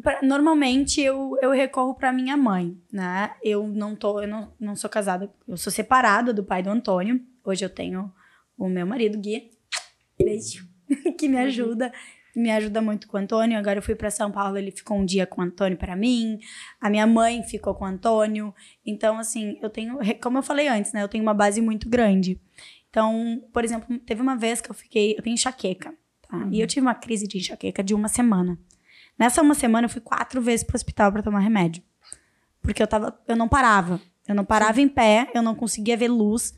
Pra- 0.08 0.22
Normalmente 0.22 1.02
eu, 1.02 1.38
eu 1.42 1.52
recorro 1.52 1.94
pra 1.94 2.14
minha 2.14 2.38
mãe, 2.38 2.78
né? 2.90 3.34
Eu 3.44 3.68
não 3.68 3.94
tô, 3.94 4.22
eu 4.22 4.28
não, 4.28 4.54
não 4.58 4.74
sou 4.74 4.90
casada, 4.90 5.30
eu 5.46 5.58
sou 5.58 5.70
separada 5.70 6.34
do 6.34 6.46
pai 6.46 6.64
do 6.64 6.70
Antônio. 6.70 7.20
Hoje 7.44 7.66
eu 7.66 7.70
tenho 7.70 8.10
o 8.58 8.70
meu 8.70 8.88
marido, 8.88 9.18
Gui. 9.18 9.52
Beijo. 10.18 10.66
que 11.20 11.28
me 11.28 11.38
ajuda. 11.38 11.92
Me 12.34 12.50
ajuda 12.52 12.82
muito 12.82 13.06
com 13.06 13.18
o 13.18 13.20
Antônio. 13.20 13.58
Agora 13.60 13.80
eu 13.80 13.84
fui 13.84 13.96
pra 13.96 14.10
São 14.10 14.32
Paulo, 14.32 14.58
ele 14.58 14.72
ficou 14.72 14.96
um 14.98 15.04
dia 15.04 15.28
com 15.28 15.42
o 15.42 15.44
Antônio 15.44 15.78
pra 15.78 15.94
mim. 15.94 16.40
A 16.80 16.90
minha 16.90 17.06
mãe 17.06 17.44
ficou 17.44 17.76
com 17.76 17.84
o 17.84 17.88
Antônio. 17.90 18.56
Então, 18.86 19.18
assim, 19.20 19.60
eu 19.62 19.70
tenho, 19.70 19.98
como 20.24 20.38
eu 20.38 20.44
falei 20.44 20.70
antes, 20.70 20.94
né? 20.94 21.04
Eu 21.04 21.10
tenho 21.10 21.22
uma 21.24 21.34
base 21.34 21.60
muito 21.60 21.90
grande. 21.90 22.40
Então, 22.90 23.44
por 23.52 23.66
exemplo, 23.66 24.00
teve 24.00 24.22
uma 24.22 24.38
vez 24.38 24.62
que 24.62 24.72
eu 24.72 24.76
fiquei, 24.76 25.16
eu 25.18 25.22
tenho 25.22 25.34
enxaqueca, 25.34 25.94
tá? 26.30 26.48
E 26.50 26.62
eu 26.62 26.68
tive 26.68 26.80
uma 26.80 26.96
crise 26.96 27.28
de 27.28 27.40
enxaqueca 27.40 27.84
de 27.84 27.94
uma 27.94 28.08
semana. 28.08 28.58
Nessa 29.18 29.42
uma 29.42 29.56
semana 29.56 29.86
eu 29.86 29.90
fui 29.90 30.02
quatro 30.02 30.42
vezes 30.42 30.64
pro 30.66 30.76
hospital 30.76 31.12
pra 31.12 31.24
tomar 31.24 31.40
remédio. 31.40 31.84
Porque 32.62 32.82
eu 32.82 32.88
tava, 32.88 33.18
eu 33.28 33.36
não 33.36 33.48
parava. 33.48 34.00
Eu 34.28 34.36
não 34.36 34.44
parava 34.46 34.82
em 34.82 34.90
pé, 34.90 35.32
eu 35.34 35.42
não 35.42 35.56
conseguia 35.56 35.96
ver 35.96 36.10
luz. 36.10 36.54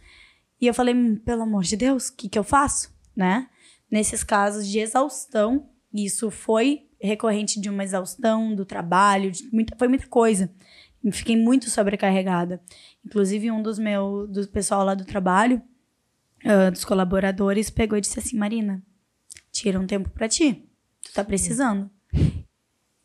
E 0.60 0.68
eu 0.68 0.74
falei, 0.74 0.93
"Hum, 0.93 1.16
pelo 1.18 1.43
amor 1.43 1.64
de 1.64 1.78
Deus, 1.78 2.10
o 2.10 2.16
que 2.16 2.28
que 2.28 2.38
eu 2.39 2.43
faço, 2.43 2.93
né? 3.16 3.47
Nesses 3.89 4.24
casos 4.24 4.68
de 4.68 4.80
exaustão, 4.80 5.70
isso 5.93 6.30
foi 6.30 6.88
recorrente 7.01 7.62
de 7.62 7.70
uma 7.70 7.84
exaustão 7.84 8.53
do 8.53 8.66
trabalho, 8.66 9.32
muita, 9.53 9.76
foi 9.78 9.88
muita 9.88 10.07
coisa. 10.07 10.51
Fiquei 11.12 11.38
muito 11.38 11.70
sobrecarregada. 11.70 12.62
Inclusive 13.05 13.49
um 13.51 13.62
dos 13.62 13.80
meus, 13.80 14.30
do 14.30 14.47
pessoal 14.49 14.84
lá 14.84 14.93
do 14.93 15.05
trabalho, 15.05 15.62
ah, 16.43 16.70
dos 16.70 16.84
colaboradores, 16.84 17.70
pegou 17.70 17.97
e 17.97 18.01
disse 18.01 18.20
assim, 18.20 18.38
Marina, 18.38 18.84
tira 19.51 19.80
um 19.80 19.88
tempo 19.88 20.10
pra 20.10 20.28
ti. 20.28 20.68
Tu 21.01 21.14
tá 21.14 21.24
precisando. 21.24 21.89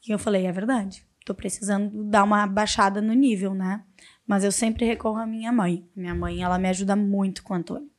E 0.06 0.12
eu 0.12 0.18
falei, 0.18 0.46
é 0.46 0.52
verdade. 0.52 1.04
Tô 1.24 1.34
precisando 1.34 2.04
dar 2.04 2.24
uma 2.24 2.46
baixada 2.46 3.00
no 3.00 3.14
nível, 3.14 3.54
né? 3.54 3.82
Mas 4.26 4.44
eu 4.44 4.52
sempre 4.52 4.84
recorro 4.84 5.18
à 5.18 5.26
minha 5.26 5.52
mãe. 5.52 5.88
Minha 5.96 6.14
mãe, 6.14 6.42
ela 6.42 6.58
me 6.58 6.68
ajuda 6.68 6.94
muito 6.94 7.42
com 7.42 7.54
o 7.54 7.56
Antônio. 7.56 7.90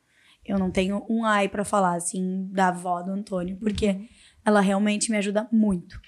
Eu 0.46 0.60
não 0.60 0.70
tenho 0.70 1.04
um 1.10 1.26
ai 1.26 1.50
pra 1.50 1.66
falar, 1.66 1.96
assim, 1.96 2.48
da 2.52 2.68
avó 2.68 3.02
do 3.02 3.12
Antônio, 3.12 3.58
porque 3.58 4.08
ela 4.46 4.62
realmente 4.62 5.10
me 5.10 5.18
ajuda 5.18 5.48
muito. 5.52 6.00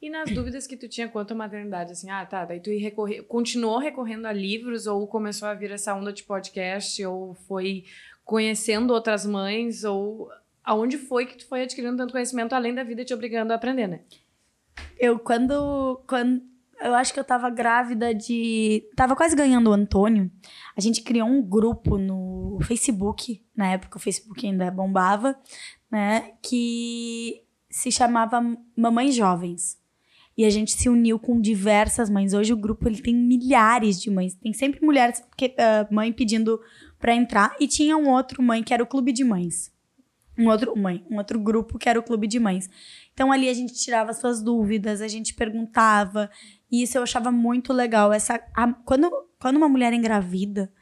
E 0.00 0.10
nas 0.10 0.28
dúvidas 0.30 0.66
que 0.66 0.76
tu 0.76 0.88
tinha 0.88 1.08
quanto 1.08 1.32
à 1.32 1.36
maternidade, 1.36 1.92
assim, 1.92 2.10
ah, 2.10 2.26
tá, 2.26 2.44
daí 2.44 2.58
tu 2.58 2.70
recorre, 2.70 3.22
continuou 3.22 3.78
recorrendo 3.78 4.26
a 4.26 4.32
livros 4.32 4.88
ou 4.88 5.06
começou 5.06 5.46
a 5.46 5.54
vir 5.54 5.70
essa 5.70 5.94
onda 5.94 6.12
de 6.12 6.24
podcast 6.24 7.04
ou 7.06 7.34
foi 7.34 7.84
conhecendo 8.24 8.92
outras 8.92 9.24
mães 9.24 9.84
ou 9.84 10.28
aonde 10.64 10.98
foi 10.98 11.26
que 11.26 11.38
tu 11.38 11.48
foi 11.48 11.62
adquirindo 11.62 11.96
tanto 11.96 12.12
conhecimento 12.12 12.54
além 12.54 12.74
da 12.74 12.84
vida 12.84 13.04
te 13.04 13.14
obrigando 13.14 13.52
a 13.52 13.56
aprender, 13.56 13.86
né? 13.86 14.00
Eu, 14.98 15.18
quando, 15.18 16.02
quando. 16.06 16.42
Eu 16.80 16.94
acho 16.94 17.12
que 17.12 17.20
eu 17.20 17.24
tava 17.24 17.50
grávida 17.50 18.14
de. 18.14 18.88
Tava 18.96 19.14
quase 19.14 19.36
ganhando 19.36 19.70
o 19.70 19.72
Antônio. 19.72 20.30
A 20.76 20.80
gente 20.80 21.02
criou 21.02 21.28
um 21.28 21.42
grupo 21.42 21.96
no 21.98 22.58
Facebook. 22.62 23.44
Na 23.54 23.72
época 23.72 23.98
o 23.98 24.00
Facebook 24.00 24.46
ainda 24.46 24.70
bombava, 24.70 25.36
né? 25.90 26.32
Que 26.42 27.42
se 27.70 27.90
chamava 27.90 28.40
Mamães 28.76 29.14
Jovens. 29.14 29.80
E 30.36 30.46
a 30.46 30.50
gente 30.50 30.72
se 30.72 30.88
uniu 30.88 31.18
com 31.18 31.40
diversas 31.40 32.08
mães. 32.08 32.32
Hoje 32.32 32.52
o 32.52 32.56
grupo 32.56 32.88
ele 32.88 33.02
tem 33.02 33.14
milhares 33.14 34.00
de 34.00 34.10
mães. 34.10 34.34
Tem 34.34 34.52
sempre 34.52 34.84
mulheres, 34.84 35.22
que, 35.36 35.54
ah, 35.58 35.86
mãe 35.90 36.10
pedindo 36.10 36.58
pra 36.98 37.14
entrar. 37.14 37.54
E 37.60 37.68
tinha 37.68 37.96
um 37.96 38.08
outro 38.08 38.42
mãe 38.42 38.62
que 38.62 38.72
era 38.72 38.82
o 38.82 38.86
Clube 38.86 39.12
de 39.12 39.24
Mães. 39.24 39.70
Um 40.38 40.48
outro, 40.48 40.76
mãe, 40.76 41.04
um 41.10 41.18
outro 41.18 41.38
grupo 41.38 41.78
que 41.78 41.88
era 41.88 41.98
o 41.98 42.02
Clube 42.02 42.26
de 42.26 42.40
Mães. 42.40 42.68
Então 43.12 43.30
ali 43.30 43.48
a 43.48 43.54
gente 43.54 43.74
tirava 43.74 44.12
suas 44.14 44.42
dúvidas, 44.42 45.00
a 45.02 45.08
gente 45.08 45.34
perguntava. 45.34 46.30
E 46.70 46.82
isso 46.82 46.96
eu 46.96 47.02
achava 47.02 47.30
muito 47.30 47.72
legal. 47.72 48.12
Essa, 48.12 48.40
a- 48.54 48.72
quando, 48.84 49.10
quando 49.38 49.56
uma 49.56 49.68
mulher 49.68 49.92
engravida 49.92 50.72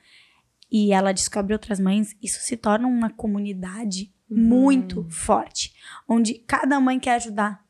e 0.70 0.92
ela 0.92 1.12
descobre 1.12 1.52
outras 1.52 1.80
mães, 1.80 2.14
isso 2.22 2.38
se 2.40 2.56
torna 2.56 2.86
uma 2.86 3.10
comunidade 3.10 4.12
muito 4.30 5.04
forte. 5.10 5.74
Onde 6.08 6.34
cada 6.34 6.78
mãe 6.78 7.00
quer 7.00 7.16
ajudar. 7.16 7.64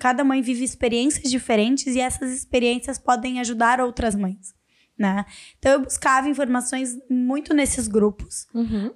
Cada 0.00 0.24
mãe 0.24 0.42
vive 0.42 0.64
experiências 0.64 1.30
diferentes 1.30 1.94
e 1.94 2.00
essas 2.00 2.32
experiências 2.32 2.98
podem 2.98 3.38
ajudar 3.38 3.80
outras 3.80 4.14
mães. 4.16 4.52
Né? 5.00 5.24
Então 5.58 5.72
eu 5.72 5.80
buscava 5.80 6.28
informações 6.28 6.98
muito 7.08 7.54
nesses 7.54 7.88
grupos 7.88 8.46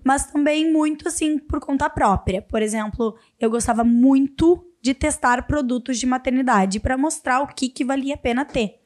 mas 0.05 0.27
também 0.27 0.71
muito 0.71 1.09
assim 1.09 1.39
por 1.39 1.61
conta 1.61 1.89
própria. 1.89 2.43
Por 2.43 2.61
exemplo, 2.61 3.17
eu 3.41 3.49
gostava 3.49 3.83
muito 3.83 4.63
de 4.83 4.93
testar 4.93 5.47
produtos 5.47 5.99
de 5.99 6.05
maternidade 6.05 6.79
para 6.79 6.99
mostrar 6.99 7.41
o 7.41 7.47
que, 7.47 7.71
que 7.71 7.83
valia 7.83 8.17
a 8.17 8.19
pena 8.19 8.45
ter. 8.45 8.81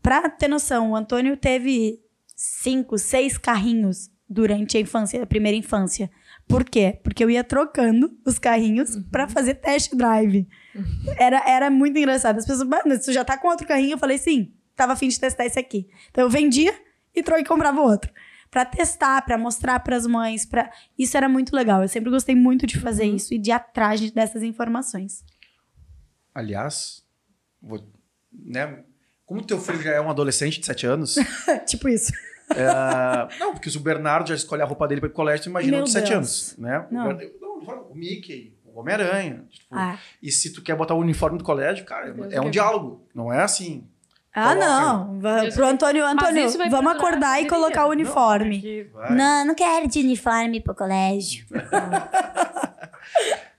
Para 0.00 0.30
ter 0.30 0.48
noção, 0.48 0.92
o 0.92 0.96
Antônio 0.96 1.36
teve 1.36 2.00
cinco, 2.34 2.96
seis 2.96 3.36
carrinhos 3.36 4.10
durante 4.26 4.78
a 4.78 4.80
infância, 4.80 5.22
a 5.22 5.26
primeira 5.26 5.58
infância. 5.58 6.10
Por 6.48 6.64
quê? 6.64 6.98
Porque 7.04 7.22
eu 7.22 7.28
ia 7.28 7.44
trocando 7.44 8.16
os 8.24 8.38
carrinhos 8.38 8.96
para 9.10 9.28
fazer 9.28 9.56
test 9.56 9.94
drive. 9.94 10.48
Era, 11.18 11.42
era 11.46 11.70
muito 11.70 11.98
engraçado. 11.98 12.38
As 12.38 12.46
pessoas, 12.46 12.66
mano, 12.66 12.98
tu 12.98 13.12
já 13.12 13.24
tá 13.24 13.36
com 13.36 13.48
outro 13.48 13.66
carrinho? 13.66 13.92
Eu 13.92 13.98
falei, 13.98 14.16
sim, 14.16 14.54
tava 14.76 14.92
afim 14.92 15.08
de 15.08 15.18
testar 15.18 15.44
esse 15.46 15.58
aqui. 15.58 15.88
Então 16.10 16.22
eu 16.24 16.30
vendia 16.30 16.72
e 17.14 17.22
tro- 17.22 17.38
e 17.38 17.44
comprava 17.44 17.80
outro. 17.80 18.12
Pra 18.50 18.64
testar, 18.64 19.22
pra 19.22 19.36
mostrar 19.36 19.80
pras 19.80 20.06
mães, 20.06 20.46
para 20.46 20.70
isso 20.98 21.16
era 21.16 21.28
muito 21.28 21.54
legal. 21.54 21.82
Eu 21.82 21.88
sempre 21.88 22.10
gostei 22.10 22.34
muito 22.34 22.66
de 22.66 22.78
fazer 22.78 23.04
isso 23.04 23.34
e 23.34 23.38
de 23.38 23.50
ir 23.50 23.52
atrás 23.52 24.00
de- 24.00 24.12
dessas 24.12 24.42
informações. 24.42 25.24
Aliás, 26.34 27.04
vou, 27.60 27.80
né? 28.32 28.84
Como 29.24 29.42
teu 29.44 29.58
filho 29.58 29.80
já 29.82 29.92
é 29.92 30.00
um 30.00 30.10
adolescente 30.10 30.60
de 30.60 30.66
7 30.66 30.86
anos, 30.86 31.16
tipo 31.66 31.88
isso. 31.88 32.12
é, 32.54 33.38
não, 33.40 33.52
porque 33.52 33.68
se 33.70 33.76
o 33.76 33.80
Bernardo 33.80 34.28
já 34.28 34.34
escolhe 34.34 34.62
a 34.62 34.66
roupa 34.66 34.86
dele 34.86 35.00
para 35.00 35.08
ir 35.08 35.10
pro 35.10 35.16
colégio, 35.16 35.44
tu 35.44 35.50
imagina 35.50 35.78
Meu 35.78 35.84
de 35.84 35.90
7 35.90 36.02
Deus. 36.10 36.14
anos, 36.16 36.56
né? 36.58 36.86
Não. 36.92 37.08
O, 37.10 37.64
não, 37.64 37.82
o 37.90 37.94
Mickey, 37.94 38.56
o 38.64 38.78
Homem-Aranha. 38.78 39.44
tipo, 39.50 39.66
Ah, 39.74 39.98
E 40.22 40.30
se 40.30 40.52
tu 40.52 40.62
quer 40.62 40.76
botar 40.76 40.94
o 40.94 40.98
uniforme 41.00 41.38
do 41.38 41.44
colégio, 41.44 41.84
cara, 41.84 42.14
é 42.30 42.40
um 42.40 42.50
diálogo, 42.50 43.04
não 43.14 43.32
é 43.32 43.42
assim. 43.42 43.88
Ah 44.36 44.54
não. 44.54 45.18
Deus 45.18 45.54
Pro 45.54 45.66
Antônio, 45.66 46.04
Antônio, 46.06 46.48
vamos 46.70 46.92
acordar 46.92 47.42
e 47.42 47.48
colocar 47.48 47.86
o 47.86 47.90
uniforme. 47.90 48.60
Que- 48.60 48.84
Vai. 48.92 49.14
Não, 49.14 49.46
não 49.46 49.54
quero 49.54 49.88
de 49.88 49.98
uniforme 50.00 50.60
pro 50.60 50.74
colégio. 50.74 51.46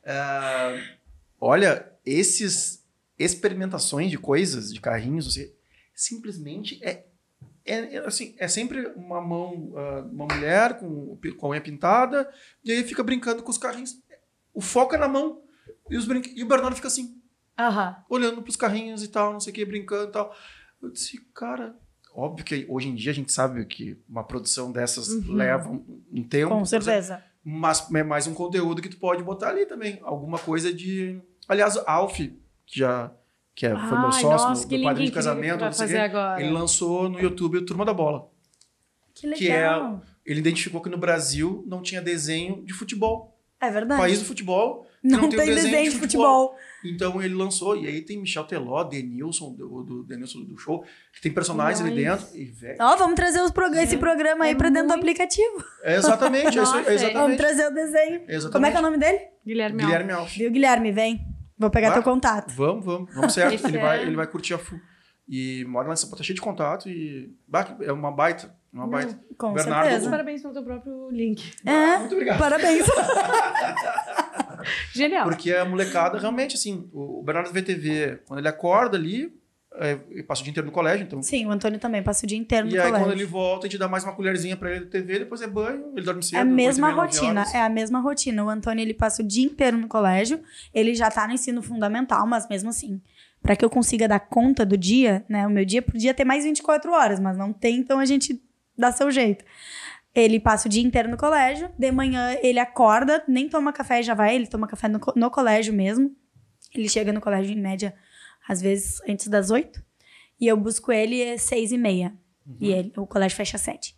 É, 0.03 0.83
olha, 1.41 1.91
esses 2.05 2.85
experimentações 3.17 4.11
de 4.11 4.17
coisas, 4.17 4.71
de 4.73 4.79
carrinhos, 4.79 5.33
você 5.33 5.53
simplesmente 5.93 6.79
é, 6.83 7.05
é, 7.65 7.95
é 7.95 8.05
assim, 8.05 8.35
é 8.37 8.47
sempre 8.47 8.85
uma 8.95 9.19
mão, 9.19 9.73
ah, 9.75 10.07
uma 10.11 10.25
mulher 10.25 10.77
com, 10.79 11.17
com 11.37 11.47
a 11.47 11.49
unha 11.49 11.61
pintada, 11.61 12.29
e 12.63 12.71
aí 12.71 12.83
fica 12.83 13.03
brincando 13.03 13.41
com 13.41 13.49
os 13.49 13.57
carrinhos. 13.57 13.95
O 14.53 14.61
foco 14.61 14.95
é 14.95 14.97
na 14.97 15.07
mão. 15.07 15.41
E, 15.89 15.97
os 15.97 16.05
brinque... 16.05 16.33
e 16.35 16.43
o 16.43 16.47
Bernardo 16.47 16.75
fica 16.75 16.87
assim, 16.87 17.19
Aham. 17.57 17.95
olhando 18.09 18.41
pros 18.41 18.55
carrinhos 18.55 19.03
e 19.03 19.07
tal, 19.07 19.33
não 19.33 19.39
sei 19.39 19.51
o 19.51 19.55
que, 19.55 19.65
brincando 19.65 20.09
e 20.09 20.11
tal. 20.11 20.35
Eu 20.81 20.89
disse, 20.91 21.19
cara, 21.33 21.75
óbvio 22.13 22.45
que 22.45 22.65
hoje 22.69 22.87
em 22.89 22.95
dia 22.95 23.11
a 23.11 23.13
gente 23.15 23.31
sabe 23.31 23.65
que 23.65 23.97
uma 24.07 24.23
produção 24.23 24.71
dessas 24.71 25.07
Uhum. 25.09 25.33
leva 25.33 25.69
um, 25.69 26.23
tempo. 26.23 26.49
Com 26.53 26.65
certeza. 26.65 27.23
Mas 27.43 27.89
é 27.93 28.03
mais 28.03 28.27
um 28.27 28.33
conteúdo 28.33 28.81
que 28.81 28.89
tu 28.89 28.97
pode 28.97 29.23
botar 29.23 29.49
ali 29.49 29.65
também. 29.65 29.99
Alguma 30.03 30.37
coisa 30.37 30.73
de. 30.73 31.19
Aliás, 31.47 31.77
Alf, 31.85 32.17
que 32.19 32.39
já 32.79 33.11
que 33.55 33.65
é, 33.65 33.69
foi 33.71 33.97
meu 33.97 34.05
Ai, 34.07 34.11
sócio 34.11 34.49
nossa, 34.49 34.65
no 34.65 34.71
link 34.71 34.83
padrinho 34.83 35.09
de 35.09 35.13
casamento, 35.15 35.65
não 35.65 35.71
sei 35.71 35.85
o 35.85 35.89
fazer 35.89 35.93
quê, 35.95 35.99
agora. 36.17 36.41
ele 36.41 36.51
lançou 36.51 37.09
no 37.09 37.19
YouTube 37.19 37.57
o 37.57 37.65
Turma 37.65 37.83
da 37.85 37.93
Bola. 37.93 38.29
Que 39.15 39.31
Que 39.31 39.49
é- 39.49 39.53
legal. 39.55 40.01
Ele 40.25 40.39
identificou 40.39 40.81
que 40.81 40.89
no 40.89 40.97
Brasil 40.97 41.63
não 41.67 41.81
tinha 41.81 42.01
desenho 42.01 42.63
de 42.65 42.73
futebol. 42.73 43.39
É, 43.59 43.71
verdade. 43.71 43.99
País 43.99 44.19
do 44.19 44.25
futebol. 44.25 44.86
Que 45.15 45.21
não, 45.21 45.29
tem 45.29 45.45
desenho, 45.55 45.91
de 45.91 45.97
futebol. 45.99 46.55
Então 46.85 47.21
ele 47.21 47.33
lançou, 47.33 47.75
e 47.75 47.87
aí 47.87 48.01
tem 48.01 48.19
Michel 48.19 48.43
Teló, 48.43 48.83
Denilson, 48.83 49.51
do, 49.53 49.83
do 49.83 50.03
Denilson 50.03 50.43
do 50.43 50.57
show, 50.57 50.83
que 51.13 51.21
tem 51.21 51.31
personagens 51.33 51.81
ali 51.85 51.95
dentro. 52.03 52.25
E, 52.35 52.45
velho, 52.45 52.77
Ó, 52.79 52.95
vamos 52.97 53.15
trazer 53.15 53.41
os 53.41 53.51
prog- 53.51 53.75
esse 53.75 53.97
programa 53.97 54.45
aí 54.45 54.51
É 54.51 54.55
pra 54.55 54.69
dentro 54.69 54.83
do 54.87 54.89
muito- 54.89 55.01
aplicativo. 55.01 55.63
é 55.83 55.95
exatamente, 55.95 56.59
é 56.59 56.61
isso 56.63 56.75
aí, 56.75 56.79
Nossa, 56.83 56.91
é 56.91 56.93
é. 56.93 56.97
Vamos 56.97 57.01
exatamente. 57.03 57.37
trazer 57.37 57.67
o 57.67 57.73
desenho. 57.73 58.21
exatamente. 58.27 58.51
Como 58.51 58.65
é 58.65 58.71
que 58.71 58.77
é 58.77 58.79
o 58.79 58.83
nome 58.83 58.97
dele? 58.97 59.19
Guilherme, 59.45 59.83
Guilherme 59.83 60.11
Alf. 60.11 60.35
Viu, 60.37 60.51
Guilherme? 60.51 60.91
Vem. 60.91 61.25
Vou 61.57 61.69
pegar 61.71 61.87
Vai. 61.89 61.95
teu 61.97 62.03
contato. 62.03 62.53
Vamos, 62.53 62.85
vamos. 62.85 63.13
Vamos 63.15 63.33
certo. 63.33 63.55
Isso 63.55 63.65
ele, 63.67 63.77
é. 63.77 63.81
vai, 63.81 64.01
ele 64.03 64.15
vai 64.15 64.27
curtir 64.27 64.53
a 64.53 64.57
FU. 64.59 64.79
E 65.27 65.65
mora 65.65 65.87
lá 65.87 65.93
em 65.93 65.97
São 65.97 66.07
Paulo, 66.09 66.19
tá 66.19 66.23
cheio 66.23 66.35
de 66.35 66.41
contato 66.41 66.87
e... 66.87 67.33
É 67.81 67.91
uma 67.91 68.11
baita, 68.11 68.55
uma 68.71 68.87
baita. 68.87 69.19
Com 69.37 69.51
Bernardo- 69.53 69.89
certeza. 69.89 70.09
Parabéns 70.09 70.41
pelo 70.41 70.53
teu 70.53 70.63
próprio 70.63 71.09
link. 71.11 71.51
É, 71.65 71.97
Muito 71.97 72.13
obrigado. 72.13 72.37
parabéns. 72.39 72.85
Genial. 74.93 75.23
Porque 75.23 75.53
a 75.53 75.65
molecada, 75.65 76.17
realmente, 76.19 76.55
assim, 76.55 76.89
o 76.93 77.21
Bernardo 77.23 77.51
vê 77.51 77.61
TV, 77.61 78.19
quando 78.27 78.39
ele 78.39 78.47
acorda 78.47 78.97
ali, 78.97 79.31
é, 79.79 79.99
ele 80.09 80.23
passa 80.23 80.41
o 80.41 80.43
dia 80.43 80.51
inteiro 80.51 80.65
no 80.65 80.71
colégio, 80.71 81.05
então... 81.05 81.21
Sim, 81.21 81.45
o 81.45 81.51
Antônio 81.51 81.79
também 81.79 82.01
passa 82.01 82.25
o 82.25 82.27
dia 82.27 82.37
inteiro 82.37 82.67
no 82.67 82.73
E 82.73 82.79
aí, 82.79 82.85
colégio. 82.87 83.05
quando 83.05 83.15
ele 83.15 83.25
volta, 83.25 83.67
a 83.67 83.69
gente 83.69 83.79
dá 83.79 83.87
mais 83.87 84.03
uma 84.03 84.13
colherzinha 84.13 84.57
pra 84.57 84.71
ele 84.71 84.85
de 84.85 84.91
TV, 84.91 85.19
depois 85.19 85.41
é 85.41 85.47
banho, 85.47 85.91
ele 85.95 86.05
dorme 86.05 86.23
cedo. 86.23 86.37
É 86.37 86.41
a 86.41 86.45
mesma 86.45 86.89
8h30, 86.89 86.95
9 86.95 87.01
rotina, 87.01 87.45
é 87.53 87.61
a 87.61 87.69
mesma 87.69 87.99
rotina. 87.99 88.43
O 88.43 88.49
Antônio, 88.49 88.81
ele 88.81 88.93
passa 88.93 89.21
o 89.21 89.25
dia 89.25 89.45
inteiro 89.45 89.77
no 89.77 89.87
colégio, 89.87 90.41
ele 90.73 90.95
já 90.95 91.11
tá 91.11 91.27
no 91.27 91.33
ensino 91.33 91.61
fundamental, 91.61 92.25
mas 92.25 92.47
mesmo 92.49 92.69
assim, 92.69 92.99
para 93.41 93.55
que 93.55 93.63
eu 93.63 93.69
consiga 93.69 94.07
dar 94.07 94.19
conta 94.19 94.65
do 94.65 94.75
dia, 94.75 95.23
né? 95.29 95.45
O 95.45 95.49
meu 95.49 95.63
dia 95.63 95.81
podia 95.81 96.13
ter 96.13 96.25
mais 96.25 96.43
24 96.43 96.91
horas, 96.91 97.19
mas 97.19 97.37
não 97.37 97.53
tem, 97.53 97.77
então 97.77 97.99
a 97.99 98.05
gente 98.05 98.41
dá 98.77 98.91
seu 98.91 99.11
jeito. 99.11 99.45
Ele 100.17 100.39
passa 100.39 100.67
o 100.67 100.71
dia 100.71 100.81
inteiro 100.81 101.07
no 101.07 101.15
colégio, 101.15 101.69
de 101.77 101.91
manhã 101.91 102.35
ele 102.41 102.57
acorda, 102.57 103.23
nem 103.27 103.47
toma 103.47 103.71
café 103.71 103.99
e 103.99 104.03
já 104.03 104.15
vai, 104.15 104.35
ele 104.35 104.47
toma 104.47 104.67
café 104.67 104.87
no, 104.87 104.99
no 105.15 105.29
colégio 105.29 105.71
mesmo. 105.71 106.11
Ele 106.73 106.89
chega 106.89 107.13
no 107.13 107.21
colégio 107.21 107.55
em 107.55 107.61
média, 107.61 107.93
às 108.47 108.59
vezes, 108.59 108.99
antes 109.07 109.27
das 109.27 109.51
8. 109.51 109.79
E 110.41 110.47
eu 110.47 110.57
busco 110.57 110.91
ele 110.91 111.31
às 111.31 111.43
6 111.43 111.71
e 111.71 111.77
meia. 111.77 112.13
E 112.59 112.71
ele, 112.71 112.91
o 112.97 113.05
colégio 113.05 113.37
fecha 113.37 113.57
às 113.57 113.61
7. 113.61 113.95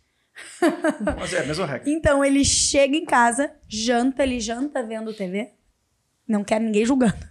Mas 1.18 1.32
é 1.32 1.40
a 1.40 1.46
mesma 1.46 1.64
regra. 1.64 1.90
Então 1.90 2.22
ele 2.22 2.44
chega 2.44 2.94
em 2.94 3.06
casa, 3.06 3.50
janta, 3.66 4.22
ele 4.22 4.40
janta 4.40 4.82
vendo 4.82 5.14
TV. 5.14 5.52
Não 6.28 6.44
quer 6.44 6.60
ninguém 6.60 6.84
julgando. 6.84 7.29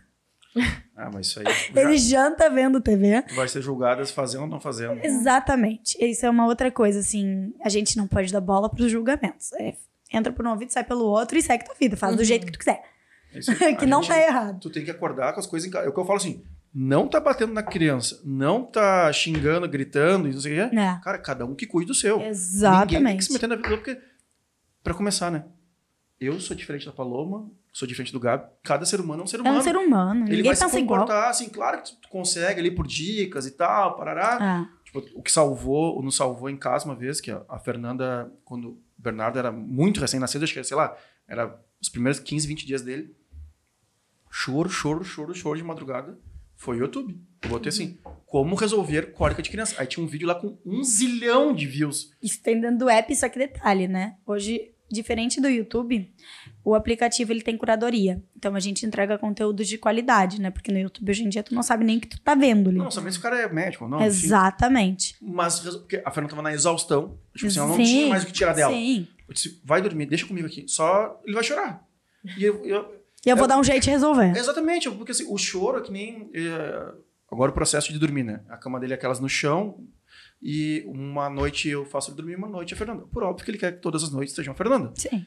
Ah, 0.95 1.09
mas 1.13 1.27
isso 1.27 1.39
aí 1.39 1.45
Ele 1.75 1.97
já 1.97 2.23
janta 2.29 2.49
vendo 2.49 2.81
TV. 2.81 3.23
vai 3.35 3.47
ser 3.47 3.61
julgadas 3.61 4.11
fazendo 4.11 4.41
ou 4.41 4.47
não 4.47 4.59
fazendo. 4.59 4.99
Exatamente. 5.03 5.97
Isso 6.03 6.25
é 6.25 6.29
uma 6.29 6.45
outra 6.45 6.71
coisa, 6.71 6.99
assim. 6.99 7.53
A 7.63 7.69
gente 7.69 7.95
não 7.97 8.07
pode 8.07 8.31
dar 8.33 8.41
bola 8.41 8.69
pros 8.69 8.91
julgamentos. 8.91 9.53
É, 9.53 9.75
entra 10.11 10.33
por 10.33 10.45
um 10.45 10.49
ouvido, 10.51 10.71
sai 10.71 10.83
pelo 10.83 11.05
outro 11.05 11.37
e 11.37 11.41
segue 11.41 11.65
tua 11.65 11.75
vida. 11.79 11.95
Faz 11.95 12.15
do 12.15 12.19
Uhum. 12.19 12.25
jeito 12.25 12.45
que 12.45 12.51
tu 12.51 12.59
quiser. 12.59 12.81
É 13.33 13.39
isso 13.39 13.51
que 13.77 13.85
não 13.85 14.01
gente- 14.01 14.11
tá 14.13 14.21
errado. 14.21 14.59
Tu 14.59 14.69
tem 14.69 14.83
que 14.83 14.91
acordar 14.91 15.33
com 15.33 15.39
as 15.39 15.45
coisas 15.47 15.67
em 15.67 15.71
casa. 15.71 15.85
É 15.85 15.89
o 15.89 15.93
que 15.93 15.99
eu 15.99 16.05
falo 16.05 16.17
assim, 16.17 16.43
não 16.73 17.07
tá 17.07 17.19
batendo 17.19 17.53
na 17.53 17.63
criança, 17.63 18.19
não 18.25 18.63
tá 18.65 19.11
xingando, 19.13 19.67
gritando 19.69 20.27
e 20.27 20.33
não 20.33 20.41
sei 20.41 20.59
o 20.63 20.69
quê. 20.69 20.75
É. 20.75 20.99
Cara, 21.03 21.17
cada 21.19 21.45
um 21.45 21.55
que 21.55 21.65
cuide 21.67 21.87
do 21.87 21.93
seu. 21.95 22.17
Ninguém 22.17 22.31
tem 22.31 22.33
que 22.33 22.39
Exatamente. 22.41 23.23
se 23.25 23.33
meter 23.33 23.47
na 23.47 23.55
vida 23.55 23.69
do 23.69 23.75
porque... 23.77 23.97
Pra 24.83 24.93
começar, 24.93 25.29
né? 25.31 25.45
Eu 26.19 26.39
sou 26.39 26.55
diferente 26.55 26.85
da 26.85 26.91
Paloma, 26.91 27.49
sou 27.79 27.87
diferente 27.87 28.11
do 28.11 28.19
Gabi. 28.19 28.45
Cada 28.61 28.85
ser 28.85 28.99
humano 28.99 29.21
é 29.21 29.23
um 29.23 29.27
ser 29.27 29.37
É 29.37 29.41
humano. 29.41 29.57
um 29.59 29.61
ser 29.61 29.75
humano. 29.77 30.21
Ele 30.25 30.29
Ninguém 30.37 30.43
vai 30.51 30.55
se 30.55 30.63
pensa 30.63 30.79
igual. 30.79 30.99
comportar, 30.99 31.29
assim, 31.29 31.49
claro 31.49 31.81
que 31.81 31.95
tu 31.95 32.09
consegue 32.09 32.59
ali 32.59 32.71
por 32.71 32.85
dicas 32.85 33.45
e 33.47 33.51
tal, 33.51 33.95
parará. 33.95 34.37
Ah, 34.39 34.69
Tipo, 34.83 35.05
o 35.13 35.21
que 35.21 35.31
salvou, 35.31 36.01
nos 36.01 36.15
salvou 36.15 36.49
em 36.49 36.57
casa 36.57 36.85
uma 36.85 36.95
vez, 36.95 37.21
que 37.21 37.29
a 37.29 37.43
a 37.47 37.59
Fernanda, 37.59 38.31
quando 38.43 38.69
o 38.69 38.81
Bernardo 38.97 39.37
era 39.37 39.51
muito 39.51 39.99
recém-nascido, 40.01 40.43
acho 40.43 40.53
que, 40.53 40.63
sei 40.63 40.75
lá, 40.75 40.97
era 41.27 41.55
os 41.79 41.89
primeiros 41.89 42.19
15, 42.19 42.47
20 42.47 42.65
dias 42.65 42.81
dele. 42.81 43.15
Choro, 44.31 44.67
choro, 44.69 45.03
choro, 45.03 45.33
choro 45.33 45.57
de 45.57 45.63
madrugada. 45.63 46.17
Foi 46.55 46.77
o 46.77 46.79
YouTube. 46.81 47.19
Eu 47.43 47.49
botei 47.49 47.69
assim, 47.69 47.97
como 48.25 48.55
resolver 48.55 49.13
cólica 49.13 49.41
de 49.41 49.49
criança. 49.49 49.75
Aí 49.77 49.87
tinha 49.87 50.03
um 50.03 50.07
vídeo 50.07 50.27
lá 50.27 50.35
com 50.35 50.57
um 50.65 50.83
zilhão 50.83 51.53
de 51.53 51.65
views. 51.67 52.11
Isso 52.21 52.41
tem 52.41 52.59
dentro 52.59 52.79
do 52.79 52.89
app, 52.89 53.15
só 53.15 53.29
que 53.29 53.39
detalhe, 53.39 53.87
né? 53.87 54.17
Hoje, 54.25 54.71
diferente 54.89 55.39
do 55.39 55.47
YouTube, 55.47 56.11
o 56.63 56.75
aplicativo 56.75 57.31
ele 57.31 57.41
tem 57.41 57.57
curadoria. 57.57 58.21
Então 58.35 58.55
a 58.55 58.59
gente 58.59 58.85
entrega 58.85 59.17
conteúdo 59.17 59.63
de 59.63 59.77
qualidade, 59.77 60.41
né? 60.41 60.49
Porque 60.51 60.71
no 60.71 60.79
YouTube 60.79 61.09
hoje 61.09 61.23
em 61.23 61.29
dia 61.29 61.43
tu 61.43 61.53
não 61.55 61.63
sabe 61.63 61.83
nem 61.85 61.97
o 61.97 62.01
que 62.01 62.07
tu 62.07 62.19
tá 62.21 62.35
vendo 62.35 62.69
ali. 62.69 62.77
Não, 62.77 62.89
sabia 62.91 63.11
se 63.11 63.17
o 63.19 63.21
cara 63.21 63.39
é 63.39 63.51
médico 63.51 63.87
não. 63.87 63.97
enfim. 63.97 64.07
Exatamente. 64.07 65.15
Mas, 65.21 65.59
resol- 65.59 65.81
porque 65.81 66.01
a 66.05 66.11
Fernanda 66.11 66.31
tava 66.31 66.41
na 66.41 66.53
exaustão. 66.53 67.17
Tipo 67.35 67.47
assim, 67.47 67.59
ela 67.59 67.67
não 67.69 67.75
Sim, 67.75 67.83
tinha 67.83 68.07
mais 68.09 68.23
o 68.23 68.25
que 68.27 68.31
tirar 68.33 68.53
dela. 68.53 68.73
Sim. 68.73 69.07
Eu 69.27 69.33
disse, 69.33 69.61
vai 69.63 69.81
dormir, 69.81 70.05
deixa 70.07 70.25
comigo 70.25 70.47
aqui. 70.47 70.65
Só 70.67 71.19
ele 71.23 71.33
vai 71.35 71.43
chorar. 71.43 71.85
E 72.37 72.43
eu- 72.43 72.65
eu, 72.65 72.95
E 73.25 73.29
eu 73.29 73.37
vou 73.37 73.47
dar 73.47 73.57
um 73.59 73.63
jeito 73.63 73.83
de 73.83 73.89
resolver. 73.89 74.35
Exatamente, 74.35 74.89
porque 74.91 75.11
assim, 75.11 75.25
o 75.29 75.37
choro 75.37 75.77
é 75.77 75.81
que 75.81 75.91
nem. 75.91 76.29
é, 76.33 76.91
agora 77.31 77.51
o 77.51 77.53
processo 77.53 77.91
de 77.93 77.99
dormir, 77.99 78.23
né? 78.23 78.41
A 78.49 78.57
cama 78.57 78.79
dele 78.79 78.93
é 78.93 78.95
aquelas 78.95 79.19
no 79.19 79.29
chão. 79.29 79.77
E 80.41 80.83
uma 80.87 81.29
noite 81.29 81.67
eu 81.67 81.85
faço 81.85 82.09
ele 82.11 82.17
dormir, 82.17 82.35
uma 82.35 82.47
noite 82.47 82.73
a 82.73 82.77
Fernanda. 82.77 83.03
Por 83.11 83.23
óbvio 83.23 83.43
que 83.43 83.51
ele 83.51 83.57
quer 83.57 83.73
que 83.73 83.81
todas 83.81 84.03
as 84.03 84.11
noites 84.11 84.33
sejam 84.33 84.53
a 84.53 84.55
Fernanda. 84.57 84.91
Sim. 84.95 85.25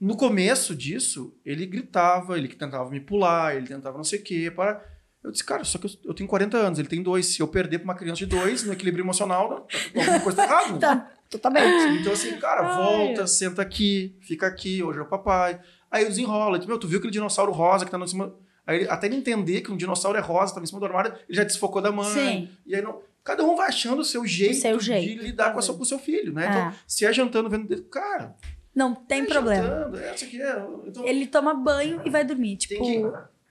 No 0.00 0.16
começo 0.16 0.76
disso, 0.76 1.36
ele 1.44 1.66
gritava, 1.66 2.38
ele 2.38 2.46
tentava 2.48 2.88
me 2.88 3.00
pular, 3.00 3.56
ele 3.56 3.66
tentava 3.66 3.96
não 3.96 4.04
sei 4.04 4.20
o 4.20 4.22
quê. 4.22 4.52
Para... 4.54 4.80
Eu 5.24 5.32
disse, 5.32 5.42
cara, 5.44 5.64
só 5.64 5.76
que 5.76 5.86
eu, 5.86 5.90
eu 6.04 6.14
tenho 6.14 6.28
40 6.28 6.56
anos, 6.56 6.78
ele 6.78 6.86
tem 6.88 7.02
dois. 7.02 7.26
Se 7.26 7.40
eu 7.40 7.48
perder 7.48 7.78
pra 7.78 7.84
uma 7.86 7.94
criança 7.96 8.18
de 8.18 8.26
dois, 8.26 8.62
no 8.62 8.72
equilíbrio 8.72 9.02
emocional, 9.02 9.48
tá- 9.66 9.78
alguma 10.00 10.20
coisa 10.20 10.36
tá 10.36 10.44
errada. 10.44 10.78
Tá, 11.28 11.38
totalmente. 11.38 12.00
Então, 12.00 12.12
assim, 12.12 12.38
cara, 12.38 12.62
Ai. 12.62 12.76
volta, 12.76 13.26
senta 13.26 13.60
aqui, 13.60 14.16
fica 14.22 14.46
aqui, 14.46 14.82
hoje 14.82 15.00
é 15.00 15.02
o 15.02 15.06
papai. 15.06 15.60
Aí 15.90 16.04
desenrola. 16.06 16.52
Ele 16.52 16.58
diz, 16.60 16.68
Meu, 16.68 16.78
tu 16.78 16.86
viu 16.86 16.98
aquele 16.98 17.12
dinossauro 17.12 17.50
rosa 17.50 17.84
que 17.84 17.90
tá 17.90 17.98
no 17.98 18.06
cima. 18.06 18.32
Aí, 18.64 18.86
até 18.88 19.06
ele 19.08 19.16
entender 19.16 19.62
que 19.62 19.72
um 19.72 19.76
dinossauro 19.76 20.16
é 20.16 20.20
rosa, 20.20 20.54
tava 20.54 20.62
em 20.64 20.66
cima 20.66 20.78
do 20.78 20.86
armário, 20.86 21.12
ele 21.28 21.36
já 21.36 21.42
desfocou 21.42 21.82
da 21.82 21.90
mãe. 21.90 22.06
Sim. 22.06 22.48
E 22.66 22.74
aí 22.76 22.80
não. 22.82 23.00
Cada 23.28 23.44
um 23.44 23.54
vai 23.54 23.68
achando 23.68 24.00
o 24.00 24.04
seu 24.04 24.24
jeito, 24.24 24.54
seu 24.56 24.78
de 24.78 24.84
jeito, 24.86 25.22
lidar 25.22 25.52
com, 25.52 25.58
a 25.58 25.62
sua- 25.62 25.76
com 25.76 25.82
o 25.82 25.86
seu 25.86 25.98
filho, 25.98 26.32
né? 26.32 26.46
É. 26.46 26.48
Então, 26.48 26.74
se 26.86 27.04
é 27.04 27.12
jantando, 27.12 27.50
vendo. 27.50 27.84
Cara, 27.84 28.34
Não 28.74 28.94
tem 28.94 29.20
é 29.20 29.26
problema. 29.26 29.68
Jantando, 29.68 29.98
é, 30.00 30.14
isso 30.14 30.24
aqui 30.24 30.40
é. 30.40 30.66
Então, 30.86 31.06
Ele 31.06 31.26
toma 31.26 31.52
banho 31.52 32.00
e 32.06 32.08
vai 32.08 32.24
dormir. 32.24 32.56
Tipo, 32.56 32.82
que, 32.82 33.02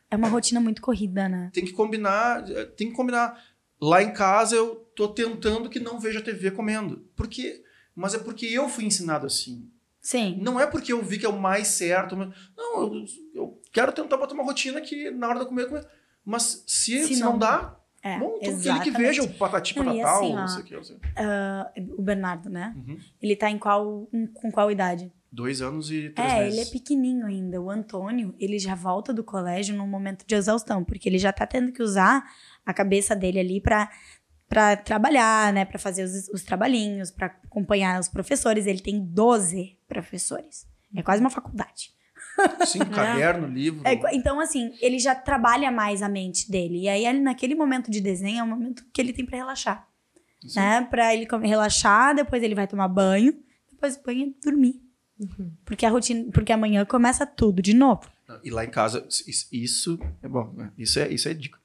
é 0.09 0.15
uma 0.15 0.29
rotina 0.29 0.59
muito 0.59 0.81
corrida, 0.81 1.29
né? 1.29 1.51
tem 1.53 1.63
que 1.63 1.73
combinar. 1.73 2.49
é, 2.49 2.65
Tem 2.65 2.89
que 2.89 2.95
combinar. 2.95 3.39
Lá 3.79 4.01
em 4.01 4.11
casa 4.11 4.55
eu 4.55 4.75
tô 4.95 5.07
tentando 5.09 5.69
que 5.69 5.79
não 5.79 5.99
veja 5.99 6.21
TV 6.23 6.49
comendo. 6.49 7.07
Porque. 7.15 7.63
Mas 7.95 8.15
é 8.15 8.17
porque 8.17 8.47
eu 8.47 8.67
fui 8.67 8.83
ensinado 8.85 9.27
assim. 9.27 9.69
Sim. 10.01 10.39
Não 10.41 10.59
é 10.59 10.65
porque 10.65 10.91
eu 10.91 11.03
vi 11.03 11.19
que 11.19 11.25
é 11.25 11.29
o 11.29 11.39
mais 11.39 11.67
certo. 11.67 12.17
mas- 12.17 12.29
Não, 12.57 12.81
eu, 12.81 13.05
eu 13.35 13.61
quero 13.71 13.91
tentar 13.91 14.17
botar 14.17 14.33
uma 14.33 14.43
rotina 14.43 14.81
que 14.81 15.11
na 15.11 15.27
hora 15.27 15.37
da 15.39 15.45
comer, 15.45 15.67
comer. 15.67 15.85
Mas 16.25 16.63
se, 16.65 17.03
Se 17.05 17.13
se 17.15 17.19
não, 17.19 17.33
não- 17.33 17.39
dá, 17.39 17.76
É, 18.03 18.19
bom, 18.19 18.37
então 18.37 18.39
que 18.39 18.45
ele 18.47 18.53
que 18.61 18.69
exatamente. 18.69 18.97
veja 18.97 19.23
o 19.23 19.33
patati 19.33 19.75
Não, 19.77 19.85
patatá, 19.85 20.11
assim, 20.15 20.25
ou 20.27 20.33
ó, 20.33 20.35
não 20.39 20.47
sei 20.47 20.61
o 20.61 20.65
que. 20.65 20.75
não 20.75 20.83
sei. 20.83 20.97
Ah, 21.15 21.71
o 21.97 22.01
Bernardo, 22.01 22.49
né? 22.49 22.73
Uhum. 22.77 22.97
Ele 23.21 23.35
tá 23.35 23.49
em 23.49 23.57
qual, 23.57 24.07
em- 24.13 24.27
com 24.27 24.51
qual 24.51 24.71
idade? 24.71 25.11
Dois 25.31 25.61
anos 25.61 25.91
e 25.91 26.09
três 26.09 26.31
É, 26.31 26.39
meses. 26.43 26.57
ele 26.59 26.67
é 26.67 26.71
pequenininho 26.71 27.25
ainda. 27.25 27.61
O 27.61 27.69
Antônio, 27.69 28.33
ele 28.39 28.57
já 28.59 28.75
volta 28.75 29.13
do 29.13 29.23
colégio 29.23 29.75
num 29.75 29.87
momento 29.87 30.25
de 30.25 30.35
exaustão, 30.35 30.83
porque 30.85 31.09
ele 31.09 31.17
já 31.19 31.33
tá 31.33 31.45
tendo 31.45 31.71
que 31.71 31.83
usar 31.83 32.23
a 32.65 32.73
cabeça 32.73 33.13
dele 33.15 33.39
ali 33.39 33.59
pra, 33.59 33.89
pra 34.47 34.77
trabalhar, 34.77 35.51
né? 35.51 35.65
Pra 35.65 35.77
fazer 35.77 36.03
os, 36.03 36.29
os 36.29 36.43
trabalhinhos, 36.43 37.11
pra 37.11 37.27
acompanhar 37.27 37.99
os 37.99 38.07
professores. 38.07 38.65
Ele 38.67 38.79
tem 38.79 39.03
12 39.03 39.77
professores. 39.87 40.65
É 40.95 41.03
quase 41.03 41.19
uma 41.19 41.29
faculdade. 41.29 41.91
Sim, 42.65 42.79
caderno, 42.93 43.47
livro. 43.47 43.81
É, 43.85 43.99
então, 44.15 44.39
assim, 44.39 44.71
ele 44.81 44.99
já 44.99 45.15
trabalha 45.15 45.71
mais 45.71 46.01
a 46.01 46.09
mente 46.09 46.49
dele. 46.51 46.81
E 46.83 46.89
aí, 46.89 47.05
ele, 47.05 47.19
naquele 47.19 47.55
momento 47.55 47.89
de 47.89 47.99
desenho, 48.01 48.39
é 48.39 48.43
o 48.43 48.47
momento 48.47 48.83
que 48.93 49.01
ele 49.01 49.13
tem 49.13 49.25
pra 49.25 49.37
relaxar. 49.37 49.87
Sim. 50.47 50.59
Né? 50.59 50.81
Pra 50.89 51.13
ele 51.13 51.27
relaxar, 51.43 52.15
depois 52.15 52.41
ele 52.43 52.55
vai 52.55 52.67
tomar 52.67 52.87
banho, 52.87 53.33
depois 53.71 53.97
banho 53.97 54.27
e 54.27 54.35
dormir. 54.43 54.81
Porque 55.65 55.85
a 55.85 55.89
rotina, 55.89 56.29
porque 56.31 56.51
amanhã 56.53 56.85
começa 56.85 57.25
tudo 57.25 57.61
de 57.61 57.73
novo. 57.73 58.01
E 58.43 58.51
lá 58.51 58.63
em 58.63 58.69
casa, 58.69 59.07
isso, 59.51 59.97
é 60.21 60.27
bom. 60.27 60.53
né? 60.55 60.71
Isso 60.77 60.99
é, 60.99 61.07
isso 61.11 61.27
é 61.27 61.33
dica. 61.33 61.57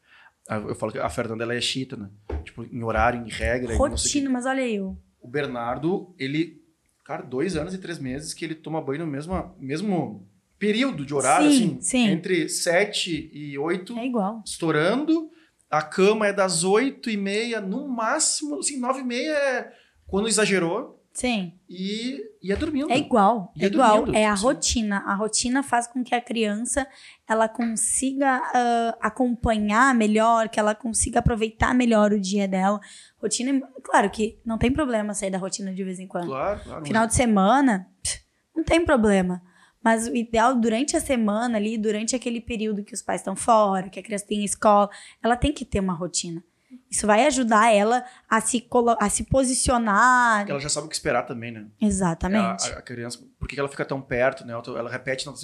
Ah, 0.48 0.56
Eu 0.56 0.74
falo 0.74 0.90
que 0.92 0.98
a 0.98 1.08
Fernanda 1.10 1.44
ela 1.44 1.54
é 1.54 1.60
chita, 1.60 1.96
né? 1.96 2.08
Tipo, 2.44 2.64
em 2.64 2.82
horário, 2.82 3.20
em 3.24 3.28
regra. 3.28 3.76
Rotina, 3.76 4.30
mas 4.30 4.46
olha 4.46 4.66
eu. 4.66 4.96
O 5.20 5.28
Bernardo, 5.28 6.14
ele, 6.18 6.62
cara, 7.04 7.22
dois 7.22 7.56
anos 7.56 7.74
e 7.74 7.78
três 7.78 7.98
meses 7.98 8.32
que 8.32 8.44
ele 8.44 8.54
toma 8.54 8.80
banho 8.80 9.04
no 9.04 9.06
mesmo, 9.06 9.54
mesmo 9.58 10.26
período 10.62 11.04
de 11.04 11.12
horário, 11.12 11.50
Sim, 11.50 11.56
assim. 11.64 11.80
sim. 11.80 12.06
Entre 12.08 12.48
sete 12.48 13.28
e 13.34 13.58
oito, 13.58 13.98
É 13.98 14.06
igual. 14.06 14.40
estourando. 14.46 15.28
A 15.68 15.82
cama 15.82 16.28
é 16.28 16.32
das 16.32 16.62
oito 16.62 17.10
e 17.10 17.16
meia, 17.16 17.60
no 17.60 17.88
máximo, 17.88 18.60
assim, 18.60 18.78
nove 18.78 19.00
e 19.00 19.04
meia 19.04 19.32
é 19.32 19.72
quando 20.06 20.28
exagerou. 20.28 21.00
Sim. 21.12 21.54
E 21.68 22.20
ia 22.40 22.56
dormindo. 22.56 22.90
É 22.92 22.96
igual. 22.96 23.52
E 23.56 23.62
É 23.62 23.64
é 23.64 23.68
igual. 23.70 23.96
dormindo, 23.98 24.16
É 24.16 24.26
a 24.28 24.36
sim. 24.36 24.44
rotina. 24.44 24.98
A 25.04 25.14
rotina 25.16 25.62
faz 25.64 25.88
com 25.88 26.04
que 26.04 26.14
a 26.14 26.20
criança 26.20 26.86
ela 27.28 27.48
consiga 27.48 28.40
ah, 28.54 28.96
acompanhar 29.00 29.92
melhor, 29.96 30.48
que 30.48 30.60
ela 30.60 30.74
consiga 30.76 31.18
aproveitar 31.18 31.74
melhor 31.74 32.12
o 32.12 32.20
dia 32.20 32.46
dela. 32.46 32.78
Rotina, 33.20 33.60
claro 33.82 34.08
que 34.10 34.38
não 34.46 34.56
tem 34.58 34.70
problema 34.72 35.12
sair 35.12 35.30
da 35.30 35.38
rotina 35.38 35.74
de 35.74 35.82
vez 35.82 35.98
em 35.98 36.06
quando. 36.06 36.28
Claro, 36.28 36.60
claro. 36.64 36.86
Final 36.86 37.06
de 37.08 37.14
semana, 37.14 37.88
pff, 38.02 38.20
não 38.54 38.62
tem 38.64 38.84
problema. 38.84 39.42
Mas 39.83 40.07
o 40.07 40.14
ideal 40.14 40.55
durante 40.55 40.97
a 40.97 41.01
semana 41.01 41.57
ali, 41.59 41.76
durante 41.76 42.14
aquele 42.14 42.41
período 42.41 42.85
que 42.85 42.95
os 42.95 43.03
pais 43.03 43.20
estão 43.20 43.35
fora, 43.37 43.89
que 43.89 43.99
a 43.99 44.03
criança 44.03 44.26
tem 44.26 44.45
escola, 44.45 44.89
ela 45.22 45.37
tem 45.37 45.53
que 45.53 45.64
ter 45.64 45.80
uma 45.80 45.93
rotina. 45.95 46.43
Isso 46.91 47.07
vai 47.07 47.26
ajudar 47.26 47.70
ela 47.72 48.05
a 48.30 48.41
se, 48.41 48.66
a 48.99 49.09
se 49.11 49.24
posicionar. 49.24 50.39
Porque 50.41 50.53
ela 50.53 50.61
já 50.61 50.68
sabe 50.68 50.87
o 50.87 50.89
que 50.89 50.95
esperar 50.95 51.22
também, 51.24 51.51
né? 51.53 51.66
Exatamente. 51.80 52.70
A, 52.70 52.74
a- 52.74 52.78
a 52.78 52.83
criança, 52.83 53.18
por 53.39 53.49
que 53.49 53.59
ela 53.59 53.68
fica 53.68 53.85
tão 53.85 54.01
perto, 54.01 54.45
né? 54.47 54.53
Ela 54.55 54.91
repete, 54.91 55.26
não, 55.26 55.35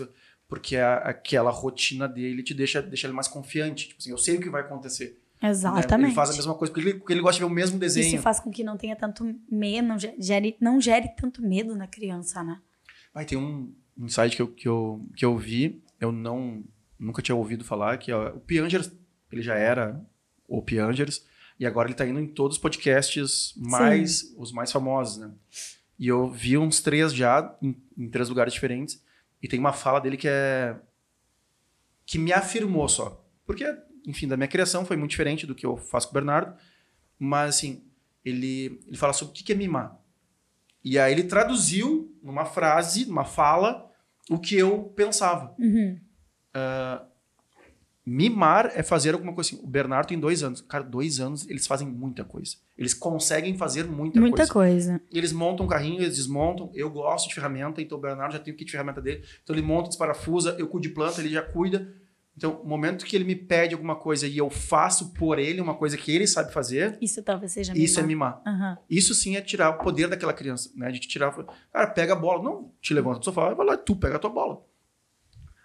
Porque 0.48 0.76
a, 0.76 0.96
aquela 0.98 1.50
rotina 1.50 2.08
dele 2.08 2.42
te 2.42 2.54
deixa, 2.54 2.80
deixa 2.80 3.06
ele 3.06 3.14
mais 3.14 3.28
confiante. 3.28 3.88
Tipo 3.88 4.00
assim, 4.00 4.10
eu 4.10 4.18
sei 4.18 4.36
o 4.36 4.40
que 4.40 4.48
vai 4.48 4.62
acontecer. 4.62 5.18
né? 5.42 5.50
Exatamente. 5.50 6.06
Ele 6.08 6.14
faz 6.14 6.30
a 6.30 6.34
mesma 6.34 6.54
coisa, 6.54 6.72
porque 6.72 6.88
ele, 6.88 6.98
porque 6.98 7.12
ele 7.12 7.20
gosta 7.20 7.34
de 7.34 7.40
ver 7.44 7.50
o 7.50 7.54
mesmo 7.54 7.78
desenho. 7.78 8.06
Isso 8.14 8.18
faz 8.22 8.40
com 8.40 8.50
que 8.50 8.64
não 8.64 8.76
tenha 8.76 8.96
tanto 8.96 9.24
medo, 9.50 9.86
não 9.88 9.98
gere, 9.98 10.56
não 10.60 10.80
gere 10.80 11.08
tanto 11.16 11.42
medo 11.42 11.76
na 11.76 11.86
criança, 11.86 12.42
né? 12.42 12.58
Vai 13.12 13.24
tem 13.24 13.36
um 13.38 13.72
insight 13.98 14.36
que 14.36 14.42
eu, 14.42 14.48
que 14.48 14.68
eu, 14.68 15.06
que 15.16 15.24
eu 15.24 15.36
vi, 15.36 15.82
eu 16.00 16.12
não 16.12 16.64
nunca 16.98 17.22
tinha 17.22 17.36
ouvido 17.36 17.64
falar, 17.64 17.96
que 17.98 18.12
ó, 18.12 18.30
o 18.34 18.40
Piangers, 18.40 18.90
ele 19.30 19.42
já 19.42 19.54
era 19.54 20.04
o 20.48 20.60
Piangers, 20.60 21.24
e 21.58 21.66
agora 21.66 21.88
ele 21.88 21.94
tá 21.94 22.06
indo 22.06 22.18
em 22.18 22.26
todos 22.26 22.56
os 22.56 22.62
podcasts 22.62 23.54
mais, 23.56 24.34
os 24.36 24.52
mais 24.52 24.72
famosos, 24.72 25.18
né? 25.18 25.30
E 25.98 26.08
eu 26.08 26.28
vi 26.30 26.56
uns 26.56 26.80
três 26.80 27.12
já, 27.12 27.56
em, 27.60 27.76
em 27.96 28.08
três 28.08 28.28
lugares 28.28 28.52
diferentes, 28.52 29.02
e 29.42 29.48
tem 29.48 29.58
uma 29.58 29.72
fala 29.72 30.00
dele 30.00 30.16
que 30.16 30.28
é... 30.28 30.76
que 32.06 32.18
me 32.18 32.32
afirmou 32.32 32.88
só. 32.88 33.24
Porque, 33.44 33.64
enfim, 34.06 34.26
da 34.26 34.36
minha 34.36 34.48
criação 34.48 34.84
foi 34.84 34.96
muito 34.96 35.10
diferente 35.10 35.46
do 35.46 35.54
que 35.54 35.66
eu 35.66 35.76
faço 35.76 36.08
com 36.08 36.12
o 36.12 36.14
Bernardo, 36.14 36.56
mas, 37.18 37.56
assim, 37.56 37.84
ele, 38.24 38.80
ele 38.86 38.96
fala 38.96 39.12
sobre 39.12 39.32
o 39.32 39.44
que 39.44 39.52
é 39.52 39.56
mimar. 39.56 40.00
E 40.84 40.98
aí 40.98 41.12
ele 41.12 41.24
traduziu 41.24 42.16
numa 42.22 42.44
frase, 42.44 43.06
numa 43.06 43.24
fala, 43.24 43.87
o 44.30 44.38
que 44.38 44.56
eu 44.56 44.92
pensava. 44.96 45.54
Uhum. 45.58 45.98
Mimar 48.04 48.72
é 48.74 48.82
fazer 48.82 49.12
alguma 49.12 49.34
coisa 49.34 49.50
assim. 49.50 49.62
O 49.62 49.66
Bernardo 49.66 50.08
tem 50.08 50.18
dois 50.18 50.42
anos. 50.42 50.62
Cara, 50.62 50.82
dois 50.82 51.20
anos, 51.20 51.46
eles 51.48 51.66
fazem 51.66 51.86
muita 51.86 52.24
coisa. 52.24 52.56
Eles 52.76 52.94
conseguem 52.94 53.54
fazer 53.56 53.84
muita, 53.84 54.18
Muita 54.18 54.46
coisa. 54.48 54.92
coisa. 54.92 55.00
Eles 55.12 55.30
montam 55.30 55.66
um 55.66 55.68
carrinho, 55.68 56.00
eles 56.00 56.16
desmontam. 56.16 56.70
Eu 56.74 56.88
gosto 56.90 57.28
de 57.28 57.34
ferramenta, 57.34 57.82
então 57.82 57.98
o 57.98 58.00
Bernardo 58.00 58.32
já 58.32 58.38
tem 58.38 58.54
o 58.54 58.56
kit 58.56 58.64
de 58.64 58.70
ferramenta 58.72 59.02
dele. 59.02 59.22
Então 59.42 59.54
ele 59.54 59.64
monta, 59.64 59.88
desparafusa, 59.90 60.56
eu 60.58 60.68
cuido 60.68 60.88
de 60.88 60.94
planta, 60.94 61.20
ele 61.20 61.28
já 61.28 61.42
cuida. 61.42 61.92
Então, 62.38 62.60
o 62.62 62.68
momento 62.68 63.04
que 63.04 63.16
ele 63.16 63.24
me 63.24 63.34
pede 63.34 63.74
alguma 63.74 63.96
coisa 63.96 64.24
e 64.24 64.38
eu 64.38 64.48
faço 64.48 65.12
por 65.12 65.40
ele 65.40 65.60
uma 65.60 65.74
coisa 65.74 65.96
que 65.96 66.14
ele 66.14 66.24
sabe 66.24 66.52
fazer, 66.52 66.96
Isso 67.02 67.20
talvez 67.20 67.50
seja 67.50 67.72
isso 67.76 67.98
é 67.98 68.02
mimar. 68.04 68.40
mimar. 68.44 68.54
Aham. 68.54 68.78
Isso 68.88 69.12
sim 69.12 69.34
é 69.36 69.40
tirar 69.40 69.70
o 69.70 69.78
poder 69.78 70.06
daquela 70.06 70.32
criança, 70.32 70.70
né? 70.76 70.88
De 70.92 71.00
te 71.00 71.08
tirar. 71.08 71.32
Cara, 71.72 71.88
pega 71.88 72.12
a 72.12 72.16
bola. 72.16 72.40
Não 72.40 72.70
te 72.80 72.94
levanta 72.94 73.18
do 73.18 73.24
sofá, 73.24 73.52
vai 73.52 73.66
lá, 73.66 73.76
tu 73.76 73.96
pega 73.96 74.14
a 74.14 74.18
tua 74.20 74.30
bola. 74.30 74.62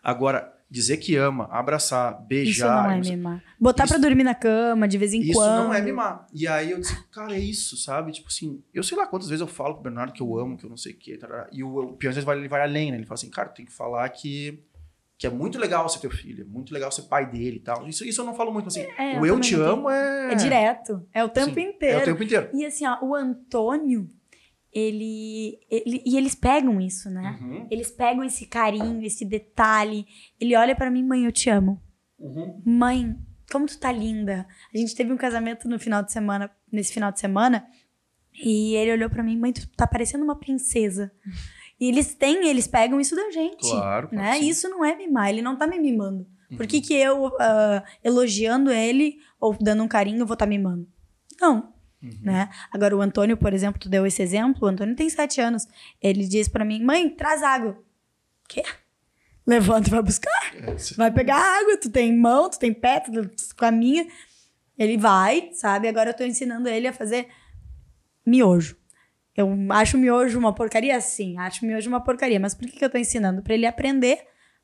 Agora, 0.02 0.52
dizer 0.70 0.98
que 0.98 1.16
ama, 1.16 1.46
abraçar, 1.52 2.14
Isso 2.14 2.28
beijar. 2.28 2.84
não 2.86 2.92
é 2.92 2.96
não 2.98 3.04
sei- 3.04 3.16
mimar. 3.16 3.44
Botar 3.60 3.84
Isso- 3.86 3.94
pra 3.94 4.02
dormir 4.02 4.24
na 4.24 4.34
cama 4.36 4.88
de 4.88 4.98
vez 4.98 5.14
em 5.14 5.22
Isso 5.22 5.34
quando. 5.34 5.66
não 5.66 5.74
é 5.76 5.80
mimar. 5.82 6.26
E 6.34 6.48
aí 6.48 6.72
eu 6.72 6.80
disse, 6.80 6.98
cara, 7.12 7.36
é 7.36 7.40
isso, 7.40 7.78
sabe? 7.78 8.12
Tipo 8.12 8.28
assim, 8.30 8.62
eu 8.74 8.82
sei 8.84 8.98
lá 8.98 9.06
quantas 9.06 9.30
vezes 9.30 9.42
eu 9.42 9.48
falo 9.48 9.76
pro 9.76 9.84
Bernardo 9.84 10.12
que 10.12 10.22
eu 10.22 10.38
amo, 10.40 10.58
que 10.58 10.66
eu 10.66 10.70
não 10.72 10.78
sei 10.78 10.94
o 10.94 10.98
quê. 10.98 11.18
tarará. 11.18 11.48
E 11.52 11.64
o, 11.64 11.78
o 11.78 11.94
Pianges 11.94 12.24
vai, 12.24 12.38
ele 12.38 12.48
vai 12.48 12.62
além, 12.64 12.90
né? 12.92 12.98
Ele 12.98 13.06
fala 13.06 13.14
assim, 13.16 13.30
cara, 13.30 13.50
tem 13.50 13.64
que 13.66 13.72
falar 13.72 14.10
que, 14.10 14.60
que 15.24 15.28
é 15.28 15.30
muito 15.30 15.58
legal 15.58 15.88
ser 15.88 16.00
teu 16.00 16.12
filho, 16.12 16.42
é 16.42 16.46
muito 16.46 16.74
legal 16.74 16.92
ser 16.92 17.04
pai 17.04 17.26
dele 17.32 17.56
e 17.56 17.60
tal. 17.62 17.88
Isso, 17.88 18.04
isso 18.04 18.20
eu 18.20 18.26
não 18.26 18.34
falo 18.34 18.52
muito 18.52 18.68
assim. 18.68 18.82
É, 18.98 19.18
o 19.18 19.26
eu 19.26 19.40
te 19.40 19.56
amo 19.56 19.90
é. 19.90 20.34
É 20.34 20.36
direto. 20.36 21.08
É 21.14 21.24
o 21.24 21.30
tempo 21.30 21.54
Sim, 21.54 21.62
inteiro. 21.70 22.00
É 22.00 22.02
o 22.02 22.06
tempo 22.06 22.22
inteiro. 22.22 22.50
E 22.54 22.66
assim, 22.66 22.86
ó, 22.86 22.98
o 23.02 23.16
Antônio, 23.16 24.10
ele, 24.74 25.60
ele. 25.72 26.04
E 26.06 26.18
eles 26.18 26.36
pegam 26.36 26.82
isso, 26.82 27.10
né? 27.10 27.38
Uhum, 27.40 27.68
Eles 27.72 27.90
pegam 27.90 28.22
esse 28.22 28.46
carinho, 28.48 29.02
esse 29.02 29.24
detalhe. 29.24 30.06
Ele 30.38 30.58
olha 30.58 30.76
pra 30.76 30.92
mim, 30.92 31.06
mãe, 31.06 31.24
eu 31.24 31.32
te 31.32 31.50
amo. 31.50 31.82
uhum. 32.20 32.62
Mãe, 32.66 33.16
como 33.50 33.66
tu 33.66 33.80
tá 33.80 33.94
linda. 33.94 34.46
A 34.74 34.78
gente 34.78 34.94
teve 34.94 35.14
um 35.14 35.18
casamento 35.18 35.70
no 35.70 35.80
final 35.80 36.04
de 36.04 36.12
semana, 36.12 36.52
nesse 36.70 36.92
final 36.92 37.14
de 37.14 37.20
semana, 37.22 37.66
e 38.44 38.76
ele 38.76 38.92
olhou 38.92 39.10
pra 39.10 39.24
mim, 39.24 39.38
mãe, 39.40 39.54
tu 39.54 39.66
tá 39.70 39.88
parecendo 39.88 40.26
uma 40.26 40.36
princesa. 40.38 41.14
E 41.84 41.90
eles 41.90 42.14
têm, 42.16 42.48
eles 42.48 42.66
pegam 42.66 43.00
isso 43.02 43.14
da 43.16 43.30
gente. 43.32 43.70
Claro, 43.70 44.08
Né? 44.12 44.34
que 44.34 44.40
sim. 44.40 44.50
Isso 44.50 44.70
não 44.70 44.86
é 44.86 44.96
mimar, 44.96 45.30
ele 45.30 45.42
não 45.42 45.58
tá 45.58 45.68
me 45.68 45.78
mimando. 45.78 46.26
Por 46.50 46.62
Uhum. 46.62 46.68
que, 46.68 46.80
que 46.80 46.94
eu, 46.94 47.36
ah, 47.40 47.84
elogiando 48.04 48.72
ele 48.72 49.18
ou 49.40 49.58
dando 49.60 49.84
um 49.84 49.88
carinho, 49.88 50.20
eu 50.22 50.26
vou 50.26 50.36
estar 50.36 50.46
mimando? 50.46 50.88
Não. 51.42 51.74
Uhum. 52.02 52.20
Né? 52.22 52.50
Agora, 52.72 52.96
o 52.96 53.02
Antônio, 53.02 53.36
por 53.36 53.54
exemplo, 53.54 53.80
tu 53.82 53.90
deu 53.90 54.06
esse 54.06 54.22
exemplo. 54.22 54.66
O 54.66 54.70
Antônio 54.72 54.96
tem 54.96 55.10
sete 55.10 55.42
anos. 55.42 55.68
Ele 56.02 56.26
diz 56.28 56.48
pra 56.48 56.64
mim: 56.64 56.82
mãe, 56.84 57.10
traz 57.10 57.42
água. 57.44 57.78
Quê? 58.48 58.64
Levanta 59.46 59.90
e 59.90 59.92
vai 59.92 60.02
buscar. 60.02 60.54
É, 60.56 60.76
Vai 60.96 61.12
pegar 61.12 61.36
água. 61.60 61.76
Tu 61.78 61.90
tem 61.90 62.16
mão, 62.16 62.50
tu 62.50 62.60
tem 62.60 62.74
pé, 62.74 63.00
tu 63.02 63.30
caminha. 63.58 64.08
Ele 64.78 64.98
vai, 64.98 65.50
sabe? 65.54 65.88
Agora 65.88 66.12
eu 66.12 66.14
tô 66.14 66.24
ensinando 66.24 66.70
ele 66.70 66.88
a 66.88 66.94
fazer 66.94 67.28
miojo. 68.26 68.78
Eu 69.36 69.50
acho 69.70 69.98
miojo 69.98 70.38
uma 70.38 70.54
porcaria? 70.54 71.00
Sim, 71.02 71.38
acho 71.40 71.66
miojo 71.66 71.90
uma 71.90 72.02
porcaria. 72.02 72.40
Mas 72.40 72.54
por 72.54 72.68
que, 72.68 72.78
que 72.78 72.86
eu 72.86 72.90
tô 72.90 72.98
ensinando? 72.98 73.42
Pra 73.42 73.54
ele 73.54 73.66
aprender 73.66 74.20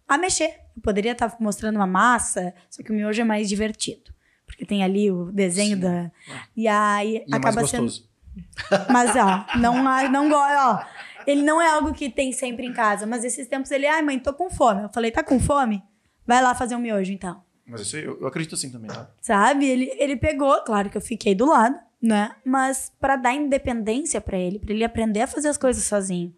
a 0.07 0.17
mexer. 0.17 0.53
Eu 0.75 0.81
poderia 0.83 1.11
estar 1.13 1.35
mostrando 1.39 1.75
uma 1.77 1.87
massa, 1.87 2.53
só 2.69 2.83
que 2.83 2.91
o 2.91 2.93
miojo 2.95 3.19
é 3.21 3.23
mais 3.25 3.49
divertido. 3.49 4.13
Porque 4.45 4.65
tem 4.65 4.83
ali 4.83 5.11
o 5.11 5.31
desenho 5.31 5.75
Sim. 5.75 5.81
da. 5.81 6.11
E 6.55 6.67
aí 6.67 7.13
E 7.13 7.35
é 7.35 7.39
mais 7.39 7.43
acaba 7.55 7.67
sendo. 7.67 7.83
gostoso. 7.83 8.09
Mas, 8.89 9.15
ó, 9.15 9.45
não, 9.57 9.83
não 10.09 10.29
gosto, 10.29 10.55
ó. 10.57 10.85
Ele 11.27 11.41
não 11.41 11.61
é 11.61 11.67
algo 11.69 11.93
que 11.93 12.09
tem 12.09 12.31
sempre 12.31 12.65
em 12.65 12.73
casa. 12.73 13.05
Mas 13.05 13.23
esses 13.23 13.47
tempos 13.47 13.69
ele, 13.71 13.85
ai, 13.87 14.01
mãe, 14.01 14.17
tô 14.19 14.33
com 14.33 14.49
fome. 14.49 14.83
Eu 14.83 14.89
falei, 14.89 15.11
tá 15.11 15.23
com 15.23 15.39
fome? 15.39 15.83
Vai 16.25 16.41
lá 16.41 16.55
fazer 16.55 16.75
um 16.75 16.79
miojo, 16.79 17.11
então. 17.11 17.43
Mas 17.67 17.81
isso 17.81 17.97
eu, 17.97 18.19
eu 18.21 18.27
acredito 18.27 18.55
assim 18.55 18.71
também, 18.71 18.89
tá? 18.89 19.09
Sabe? 19.21 19.65
Ele, 19.67 19.91
ele 19.97 20.15
pegou, 20.15 20.59
claro 20.63 20.89
que 20.89 20.97
eu 20.97 21.01
fiquei 21.01 21.35
do 21.35 21.45
lado, 21.47 21.77
né? 22.01 22.35
Mas 22.45 22.91
pra 22.99 23.15
dar 23.15 23.33
independência 23.33 24.21
pra 24.21 24.37
ele, 24.37 24.59
pra 24.59 24.73
ele 24.73 24.83
aprender 24.83 25.21
a 25.21 25.27
fazer 25.27 25.49
as 25.49 25.57
coisas 25.57 25.83
sozinho. 25.83 26.33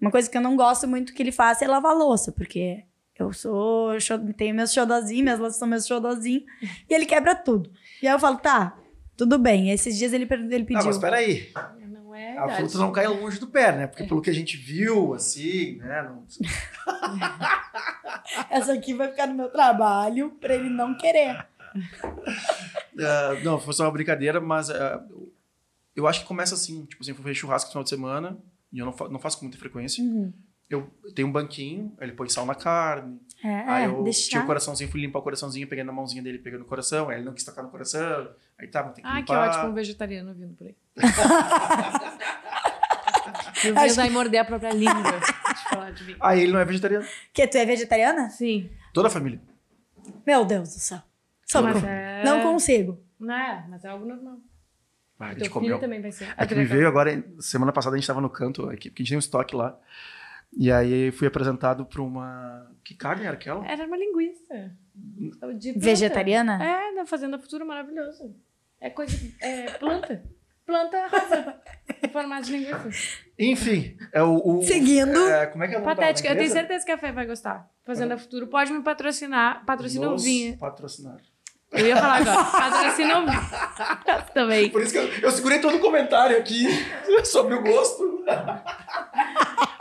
Uma 0.00 0.10
coisa 0.10 0.28
que 0.30 0.36
eu 0.36 0.42
não 0.42 0.56
gosto 0.56 0.86
muito 0.88 1.12
que 1.14 1.22
ele 1.22 1.32
faça 1.32 1.64
é 1.64 1.68
lavar 1.68 1.94
louça, 1.96 2.32
porque 2.32 2.84
eu 3.18 3.32
sou. 3.32 3.92
Tenho 4.36 4.54
meus 4.54 4.72
xodozinhos, 4.72 5.22
minhas 5.22 5.38
louças 5.38 5.58
são 5.58 5.68
meus 5.68 5.86
xodozinhos, 5.86 6.44
e 6.88 6.94
ele 6.94 7.06
quebra 7.06 7.34
tudo. 7.34 7.70
E 8.02 8.08
aí 8.08 8.14
eu 8.14 8.18
falo, 8.18 8.36
tá, 8.38 8.76
tudo 9.16 9.38
bem. 9.38 9.70
Esses 9.70 9.96
dias 9.96 10.12
ele, 10.12 10.24
ele 10.30 10.62
Ah, 10.62 10.66
pediu. 10.66 10.84
mas 10.84 10.98
peraí. 10.98 11.50
Não 11.86 12.14
é 12.14 12.36
A 12.38 12.48
fruta 12.48 12.78
não 12.78 12.92
cai 12.92 13.06
longe 13.06 13.38
do 13.40 13.46
pé, 13.46 13.72
né? 13.72 13.86
Porque 13.86 14.04
pelo 14.04 14.20
que 14.22 14.30
a 14.30 14.34
gente 14.34 14.56
viu, 14.56 15.14
assim, 15.14 15.76
né? 15.78 16.02
não- 16.02 16.24
Essa 18.50 18.72
aqui 18.72 18.94
vai 18.94 19.08
ficar 19.10 19.26
no 19.26 19.34
meu 19.34 19.48
trabalho 19.48 20.30
pra 20.40 20.54
ele 20.54 20.68
não 20.70 20.96
querer. 20.96 21.46
Ah, 23.00 23.34
não, 23.42 23.58
foi 23.60 23.72
só 23.74 23.84
uma 23.84 23.90
brincadeira, 23.90 24.40
mas 24.40 24.70
ah, 24.70 25.04
eu 25.96 26.06
acho 26.06 26.20
que 26.20 26.26
começa 26.26 26.54
assim. 26.54 26.84
Tipo 26.86 27.02
assim, 27.02 27.10
eu 27.12 27.14
vou 27.16 27.22
fazer 27.22 27.34
churrasco 27.34 27.68
no 27.68 27.72
final 27.72 27.84
de 27.84 27.90
semana, 27.90 28.38
e 28.72 28.78
eu 28.78 28.86
não, 28.86 28.92
fa- 28.92 29.08
não 29.08 29.18
faço 29.18 29.38
com 29.38 29.44
muita 29.46 29.58
frequência. 29.58 30.02
Uhum. 30.02 30.32
Eu 30.70 30.90
tenho 31.14 31.28
um 31.28 31.32
banquinho, 31.32 31.94
aí 31.98 32.06
ele 32.08 32.16
põe 32.16 32.28
sal 32.28 32.46
na 32.46 32.54
carne. 32.54 33.20
É, 33.44 33.48
aí 33.68 33.84
eu 33.84 33.90
tinha 33.90 34.00
o 34.00 34.04
deixar. 34.04 34.46
coraçãozinho, 34.46 34.90
fui 34.90 35.00
limpar 35.00 35.18
o 35.18 35.22
coraçãozinho, 35.22 35.68
peguei 35.68 35.84
na 35.84 35.92
mãozinha 35.92 36.22
dele, 36.22 36.38
peguei 36.38 36.58
no 36.58 36.64
coração, 36.64 37.10
aí 37.10 37.16
ele 37.18 37.24
não 37.26 37.34
quis 37.34 37.44
tocar 37.44 37.62
no 37.62 37.68
coração. 37.68 38.30
Aí 38.58 38.66
tá, 38.68 38.82
mas 38.82 38.94
tem 38.94 39.04
que 39.04 39.10
Ah, 39.10 39.12
que 39.14 39.18
limpar. 39.20 39.48
ótimo, 39.50 39.68
um 39.70 39.74
vegetariano 39.74 40.34
vindo 40.34 40.54
por 40.54 40.66
aí. 40.66 40.74
E 43.64 43.70
o 43.70 43.74
Vinhas 43.74 43.96
vai 43.96 44.10
morder 44.10 44.40
a 44.40 44.44
própria 44.44 44.70
língua. 44.72 45.02
Deixa 45.02 45.32
eu 45.32 45.70
falar 45.70 45.90
de 45.92 46.04
mim. 46.04 46.16
Aí 46.20 46.42
ele 46.42 46.52
não 46.52 46.60
é 46.60 46.64
vegetariano. 46.66 47.06
Que 47.32 47.46
tu 47.46 47.56
é 47.56 47.64
vegetariana? 47.64 48.28
Sim. 48.28 48.68
Toda 48.92 49.08
a 49.08 49.10
família. 49.10 49.40
Meu 50.26 50.44
Deus 50.44 50.68
do 50.74 50.80
céu. 50.80 51.00
Socorro. 51.46 51.72
Mas 51.74 51.84
é... 51.84 52.13
Não 52.24 52.42
consigo. 52.42 53.00
Não 53.18 53.34
é, 53.34 53.64
mas 53.68 53.84
é 53.84 53.88
algo 53.88 54.04
normal. 54.06 54.38
Ah, 55.18 55.26
a 55.26 55.28
Teu 55.28 55.44
gente 55.44 55.44
filho 55.44 55.52
comeu. 55.52 55.78
também 55.78 56.00
vai 56.02 56.10
ser. 56.12 56.32
É 56.36 56.44
que 56.46 56.54
me 56.54 56.64
veio 56.64 56.86
agora, 56.88 57.24
semana 57.38 57.72
passada 57.72 57.94
a 57.94 57.98
gente 57.98 58.06
tava 58.06 58.20
no 58.20 58.28
canto 58.28 58.68
aqui, 58.68 58.90
porque 58.90 59.02
a 59.02 59.04
gente 59.04 59.10
tem 59.10 59.16
um 59.16 59.20
estoque 59.20 59.54
lá. 59.54 59.78
E 60.56 60.70
aí 60.70 61.10
fui 61.12 61.26
apresentado 61.26 61.84
pra 61.86 62.02
uma. 62.02 62.70
Que 62.84 62.94
carne 62.94 63.24
era 63.24 63.34
aquela? 63.34 63.66
Era 63.66 63.86
uma 63.86 63.96
linguiça. 63.96 64.72
De 64.94 65.30
planta. 65.38 65.78
Vegetariana? 65.80 66.62
É, 66.62 66.94
da 66.94 67.06
Fazenda 67.06 67.38
Futuro, 67.38 67.66
maravilhoso. 67.66 68.34
É 68.80 68.90
coisa. 68.90 69.16
É 69.40 69.70
planta. 69.78 70.22
Planta 70.66 71.06
rosa. 71.08 71.60
em 72.02 72.08
formato 72.08 72.46
de 72.46 72.52
linguiça. 72.52 72.88
Enfim, 73.38 73.96
é 74.12 74.22
o. 74.22 74.58
o- 74.58 74.62
Seguindo. 74.62 75.18
é, 75.28 75.46
como 75.46 75.64
é 75.64 75.68
que 75.68 75.74
é 75.74 75.78
o 75.78 75.80
nome 75.80 75.94
Patética. 75.94 76.28
Eu 76.30 76.36
tenho 76.36 76.50
certeza 76.50 76.84
que 76.84 76.92
a 76.92 76.98
Fê 76.98 77.12
vai 77.12 77.26
gostar. 77.26 77.68
Fazenda 77.84 78.16
Futuro. 78.16 78.46
Pode 78.46 78.72
me 78.72 78.82
patrocinar. 78.82 79.64
Patrocina 79.64 80.08
o 80.08 80.12
Nos 80.12 80.24
Vinha. 80.24 80.56
Patrocinar. 80.56 81.18
Eu 81.74 81.86
ia 81.86 81.96
falar 81.96 82.16
agora. 82.20 82.44
Patrocina 82.44 83.20
o. 83.20 83.26
Também. 84.32 84.70
Por 84.70 84.82
isso 84.82 84.92
que 84.92 84.98
eu, 84.98 85.08
eu 85.22 85.30
segurei 85.30 85.58
todo 85.60 85.76
o 85.76 85.80
comentário 85.80 86.36
aqui 86.38 86.66
sobre 87.24 87.54
o 87.54 87.62
gosto. 87.62 88.24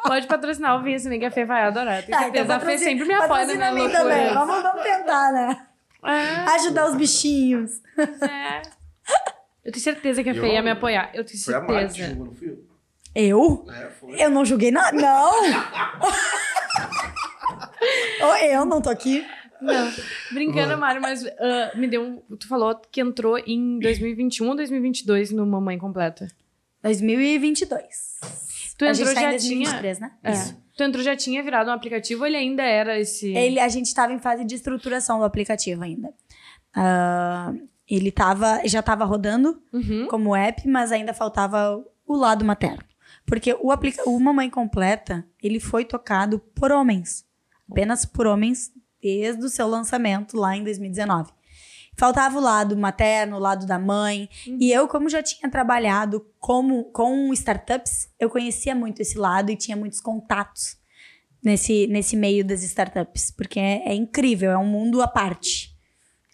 Pode 0.05 0.27
patrocinar 0.27 0.77
o 0.77 0.83
Vinha, 0.83 0.99
se 0.99 1.17
que 1.19 1.25
a 1.25 1.31
Fê 1.31 1.45
vai 1.45 1.63
adorar. 1.63 2.03
Tenho 2.03 2.17
Tá, 2.17 2.23
certeza. 2.23 2.43
então 2.43 2.55
a 2.57 2.59
Fê 2.59 2.77
sempre 2.77 3.05
me 3.05 3.13
apoia 3.13 3.45
na 3.45 3.53
minha 3.53 3.71
mim 3.71 3.89
também. 3.91 4.25
loucura. 4.25 4.45
Vamos, 4.45 4.63
vamos 4.63 4.83
tentar, 4.83 5.31
né? 5.31 5.65
É, 6.05 6.55
Ajudar 6.55 6.87
os 6.89 6.95
bichinhos. 6.95 7.79
é. 7.97 8.61
Eu 9.63 9.71
tenho 9.71 9.81
certeza 9.83 10.21
que 10.21 10.29
a 10.29 10.33
Eu 10.33 10.41
Fê 10.41 10.47
ia 10.49 10.55
não- 10.57 10.63
me 10.65 10.71
apoiar. 10.71 11.09
Eu 11.13 11.23
tenho 11.23 11.41
Foi 11.41 11.53
a 11.53 11.61
Mari 11.61 11.85
que 11.87 11.93
certeza. 11.93 12.09
julgou, 12.09 12.25
não 12.25 12.33
fui 12.35 12.49
eu. 12.49 12.57
Eu? 13.15 13.65
É, 13.71 13.89
foi. 13.91 14.21
Eu 14.21 14.29
não 14.29 14.43
julguei 14.43 14.71
nada. 14.71 14.91
Não! 14.99 15.31
Ou 18.21 18.35
eu 18.37 18.65
não 18.65 18.81
tô 18.81 18.89
aqui. 18.89 19.25
Não, 19.63 19.91
brincando, 20.31 20.77
Mário, 20.77 21.01
mas 21.01 21.25
ah, 21.25 21.71
me 21.75 21.87
deu. 21.87 22.23
Tu 22.39 22.47
falou 22.47 22.75
que 22.91 23.01
entrou 23.01 23.37
em 23.39 23.79
2021 23.79 24.47
ou 24.49 24.55
2022 24.55 25.31
no 25.31 25.45
Mamãe 25.45 25.77
Completa. 25.77 26.27
2022. 26.81 27.87
Tu 28.77 28.85
A 28.85 28.89
entrou 28.89 29.05
gente 29.07 29.15
tá 29.15 29.21
em 29.21 29.23
já 29.23 29.29
2023, 29.31 29.99
né? 29.99 30.11
tinha. 30.21 30.33
Isso. 30.33 30.51
É. 30.53 30.63
Tu 30.75 30.83
entrou 30.83 31.03
já 31.03 31.15
tinha 31.15 31.43
virado 31.43 31.69
um 31.69 31.73
aplicativo 31.73 32.21
ou 32.21 32.27
ele 32.27 32.37
ainda 32.37 32.63
era 32.63 32.99
esse. 32.99 33.27
Ele, 33.35 33.59
a 33.59 33.67
gente 33.67 33.85
estava 33.85 34.11
em 34.11 34.19
fase 34.19 34.43
de 34.43 34.55
estruturação 34.55 35.19
do 35.19 35.25
aplicativo 35.25 35.83
ainda. 35.83 36.11
Ah, 36.75 37.53
ele 37.87 38.11
tava, 38.11 38.61
já 38.65 38.79
estava 38.79 39.05
rodando 39.05 39.61
Uhum. 39.71 40.07
como 40.07 40.35
app, 40.35 40.67
mas 40.67 40.91
ainda 40.91 41.13
faltava 41.13 41.83
o 42.07 42.15
lado 42.15 42.43
materno. 42.43 42.83
Porque 43.25 43.55
o, 43.61 43.71
aplica 43.71 44.09
o 44.09 44.19
Mamãe 44.19 44.49
Completa, 44.49 45.25
ele 45.41 45.59
foi 45.59 45.85
tocado 45.85 46.39
por 46.39 46.71
homens. 46.71 47.25
Apenas 47.69 48.05
por 48.05 48.25
homens 48.25 48.71
desde 49.03 49.45
o 49.45 49.49
seu 49.49 49.67
lançamento 49.67 50.37
lá 50.37 50.55
em 50.55 50.63
2019. 50.63 51.31
Faltava 51.95 52.39
o 52.39 52.41
lado 52.41 52.75
materno, 52.75 53.35
o 53.35 53.39
lado 53.39 53.67
da 53.67 53.77
mãe. 53.77 54.27
E 54.47 54.71
eu, 54.71 54.87
como 54.87 55.09
já 55.09 55.21
tinha 55.21 55.51
trabalhado 55.51 56.25
como, 56.39 56.85
com 56.85 57.31
startups, 57.33 58.09
eu 58.19 58.29
conhecia 58.29 58.73
muito 58.73 59.01
esse 59.01 59.17
lado 59.17 59.51
e 59.51 59.55
tinha 59.55 59.77
muitos 59.77 60.01
contatos 60.01 60.77
nesse, 61.43 61.85
nesse 61.87 62.15
meio 62.15 62.43
das 62.43 62.63
startups. 62.63 63.29
Porque 63.29 63.59
é, 63.59 63.89
é 63.89 63.93
incrível, 63.93 64.49
é 64.49 64.57
um 64.57 64.65
mundo 64.65 65.01
à 65.01 65.07
parte. 65.07 65.71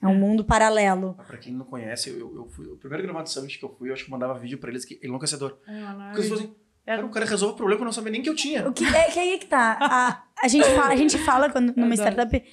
É 0.02 0.08
um 0.08 0.16
mundo 0.16 0.46
paralelo. 0.46 1.18
Pra 1.28 1.38
quem 1.38 1.54
não 1.54 1.66
conhece, 1.66 2.10
eu, 2.10 2.34
eu 2.34 2.48
fui. 2.48 2.66
O 2.68 2.78
primeiro 2.78 3.04
gramado 3.04 3.30
summit 3.30 3.60
que 3.60 3.66
eu 3.66 3.76
fui, 3.78 3.90
eu 3.90 3.94
acho 3.94 4.06
que 4.06 4.12
mandava 4.12 4.40
vídeo 4.40 4.58
pra 4.58 4.70
eles 4.70 4.86
que 4.86 4.98
é 5.04 5.08
enlouquecedor. 5.08 5.58
Porque 6.06 6.22
eles 6.22 6.30
falaram 6.30 6.48
assim, 6.48 6.56
cara, 6.86 7.06
o 7.06 7.10
cara 7.10 7.26
resolve 7.26 7.54
o 7.54 7.58
problema 7.58 7.80
que 7.80 7.82
eu 7.82 7.86
não 7.86 7.92
sabia 7.92 8.12
nem 8.14 8.22
que 8.22 8.30
eu 8.30 8.36
tinha. 8.36 8.66
O 8.70 8.72
que 8.72 8.86
é 8.86 9.12
que 9.12 9.20
aí 9.20 9.34
é 9.34 9.38
que 9.38 9.48
tá? 9.48 9.78
A, 9.82 10.24
a, 10.44 10.48
gente, 10.48 10.66
fala, 10.76 10.88
a 10.94 10.96
gente 10.96 11.18
fala 11.20 11.50
quando, 11.50 11.74
numa 11.76 11.94
Adoro. 11.94 12.10
startup 12.10 12.44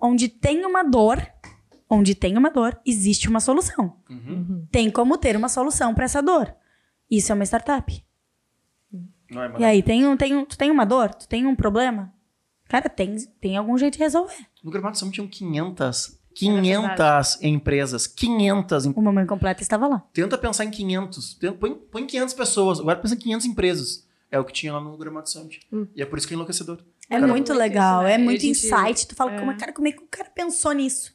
onde 0.00 0.28
tem 0.28 0.64
uma 0.64 0.82
dor, 0.82 1.24
onde 1.88 2.14
tem 2.14 2.36
uma 2.36 2.50
dor, 2.50 2.78
existe 2.84 3.28
uma 3.28 3.40
solução. 3.40 3.96
Uhum. 4.10 4.66
Tem 4.70 4.90
como 4.90 5.16
ter 5.18 5.36
uma 5.36 5.48
solução 5.48 5.94
pra 5.94 6.04
essa 6.04 6.20
dor. 6.22 6.54
Isso 7.10 7.30
é 7.30 7.34
uma 7.34 7.44
startup. 7.44 8.04
Não 9.30 9.42
é, 9.42 9.52
E 9.60 9.64
aí, 9.64 9.82
tem 9.82 10.06
um, 10.06 10.16
tem 10.16 10.34
um, 10.36 10.44
tu 10.44 10.56
tem 10.56 10.70
uma 10.70 10.84
dor? 10.84 11.12
Tu 11.14 11.26
tem 11.28 11.46
um 11.46 11.54
problema? 11.56 12.12
Cara, 12.68 12.88
tem, 12.88 13.16
tem 13.40 13.56
algum 13.56 13.76
jeito 13.78 13.94
de 13.94 14.00
resolver. 14.00 14.36
No 14.62 14.70
Gramado 14.70 14.98
Summit 14.98 15.14
tinham 15.14 15.28
500. 15.28 16.18
500 16.34 17.42
empresas. 17.42 18.06
500 18.06 18.86
em- 18.86 18.92
O 18.94 19.00
Mamãe 19.00 19.24
Completa 19.26 19.62
estava 19.62 19.86
lá. 19.86 20.02
Tenta 20.12 20.36
pensar 20.36 20.64
em 20.64 20.70
500. 20.70 21.34
Tenta- 21.34 21.56
Põe, 21.56 21.74
põe 21.74 22.06
500 22.06 22.34
pessoas. 22.34 22.78
Agora 22.80 22.96
pensa 22.98 23.14
em 23.14 23.18
500 23.18 23.46
empresas. 23.46 24.06
É 24.30 24.38
o 24.38 24.44
que 24.44 24.52
tinha 24.52 24.72
lá 24.72 24.80
no 24.80 24.96
Gramado 24.98 25.28
Summit. 25.30 25.60
Hum. 25.72 25.86
E 25.94 26.02
é 26.02 26.06
por 26.06 26.18
isso 26.18 26.26
que 26.28 26.34
é 26.34 26.36
enlouquecedor. 26.36 26.78
É 27.08 27.14
Cara, 27.14 27.26
muito 27.28 27.48
muito 27.48 27.54
legal, 27.54 28.00
isso, 28.00 28.08
né? 28.08 28.14
é 28.14 28.18
muito 28.18 28.40
gente- 28.40 28.50
insight. 28.66 29.06
Tu 29.06 29.14
fala, 29.14 29.34
é. 29.34 29.38
como, 29.38 29.56
cara, 29.56 29.72
como 29.72 29.86
é 29.88 29.92
que 29.92 30.02
o 30.02 30.06
cara 30.08 30.28
pensou 30.30 30.72
nisso? 30.72 31.14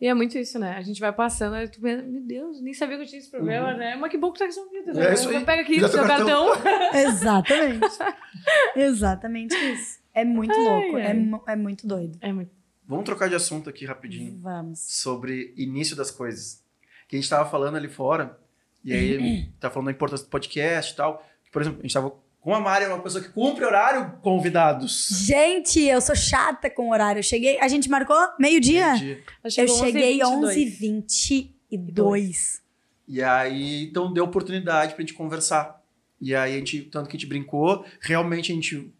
E 0.00 0.06
é 0.06 0.14
muito 0.14 0.38
isso, 0.38 0.60
né? 0.60 0.74
A 0.76 0.80
gente 0.80 1.00
vai 1.00 1.12
passando, 1.12 1.54
aí 1.54 1.68
tu 1.68 1.80
pensa, 1.80 2.04
meu 2.04 2.22
Deus, 2.22 2.60
nem 2.62 2.72
sabia 2.72 2.96
que 2.96 3.02
eu 3.02 3.06
tinha 3.08 3.18
esse 3.18 3.28
problema, 3.30 3.74
né? 3.74 3.96
Mas 3.96 4.10
que 4.12 4.16
bom 4.16 4.30
que 4.30 4.38
tá 4.38 4.44
resolvido, 4.44 4.92
né? 4.94 5.10
É 5.10 5.14
isso 5.14 5.28
aí. 5.28 5.44
Pega 5.44 5.62
aqui 5.62 5.80
seu 5.80 6.04
cartão. 6.06 6.52
cartão. 6.52 6.94
Exatamente. 7.00 7.98
Exatamente 8.76 9.54
isso. 9.56 9.98
É 10.14 10.24
muito 10.24 10.52
Ai, 10.52 10.64
louco, 10.64 10.98
é 10.98 11.06
ai. 11.08 11.14
mu- 11.14 11.42
é 11.46 11.56
muito 11.56 11.86
doido. 11.86 12.16
É 12.20 12.32
muito. 12.32 12.50
Vamos 12.86 13.04
trocar 13.04 13.28
de 13.28 13.34
assunto 13.34 13.68
aqui 13.68 13.84
rapidinho. 13.84 14.38
Vamos. 14.40 14.80
Sobre 14.80 15.52
início 15.56 15.94
das 15.96 16.10
coisas. 16.10 16.62
Que 17.08 17.16
a 17.16 17.20
gente 17.20 17.28
tava 17.28 17.48
falando 17.50 17.76
ali 17.76 17.88
fora. 17.88 18.38
E 18.84 18.92
aí, 18.92 19.48
tá 19.60 19.68
falando 19.70 19.86
da 19.86 19.92
importância 19.92 20.24
do 20.26 20.30
podcast 20.30 20.92
e 20.92 20.96
tal. 20.96 21.26
Por 21.52 21.60
exemplo, 21.62 21.80
a 21.80 21.82
gente 21.82 21.92
tava 21.94 22.12
com 22.48 22.54
a 22.54 22.60
Mari, 22.60 22.86
é 22.86 22.88
uma 22.88 23.02
pessoa 23.02 23.22
que 23.22 23.28
cumpre 23.28 23.62
horário 23.62 24.10
convidados. 24.22 25.08
Gente, 25.26 25.82
eu 25.82 26.00
sou 26.00 26.16
chata 26.16 26.70
com 26.70 26.88
o 26.88 26.92
horário. 26.92 27.18
Eu 27.18 27.22
cheguei, 27.22 27.60
a 27.60 27.68
gente 27.68 27.90
marcou 27.90 28.16
meio-dia? 28.40 28.92
Meio-dia. 28.92 29.22
Eu 29.44 29.50
cheguei 29.50 30.18
11h22. 30.20 31.50
11h22. 31.70 32.60
E 33.06 33.22
aí, 33.22 33.84
então 33.84 34.10
deu 34.10 34.24
oportunidade 34.24 34.94
pra 34.94 35.02
gente 35.02 35.12
conversar. 35.12 35.78
E 36.18 36.34
aí, 36.34 36.54
a 36.54 36.56
gente, 36.56 36.84
tanto 36.84 37.10
que 37.10 37.18
a 37.18 37.20
gente 37.20 37.28
brincou, 37.28 37.84
realmente 38.00 38.50
a 38.50 38.54
gente 38.54 38.94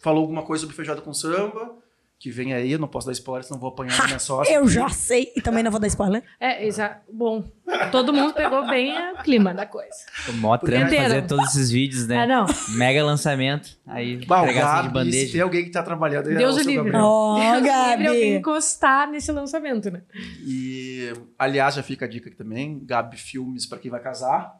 falou 0.00 0.22
alguma 0.22 0.42
coisa 0.42 0.62
sobre 0.62 0.74
feijoada 0.74 1.02
com 1.02 1.12
samba, 1.12 1.76
que 2.20 2.30
vem 2.32 2.52
aí, 2.52 2.72
eu 2.72 2.80
não 2.80 2.88
posso 2.88 3.06
dar 3.06 3.12
spoiler, 3.12 3.44
senão 3.44 3.60
vou 3.60 3.68
apanhar 3.70 4.04
minha 4.06 4.18
sócia. 4.18 4.52
Eu 4.52 4.66
já 4.68 4.88
sei. 4.88 5.32
E 5.36 5.40
também 5.40 5.62
não 5.62 5.70
vou 5.70 5.78
dar 5.78 5.86
spoiler. 5.86 6.22
É, 6.40 6.66
exato. 6.66 7.00
Bom, 7.12 7.44
todo 7.92 8.12
mundo 8.12 8.34
pegou 8.34 8.66
bem 8.66 8.92
o 9.12 9.18
clima 9.22 9.54
da 9.54 9.64
coisa. 9.64 9.94
O 10.28 10.32
mó 10.32 10.58
trampo 10.58 10.92
fazer 10.94 11.26
todos 11.28 11.50
esses 11.50 11.70
vídeos, 11.70 12.08
né? 12.08 12.18
Ah, 12.22 12.26
não. 12.26 12.46
Mega 12.70 13.04
lançamento. 13.04 13.78
Aí 13.86 14.24
Bah, 14.26 14.40
assim 14.40 14.48
de 14.52 14.58
Gabi, 14.58 14.76
se 14.78 14.82
tem 14.82 14.92
bandeja. 14.92 15.42
alguém 15.44 15.64
que 15.64 15.70
tá 15.70 15.82
trabalhando, 15.82 16.30
é 16.30 16.34
Deus 16.34 16.56
o 16.56 16.58
o 16.58 16.62
livre. 16.62 16.76
Gabriel. 16.90 17.04
Ó, 17.04 17.34
Deus 17.38 17.52
livre 17.62 17.70
alguém 18.08 18.20
Gabi. 18.32 18.34
encostar 18.40 19.08
nesse 19.08 19.30
lançamento, 19.30 19.88
né? 19.88 20.02
E, 20.44 21.12
aliás, 21.38 21.76
já 21.76 21.84
fica 21.84 22.04
a 22.04 22.08
dica 22.08 22.28
aqui 22.28 22.36
também, 22.36 22.80
Gabi 22.84 23.16
Filmes 23.16 23.64
pra 23.64 23.78
quem 23.78 23.90
vai 23.92 24.00
casar. 24.00 24.56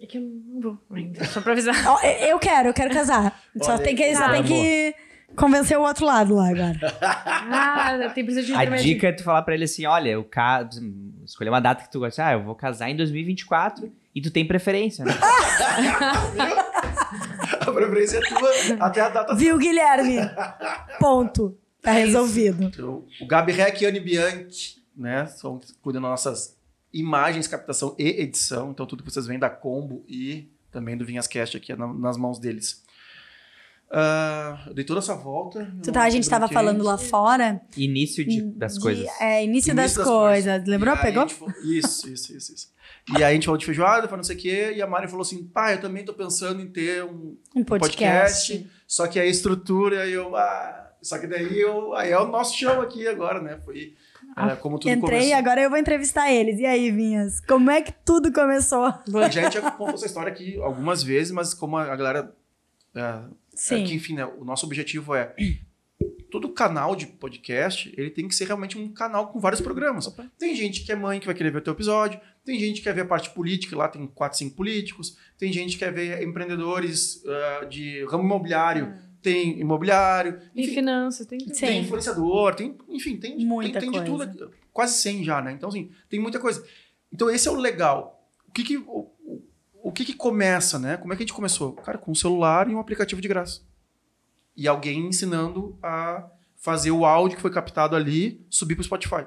É 0.00 0.06
que 0.06 0.16
eu 0.16 0.22
não 0.22 0.60
vou 0.62 0.78
ainda, 0.96 1.22
só 1.26 1.42
pra 1.42 1.52
avisar. 1.52 1.74
Eu 2.26 2.38
quero, 2.38 2.70
eu 2.70 2.72
quero 2.74 2.90
casar. 2.94 3.38
Só 3.62 3.72
Olha 3.74 3.82
tem 3.82 3.94
que, 3.94 4.02
aí. 4.02 4.16
só 4.16 4.24
Ah, 4.24 4.30
tem 4.30 4.42
que 4.44 4.94
convencer 5.36 5.78
o 5.78 5.82
outro 5.82 6.04
lado 6.06 6.34
lá 6.34 6.48
agora. 6.50 6.78
Ah, 7.52 8.10
tem 8.14 8.24
precisa 8.24 8.46
de 8.46 8.54
A 8.54 8.64
dica 8.64 9.08
é 9.08 9.12
tu 9.12 9.24
falar 9.24 9.42
pra 9.42 9.54
ele 9.54 9.64
assim, 9.64 9.84
olha, 9.86 10.10
eu 10.10 10.22
ca... 10.24 10.68
escolher 11.24 11.50
uma 11.50 11.60
data 11.60 11.82
que 11.82 11.90
tu 11.90 11.98
gosta. 11.98 12.24
Ah, 12.26 12.32
eu 12.34 12.42
vou 12.44 12.54
casar 12.54 12.88
em 12.90 12.96
2024 12.96 13.90
e 14.14 14.20
tu 14.20 14.30
tem 14.30 14.46
preferência, 14.46 15.04
né? 15.04 15.12
A 17.60 17.72
preferência 17.72 18.18
é 18.18 18.20
tua 18.20 18.50
até 18.86 19.00
a 19.00 19.08
data. 19.08 19.34
Viu, 19.34 19.58
Guilherme? 19.58 20.16
Ponto. 20.98 21.56
Tá 21.82 21.92
É 21.94 22.04
resolvido. 22.04 22.64
Então, 22.64 23.04
o 23.20 23.26
Gabi 23.26 23.52
Rec 23.52 23.80
e 23.80 23.86
Anne 23.86 24.00
Bianchi, 24.00 24.76
né? 24.96 25.26
São 25.26 25.58
que 25.58 25.72
cuidam 25.74 26.02
das 26.02 26.10
nossas 26.10 26.56
imagens, 26.92 27.46
captação 27.46 27.94
e 27.98 28.06
edição. 28.22 28.70
Então, 28.70 28.86
tudo 28.86 29.02
que 29.02 29.10
vocês 29.10 29.26
veem 29.26 29.38
da 29.38 29.48
Combo 29.50 30.04
e 30.08 30.48
também 30.70 30.96
do 30.96 31.04
Vinhascast 31.04 31.56
aqui 31.56 31.72
é 31.72 31.76
na- 31.76 31.92
nas 31.92 32.16
mãos 32.16 32.38
deles. 32.38 32.84
Ah, 33.92 34.62
eu 34.68 34.74
dei 34.74 34.84
toda 34.84 35.00
essa 35.00 35.14
volta. 35.16 35.64
não 35.64 35.80
tá, 35.92 36.02
a 36.02 36.10
gente 36.10 36.22
lembro 36.24 36.30
tava 36.30 36.46
quem. 36.48 36.54
falando 36.54 36.84
lá 36.84 36.96
fora. 36.96 37.60
Início 37.76 38.24
de- 38.24 38.42
das 38.42 38.74
de- 38.74 38.80
coisas. 38.80 39.06
É, 39.20 39.42
início, 39.42 39.72
Início 39.72 39.74
das, 39.74 39.94
das 39.94 40.06
coisas. 40.06 40.64
Lembrou? 40.66 40.94
E 40.94 40.96
aí 40.96 41.00
a 41.00 41.04
Pegou? 41.04 41.28
falou- 41.28 41.54
Isso, 41.64 42.08
isso, 42.08 42.36
isso, 42.36 42.52
isso. 42.54 42.72
E 43.12 43.16
aí 43.16 43.24
a 43.24 43.32
gente 43.32 43.46
falou 43.46 43.58
de 43.58 43.66
feijoada, 43.66 44.02
falou 44.02 44.18
não 44.18 44.24
sei 44.24 44.36
o 44.36 44.38
quê, 44.38 44.72
e 44.76 44.82
a 44.82 44.86
Mari 44.86 45.08
falou 45.08 45.22
assim, 45.22 45.42
pá, 45.44 45.72
eu 45.72 45.80
também 45.80 46.04
tô 46.04 46.12
pensando 46.14 46.60
em 46.62 46.68
ter 46.68 47.02
um 47.04 47.36
Um 47.56 47.64
podcast. 47.64 48.52
podcast. 48.52 48.70
Só 48.86 49.08
que 49.08 49.18
a 49.18 49.26
estrutura, 49.26 50.02
aí 50.02 50.12
eu. 50.12 50.36
Ah, 50.36 50.92
só 51.02 51.18
que 51.18 51.26
daí 51.26 51.58
eu. 51.58 51.92
Aí 51.94 52.10
é 52.12 52.18
o 52.18 52.26
nosso 52.28 52.56
show 52.56 52.80
aqui 52.80 53.08
agora, 53.08 53.40
né? 53.42 53.58
Foi 53.64 53.94
é, 54.36 54.54
como 54.56 54.78
tudo 54.78 54.90
Entrei 54.92 55.18
e 55.18 55.22
começou. 55.22 55.38
agora 55.38 55.60
eu 55.62 55.70
vou 55.70 55.78
entrevistar 55.78 56.30
eles. 56.30 56.60
E 56.60 56.66
aí, 56.66 56.90
Vinhas? 56.92 57.40
Como 57.40 57.70
é 57.70 57.80
que 57.82 57.92
tudo 58.04 58.32
começou? 58.32 58.84
A 58.84 59.28
gente 59.28 59.54
já 59.54 59.70
contou 59.72 59.94
essa 59.94 60.06
história 60.06 60.30
aqui 60.30 60.60
algumas 60.60 61.02
vezes, 61.02 61.32
mas 61.32 61.52
como 61.52 61.76
a 61.76 61.96
galera. 61.96 62.32
É, 62.94 63.20
Sim. 63.60 63.82
é 63.82 63.86
que, 63.86 63.94
enfim, 63.94 64.14
né, 64.14 64.24
o 64.24 64.44
nosso 64.44 64.64
objetivo 64.64 65.14
é. 65.14 65.34
Todo 66.30 66.48
canal 66.48 66.94
de 66.94 67.06
podcast, 67.06 67.92
ele 67.96 68.08
tem 68.08 68.28
que 68.28 68.34
ser 68.34 68.46
realmente 68.46 68.78
um 68.78 68.90
canal 68.92 69.32
com 69.32 69.40
vários 69.40 69.60
programas. 69.60 70.06
Tem 70.38 70.54
gente 70.54 70.84
que 70.84 70.92
é 70.92 70.94
mãe 70.94 71.18
que 71.18 71.26
vai 71.26 71.34
querer 71.34 71.50
ver 71.50 71.58
o 71.58 71.60
teu 71.60 71.72
episódio, 71.72 72.20
tem 72.44 72.58
gente 72.58 72.76
que 72.76 72.84
quer 72.84 72.94
ver 72.94 73.00
a 73.00 73.06
parte 73.06 73.30
política, 73.30 73.76
lá 73.76 73.88
tem 73.88 74.06
quatro, 74.06 74.38
cinco 74.38 74.54
políticos, 74.54 75.18
tem 75.36 75.52
gente 75.52 75.72
que 75.72 75.80
quer 75.80 75.92
ver 75.92 76.22
empreendedores 76.22 77.22
ah, 77.26 77.64
de 77.64 78.04
ramo 78.04 78.22
imobiliário, 78.22 78.94
tem 79.20 79.58
imobiliário, 79.58 80.40
E 80.54 80.62
enfim, 80.62 80.74
finanças, 80.74 81.26
tem 81.26 81.38
tudo. 81.38 81.54
Sim. 81.54 81.66
tem 81.66 81.80
influenciador, 81.82 82.54
tem, 82.54 82.78
enfim, 82.88 83.16
tem, 83.16 83.36
tem, 83.36 83.44
Muita 83.44 83.80
tem 83.80 83.90
de 83.90 84.04
tudo, 84.04 84.24
coisa. 84.24 84.44
aqui, 84.44 84.54
quase 84.72 84.94
100 85.02 85.24
já, 85.24 85.42
né? 85.42 85.52
Então, 85.52 85.68
assim, 85.68 85.90
tem 86.08 86.20
muita 86.20 86.38
coisa. 86.38 86.64
Então, 87.12 87.28
esse 87.28 87.48
é 87.48 87.50
o 87.50 87.56
legal. 87.56 88.24
O 88.48 88.52
que 88.52 88.62
que, 88.62 88.84
o, 89.82 89.86
o- 89.86 89.88
o 89.88 89.92
que 89.92 90.04
que 90.04 90.14
começa, 90.14 90.78
né? 90.78 90.96
Como 90.96 91.12
é 91.12 91.16
que 91.16 91.22
a 91.22 91.26
gente 91.26 91.34
começou? 91.34 91.72
Cara, 91.72 91.98
com 91.98 92.10
um 92.12 92.14
celular 92.14 92.68
e 92.68 92.74
um 92.74 92.80
aplicativo 92.80 93.20
de 93.20 93.28
graça. 93.28 93.60
E 94.56 94.66
alguém 94.68 95.06
ensinando 95.06 95.78
a 95.82 96.26
fazer 96.56 96.90
o 96.90 97.04
áudio 97.06 97.36
que 97.36 97.42
foi 97.42 97.50
captado 97.50 97.96
ali 97.96 98.44
subir 98.50 98.74
pro 98.74 98.84
Spotify. 98.84 99.24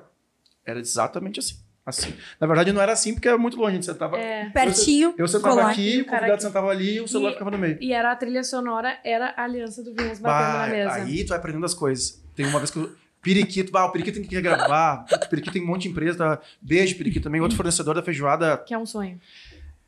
Era 0.66 0.80
exatamente 0.80 1.40
assim. 1.40 1.56
Assim. 1.86 2.14
Na 2.40 2.48
verdade, 2.48 2.72
não 2.72 2.82
era 2.82 2.94
assim 2.94 3.14
porque 3.14 3.28
era 3.28 3.38
muito 3.38 3.58
longe. 3.58 3.72
A 3.72 3.74
gente 3.74 3.86
sentava... 3.86 4.18
É. 4.18 4.50
Pertinho. 4.52 5.14
Eu 5.18 5.28
sentava 5.28 5.56
colar. 5.56 5.72
aqui, 5.72 5.98
o 5.98 6.02
o 6.02 6.06
convidado 6.06 6.32
aqui. 6.34 6.42
sentava 6.44 6.70
ali 6.70 6.96
e 6.96 7.02
o 7.02 7.08
celular 7.10 7.32
E- 7.32 7.34
ficava 7.34 7.52
no 7.52 7.58
meio. 7.58 7.78
E 7.82 7.92
era 7.92 8.12
a 8.12 8.16
trilha 8.16 8.42
sonora, 8.44 8.98
era 9.04 9.34
a 9.36 9.44
aliança 9.44 9.84
do 9.84 9.94
Vinhas 9.94 10.20
batendo 10.20 10.54
Bah, 10.54 10.60
na 10.60 10.68
mesa. 10.68 10.94
Aí 10.94 11.24
tu 11.26 11.30
vai 11.30 11.38
aprendendo 11.40 11.66
as 11.66 11.74
coisas. 11.74 12.24
Tem 12.36 12.46
uma 12.46 12.60
vez 12.60 12.72
que 12.72 12.78
eu. 12.80 12.96
Periquito, 13.22 13.72
bah, 13.72 13.86
o 13.86 13.92
Periquito 13.92 14.20
tem 14.20 14.28
que 14.28 14.42
gravar. 14.42 15.06
O 15.12 15.30
Periquito 15.30 15.54
tem 15.54 15.62
um 15.62 15.66
monte 15.68 15.84
de 15.84 15.90
empresa. 15.90 16.18
Tá? 16.18 16.40
Beijo, 16.62 16.96
Periquito 16.98 17.24
também. 17.24 17.42
Outro 17.42 17.58
fornecedor 17.58 17.96
da 17.96 18.04
feijoada, 18.04 18.58
Que 18.58 18.74
é 18.74 18.78
um 18.78 18.86
sonho. 18.86 19.20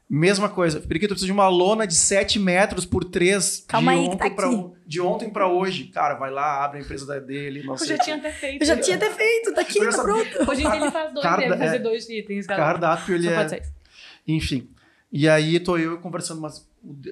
Mesma 0.10 0.47
coisa. 0.49 0.80
Periquito 0.80 1.14
precisa 1.14 1.26
de 1.28 1.32
uma 1.32 1.47
lona 1.47 1.86
de 1.88 1.95
7 1.95 2.38
metros 2.39 2.86
por 2.86 3.03
3 3.03 3.66
Calma 3.68 3.93
de, 3.93 3.99
aí 3.99 4.06
ontem 4.06 4.18
tá 4.18 4.36
pra, 4.36 4.49
de 4.86 5.01
ontem 5.01 5.30
pra 5.30 5.47
hoje. 5.47 5.86
Cara, 5.86 6.16
vai 6.16 6.30
lá, 6.32 6.64
abre 6.64 6.80
a 6.80 6.82
empresa 6.82 7.20
dele. 7.22 7.64
Não 7.64 7.74
Eu 7.74 7.78
sei 7.78 7.88
já 7.89 7.97
tinha 7.97 8.16
até 8.18 8.32
feito. 8.32 8.62
Eu 8.62 8.66
já 8.68 8.78
tinha 8.78 8.95
até 8.97 9.10
feito, 9.10 9.53
tá 9.53 9.62
aqui, 9.62 9.80
Eu 9.80 9.86
tá 9.86 9.91
sabia. 9.91 10.14
pronto. 10.26 10.45
Hoje 10.51 10.64
em 10.64 10.70
dia 10.72 10.82
ele 10.82 10.91
faz 10.91 11.14
dois, 11.14 11.24
Carda- 11.26 11.41
deve 11.49 11.58
fazer 11.58 11.76
é. 11.76 11.80
dois 11.80 12.10
itens. 12.10 12.45
galera. 12.47 12.68
Cardápio, 12.68 13.16
ele 13.16 13.24
Só 13.34 13.56
é. 13.56 13.62
Enfim. 14.28 14.70
E 15.12 15.30
aí 15.30 15.60
tô 15.60 15.78
eu 15.78 15.97
conversando, 15.99 16.41
mas 16.41 16.68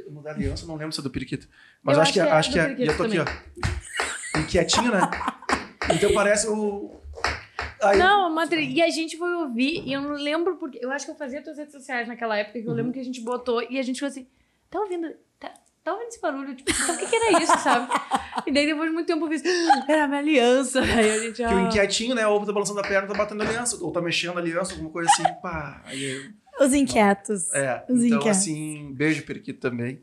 no 0.09 0.21
da 0.21 0.31
aliança 0.31 0.63
eu 0.63 0.67
não 0.67 0.75
lembro 0.75 0.91
se 0.93 0.99
é 0.99 1.03
do 1.03 1.09
Periquito. 1.09 1.47
Mas 1.81 1.95
Eu 1.97 2.01
acho 2.03 2.13
que 2.13 2.19
é. 2.19 2.23
acho 2.31 2.51
que 2.51 2.59
é 2.59 2.61
Acho 2.63 2.75
que 2.75 2.75
do 2.75 2.81
é. 2.81 2.85
E 2.85 2.89
eu 2.89 2.97
tô 2.97 3.03
aqui, 3.03 3.19
ó. 3.19 4.39
Inquietinho, 4.39 4.91
né? 4.91 5.09
Então 5.91 6.13
parece 6.13 6.47
o. 6.47 6.99
Aí, 7.83 7.97
Não, 7.99 8.29
Madri, 8.33 8.71
e 8.73 8.81
a 8.81 8.89
gente 8.89 9.17
foi 9.17 9.33
ouvir, 9.35 9.83
e 9.85 9.93
eu 9.93 10.01
não 10.01 10.11
lembro 10.11 10.55
porque. 10.57 10.79
Eu 10.81 10.91
acho 10.91 11.05
que 11.05 11.11
eu 11.11 11.15
fazia 11.15 11.41
tuas 11.41 11.57
redes 11.57 11.73
sociais 11.73 12.07
naquela 12.07 12.37
época, 12.37 12.59
que 12.59 12.65
eu 12.65 12.71
Uhum. 12.71 12.77
lembro 12.77 12.93
que 12.93 12.99
a 12.99 13.03
gente 13.03 13.21
botou, 13.21 13.61
e 13.69 13.77
a 13.79 13.81
gente 13.83 13.95
ficou 13.95 14.07
assim, 14.09 14.27
tá 14.69 14.79
ouvindo? 14.79 15.11
Tá, 15.39 15.51
Tava 15.83 15.97
ouvindo 15.97 16.09
esse 16.11 16.21
barulho, 16.21 16.55
tipo, 16.55 16.71
então, 16.71 16.95
o 16.95 16.97
que, 16.97 17.05
que 17.07 17.15
era 17.15 17.43
isso, 17.43 17.57
sabe? 17.59 17.91
E 18.47 18.51
daí 18.53 18.65
depois 18.65 18.87
de 18.87 18.93
muito 18.93 19.05
tempo 19.07 19.25
eu 19.25 19.29
fiz, 19.29 19.43
"Ah, 19.45 19.85
era 19.87 20.03
a 20.05 20.07
minha 20.07 20.19
aliança. 20.21 20.79
Aí 20.81 21.11
a 21.11 21.19
gente, 21.19 21.35
Que 21.35 21.43
o 21.43 21.47
ah, 21.47 21.61
inquietinho, 21.63 22.15
né? 22.15 22.25
Ou 22.25 22.39
tá 22.45 22.53
balançando 22.53 22.79
a 22.79 22.83
perna, 22.83 23.05
tá 23.05 23.13
batendo 23.13 23.43
aliança. 23.43 23.83
Ou 23.83 23.91
tá 23.91 24.01
mexendo 24.01 24.37
a 24.37 24.39
aliança, 24.39 24.71
alguma 24.71 24.89
coisa 24.89 25.09
assim. 25.11 25.23
Pá. 25.41 25.81
Aí, 25.85 26.31
Os 26.61 26.73
inquietos. 26.73 27.51
é. 27.53 27.83
Os 27.89 28.01
Então, 28.01 28.17
inquietos. 28.19 28.39
assim, 28.39 28.93
beijo, 28.93 29.23
Periquito, 29.25 29.59
também. 29.59 30.01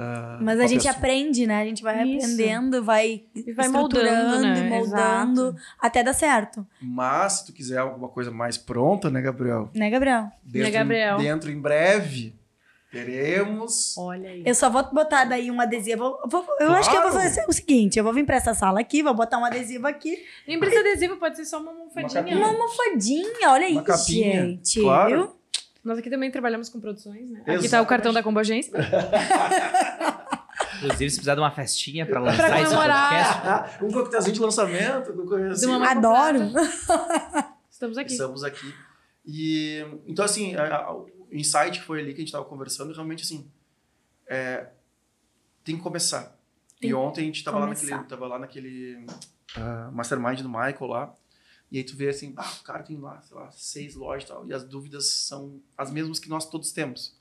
Ah, 0.00 0.38
Mas 0.40 0.60
a 0.60 0.66
gente 0.68 0.84
pessoa. 0.84 0.94
aprende, 0.94 1.44
né? 1.44 1.60
A 1.60 1.64
gente 1.64 1.82
vai 1.82 2.06
Isso. 2.06 2.24
aprendendo, 2.24 2.84
vai, 2.84 3.24
E 3.34 3.52
vai 3.52 3.66
moldando, 3.66 4.42
né? 4.42 4.66
e 4.66 4.70
moldando 4.70 5.48
Exato. 5.48 5.56
até 5.80 6.04
dar 6.04 6.12
certo. 6.12 6.64
Mas, 6.80 7.32
se 7.32 7.46
tu 7.46 7.52
quiser 7.52 7.78
alguma 7.78 8.08
coisa 8.08 8.30
mais 8.30 8.56
pronta, 8.56 9.10
né, 9.10 9.20
Gabriel? 9.20 9.68
Né, 9.74 9.90
Gabriel? 9.90 10.28
Dentro, 10.44 10.70
Gabriel? 10.72 11.18
Dentro 11.18 11.50
em 11.50 11.60
breve, 11.60 12.38
teremos. 12.92 13.96
Olha 13.98 14.30
aí. 14.30 14.42
Eu 14.46 14.54
só 14.54 14.70
vou 14.70 14.82
botar 14.92 15.24
daí 15.24 15.50
um 15.50 15.60
adesivo. 15.60 16.04
Eu, 16.22 16.28
vou- 16.28 16.46
eu 16.60 16.72
acho 16.72 16.88
que 16.90 16.96
eu 16.96 17.02
vou 17.02 17.10
Claro. 17.10 17.28
fazer 17.28 17.44
o 17.48 17.52
seguinte: 17.52 17.98
eu 17.98 18.04
vou 18.04 18.12
vir 18.12 18.24
pra 18.24 18.36
essa 18.36 18.54
sala 18.54 18.80
aqui, 18.80 19.02
vou 19.02 19.14
botar 19.14 19.38
um 19.38 19.44
adesivo 19.44 19.86
aqui. 19.86 20.16
Nem 20.46 20.58
precisa 20.58 20.80
adesivo, 20.80 21.16
pode 21.16 21.36
ser 21.36 21.44
só 21.44 21.60
uma 21.60 21.70
almofadinha. 21.72 22.22
capinha. 22.22 22.36
Uma 22.36 22.48
almofadinha, 22.48 23.50
olha 23.50 23.68
Uma 23.68 23.80
aí, 23.80 23.84
capinha, 23.84 24.42
gente. 24.46 24.80
claro. 24.80 25.16
Viu? 25.16 25.37
Nós 25.84 25.98
aqui 25.98 26.10
também 26.10 26.30
trabalhamos 26.30 26.68
com 26.68 26.80
produções, 26.80 27.30
né? 27.30 27.42
Aqui 27.46 27.68
tá 27.68 27.80
o 27.80 27.86
cartão 27.86 28.12
da 28.12 28.22
Combogência. 28.22 28.72
Inclusive, 30.78 31.10
se 31.10 31.16
precisar 31.16 31.34
de 31.34 31.40
uma 31.40 31.50
festinha 31.50 32.06
pra 32.06 32.20
Pra 32.20 32.30
lançar 32.30 32.60
esse 32.60 32.64
comemorar. 32.70 33.62
podcast. 33.62 33.84
um 33.84 33.90
coquetelzinho 33.92 34.34
de 34.34 34.40
lançamento, 34.40 35.34
assim. 35.50 35.66
De 35.78 35.84
Adoro. 35.86 36.38
Estamos 37.70 37.98
aqui. 37.98 38.12
Estamos 38.12 38.44
aqui. 38.44 38.74
E, 39.24 39.84
então, 40.06 40.24
assim, 40.24 40.54
a- 40.56 40.76
a- 40.76 40.94
o 40.94 41.08
insight 41.32 41.78
que 41.80 41.84
foi 41.84 42.00
ali 42.00 42.08
que 42.10 42.16
a 42.16 42.20
gente 42.20 42.28
estava 42.28 42.44
conversando, 42.44 42.92
realmente, 42.92 43.22
assim, 43.24 43.50
é, 44.26 44.68
tem 45.64 45.76
que 45.76 45.82
começar. 45.82 46.36
Tem 46.80 46.90
e 46.90 46.94
ontem 46.94 47.22
a 47.22 47.24
gente 47.24 47.36
estava 47.38 47.58
lá 47.58 47.66
naquele, 47.66 47.98
tava 48.04 48.26
lá 48.26 48.38
naquele 48.38 49.04
ah, 49.56 49.90
mastermind 49.92 50.40
do 50.40 50.48
Michael 50.48 50.86
lá, 50.86 51.14
e 51.70 51.78
aí 51.78 51.84
tu 51.84 51.96
vê 51.96 52.08
assim, 52.08 52.32
ah, 52.36 52.52
o 52.60 52.64
cara 52.64 52.82
tem 52.82 52.98
lá, 52.98 53.20
sei 53.20 53.36
lá, 53.36 53.50
seis 53.50 53.94
lojas 53.94 54.24
e 54.24 54.32
tal, 54.32 54.46
e 54.46 54.54
as 54.54 54.64
dúvidas 54.64 55.06
são 55.10 55.60
as 55.76 55.90
mesmas 55.90 56.18
que 56.18 56.28
nós 56.28 56.48
todos 56.48 56.72
temos. 56.72 57.16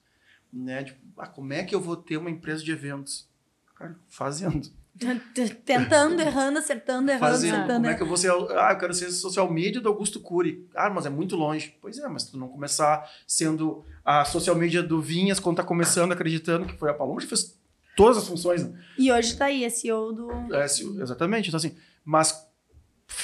Né? 0.52 0.86
Tipo, 0.86 1.00
ah, 1.18 1.28
como 1.28 1.54
é 1.54 1.64
que 1.64 1.76
eu 1.76 1.82
vou 1.82 1.98
ter 1.98 2.18
uma 2.18 2.30
empresa 2.30 2.64
de 2.64 2.72
eventos? 2.72 3.28
Cara, 3.76 3.98
fazendo. 4.08 4.70
Tentando, 5.64 6.20
errando, 6.20 6.58
acertando, 6.58 7.12
errando, 7.12 7.32
Fazendo. 7.32 7.54
acertando. 7.54 7.82
Como 7.82 7.86
é 7.88 7.96
que 7.96 8.02
eu 8.02 8.08
vou 8.08 8.18
ser. 8.18 8.32
Ah, 8.32 8.72
eu 8.72 8.78
quero 8.80 8.94
ser 8.94 9.12
social 9.12 9.52
media 9.52 9.80
do 9.80 9.90
Augusto 9.90 10.20
Cury. 10.20 10.68
Ah, 10.74 10.90
mas 10.90 11.06
é 11.06 11.10
muito 11.10 11.36
longe. 11.36 11.78
Pois 11.80 12.00
é, 12.00 12.08
mas 12.08 12.24
se 12.24 12.32
tu 12.32 12.38
não 12.38 12.48
começar 12.48 13.08
sendo 13.28 13.86
a 14.04 14.26
social 14.26 14.56
media 14.56 14.82
do 14.82 15.00
Vinhas 15.00 15.40
quando 15.40 15.58
tá 15.58 15.64
começando, 15.64 16.14
acreditando 16.14 16.66
que 16.66 16.76
foi 16.76 16.90
a 16.90 16.94
Paloma, 16.96 17.22
já 17.22 17.28
fez 17.28 17.60
todas 17.96 18.18
as 18.18 18.28
funções. 18.28 18.64
Né? 18.64 18.80
E 18.98 19.12
hoje 19.12 19.38
tá 19.38 19.46
aí, 19.46 19.64
a 19.64 19.70
CEO 19.70 20.14
do. 20.14 20.32
É, 20.56 20.66
exatamente. 20.66 21.50
Então, 21.50 21.58
assim, 21.58 21.76
mas 22.04 22.47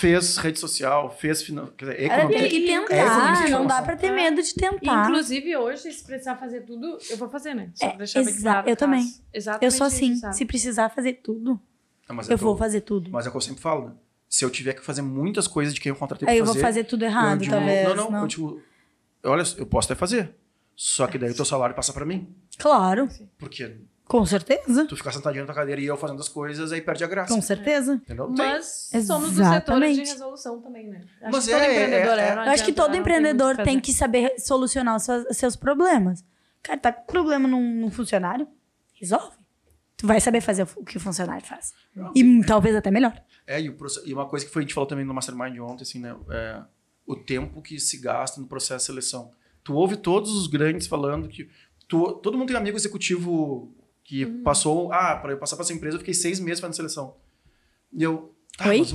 fez 0.04 0.38
rede 0.38 0.60
social, 0.60 1.10
fez. 1.10 1.42
finan- 1.44 1.68
Quer 1.78 1.86
dizer, 1.86 2.02
Era 2.04 2.14
economia. 2.24 2.40
ter 2.40 2.50
que 2.50 2.70
é 2.70 2.80
tentar, 2.80 2.96
economia 3.06 3.46
de 3.46 3.52
não 3.52 3.66
dá 3.68 3.82
pra 3.82 3.96
ter 3.96 4.12
medo 4.12 4.42
de 4.44 4.54
tentar. 4.54 5.04
Inclusive, 5.10 5.56
hoje, 5.58 5.92
se 5.94 6.04
precisar 6.04 6.36
fazer 6.36 6.62
tudo, 6.62 6.98
eu 7.10 7.18
vou 7.18 7.30
fazer, 7.30 7.54
né? 7.54 7.72
Só 7.74 7.86
É, 7.86 7.90
pra 7.90 7.98
deixar 8.00 8.24
bem 8.24 8.42
claro. 8.42 8.70
eu 8.70 8.76
também. 8.76 9.14
Exatamente 9.34 9.66
Eu 9.66 9.72
sou 9.72 9.88
assim, 9.88 10.16
sabe? 10.16 10.36
se 10.36 10.46
precisar 10.46 10.90
fazer 10.90 11.14
tudo, 11.24 11.60
Ah, 12.08 12.14
mas 12.14 12.28
eu 12.28 12.36
é 12.36 12.38
que 12.38 12.44
vou 12.44 12.58
fazer 12.58 12.82
tudo. 12.82 13.10
Mas 13.12 13.26
é 13.26 13.30
o 13.30 13.32
que 13.32 13.38
eu 13.38 13.42
sempre 13.42 13.62
falo, 13.62 13.86
né? 13.88 13.94
Se 14.28 14.44
eu 14.44 14.50
tiver 14.50 14.74
que 14.74 14.82
fazer 14.84 15.02
muitas 15.02 15.48
coisas 15.48 15.74
de 15.74 15.80
quem 15.80 15.90
eu 15.92 15.96
contratei 15.96 16.28
Aí 16.28 16.36
pra 16.36 16.42
eu 16.42 16.46
vou 16.46 16.54
fazer. 16.56 16.66
fazer 16.66 16.84
tudo 16.86 17.04
eu 17.06 17.10
errado, 17.10 17.40
digo, 17.40 17.52
talvez. 17.52 17.96
Não, 17.96 18.12
não, 18.12 18.22
eu 18.22 18.28
digo, 18.28 18.62
olha, 19.24 19.44
eu 19.58 19.66
posso 19.66 19.92
até 19.92 19.98
fazer. 20.00 20.36
Só 20.76 21.06
que 21.08 21.18
daí 21.18 21.30
o 21.32 21.36
teu 21.36 21.46
salário 21.46 21.76
passa 21.76 21.94
pra 21.94 22.04
mim. 22.06 22.28
Claro, 22.58 23.08
Porque 23.38 23.78
com 24.06 24.26
certeza. 24.26 24.86
tu 24.86 24.98
ficar 24.98 25.12
sentadinho 25.12 25.44
na 25.44 25.48
tua 25.48 25.56
cadeira 25.56 25.80
e 25.80 25.86
eu 25.86 25.98
fazendo 25.98 26.20
as 26.20 26.28
coisas, 26.28 26.72
aí 26.72 26.82
perde 26.82 27.04
a 27.04 27.08
graça. 27.08 27.34
Com 27.34 27.42
certeza. 27.42 27.96
Entendeu? 27.96 28.28
Tem. 28.28 28.46
Mas 28.46 28.90
somos 29.06 29.30
do 29.32 29.36
setor 29.36 29.48
Exatamente. 29.48 30.04
de 30.04 30.10
resolução 30.10 30.62
também, 30.62 30.88
né? 30.88 31.02
Acho 31.22 31.32
Mas 31.32 31.46
que 31.46 31.52
todo 31.52 31.62
é, 31.62 31.66
é, 31.66 31.72
empreendedor 31.72 32.20
é. 32.20 32.36
não 32.36 32.46
Eu 32.46 32.52
acho 32.52 32.66
que 32.66 32.74
todo 32.74 32.92
não 32.92 33.00
empreendedor 33.00 33.58
tem 33.58 33.80
que 33.80 33.94
saber 33.94 34.40
solucionar 34.40 34.98
os 34.98 35.04
seus, 35.04 35.38
seus 35.38 35.56
problemas. 35.56 36.24
Cara, 36.62 36.80
tá 36.80 36.92
com 36.92 37.06
problema 37.06 37.48
num, 37.48 37.82
num 37.82 37.92
funcionário? 37.92 38.48
Resolve. 38.94 39.38
Tu 39.98 40.06
vai 40.06 40.20
saber 40.20 40.42
fazer 40.42 40.68
o 40.76 40.84
que 40.84 40.98
o 40.98 41.00
funcionário 41.00 41.46
faz. 41.46 41.74
E 42.14 42.24
hum, 42.24 42.42
talvez 42.46 42.76
até 42.76 42.92
melhor. 42.92 43.20
É, 43.48 43.62
e, 43.62 43.70
o 43.70 43.78
e 44.06 44.14
uma 44.14 44.26
coisa 44.28 44.46
que 44.46 44.52
foi, 44.52 44.62
a 44.62 44.64
gente 44.64 44.74
falou 44.74 44.88
também 44.88 45.06
no 45.06 45.14
Mastermind 45.14 45.58
ontem, 45.60 45.84
assim, 45.84 46.00
né? 46.00 46.16
É, 46.30 46.62
o 47.06 47.16
tempo 47.16 47.62
que 47.62 47.80
se 47.80 47.98
gasta 47.98 48.40
no 48.40 48.48
processo 48.48 48.80
de 48.80 48.86
seleção. 48.86 49.32
Tu 49.64 49.74
ouve 49.74 49.98
todos 49.98 50.32
os 50.36 50.48
grandes 50.48 50.88
falando 50.88 51.28
que. 51.28 51.50
Tu, 51.88 52.14
todo 52.22 52.38
mundo 52.38 52.48
tem 52.48 52.58
amigo 52.58 52.78
executivo 52.78 53.74
que 54.04 54.26
Uhum. 54.26 54.44
passou. 54.44 54.92
Ah, 54.92 55.16
para 55.16 55.32
eu 55.34 55.38
passar 55.38 55.56
pra 55.56 55.64
essa 55.64 55.74
empresa, 55.74 55.96
eu 55.96 56.00
fiquei 56.00 56.14
seis 56.14 56.40
meses 56.40 56.60
fazendo 56.60 56.76
seleção. 56.76 57.16
E 57.92 58.04
eu. 58.04 58.36
Ah, 58.60 58.70
Oi? 58.70 58.80
mas, 58.80 58.92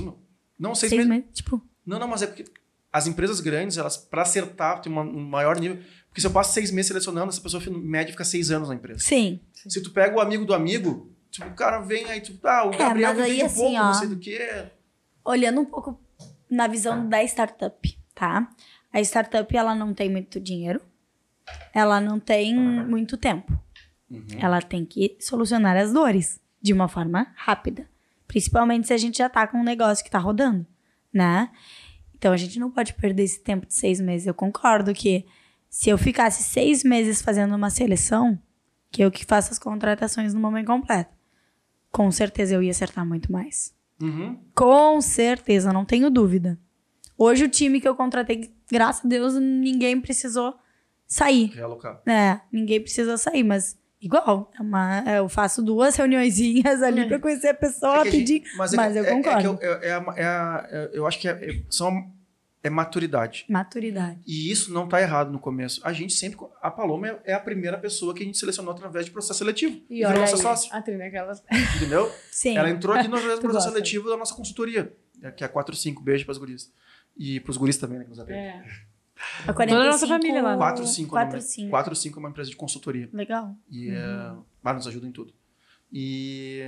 não, 0.57 0.75
seis, 0.75 0.89
Seis 0.89 1.05
meses. 1.07 1.09
meses. 1.25 1.35
Tipo, 1.35 1.61
Não, 1.85 1.97
não, 1.99 2.07
mas 2.07 2.21
é 2.21 2.27
porque 2.27 2.45
as 2.93 3.07
empresas 3.07 3.39
grandes, 3.39 3.77
elas, 3.77 3.97
para 3.97 4.21
acertar, 4.21 4.81
tem 4.81 4.91
uma- 4.91 5.01
um 5.01 5.23
maior 5.27 5.59
nível. 5.59 5.81
Porque 6.07 6.21
se 6.21 6.27
eu 6.27 6.31
passo 6.31 6.53
seis 6.53 6.71
meses 6.71 6.87
selecionando, 6.89 7.29
essa 7.29 7.41
pessoa, 7.41 7.61
em 7.63 7.71
média, 7.81 8.11
fica 8.11 8.23
seis 8.23 8.51
anos 8.51 8.69
na 8.69 8.75
empresa. 8.75 8.99
sim. 8.99 9.39
Se 9.53 9.81
tu 9.81 9.91
pega 9.91 10.15
o 10.15 10.19
amigo 10.21 10.45
do 10.45 10.53
amigo, 10.53 11.11
tipo, 11.31 11.47
o 11.47 11.53
cara 11.53 11.79
vem 11.81 12.05
aí, 12.05 12.21
tipo, 12.21 12.45
ah, 12.47 12.65
o 12.65 12.71
Gabriel 12.71 13.11
É, 13.11 13.13
mas 13.13 13.19
aí, 13.23 13.41
um 13.41 13.45
assim, 13.45 13.55
pouco, 13.55 13.75
ó. 13.75 13.83
não 13.85 13.93
sei 13.93 14.07
do 14.07 14.17
que. 14.17 14.39
Olhando 15.25 15.61
um 15.61 15.65
pouco 15.65 15.99
na 16.49 16.67
visão 16.67 17.07
da 17.07 17.23
startup, 17.23 17.99
tá? 18.15 18.49
A 18.91 18.99
startup, 19.01 19.55
ela 19.55 19.75
não 19.75 19.93
tem 19.93 20.09
muito 20.09 20.39
dinheiro. 20.39 20.81
Ela 21.73 21.99
não 22.01 22.19
tem 22.19 22.55
muito 22.55 23.17
tempo. 23.17 23.59
Ela 24.37 24.61
tem 24.61 24.85
que 24.85 25.15
solucionar 25.19 25.77
as 25.77 25.93
dores 25.93 26.39
de 26.61 26.73
uma 26.73 26.87
forma 26.87 27.27
rápida. 27.35 27.87
Principalmente 28.27 28.87
se 28.87 28.93
a 28.93 28.97
gente 28.97 29.17
já 29.17 29.29
tá 29.29 29.47
com 29.47 29.59
um 29.59 29.63
negócio 29.63 30.03
que 30.03 30.11
tá 30.11 30.19
rodando, 30.19 30.65
né? 31.13 31.49
Então 32.15 32.33
a 32.33 32.37
gente 32.37 32.59
não 32.59 32.69
pode 32.69 32.93
perder 32.93 33.23
esse 33.23 33.39
tempo 33.39 33.65
de 33.65 33.73
seis 33.73 33.99
meses. 33.99 34.27
Eu 34.27 34.33
concordo 34.33 34.93
que 34.93 35.25
se 35.69 35.89
eu 35.89 35.97
ficasse 35.97 36.43
seis 36.43 36.83
meses 36.83 37.21
fazendo 37.21 37.55
uma 37.55 37.69
seleção, 37.69 38.37
que 38.91 39.03
eu 39.03 39.11
que 39.11 39.25
faço 39.25 39.51
as 39.51 39.59
contratações 39.59 40.33
no 40.33 40.39
momento 40.39 40.67
completo, 40.67 41.15
com 41.91 42.11
certeza 42.11 42.55
eu 42.55 42.61
ia 42.61 42.71
acertar 42.71 43.05
muito 43.05 43.31
mais. 43.31 43.73
Uhum. 44.01 44.37
Com 44.55 45.01
certeza, 45.01 45.71
não 45.71 45.85
tenho 45.85 46.09
dúvida. 46.09 46.59
Hoje 47.17 47.45
o 47.45 47.49
time 47.49 47.81
que 47.81 47.87
eu 47.87 47.95
contratei, 47.95 48.53
graças 48.71 49.05
a 49.05 49.07
Deus, 49.07 49.33
ninguém 49.35 49.99
precisou 49.99 50.55
sair. 51.07 51.47
Realocar. 51.47 52.01
É, 52.05 52.39
ninguém 52.51 52.81
precisou 52.81 53.17
sair, 53.17 53.43
mas 53.43 53.78
igual, 54.01 54.51
é 54.57 54.61
uma, 54.61 55.03
eu 55.17 55.27
faço 55.29 55.61
duas 55.61 55.95
reuniõezinhas 55.95 56.81
ali 56.83 57.01
É. 57.01 57.05
pra 57.07 57.19
conhecer 57.19 57.49
a 57.49 57.53
pessoa 57.53 57.99
É 57.99 58.03
que 58.03 58.09
rapidinho. 58.09 58.43
mas 58.57 58.73
eu 58.73 59.03
é- 59.03 59.07
é 59.09 59.11
concordo. 59.15 59.57
que 59.57 59.65
eu, 59.65 59.73
é- 59.73 59.87
é 59.89 60.03
é 60.17 60.89
é- 60.97 61.07
acho 61.07 61.19
que 61.19 61.27
é, 61.27 61.31
é- 61.31 61.61
são, 61.69 62.11
é 62.63 62.69
maturidade. 62.69 63.45
Maturidade. 63.49 64.19
E 64.27 64.51
isso 64.51 64.71
não 64.73 64.87
tá 64.87 65.01
errado 65.01 65.31
no 65.31 65.39
começo. 65.39 65.79
A 65.83 65.93
gente 65.93 66.13
sempre. 66.13 66.37
A 66.61 66.69
Paloma 66.69 67.07
é- 67.07 67.19
é 67.25 67.33
a 67.33 67.39
primeira 67.39 67.77
pessoa 67.77 68.13
que 68.13 68.21
a 68.21 68.25
gente 68.25 68.37
selecionou 68.37 68.73
através 68.73 69.05
de 69.05 69.11
processo 69.11 69.39
seletivo. 69.39 69.79
E 69.89 70.03
olha 70.05 70.19
nossa 70.19 70.35
aí, 70.35 70.41
sócia. 70.41 70.73
a 70.73 70.81
Trina, 70.81 71.05
aquelas... 71.05 71.41
Entendeu? 71.77 72.11
Sim. 72.31 72.57
Ela 72.57 72.69
entrou 72.69 72.95
aqui 72.95 73.07
no 73.07 73.17
processo 73.19 73.41
gosta. 73.41 73.61
seletivo 73.69 74.09
da 74.09 74.17
nossa 74.17 74.33
consultoria, 74.35 74.91
é, 75.23 75.31
que 75.31 75.43
é 75.43 75.45
a 75.45 75.49
45. 75.49 76.01
Beijo 76.03 76.25
pras 76.25 76.37
gurias. 76.37 76.71
E 77.17 77.39
pros 77.41 77.57
guris 77.57 77.77
também, 77.77 77.97
né? 77.99 78.03
Que 78.03 78.09
nos 78.09 78.19
atendem. 78.19 78.41
É. 78.41 78.63
A 79.47 79.53
Toda 79.53 79.75
a 79.81 79.83
nossa 79.85 80.07
família 80.07 80.41
lá, 80.41 80.51
né? 80.51 80.57
45 80.57 81.17
é 81.17 81.21
o 81.21 81.23
nome. 81.23 81.31
45. 81.31 81.69
45 81.69 82.17
é 82.17 82.19
uma 82.19 82.29
empresa 82.29 82.49
de 82.49 82.55
consultoria. 82.55 83.09
Legal. 83.13 83.55
E 83.69 83.89
é, 83.89 84.31
ah, 84.63 84.73
nos 84.73 84.87
ajuda 84.87 85.07
em 85.07 85.11
tudo. 85.11 85.33
E, 85.91 86.63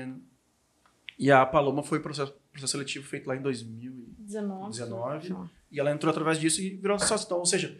e 1.18 1.32
a 1.32 1.46
Paloma 1.46 1.84
foi 1.84 2.00
processo, 2.00 2.34
processo 2.52 2.72
seletivo 2.72 3.06
feito 3.08 3.28
lá 3.28 3.36
em 3.36 3.42
2019. 3.42 4.72
19. 4.72 5.20
19. 5.22 5.50
E 5.72 5.80
ela 5.80 5.92
entrou 5.92 6.10
através 6.12 6.40
disso 6.40 6.62
e 6.62 6.72
virou 6.72 6.98
sócio. 7.00 7.26
Então, 7.26 7.38
ou 7.40 7.46
seja, 7.46 7.80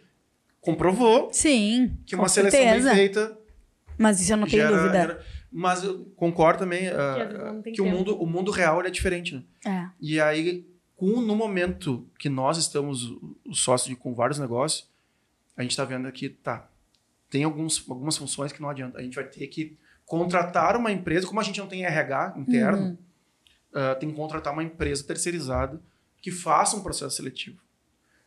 comprovou 0.60 1.28
Sim. 1.32 1.96
que 2.06 2.14
com 2.16 2.22
uma 2.22 2.28
seleção 2.28 2.60
certeza. 2.60 2.88
bem 2.90 2.96
feita 2.96 3.38
Mas 3.98 4.20
isso 4.20 4.32
eu 4.32 4.36
não 4.36 4.46
tenho 4.46 4.62
gera- 4.62 4.76
dúvida. 4.76 4.92
gera- 5.00 5.24
mas 5.54 5.84
eu 5.84 6.06
concordo 6.16 6.60
também 6.60 6.88
ah, 6.88 7.60
Que 7.64 7.82
o 7.82 7.84
tempo. 7.84 7.90
mundo, 7.90 8.16
o 8.22 8.26
mundo 8.26 8.50
real 8.50 8.78
ele 8.78 8.88
é 8.88 8.90
diferente, 8.90 9.34
né? 9.34 9.42
É. 9.66 9.88
E 10.00 10.18
aí, 10.20 10.64
com, 11.02 11.20
no 11.20 11.34
momento 11.34 12.06
que 12.16 12.28
nós 12.28 12.58
estamos 12.58 13.12
os 13.44 13.60
sócios 13.60 13.88
de- 13.88 13.96
com 13.96 14.14
vários 14.14 14.38
negócios, 14.38 14.88
a 15.56 15.62
gente 15.62 15.72
está 15.72 15.84
vendo 15.84 16.10
que 16.12 16.28
tá, 16.28 16.68
tem 17.28 17.42
alguns, 17.42 17.84
algumas 17.90 18.16
funções 18.16 18.52
que 18.52 18.62
não 18.62 18.68
adianta. 18.68 18.98
A 18.98 19.02
gente 19.02 19.14
vai 19.16 19.24
ter 19.24 19.46
que 19.48 19.76
contratar 20.06 20.76
uma 20.76 20.92
empresa, 20.92 21.26
como 21.26 21.40
a 21.40 21.42
gente 21.42 21.58
não 21.58 21.66
tem 21.66 21.84
RH 21.84 22.34
interno, 22.36 22.82
Uhum. 22.86 22.96
ah, 23.74 23.94
tem 23.96 24.10
que 24.10 24.14
contratar 24.14 24.52
uma 24.52 24.62
empresa 24.62 25.02
terceirizada 25.04 25.80
que 26.20 26.30
faça 26.30 26.76
um 26.76 26.82
processo 26.82 27.16
seletivo. 27.16 27.60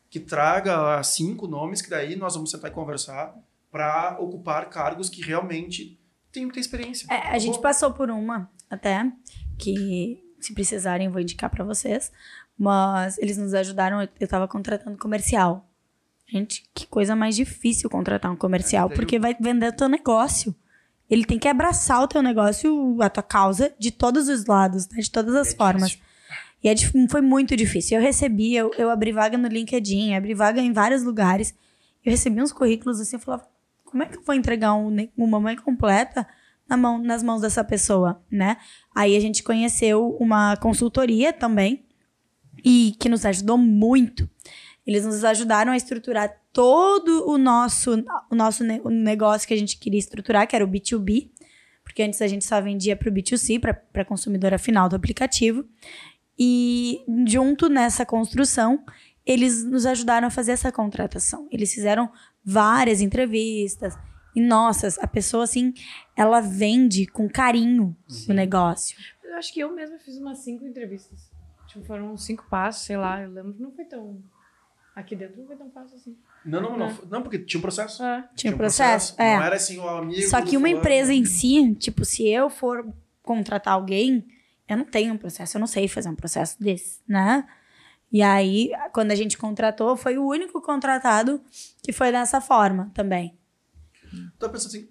Que 0.09 0.19
traga 0.19 1.01
cinco 1.03 1.47
nomes 1.47 1.81
que 1.81 1.89
daí 1.89 2.15
nós 2.17 2.35
vamos 2.35 2.51
sentar 2.51 2.69
e 2.71 2.73
conversar 2.73 3.33
para 3.71 4.17
ocupar 4.19 4.69
cargos 4.69 5.09
que 5.09 5.21
realmente 5.21 5.97
têm 6.31 6.43
muita 6.45 6.59
experiência. 6.59 7.07
É, 7.09 7.29
a 7.29 7.39
gente 7.39 7.59
passou 7.61 7.93
por 7.93 8.09
uma 8.11 8.49
até, 8.69 9.09
que 9.57 10.21
se 10.39 10.53
precisarem 10.53 11.07
eu 11.07 11.11
vou 11.11 11.21
indicar 11.21 11.49
pra 11.49 11.63
vocês, 11.63 12.11
mas 12.57 13.17
eles 13.17 13.37
nos 13.37 13.53
ajudaram, 13.53 14.01
eu 14.01 14.09
eu 14.19 14.27
tava 14.27 14.47
contratando 14.47 14.97
comercial. 14.97 15.67
Gente, 16.27 16.63
que 16.73 16.87
coisa 16.87 17.15
mais 17.15 17.35
difícil 17.35 17.89
contratar 17.89 18.31
um 18.31 18.35
comercial, 18.35 18.89
É, 18.91 18.95
porque 18.95 19.19
vai 19.19 19.35
vender 19.39 19.67
o 19.69 19.73
teu 19.75 19.87
negócio. 19.87 20.55
ele 21.07 21.23
tem 21.23 21.37
que 21.37 21.47
abraçar 21.47 22.01
o 22.01 22.07
teu 22.07 22.21
negócio, 22.23 22.97
a 22.99 23.09
tua 23.11 23.21
causa, 23.21 23.71
de 23.77 23.91
todos 23.91 24.27
os 24.27 24.45
lados, 24.47 24.89
né? 24.89 24.99
de 25.01 25.11
todas 25.11 25.35
as 25.35 25.53
É 25.53 25.55
formas. 25.55 25.89
difícil. 25.91 26.05
E 26.63 26.67
é 26.69 26.75
foi 27.07 27.21
muito 27.21 27.55
difícil. 27.55 27.97
Eu 27.97 28.01
recebi, 28.03 28.55
eu, 28.55 28.71
eu 28.75 28.89
abri 28.89 29.11
vaga 29.11 29.37
no 29.37 29.47
LinkedIn, 29.47 30.15
abri 30.15 30.33
vaga 30.33 30.59
em 30.59 30.73
vários 30.73 31.03
lugares. 31.03 31.53
Eu 32.03 32.09
recebi 32.11 32.41
uns 32.41 32.51
currículos 32.51 32.99
assim, 32.99 33.17
eu 33.17 33.19
falava, 33.19 33.47
como 33.83 34.01
é 34.01 34.07
que 34.07 34.17
eu 34.17 34.23
vou 34.23 34.33
entregar 34.33 34.73
um, 34.73 34.95
uma 35.15 35.39
mãe 35.39 35.55
completa 35.55 36.25
na 36.67 36.75
mão, 36.75 36.97
nas 36.97 37.21
mãos 37.21 37.41
dessa 37.41 37.63
pessoa, 37.63 38.19
né? 38.31 38.57
Aí 38.95 39.15
a 39.15 39.19
gente 39.19 39.43
conheceu 39.43 40.17
uma 40.19 40.57
consultoria 40.57 41.31
também, 41.31 41.85
e 42.65 42.95
que 42.99 43.07
nos 43.07 43.25
ajudou 43.25 43.57
muito. 43.57 44.27
Eles 44.85 45.05
nos 45.05 45.23
ajudaram 45.23 45.71
a 45.71 45.77
estruturar 45.77 46.31
todo 46.51 47.27
o 47.29 47.37
nosso, 47.37 48.03
o 48.31 48.35
nosso 48.35 48.63
ne- 48.63 48.81
o 48.83 48.89
negócio 48.89 49.47
que 49.47 49.53
a 49.53 49.57
gente 49.57 49.77
queria 49.77 49.99
estruturar, 49.99 50.47
que 50.47 50.55
era 50.55 50.65
o 50.65 50.67
B2B, 50.67 51.29
porque 51.83 52.01
antes 52.03 52.21
a 52.21 52.27
gente 52.27 52.43
só 52.43 52.59
vendia 52.59 52.95
para 52.95 53.09
o 53.09 53.11
B2C, 53.13 53.59
para 53.59 53.79
a 54.01 54.05
consumidora 54.05 54.57
final 54.57 54.89
do 54.89 54.95
aplicativo. 54.95 55.63
E 56.37 57.01
junto 57.27 57.69
nessa 57.69 58.05
construção, 58.05 58.83
eles 59.25 59.63
nos 59.63 59.85
ajudaram 59.85 60.27
a 60.27 60.31
fazer 60.31 60.51
essa 60.51 60.71
contratação. 60.71 61.47
Eles 61.51 61.73
fizeram 61.73 62.11
várias 62.43 63.01
entrevistas. 63.01 63.95
E, 64.35 64.41
nossa, 64.41 64.87
a 65.01 65.07
pessoa, 65.07 65.45
assim, 65.45 65.73
ela 66.15 66.41
vende 66.41 67.05
com 67.07 67.29
carinho 67.29 67.95
o 68.29 68.33
negócio. 68.33 68.97
Eu 69.23 69.35
acho 69.37 69.53
que 69.53 69.59
eu 69.61 69.73
mesma 69.73 69.97
fiz 69.97 70.17
umas 70.17 70.39
cinco 70.39 70.65
entrevistas. 70.65 71.31
Foram 71.83 72.15
cinco 72.17 72.45
passos, 72.49 72.85
sei 72.85 72.97
lá. 72.97 73.21
Eu 73.21 73.31
lembro 73.31 73.53
que 73.53 73.61
não 73.61 73.71
foi 73.71 73.85
tão. 73.85 74.21
Aqui 74.95 75.15
dentro 75.15 75.37
não 75.39 75.47
foi 75.47 75.55
tão 75.55 75.69
fácil 75.71 75.97
assim. 75.97 76.17
Não, 76.45 76.61
não, 76.61 76.77
não. 76.77 76.97
Não, 77.09 77.21
porque 77.21 77.39
tinha 77.39 77.59
um 77.59 77.61
processo. 77.61 78.03
É. 78.03 78.29
Tinha 78.35 78.53
um 78.53 78.57
processo. 78.57 79.15
É. 79.17 79.35
Não 79.35 79.43
era 79.43 79.55
assim, 79.55 79.77
o 79.77 79.87
amigo. 79.87 80.21
Só 80.29 80.41
que 80.41 80.55
uma 80.55 80.67
fulano. 80.67 80.79
empresa 80.79 81.13
em 81.13 81.25
si, 81.25 81.75
tipo, 81.75 82.05
se 82.05 82.27
eu 82.27 82.49
for 82.49 82.85
contratar 83.21 83.73
alguém, 83.73 84.25
eu 84.67 84.77
não 84.77 84.85
tenho 84.85 85.13
um 85.13 85.17
processo, 85.17 85.57
eu 85.57 85.59
não 85.59 85.67
sei 85.67 85.87
fazer 85.87 86.09
um 86.09 86.15
processo 86.15 86.61
desse, 86.61 87.01
né? 87.07 87.47
E 88.11 88.21
aí, 88.21 88.71
quando 88.93 89.11
a 89.11 89.15
gente 89.15 89.37
contratou, 89.37 89.97
foi 89.97 90.17
o 90.17 90.25
único 90.25 90.61
contratado 90.61 91.41
que 91.83 91.91
foi 91.91 92.11
dessa 92.11 92.39
forma 92.39 92.91
também. 92.93 93.37
Tô 94.39 94.49
pensando 94.49 94.67
assim, 94.67 94.87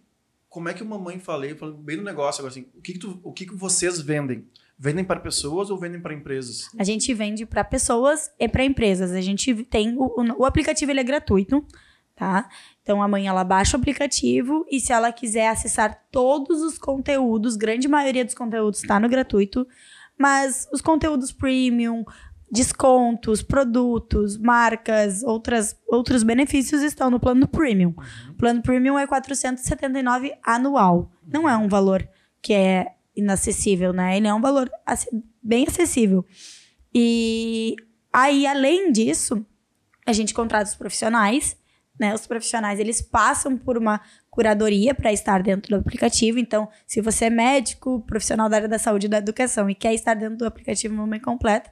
como 0.48 0.68
é 0.68 0.74
que 0.74 0.82
uma 0.82 0.98
mãe 0.98 1.18
falei, 1.18 1.54
falando 1.54 1.78
bem 1.78 1.96
no 1.96 2.02
negócio 2.02 2.40
agora 2.40 2.52
assim, 2.52 2.68
o 2.74 2.80
que 2.80 2.92
que, 2.92 2.98
tu, 2.98 3.20
o 3.22 3.32
que 3.32 3.46
que 3.46 3.54
vocês 3.54 4.00
vendem? 4.00 4.46
Vendem 4.78 5.04
para 5.04 5.20
pessoas 5.20 5.70
ou 5.70 5.78
vendem 5.78 6.00
para 6.00 6.14
empresas? 6.14 6.68
A 6.78 6.84
gente 6.84 7.12
vende 7.14 7.46
para 7.46 7.62
pessoas 7.62 8.30
e 8.38 8.48
para 8.48 8.64
empresas. 8.64 9.12
A 9.12 9.20
gente 9.20 9.54
tem 9.64 9.96
o, 9.96 10.04
o, 10.04 10.42
o 10.42 10.44
aplicativo 10.44 10.90
ele 10.90 11.00
é 11.00 11.04
gratuito, 11.04 11.64
tá? 12.16 12.48
Então 12.82 13.02
a 13.02 13.08
mãe 13.08 13.26
ela 13.26 13.44
baixa 13.44 13.76
o 13.76 13.80
aplicativo 13.80 14.66
e 14.70 14.80
se 14.80 14.92
ela 14.92 15.12
quiser 15.12 15.48
acessar 15.48 16.02
todos 16.10 16.60
os 16.60 16.76
conteúdos, 16.76 17.56
grande 17.56 17.88
maioria 17.88 18.24
dos 18.24 18.34
conteúdos 18.34 18.80
está 18.80 18.98
no 18.98 19.08
gratuito, 19.08 19.66
mas 20.18 20.68
os 20.72 20.80
conteúdos 20.80 21.32
premium, 21.32 22.04
descontos, 22.50 23.42
produtos, 23.42 24.36
marcas, 24.36 25.22
outras, 25.22 25.76
outros 25.88 26.22
benefícios 26.22 26.82
estão 26.82 27.10
no 27.10 27.18
plano 27.18 27.48
premium. 27.48 27.94
O 28.30 28.34
plano 28.34 28.62
premium 28.62 28.98
é 28.98 29.06
479 29.06 30.34
anual. 30.42 31.10
Não 31.26 31.48
é 31.48 31.56
um 31.56 31.68
valor 31.68 32.08
que 32.40 32.52
é 32.52 32.92
inacessível, 33.16 33.92
né? 33.92 34.16
Ele 34.16 34.26
é 34.26 34.34
um 34.34 34.40
valor 34.40 34.70
bem 35.42 35.66
acessível. 35.68 36.24
E 36.94 37.74
aí, 38.12 38.46
além 38.46 38.92
disso, 38.92 39.44
a 40.06 40.12
gente 40.12 40.34
contrata 40.34 40.70
os 40.70 40.76
profissionais, 40.76 41.56
né? 41.98 42.14
Os 42.14 42.26
profissionais, 42.26 42.80
eles 42.80 43.00
passam 43.00 43.56
por 43.56 43.78
uma 43.78 44.00
curadoria 44.30 44.94
para 44.94 45.12
estar 45.12 45.42
dentro 45.42 45.70
do 45.70 45.80
aplicativo. 45.80 46.38
Então, 46.38 46.68
se 46.86 47.00
você 47.00 47.26
é 47.26 47.30
médico, 47.30 48.00
profissional 48.06 48.48
da 48.48 48.56
área 48.56 48.68
da 48.68 48.78
saúde 48.78 49.06
e 49.06 49.08
da 49.08 49.18
educação 49.18 49.70
e 49.70 49.74
quer 49.74 49.94
estar 49.94 50.14
dentro 50.14 50.38
do 50.38 50.46
aplicativo 50.46 50.94
Mamãe 50.94 51.20
Completa, 51.20 51.70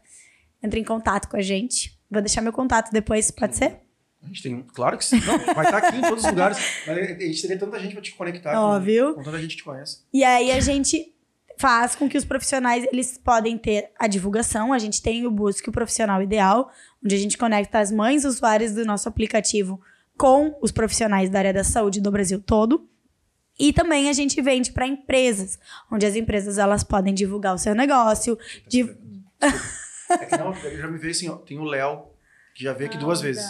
entre 0.62 0.78
em 0.78 0.84
contato 0.84 1.28
com 1.28 1.36
a 1.36 1.42
gente. 1.42 1.98
Vou 2.10 2.22
deixar 2.22 2.40
meu 2.40 2.52
contato 2.52 2.92
depois, 2.92 3.30
pode 3.30 3.56
ser? 3.56 3.80
A 4.22 4.26
gente 4.26 4.42
tem, 4.42 4.62
claro 4.62 4.96
que 4.96 5.04
sim. 5.04 5.20
Não, 5.20 5.38
vai 5.38 5.64
estar 5.64 5.78
aqui 5.78 5.96
em 5.96 6.02
todos 6.02 6.22
os 6.22 6.30
lugares. 6.30 6.58
Mas 6.86 6.98
a 6.98 7.02
gente 7.02 7.42
teria 7.42 7.58
tanta 7.58 7.80
gente 7.80 7.92
para 7.92 8.02
te 8.02 8.14
conectar. 8.14 8.60
Óbvio. 8.60 9.08
Com, 9.08 9.14
com 9.16 9.22
tanta 9.24 9.38
gente 9.40 9.50
que 9.50 9.56
te 9.56 9.64
conhece. 9.64 10.04
E 10.12 10.22
aí 10.22 10.52
a 10.52 10.60
gente 10.60 11.12
faz 11.58 11.94
com 11.94 12.08
que 12.08 12.16
os 12.18 12.24
profissionais 12.24 12.84
eles 12.92 13.16
podem 13.18 13.56
ter 13.58 13.90
a 13.98 14.06
divulgação. 14.06 14.72
A 14.72 14.78
gente 14.78 15.00
tem 15.02 15.26
o 15.26 15.30
Busque 15.30 15.68
o 15.68 15.72
Profissional 15.72 16.22
Ideal, 16.22 16.70
onde 17.04 17.14
a 17.14 17.18
gente 17.18 17.36
conecta 17.38 17.78
as 17.78 17.90
mães 17.92 18.24
usuárias 18.24 18.74
do 18.74 18.84
nosso 18.84 19.08
aplicativo 19.08 19.80
com 20.16 20.56
os 20.60 20.70
profissionais 20.70 21.30
da 21.30 21.38
área 21.38 21.52
da 21.52 21.64
saúde 21.64 22.00
do 22.00 22.10
Brasil 22.10 22.40
todo. 22.40 22.88
E 23.58 23.72
também 23.72 24.08
a 24.08 24.12
gente 24.12 24.40
vende 24.40 24.72
para 24.72 24.86
empresas, 24.86 25.58
onde 25.90 26.06
as 26.06 26.16
empresas 26.16 26.58
elas 26.58 26.82
podem 26.82 27.12
divulgar 27.14 27.54
o 27.54 27.58
seu 27.58 27.74
negócio. 27.74 28.38
div- 28.66 28.96
É 30.10 30.24
que 30.26 30.36
não, 30.36 30.54
eu 30.54 30.78
já 30.78 30.88
me 30.88 30.98
veio 30.98 31.10
assim, 31.12 31.28
ó, 31.28 31.36
tem 31.36 31.58
o 31.58 31.64
Léo, 31.64 32.04
que 32.54 32.64
já 32.64 32.72
veio 32.72 32.88
aqui 32.90 32.98
duas 32.98 33.20
vezes. 33.20 33.44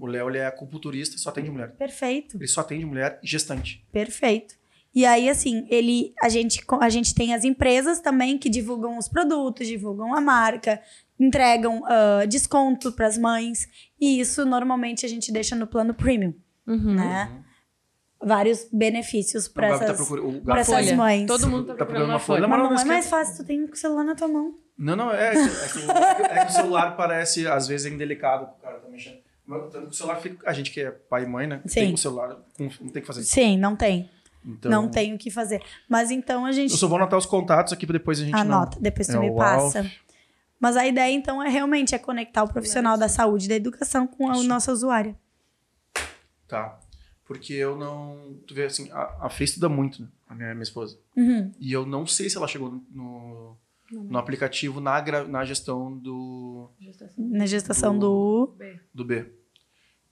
O 0.00 0.06
Léo, 0.06 0.28
ele 0.30 0.38
é 0.38 0.46
acupunturista, 0.46 1.18
só 1.18 1.28
atende 1.28 1.50
mulher. 1.50 1.72
Perfeito. 1.72 2.36
Ele 2.38 2.46
só 2.46 2.62
atende 2.62 2.86
mulher 2.86 3.18
e 3.22 3.26
gestante. 3.26 3.84
Perfeito. 3.92 4.57
E 4.98 5.06
aí, 5.06 5.28
assim, 5.30 5.64
ele, 5.70 6.12
a, 6.20 6.28
gente, 6.28 6.60
a 6.80 6.88
gente 6.88 7.14
tem 7.14 7.32
as 7.32 7.44
empresas 7.44 8.00
também 8.00 8.36
que 8.36 8.48
divulgam 8.50 8.98
os 8.98 9.06
produtos, 9.06 9.64
divulgam 9.68 10.12
a 10.12 10.20
marca, 10.20 10.80
entregam 11.20 11.82
ah, 11.86 12.24
desconto 12.28 12.90
para 12.90 13.06
as 13.06 13.16
mães. 13.16 13.68
E 14.00 14.18
isso 14.18 14.44
normalmente 14.44 15.06
a 15.06 15.08
gente 15.08 15.30
deixa 15.30 15.54
no 15.54 15.68
plano 15.68 15.94
premium, 15.94 16.34
Uhum. 16.66 16.94
né? 16.96 17.30
Vários 18.20 18.66
benefícios 18.72 19.46
para 19.46 19.68
tá 19.78 19.84
essas, 19.84 19.96
procurando. 19.96 20.38
O 20.38 20.40
pra 20.42 20.58
essas 20.62 20.90
mães. 20.90 21.28
Todo 21.28 21.48
mundo 21.48 21.66
tá, 21.66 21.74
Tá 21.74 21.86
procurando 21.86 22.06
procurando 22.06 22.10
uma 22.10 22.18
folha. 22.18 22.40
folha. 22.40 22.48
Mas 22.48 22.58
Não, 22.58 22.70
não, 22.74 22.80
é 22.80 22.84
mais 22.84 23.08
fácil, 23.08 23.36
tu 23.36 23.44
tem 23.46 23.62
o 23.62 23.76
celular 23.76 24.02
na 24.02 24.16
tua 24.16 24.26
mão. 24.26 24.54
Não, 24.76 24.96
não, 24.96 25.12
é, 25.12 25.28
é, 25.28 25.32
que, 25.32 25.38
é, 25.38 25.68
que, 25.68 25.78
o- 25.78 26.24
é 26.26 26.44
que 26.44 26.50
o 26.50 26.54
celular 26.54 26.96
parece, 26.96 27.46
às 27.46 27.68
vezes, 27.68 27.86
é 27.86 27.94
indelicado 27.94 28.46
o 28.58 28.60
cara 28.60 28.78
tá 28.80 28.88
mexendo. 28.88 29.18
Mas 29.46 29.62
Tanto 29.72 29.86
que 29.86 29.92
o 29.92 29.96
celular 29.96 30.16
fica. 30.20 30.50
A 30.50 30.52
gente 30.52 30.70
que 30.72 30.80
é 30.80 30.90
pai 30.90 31.22
e 31.22 31.26
mãe, 31.26 31.46
né? 31.46 31.62
Sim. 31.64 31.80
Tem 31.80 31.94
o 31.94 31.96
celular, 31.96 32.36
não 32.58 32.68
não 32.80 32.88
tem 32.90 33.00
que 33.00 33.06
fazer. 33.06 33.22
Sim, 33.22 33.56
não 33.56 33.74
tem. 33.76 34.10
Então, 34.44 34.70
Não 34.70 34.88
tem 34.88 35.14
o 35.14 35.18
que 35.18 35.30
fazer. 35.30 35.62
Mas 35.88 36.10
então 36.10 36.44
a 36.46 36.52
gente 36.52 36.70
Eu 36.72 36.76
só 36.78 36.86
vou 36.88 36.96
anotar 36.98 37.18
os 37.18 37.26
contatos 37.26 37.72
aqui 37.72 37.86
pra 37.86 37.94
depois 37.94 38.20
a 38.20 38.24
gente 38.24 38.34
anota, 38.36 38.78
depois 38.80 39.06
tu 39.06 39.16
É 39.16 39.20
me 39.20 39.34
passa. 39.34 39.90
Mas 40.60 40.76
a 40.76 40.86
ideia, 40.86 41.12
então, 41.14 41.42
é 41.42 41.48
realmente 41.48 41.94
é 41.94 41.98
conectar 41.98 42.42
o 42.42 42.48
profissional 42.48 42.96
da 42.98 43.08
saúde 43.08 43.44
e 43.46 43.48
da 43.48 43.54
educação 43.54 44.06
com 44.06 44.28
a 44.28 44.42
nossa 44.42 44.72
usuária. 44.72 45.10
não. 45.96 46.02
Tá. 46.48 46.78
Porque 47.24 47.52
eu 47.52 47.76
não. 47.76 48.36
Tu 48.46 48.54
vê 48.54 48.64
assim, 48.64 48.90
a, 48.90 49.26
a 49.26 49.28
Fê 49.28 49.44
estuda 49.44 49.68
muito, 49.68 50.00
né? 50.02 50.08
A 50.28 50.34
minha, 50.34 50.54
minha 50.54 50.62
esposa. 50.62 50.98
Uhum. 51.14 51.52
E 51.60 51.72
eu 51.72 51.84
não 51.84 52.06
sei 52.06 52.30
se 52.30 52.36
ela 52.38 52.48
chegou 52.48 52.80
no, 52.90 53.54
no 53.92 54.18
aplicativo 54.18 54.80
na, 54.80 54.98
gra- 55.00 55.24
na 55.28 55.44
gestão 55.44 55.94
do, 55.94 56.70
Na 57.18 57.44
gestação 57.46 57.98
Do- 57.98 58.46
do. 58.56 58.56
do 58.94 59.04
B. 59.04 59.26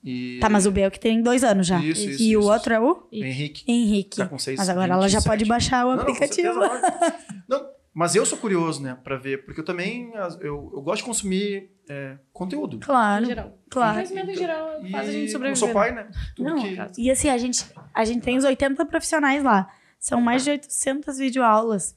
E, 0.09 0.39
Tá, 0.39 0.49
mas 0.49 0.65
o 0.65 0.71
B 0.71 0.81
é 0.81 0.87
o 0.87 0.91
que 0.91 0.99
tem 0.99 1.21
dois 1.21 1.43
anos 1.43 1.67
já. 1.67 1.79
Isso, 1.79 2.09
isso, 2.09 2.23
e 2.23 2.37
o 2.37 2.39
isso. 2.39 2.49
outro 2.51 2.73
é 2.73 2.79
o 2.79 3.07
Henrique. 3.11 3.63
Henrique. 3.67 4.17
Tá 4.17 4.25
com 4.27 4.37
seis, 4.39 4.57
mas 4.57 4.69
agora 4.69 4.93
ela 4.93 5.09
já 5.09 5.17
27. 5.19 5.27
pode 5.27 5.45
baixar 5.45 5.85
o 5.85 5.89
Não, 5.89 5.95
não, 5.97 6.01
aplicativo. 6.03 6.53
certeza 6.53 6.69
pode. 6.99 7.17
Não, 7.49 7.65
mas 7.93 8.15
eu 8.15 8.25
sou 8.25 8.37
curioso, 8.37 8.81
né, 8.81 8.95
pra 9.03 9.17
ver, 9.17 9.43
porque 9.43 9.59
eu 9.59 9.65
também 9.65 10.11
eu, 10.13 10.71
eu 10.73 10.81
gosto 10.81 10.97
de 10.99 11.03
consumir 11.03 11.71
é, 11.89 12.17
conteúdo. 12.31 12.79
Claro. 12.79 13.23
Em 13.25 13.27
geral. 13.27 13.57
Claro. 13.69 13.93
Conhecimento 13.95 14.29
em 14.31 14.35
geral 14.35 14.85
E 14.85 14.91
faz 14.91 15.09
a 15.09 15.11
gente 15.11 15.25
eu 15.25 15.31
sobreviver. 15.31 15.57
sou 15.57 15.69
pai, 15.73 15.91
né? 15.93 16.07
Tudo 16.35 16.49
Não, 16.49 16.57
que 16.91 17.01
E 17.01 17.11
assim, 17.11 17.29
a 17.29 17.37
gente, 17.37 17.65
a 17.93 18.05
gente 18.05 18.21
tem 18.21 18.37
os 18.37 18.43
80 18.43 18.85
profissionais 18.85 19.43
lá. 19.43 19.67
São 19.99 20.21
mais 20.21 20.43
de 20.43 20.51
800 20.51 21.17
videoaulas. 21.17 21.95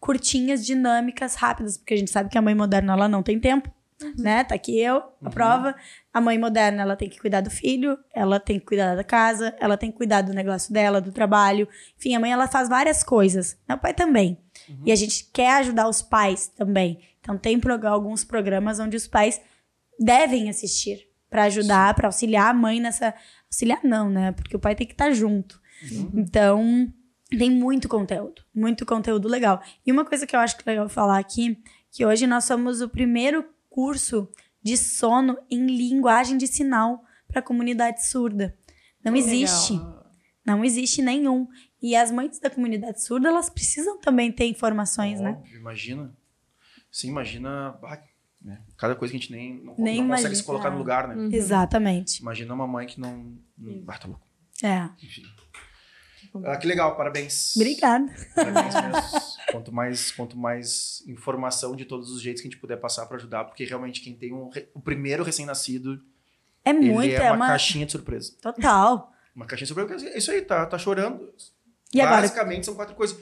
Curtinhas, 0.00 0.64
dinâmicas, 0.66 1.34
rápidas. 1.36 1.76
Porque 1.78 1.94
a 1.94 1.96
gente 1.96 2.10
sabe 2.10 2.28
que 2.28 2.36
a 2.36 2.42
mãe 2.42 2.54
moderna, 2.54 2.92
ela 2.92 3.08
não 3.08 3.22
tem 3.22 3.38
tempo. 3.38 3.70
Né? 4.18 4.44
Tá 4.44 4.54
aqui 4.54 4.78
eu, 4.78 4.96
a 4.96 5.08
Uhum. 5.22 5.30
prova. 5.30 5.74
A 6.12 6.20
mãe 6.20 6.38
moderna, 6.38 6.82
ela 6.82 6.96
tem 6.96 7.08
que 7.08 7.18
cuidar 7.18 7.40
do 7.40 7.48
filho. 7.50 7.98
Ela 8.14 8.38
tem 8.38 8.58
que 8.58 8.66
cuidar 8.66 8.94
da 8.94 9.02
casa. 9.04 9.54
Ela 9.58 9.76
tem 9.76 9.90
que 9.90 9.96
cuidar 9.96 10.20
do 10.22 10.34
negócio 10.34 10.72
dela, 10.72 11.00
do 11.00 11.10
trabalho. 11.12 11.66
Enfim, 11.98 12.14
a 12.14 12.20
mãe, 12.20 12.30
ela 12.30 12.46
faz 12.46 12.68
várias 12.68 13.02
coisas. 13.02 13.56
O 13.68 13.76
pai 13.78 13.94
também. 13.94 14.38
Uhum. 14.68 14.82
E 14.84 14.92
a 14.92 14.96
gente 14.96 15.30
quer 15.32 15.52
ajudar 15.60 15.88
os 15.88 16.02
pais 16.02 16.48
também. 16.48 16.98
Então, 17.20 17.38
tem 17.38 17.58
prog- 17.58 17.86
alguns 17.86 18.22
programas 18.22 18.78
onde 18.78 18.96
os 18.96 19.06
pais 19.08 19.40
devem 19.98 20.48
assistir 20.50 21.08
para 21.30 21.44
ajudar, 21.44 21.94
para 21.94 22.08
auxiliar 22.08 22.50
a 22.50 22.54
mãe 22.54 22.80
nessa. 22.80 23.14
Auxiliar 23.50 23.80
não, 23.82 24.10
né? 24.10 24.32
Porque 24.32 24.54
o 24.56 24.60
pai 24.60 24.74
tem 24.74 24.86
que 24.86 24.92
estar 24.92 25.10
junto. 25.12 25.60
Uhum. 25.90 26.10
Então, 26.14 26.92
tem 27.30 27.50
muito 27.50 27.88
conteúdo, 27.88 28.42
muito 28.54 28.84
conteúdo 28.84 29.26
legal. 29.26 29.62
E 29.84 29.90
uma 29.90 30.04
coisa 30.04 30.26
que 30.26 30.36
eu 30.36 30.40
acho 30.40 30.56
que 30.56 30.68
é 30.68 30.72
legal 30.72 30.88
falar 30.88 31.18
aqui, 31.18 31.58
que 31.90 32.04
hoje 32.04 32.26
nós 32.26 32.44
somos 32.44 32.80
o 32.80 32.88
primeiro 32.88 33.44
curso 33.76 34.26
de 34.62 34.74
sono 34.74 35.36
em 35.50 35.66
linguagem 35.66 36.38
de 36.38 36.46
sinal 36.46 37.04
para 37.28 37.40
a 37.40 37.42
comunidade 37.42 38.06
surda. 38.06 38.56
Não 39.04 39.12
Que 39.12 39.18
existe. 39.18 39.78
Não 40.46 40.64
existe 40.64 41.02
nenhum. 41.02 41.46
E 41.82 41.94
as 41.94 42.10
mães 42.10 42.38
da 42.38 42.48
comunidade 42.48 43.04
surda, 43.04 43.28
elas 43.28 43.50
precisam 43.50 44.00
também 44.00 44.32
ter 44.32 44.46
informações, 44.46 45.20
né? 45.20 45.38
Imagina. 45.52 46.16
Sim, 46.90 47.08
imagina. 47.08 47.78
ah, 47.82 48.02
né, 48.40 48.62
Cada 48.78 48.96
coisa 48.96 49.12
que 49.12 49.18
a 49.18 49.20
gente 49.20 49.30
nem, 49.30 49.62
não, 49.62 49.74
Nem 49.76 50.00
não 50.00 50.08
consegue 50.08 50.34
se 50.34 50.42
colocar 50.42 50.70
no 50.70 50.78
lugar, 50.78 51.06
né? 51.06 51.14
Uhum. 51.14 51.28
Exatamente. 51.30 52.22
Imagina 52.22 52.54
uma 52.54 52.66
mãe 52.66 52.86
que 52.86 52.98
não. 52.98 53.36
não 53.58 53.84
ah, 53.88 53.98
tá 53.98 54.08
louco. 54.08 54.26
É. 54.62 54.88
Enfim. 55.04 55.22
Ah, 56.44 56.56
que 56.56 56.66
legal, 56.66 56.96
parabéns. 56.96 57.54
Obrigada. 57.56 58.06
Parabéns 58.34 58.74
mesmo. 58.82 59.20
quanto, 59.52 59.72
mais, 59.72 60.10
quanto 60.10 60.36
mais 60.36 61.02
informação 61.06 61.74
de 61.76 61.84
todos 61.84 62.10
os 62.10 62.20
jeitos 62.20 62.42
que 62.42 62.48
a 62.48 62.50
gente 62.50 62.60
puder 62.60 62.76
passar 62.76 63.06
para 63.06 63.16
ajudar, 63.16 63.44
porque 63.44 63.64
realmente 63.64 64.00
quem 64.00 64.14
tem 64.14 64.32
um, 64.32 64.50
o 64.74 64.80
primeiro 64.80 65.22
recém-nascido, 65.24 66.00
É 66.64 66.72
muito, 66.72 67.12
é, 67.12 67.14
é 67.14 67.30
uma, 67.30 67.36
uma. 67.36 67.46
caixinha 67.48 67.86
de 67.86 67.92
surpresa. 67.92 68.32
Total. 68.40 69.12
Uma 69.34 69.46
caixinha 69.46 69.66
de 69.66 69.74
surpresa. 69.74 70.08
É 70.08 70.18
isso 70.18 70.30
aí, 70.30 70.42
tá, 70.42 70.64
tá 70.66 70.78
chorando. 70.78 71.32
E 71.92 72.00
agora? 72.00 72.22
Basicamente 72.22 72.66
são 72.66 72.74
quatro 72.74 72.94
coisas. 72.94 73.18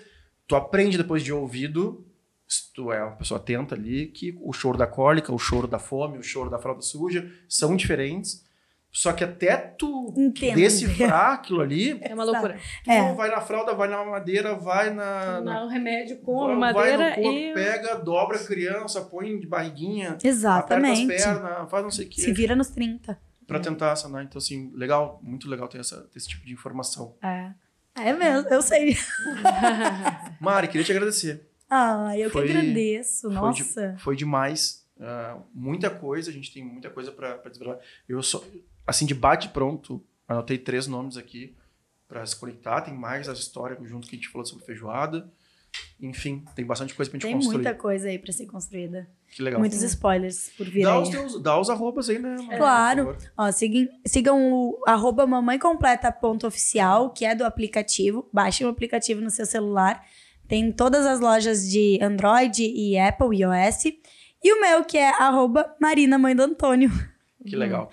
Tu 0.47 0.55
aprende 0.57 0.97
depois 0.99 1.23
de 1.23 1.33
ouvido, 1.33 2.07
se 2.47 2.73
tu 2.73 2.93
é 2.93 3.03
uma 3.03 3.17
pessoa 3.17 3.41
atenta 3.41 3.75
ali, 3.75 4.09
que 4.09 4.37
o 4.41 4.53
choro 4.53 4.77
da 4.77 4.87
cólica, 4.87 5.33
o 5.33 5.39
choro 5.39 5.67
da 5.67 5.79
fome, 5.79 6.19
o 6.19 6.23
choro 6.23 6.51
da 6.51 6.59
fralda 6.59 6.83
suja 6.83 7.31
são 7.49 7.77
diferentes. 7.77 8.45
Só 8.97 9.13
que 9.13 9.25
até 9.25 9.57
tu 9.57 10.15
Entendo. 10.17 10.55
decifrar 10.55 11.33
aquilo 11.43 11.61
ali, 11.61 11.99
É 12.01 12.15
uma 12.15 12.23
loucura. 12.23 12.57
tu 12.85 12.91
É. 12.91 13.13
vai 13.13 13.29
na 13.29 13.41
fralda, 13.41 13.75
vai 13.75 13.89
na 13.89 13.97
mamadeira, 13.99 14.55
vai 14.55 14.91
na, 14.95 15.41
um 15.65 15.69
remédio 15.69 16.19
com 16.19 16.47
vai 16.47 16.55
madeira 16.57 17.09
no 17.11 17.15
corpo, 17.17 17.31
e. 17.37 17.53
pega, 17.55 17.97
dobra 17.97 18.37
a 18.37 18.45
criança, 18.45 19.01
põe 19.03 19.37
de 19.41 19.49
barriguinha, 19.49 20.17
Exatamente. 20.23 21.03
aperta 21.07 21.31
as 21.31 21.41
pernas, 21.41 21.71
faz 21.71 21.83
não 21.83 21.91
sei 21.91 22.07
o 22.07 22.13
Se 22.13 22.27
quê, 22.27 22.33
vira 22.33 22.55
nos 22.55 22.69
30. 22.71 23.19
pra 23.49 23.59
tentar 23.59 23.97
sanar. 23.97 24.23
Então, 24.23 24.39
assim, 24.39 24.71
legal, 24.77 25.19
muito 25.25 25.51
legal 25.51 25.67
ter, 25.67 25.81
essa, 25.81 26.03
ter 26.03 26.17
esse 26.19 26.29
tipo 26.29 26.47
de 26.47 26.53
informação. 26.53 27.17
É. 27.21 27.51
É 27.97 28.13
mesmo, 28.13 28.49
eu 28.49 28.63
sei. 28.63 28.97
Mari, 30.41 30.69
queria 30.69 30.85
te 30.85 30.93
agradecer. 30.93 31.49
Ah, 31.69 32.13
eu 32.17 32.31
Foi- 32.31 32.47
que 32.47 32.51
agradeço. 32.57 33.23
Foi, 33.23 33.33
Nossa. 33.35 33.93
de- 33.93 34.01
foi 34.01 34.17
demais. 34.17 34.85
Ah, 35.01 35.39
muita 35.53 35.91
coisa, 35.91 36.31
a 36.31 36.33
gente 36.33 36.53
tem 36.53 36.65
muita 36.65 36.89
coisa 36.91 37.11
pra 37.11 37.35
pra 37.39 37.51
desbravar. 37.51 37.81
Eu 38.09 38.23
só, 38.23 38.43
assim, 38.87 39.07
de 39.07 39.15
bate 39.15 39.49
pronto, 39.51 40.03
anotei 40.29 40.59
três 40.59 40.87
nomes 40.87 41.17
aqui 41.17 41.55
pra 42.09 42.25
se 42.27 42.37
conectar. 42.37 42.81
Tem 42.83 42.95
mais 42.95 43.29
as 43.29 43.39
histórias 43.39 43.79
junto 43.89 44.07
que 44.09 44.15
a 44.17 44.19
gente 44.19 44.29
falou 44.29 44.47
sobre 44.47 44.65
feijoada. 44.65 45.31
Enfim, 46.01 46.45
tem 46.55 46.65
bastante 46.65 46.95
coisa 46.95 47.11
pra 47.11 47.19
gente 47.19 47.27
Tem 47.27 47.35
construir. 47.35 47.57
muita 47.57 47.75
coisa 47.75 48.09
aí 48.09 48.17
pra 48.19 48.33
ser 48.33 48.47
construída. 48.47 49.09
Que 49.35 49.43
legal. 49.43 49.59
Muitos 49.59 49.83
spoilers 49.83 50.51
por 50.57 50.67
vir 50.69 50.85
Dá 50.85 50.95
aí. 50.95 51.03
os, 51.03 51.09
teus, 51.09 51.43
dá 51.43 51.59
os 51.59 51.69
arrobas 51.69 52.09
aí, 52.09 52.19
né? 52.19 52.37
Mari, 52.37 52.57
Claro. 52.59 53.17
Ó, 53.37 53.51
sigam, 53.51 53.89
sigam 54.07 54.53
o 54.53 54.81
arroba 54.87 55.27
mamãecompleta.oficial, 55.27 57.11
que 57.11 57.25
é 57.25 57.35
do 57.35 57.45
aplicativo. 57.45 58.29
Baixem 58.33 58.67
o 58.67 58.71
aplicativo 58.71 59.21
no 59.21 59.31
seu 59.31 59.47
celular. 59.47 60.05
Tem 60.47 60.65
em 60.67 60.73
todas 60.73 61.07
as 61.07 61.21
lojas 61.21 61.69
de 61.69 61.99
Android 62.03 62.63
e 62.65 62.99
Apple 62.99 63.37
iOS. 63.39 63.85
E 64.43 64.53
o 64.53 64.61
meu, 64.61 64.85
que 64.85 64.99
é 64.99 65.09
arroba 65.11 65.75
Marina 65.81 66.19
Mãe 66.19 66.37
do 66.37 66.43
Antônio. 66.43 66.91
Que 67.47 67.57
legal. 67.57 67.91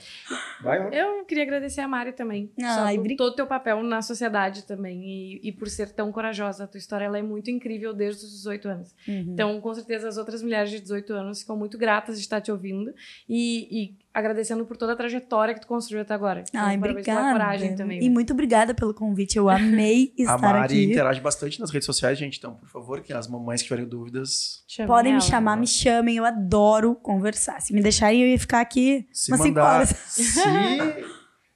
Vai, 0.62 0.80
vai. 0.80 1.00
Eu 1.02 1.26
queria 1.26 1.44
agradecer 1.44 1.82
a 1.82 1.88
Mari 1.88 2.14
também. 2.14 2.50
Ai, 2.64 2.98
obri- 2.98 3.16
todo 3.18 3.34
o 3.34 3.36
teu 3.36 3.46
papel 3.46 3.84
na 3.84 4.02
sociedade 4.02 4.64
também. 4.64 5.04
E, 5.04 5.40
e 5.44 5.52
por 5.52 5.68
ser 5.68 5.92
tão 5.92 6.12
corajosa. 6.12 6.64
A 6.64 6.68
tua 6.68 6.78
história 6.78 7.06
ela 7.06 7.18
é 7.18 7.22
muito 7.22 7.52
incrível 7.52 7.94
desde 7.94 8.26
os 8.26 8.32
18 8.32 8.70
anos. 8.70 8.96
Uhum. 9.08 9.26
Então, 9.34 9.60
com 9.60 9.74
certeza, 9.74 10.08
as 10.08 10.18
outras 10.18 10.42
mulheres 10.42 10.70
de 10.70 10.80
18 10.80 11.14
anos 11.14 11.42
ficam 11.42 11.58
muito 11.58 11.78
gratas 11.78 12.16
de 12.18 12.22
estar 12.22 12.40
te 12.42 12.52
ouvindo. 12.52 12.94
E, 13.28 13.68
e 13.84 13.96
agradecendo 14.14 14.66
por 14.66 14.76
toda 14.78 14.94
a 14.94 14.96
trajetória 14.96 15.54
que 15.54 15.62
tu 15.62 15.68
construiu 15.68 16.02
até 16.02 16.14
agora. 16.14 16.44
Então, 16.48 16.60
Ai, 16.62 16.78
parabéns 16.78 16.92
obrigada. 17.08 17.22
pela 17.22 17.32
coragem 17.34 17.76
também. 17.76 18.04
E 18.04 18.10
muito 18.10 18.34
obrigada 18.34 18.74
pelo 18.74 18.94
convite. 18.94 19.38
Eu 19.38 19.50
amei 19.50 20.14
A 20.20 20.22
estar 20.22 20.38
Mari 20.38 20.60
aqui. 20.66 20.92
interage 20.92 21.22
bastante 21.22 21.60
nas 21.60 21.72
redes 21.72 21.86
sociais, 21.86 22.18
gente. 22.18 22.38
Então, 22.38 22.56
por 22.56 22.68
favor, 22.70 23.02
que 23.02 23.14
as 23.14 23.28
mamães 23.28 23.62
que 23.62 23.68
tiverem 23.70 23.88
dúvidas, 23.88 24.64
Chamem 24.68 24.88
Podem 24.88 25.12
me 25.14 25.20
ela. 25.20 25.28
chamar, 25.30 25.56
me 25.58 25.68
chamem. 25.68 26.18
Eu 26.18 26.26
adoro 26.26 26.96
conversar. 26.96 27.62
Se 27.62 27.74
me 27.74 27.82
deixarem, 27.82 28.22
eu 28.22 28.28
ia 28.28 28.40
ficar 28.40 28.60
aqui 28.62 29.08
se 29.12 29.32
umas 29.32 29.42
cinco 29.42 29.56
mandar. 29.60 29.76
horas. 29.76 29.90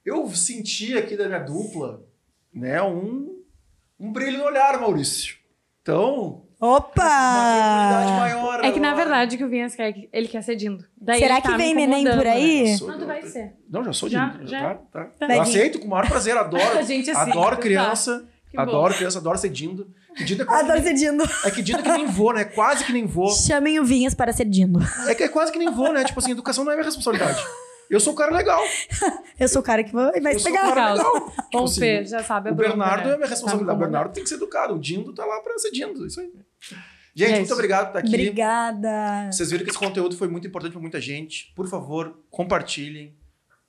Se 0.06 0.10
eu 0.10 0.30
senti 0.30 0.98
aqui 0.98 1.18
da 1.18 1.26
minha 1.27 1.40
dupla, 1.40 2.06
né, 2.53 2.82
um, 2.82 3.41
um 3.99 4.14
brilho 4.14 4.38
no 4.38 4.45
olhar, 4.45 4.80
Maurício. 4.80 5.36
Então, 5.82 6.45
Opa! 6.66 7.04
maior. 8.20 8.64
É 8.66 8.72
que, 8.72 8.80
na 8.80 8.94
verdade, 8.94 9.36
o 9.36 9.38
que 9.38 9.44
o 9.44 9.50
Vinhas 9.50 9.76
quer, 9.76 9.90
é 9.92 10.08
ele 10.14 10.28
quer 10.28 10.42
ser 10.42 10.56
dindo. 10.56 10.84
Daí 11.00 11.20
Será 11.20 11.36
que 11.42 11.48
tá 11.48 11.52
me 11.52 11.58
vem 11.64 11.74
neném 11.76 12.04
por 12.06 12.26
aí? 12.26 12.64
né? 12.64 12.78
Sou- 12.78 12.88
Não, 12.88 13.00
tu 13.00 13.06
vai 13.06 13.22
ser. 13.24 13.54
Não, 13.70 13.84
já 13.84 13.94
sou 13.94 14.10
de. 14.10 14.16
Já, 14.16 14.36
já. 14.44 14.76
Tá, 14.92 15.06
tá. 15.20 15.28
Vai 15.28 15.38
Eu 15.38 15.42
aceito 15.42 15.80
com 15.80 15.86
o 15.88 15.90
maior 15.90 16.08
prazer, 16.08 16.36
adoro. 16.38 16.64
A 16.78 16.82
gente 16.82 17.10
assim, 17.12 17.32
adoro 17.32 17.56
tá. 17.56 17.62
criança. 17.62 18.26
Bom. 18.54 18.62
adoro 18.62 18.94
criança, 18.94 19.20
adoro 19.20 19.38
ser 19.38 19.50
dindo. 19.50 19.86
Dindo 20.26 20.44
é 20.44 20.46
Adoro 20.48 20.82
que 20.82 20.88
ser 20.88 20.94
dindo. 20.94 21.24
é 21.44 21.52
que 21.52 21.62
dindo 21.62 21.80
é 21.80 21.84
que 21.84 21.92
nem 21.92 22.06
vou, 22.06 22.34
né? 22.34 22.46
Quase 22.46 22.86
que 22.86 22.94
nem 22.94 23.06
vou. 23.06 23.30
Chamem 23.30 23.80
o 23.82 23.84
Vinhas 23.84 24.14
para 24.14 24.32
ser 24.32 24.46
dindo. 24.46 24.80
É 25.08 25.14
que 25.14 25.24
é 25.24 25.28
quase 25.28 25.52
que 25.52 25.60
nem 25.60 25.70
vou, 25.70 25.92
né? 25.92 26.06
Tipo 26.06 26.20
assim, 26.20 26.32
educação 26.32 26.64
não 26.64 26.72
é 26.72 26.76
minha 26.76 26.86
responsabilidade. 26.86 27.44
Eu 27.90 28.00
sou 28.00 28.14
o 28.14 28.16
cara 28.16 28.32
legal. 28.34 28.62
Eu 29.38 29.48
sou 29.50 29.62
o 29.62 29.64
cara 29.64 29.84
que 29.84 29.92
vai, 29.94 30.20
vai 30.22 30.34
eu 30.36 30.40
sou 30.40 30.50
o 30.52 30.56
pegar. 30.56 30.74
cara 30.74 30.94
Legal. 30.94 31.14
legal. 31.14 31.30
Tipo 31.30 31.48
Bom, 31.52 31.64
assim, 31.66 31.80
Fê, 31.82 32.06
já 32.06 32.24
sabe 32.24 32.50
O 32.50 32.56
Bernardo 32.56 33.10
né? 33.10 33.14
é 33.14 33.18
minha 33.18 33.28
responsabilidade. 33.30 33.52
Sabe 33.52 33.64
O 33.64 33.68
como 33.68 33.80
Bernardo 33.80 34.14
tem 34.14 34.24
que 34.24 34.30
ser 34.30 34.36
educado. 34.36 34.74
O 34.74 34.80
Dindo 34.80 35.14
tá 35.14 35.26
lá 35.26 35.40
pra 35.42 35.58
ser 35.60 35.72
Dindo. 35.72 36.08
Isso 36.08 36.20
aí. 36.22 36.32
Gente, 37.18 37.32
É 37.34 37.38
muito 37.38 37.54
obrigado 37.54 37.92
por 37.92 37.98
estar 37.98 38.00
aqui. 38.00 38.10
Obrigada. 38.16 39.30
Vocês 39.32 39.50
viram 39.50 39.64
que 39.64 39.70
esse 39.70 39.80
conteúdo 39.80 40.18
foi 40.18 40.28
muito 40.28 40.48
importante 40.48 40.74
para 40.74 40.82
muita 40.82 41.00
gente. 41.00 41.54
Por 41.56 41.68
favor, 41.68 42.20
compartilhem. 42.30 43.16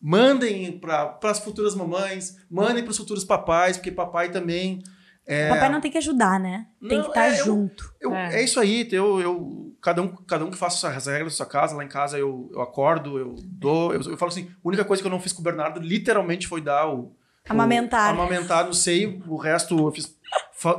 Mandem 0.00 0.78
para 0.78 1.18
as 1.24 1.38
futuras 1.38 1.74
mamães, 1.74 2.36
mandem 2.50 2.82
para 2.82 2.90
os 2.90 2.96
futuros 2.96 3.24
papais, 3.24 3.76
porque 3.76 3.90
papai 3.90 4.30
também. 4.30 4.82
É, 5.28 5.48
Papai 5.48 5.68
não 5.68 5.80
tem 5.80 5.90
que 5.90 5.98
ajudar, 5.98 6.38
né? 6.38 6.66
Tem 6.88 6.98
Não, 6.98 7.04
que 7.04 7.10
estar 7.10 7.26
é, 7.28 7.40
eu- 7.40 7.44
junto. 7.44 7.92
eu- 8.00 8.14
É. 8.14 8.36
é. 8.40 8.44
isso 8.44 8.60
aí. 8.60 8.88
Eu, 8.92 9.20
eu, 9.20 9.76
cada, 9.82 10.00
um, 10.00 10.08
cada 10.24 10.44
um 10.44 10.50
que 10.52 10.56
faça 10.56 10.88
as 10.88 11.06
regras 11.06 11.32
da 11.32 11.36
sua 11.36 11.46
casa. 11.46 11.74
Lá 11.74 11.84
em 11.84 11.88
casa 11.88 12.16
eu, 12.16 12.48
eu 12.52 12.60
acordo, 12.60 13.18
eu 13.18 13.34
dou. 13.44 13.92
Eu, 13.92 14.00
eu 14.02 14.16
falo 14.16 14.30
assim: 14.30 14.48
a 14.48 14.68
única 14.68 14.84
coisa 14.84 15.02
que 15.02 15.06
eu 15.06 15.10
não 15.10 15.18
fiz 15.18 15.32
com 15.32 15.40
o 15.40 15.44
Bernardo 15.44 15.80
literalmente 15.80 16.46
foi 16.46 16.60
dar 16.60 16.88
o. 16.88 17.12
Amamentar. 17.48 18.14
O, 18.16 18.20
amamentar 18.20 18.66
no 18.66 18.74
seio. 18.74 19.20
O 19.26 19.36
resto 19.36 19.76
eu 19.76 19.90
fiz, 19.90 20.15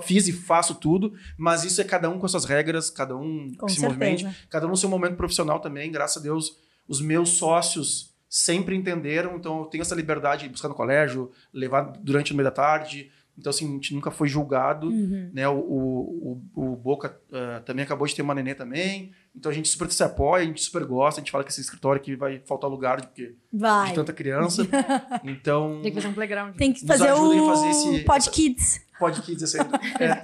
fiz 0.02 0.28
e 0.28 0.34
faço 0.34 0.76
tudo. 0.76 1.14
Mas 1.38 1.64
isso 1.64 1.80
é 1.80 1.84
cada 1.84 2.10
um 2.10 2.18
com 2.20 2.26
as 2.26 2.32
suas 2.32 2.46
regras, 2.46 2.90
cada 2.90 3.16
um 3.16 3.52
Com 3.58 3.66
que 3.66 3.74
se 3.74 3.80
certeza. 3.80 3.88
movimente. 4.00 4.48
Cada 4.50 4.66
um 4.68 4.70
no 4.72 4.78
seu 4.78 4.90
momento 4.90 5.16
profissional 5.16 5.60
também. 5.60 5.92
Graças 5.92 6.18
a 6.18 6.22
Deus, 6.24 6.58
os 6.88 7.02
meus 7.02 7.30
sócios 7.30 8.14
sempre 8.30 8.76
entenderam. 8.76 9.36
Então 9.38 9.60
eu 9.60 9.66
tenho 9.66 9.82
essa 9.82 9.96
liberdade 9.96 10.44
de 10.44 10.50
buscar 10.50 10.68
no 10.70 10.76
colégio, 10.76 11.32
levar 11.54 11.82
durante 12.02 12.34
o 12.34 12.36
meio 12.36 12.46
da 12.46 12.52
tarde. 12.52 13.12
Então, 13.40 13.52
assim, 13.52 13.68
a 13.70 13.72
gente 13.74 13.94
nunca 13.94 14.10
foi 14.10 14.28
julgado. 14.28 14.88
Uhum. 14.88 15.30
Né? 15.32 15.48
O, 15.48 15.60
o, 15.60 16.42
o, 16.56 16.72
o 16.72 16.76
Boca 16.76 17.16
ah, 17.32 17.62
também 17.64 17.86
acabou 17.86 18.08
de 18.08 18.16
ter 18.16 18.24
uma 18.24 18.34
nenê 18.34 18.56
também. 18.56 19.12
Então 19.36 19.52
a 19.52 19.54
gente 19.54 19.70
super 19.70 19.92
se 19.92 20.02
apoia, 20.04 20.42
a 20.42 20.46
gente 20.48 20.60
super 20.64 20.84
gosta. 20.84 21.22
A 21.22 21.24
gente 21.24 21.32
fala 21.32 21.44
que 21.44 21.52
esse 21.52 21.62
escritório 21.62 22.02
aqui 22.02 22.16
vai 22.16 22.40
faltar 22.40 22.68
lugar 22.68 23.00
de, 23.00 23.06
porque, 23.06 23.36
Vai. 23.54 23.90
de 23.90 23.94
tanta 23.94 24.12
criança. 24.12 24.68
Então, 25.24 25.80
Tem 25.84 25.92
que 25.92 25.96
fazer 25.98 26.08
um 26.08 26.14
playground. 26.14 26.56
Tem 26.56 26.74
que 26.74 26.86
fazer 26.86 27.12
o 27.12 27.46
fazer 27.48 27.70
esse- 27.70 28.00
Pod 28.06 28.18
essa- 28.18 28.32
Kids. 28.32 28.82
Pode 29.00 29.22
que 29.22 29.36
dizer 29.36 29.62
assim. 29.62 29.70
É. 30.04 30.24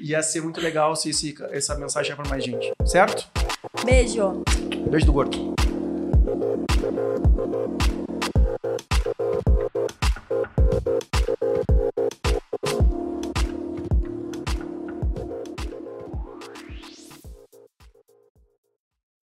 Ia 0.00 0.22
ser 0.22 0.42
muito 0.42 0.60
legal 0.60 0.94
se 0.94 1.10
esse- 1.10 1.34
essa 1.50 1.74
mensagem 1.76 2.10
chegar 2.12 2.22
para 2.22 2.30
mais 2.30 2.44
gente. 2.44 2.72
Certo? 2.84 3.28
Beijo. 3.84 4.42
Beijo 4.88 5.06
do 5.06 5.12
gordo. 5.12 5.54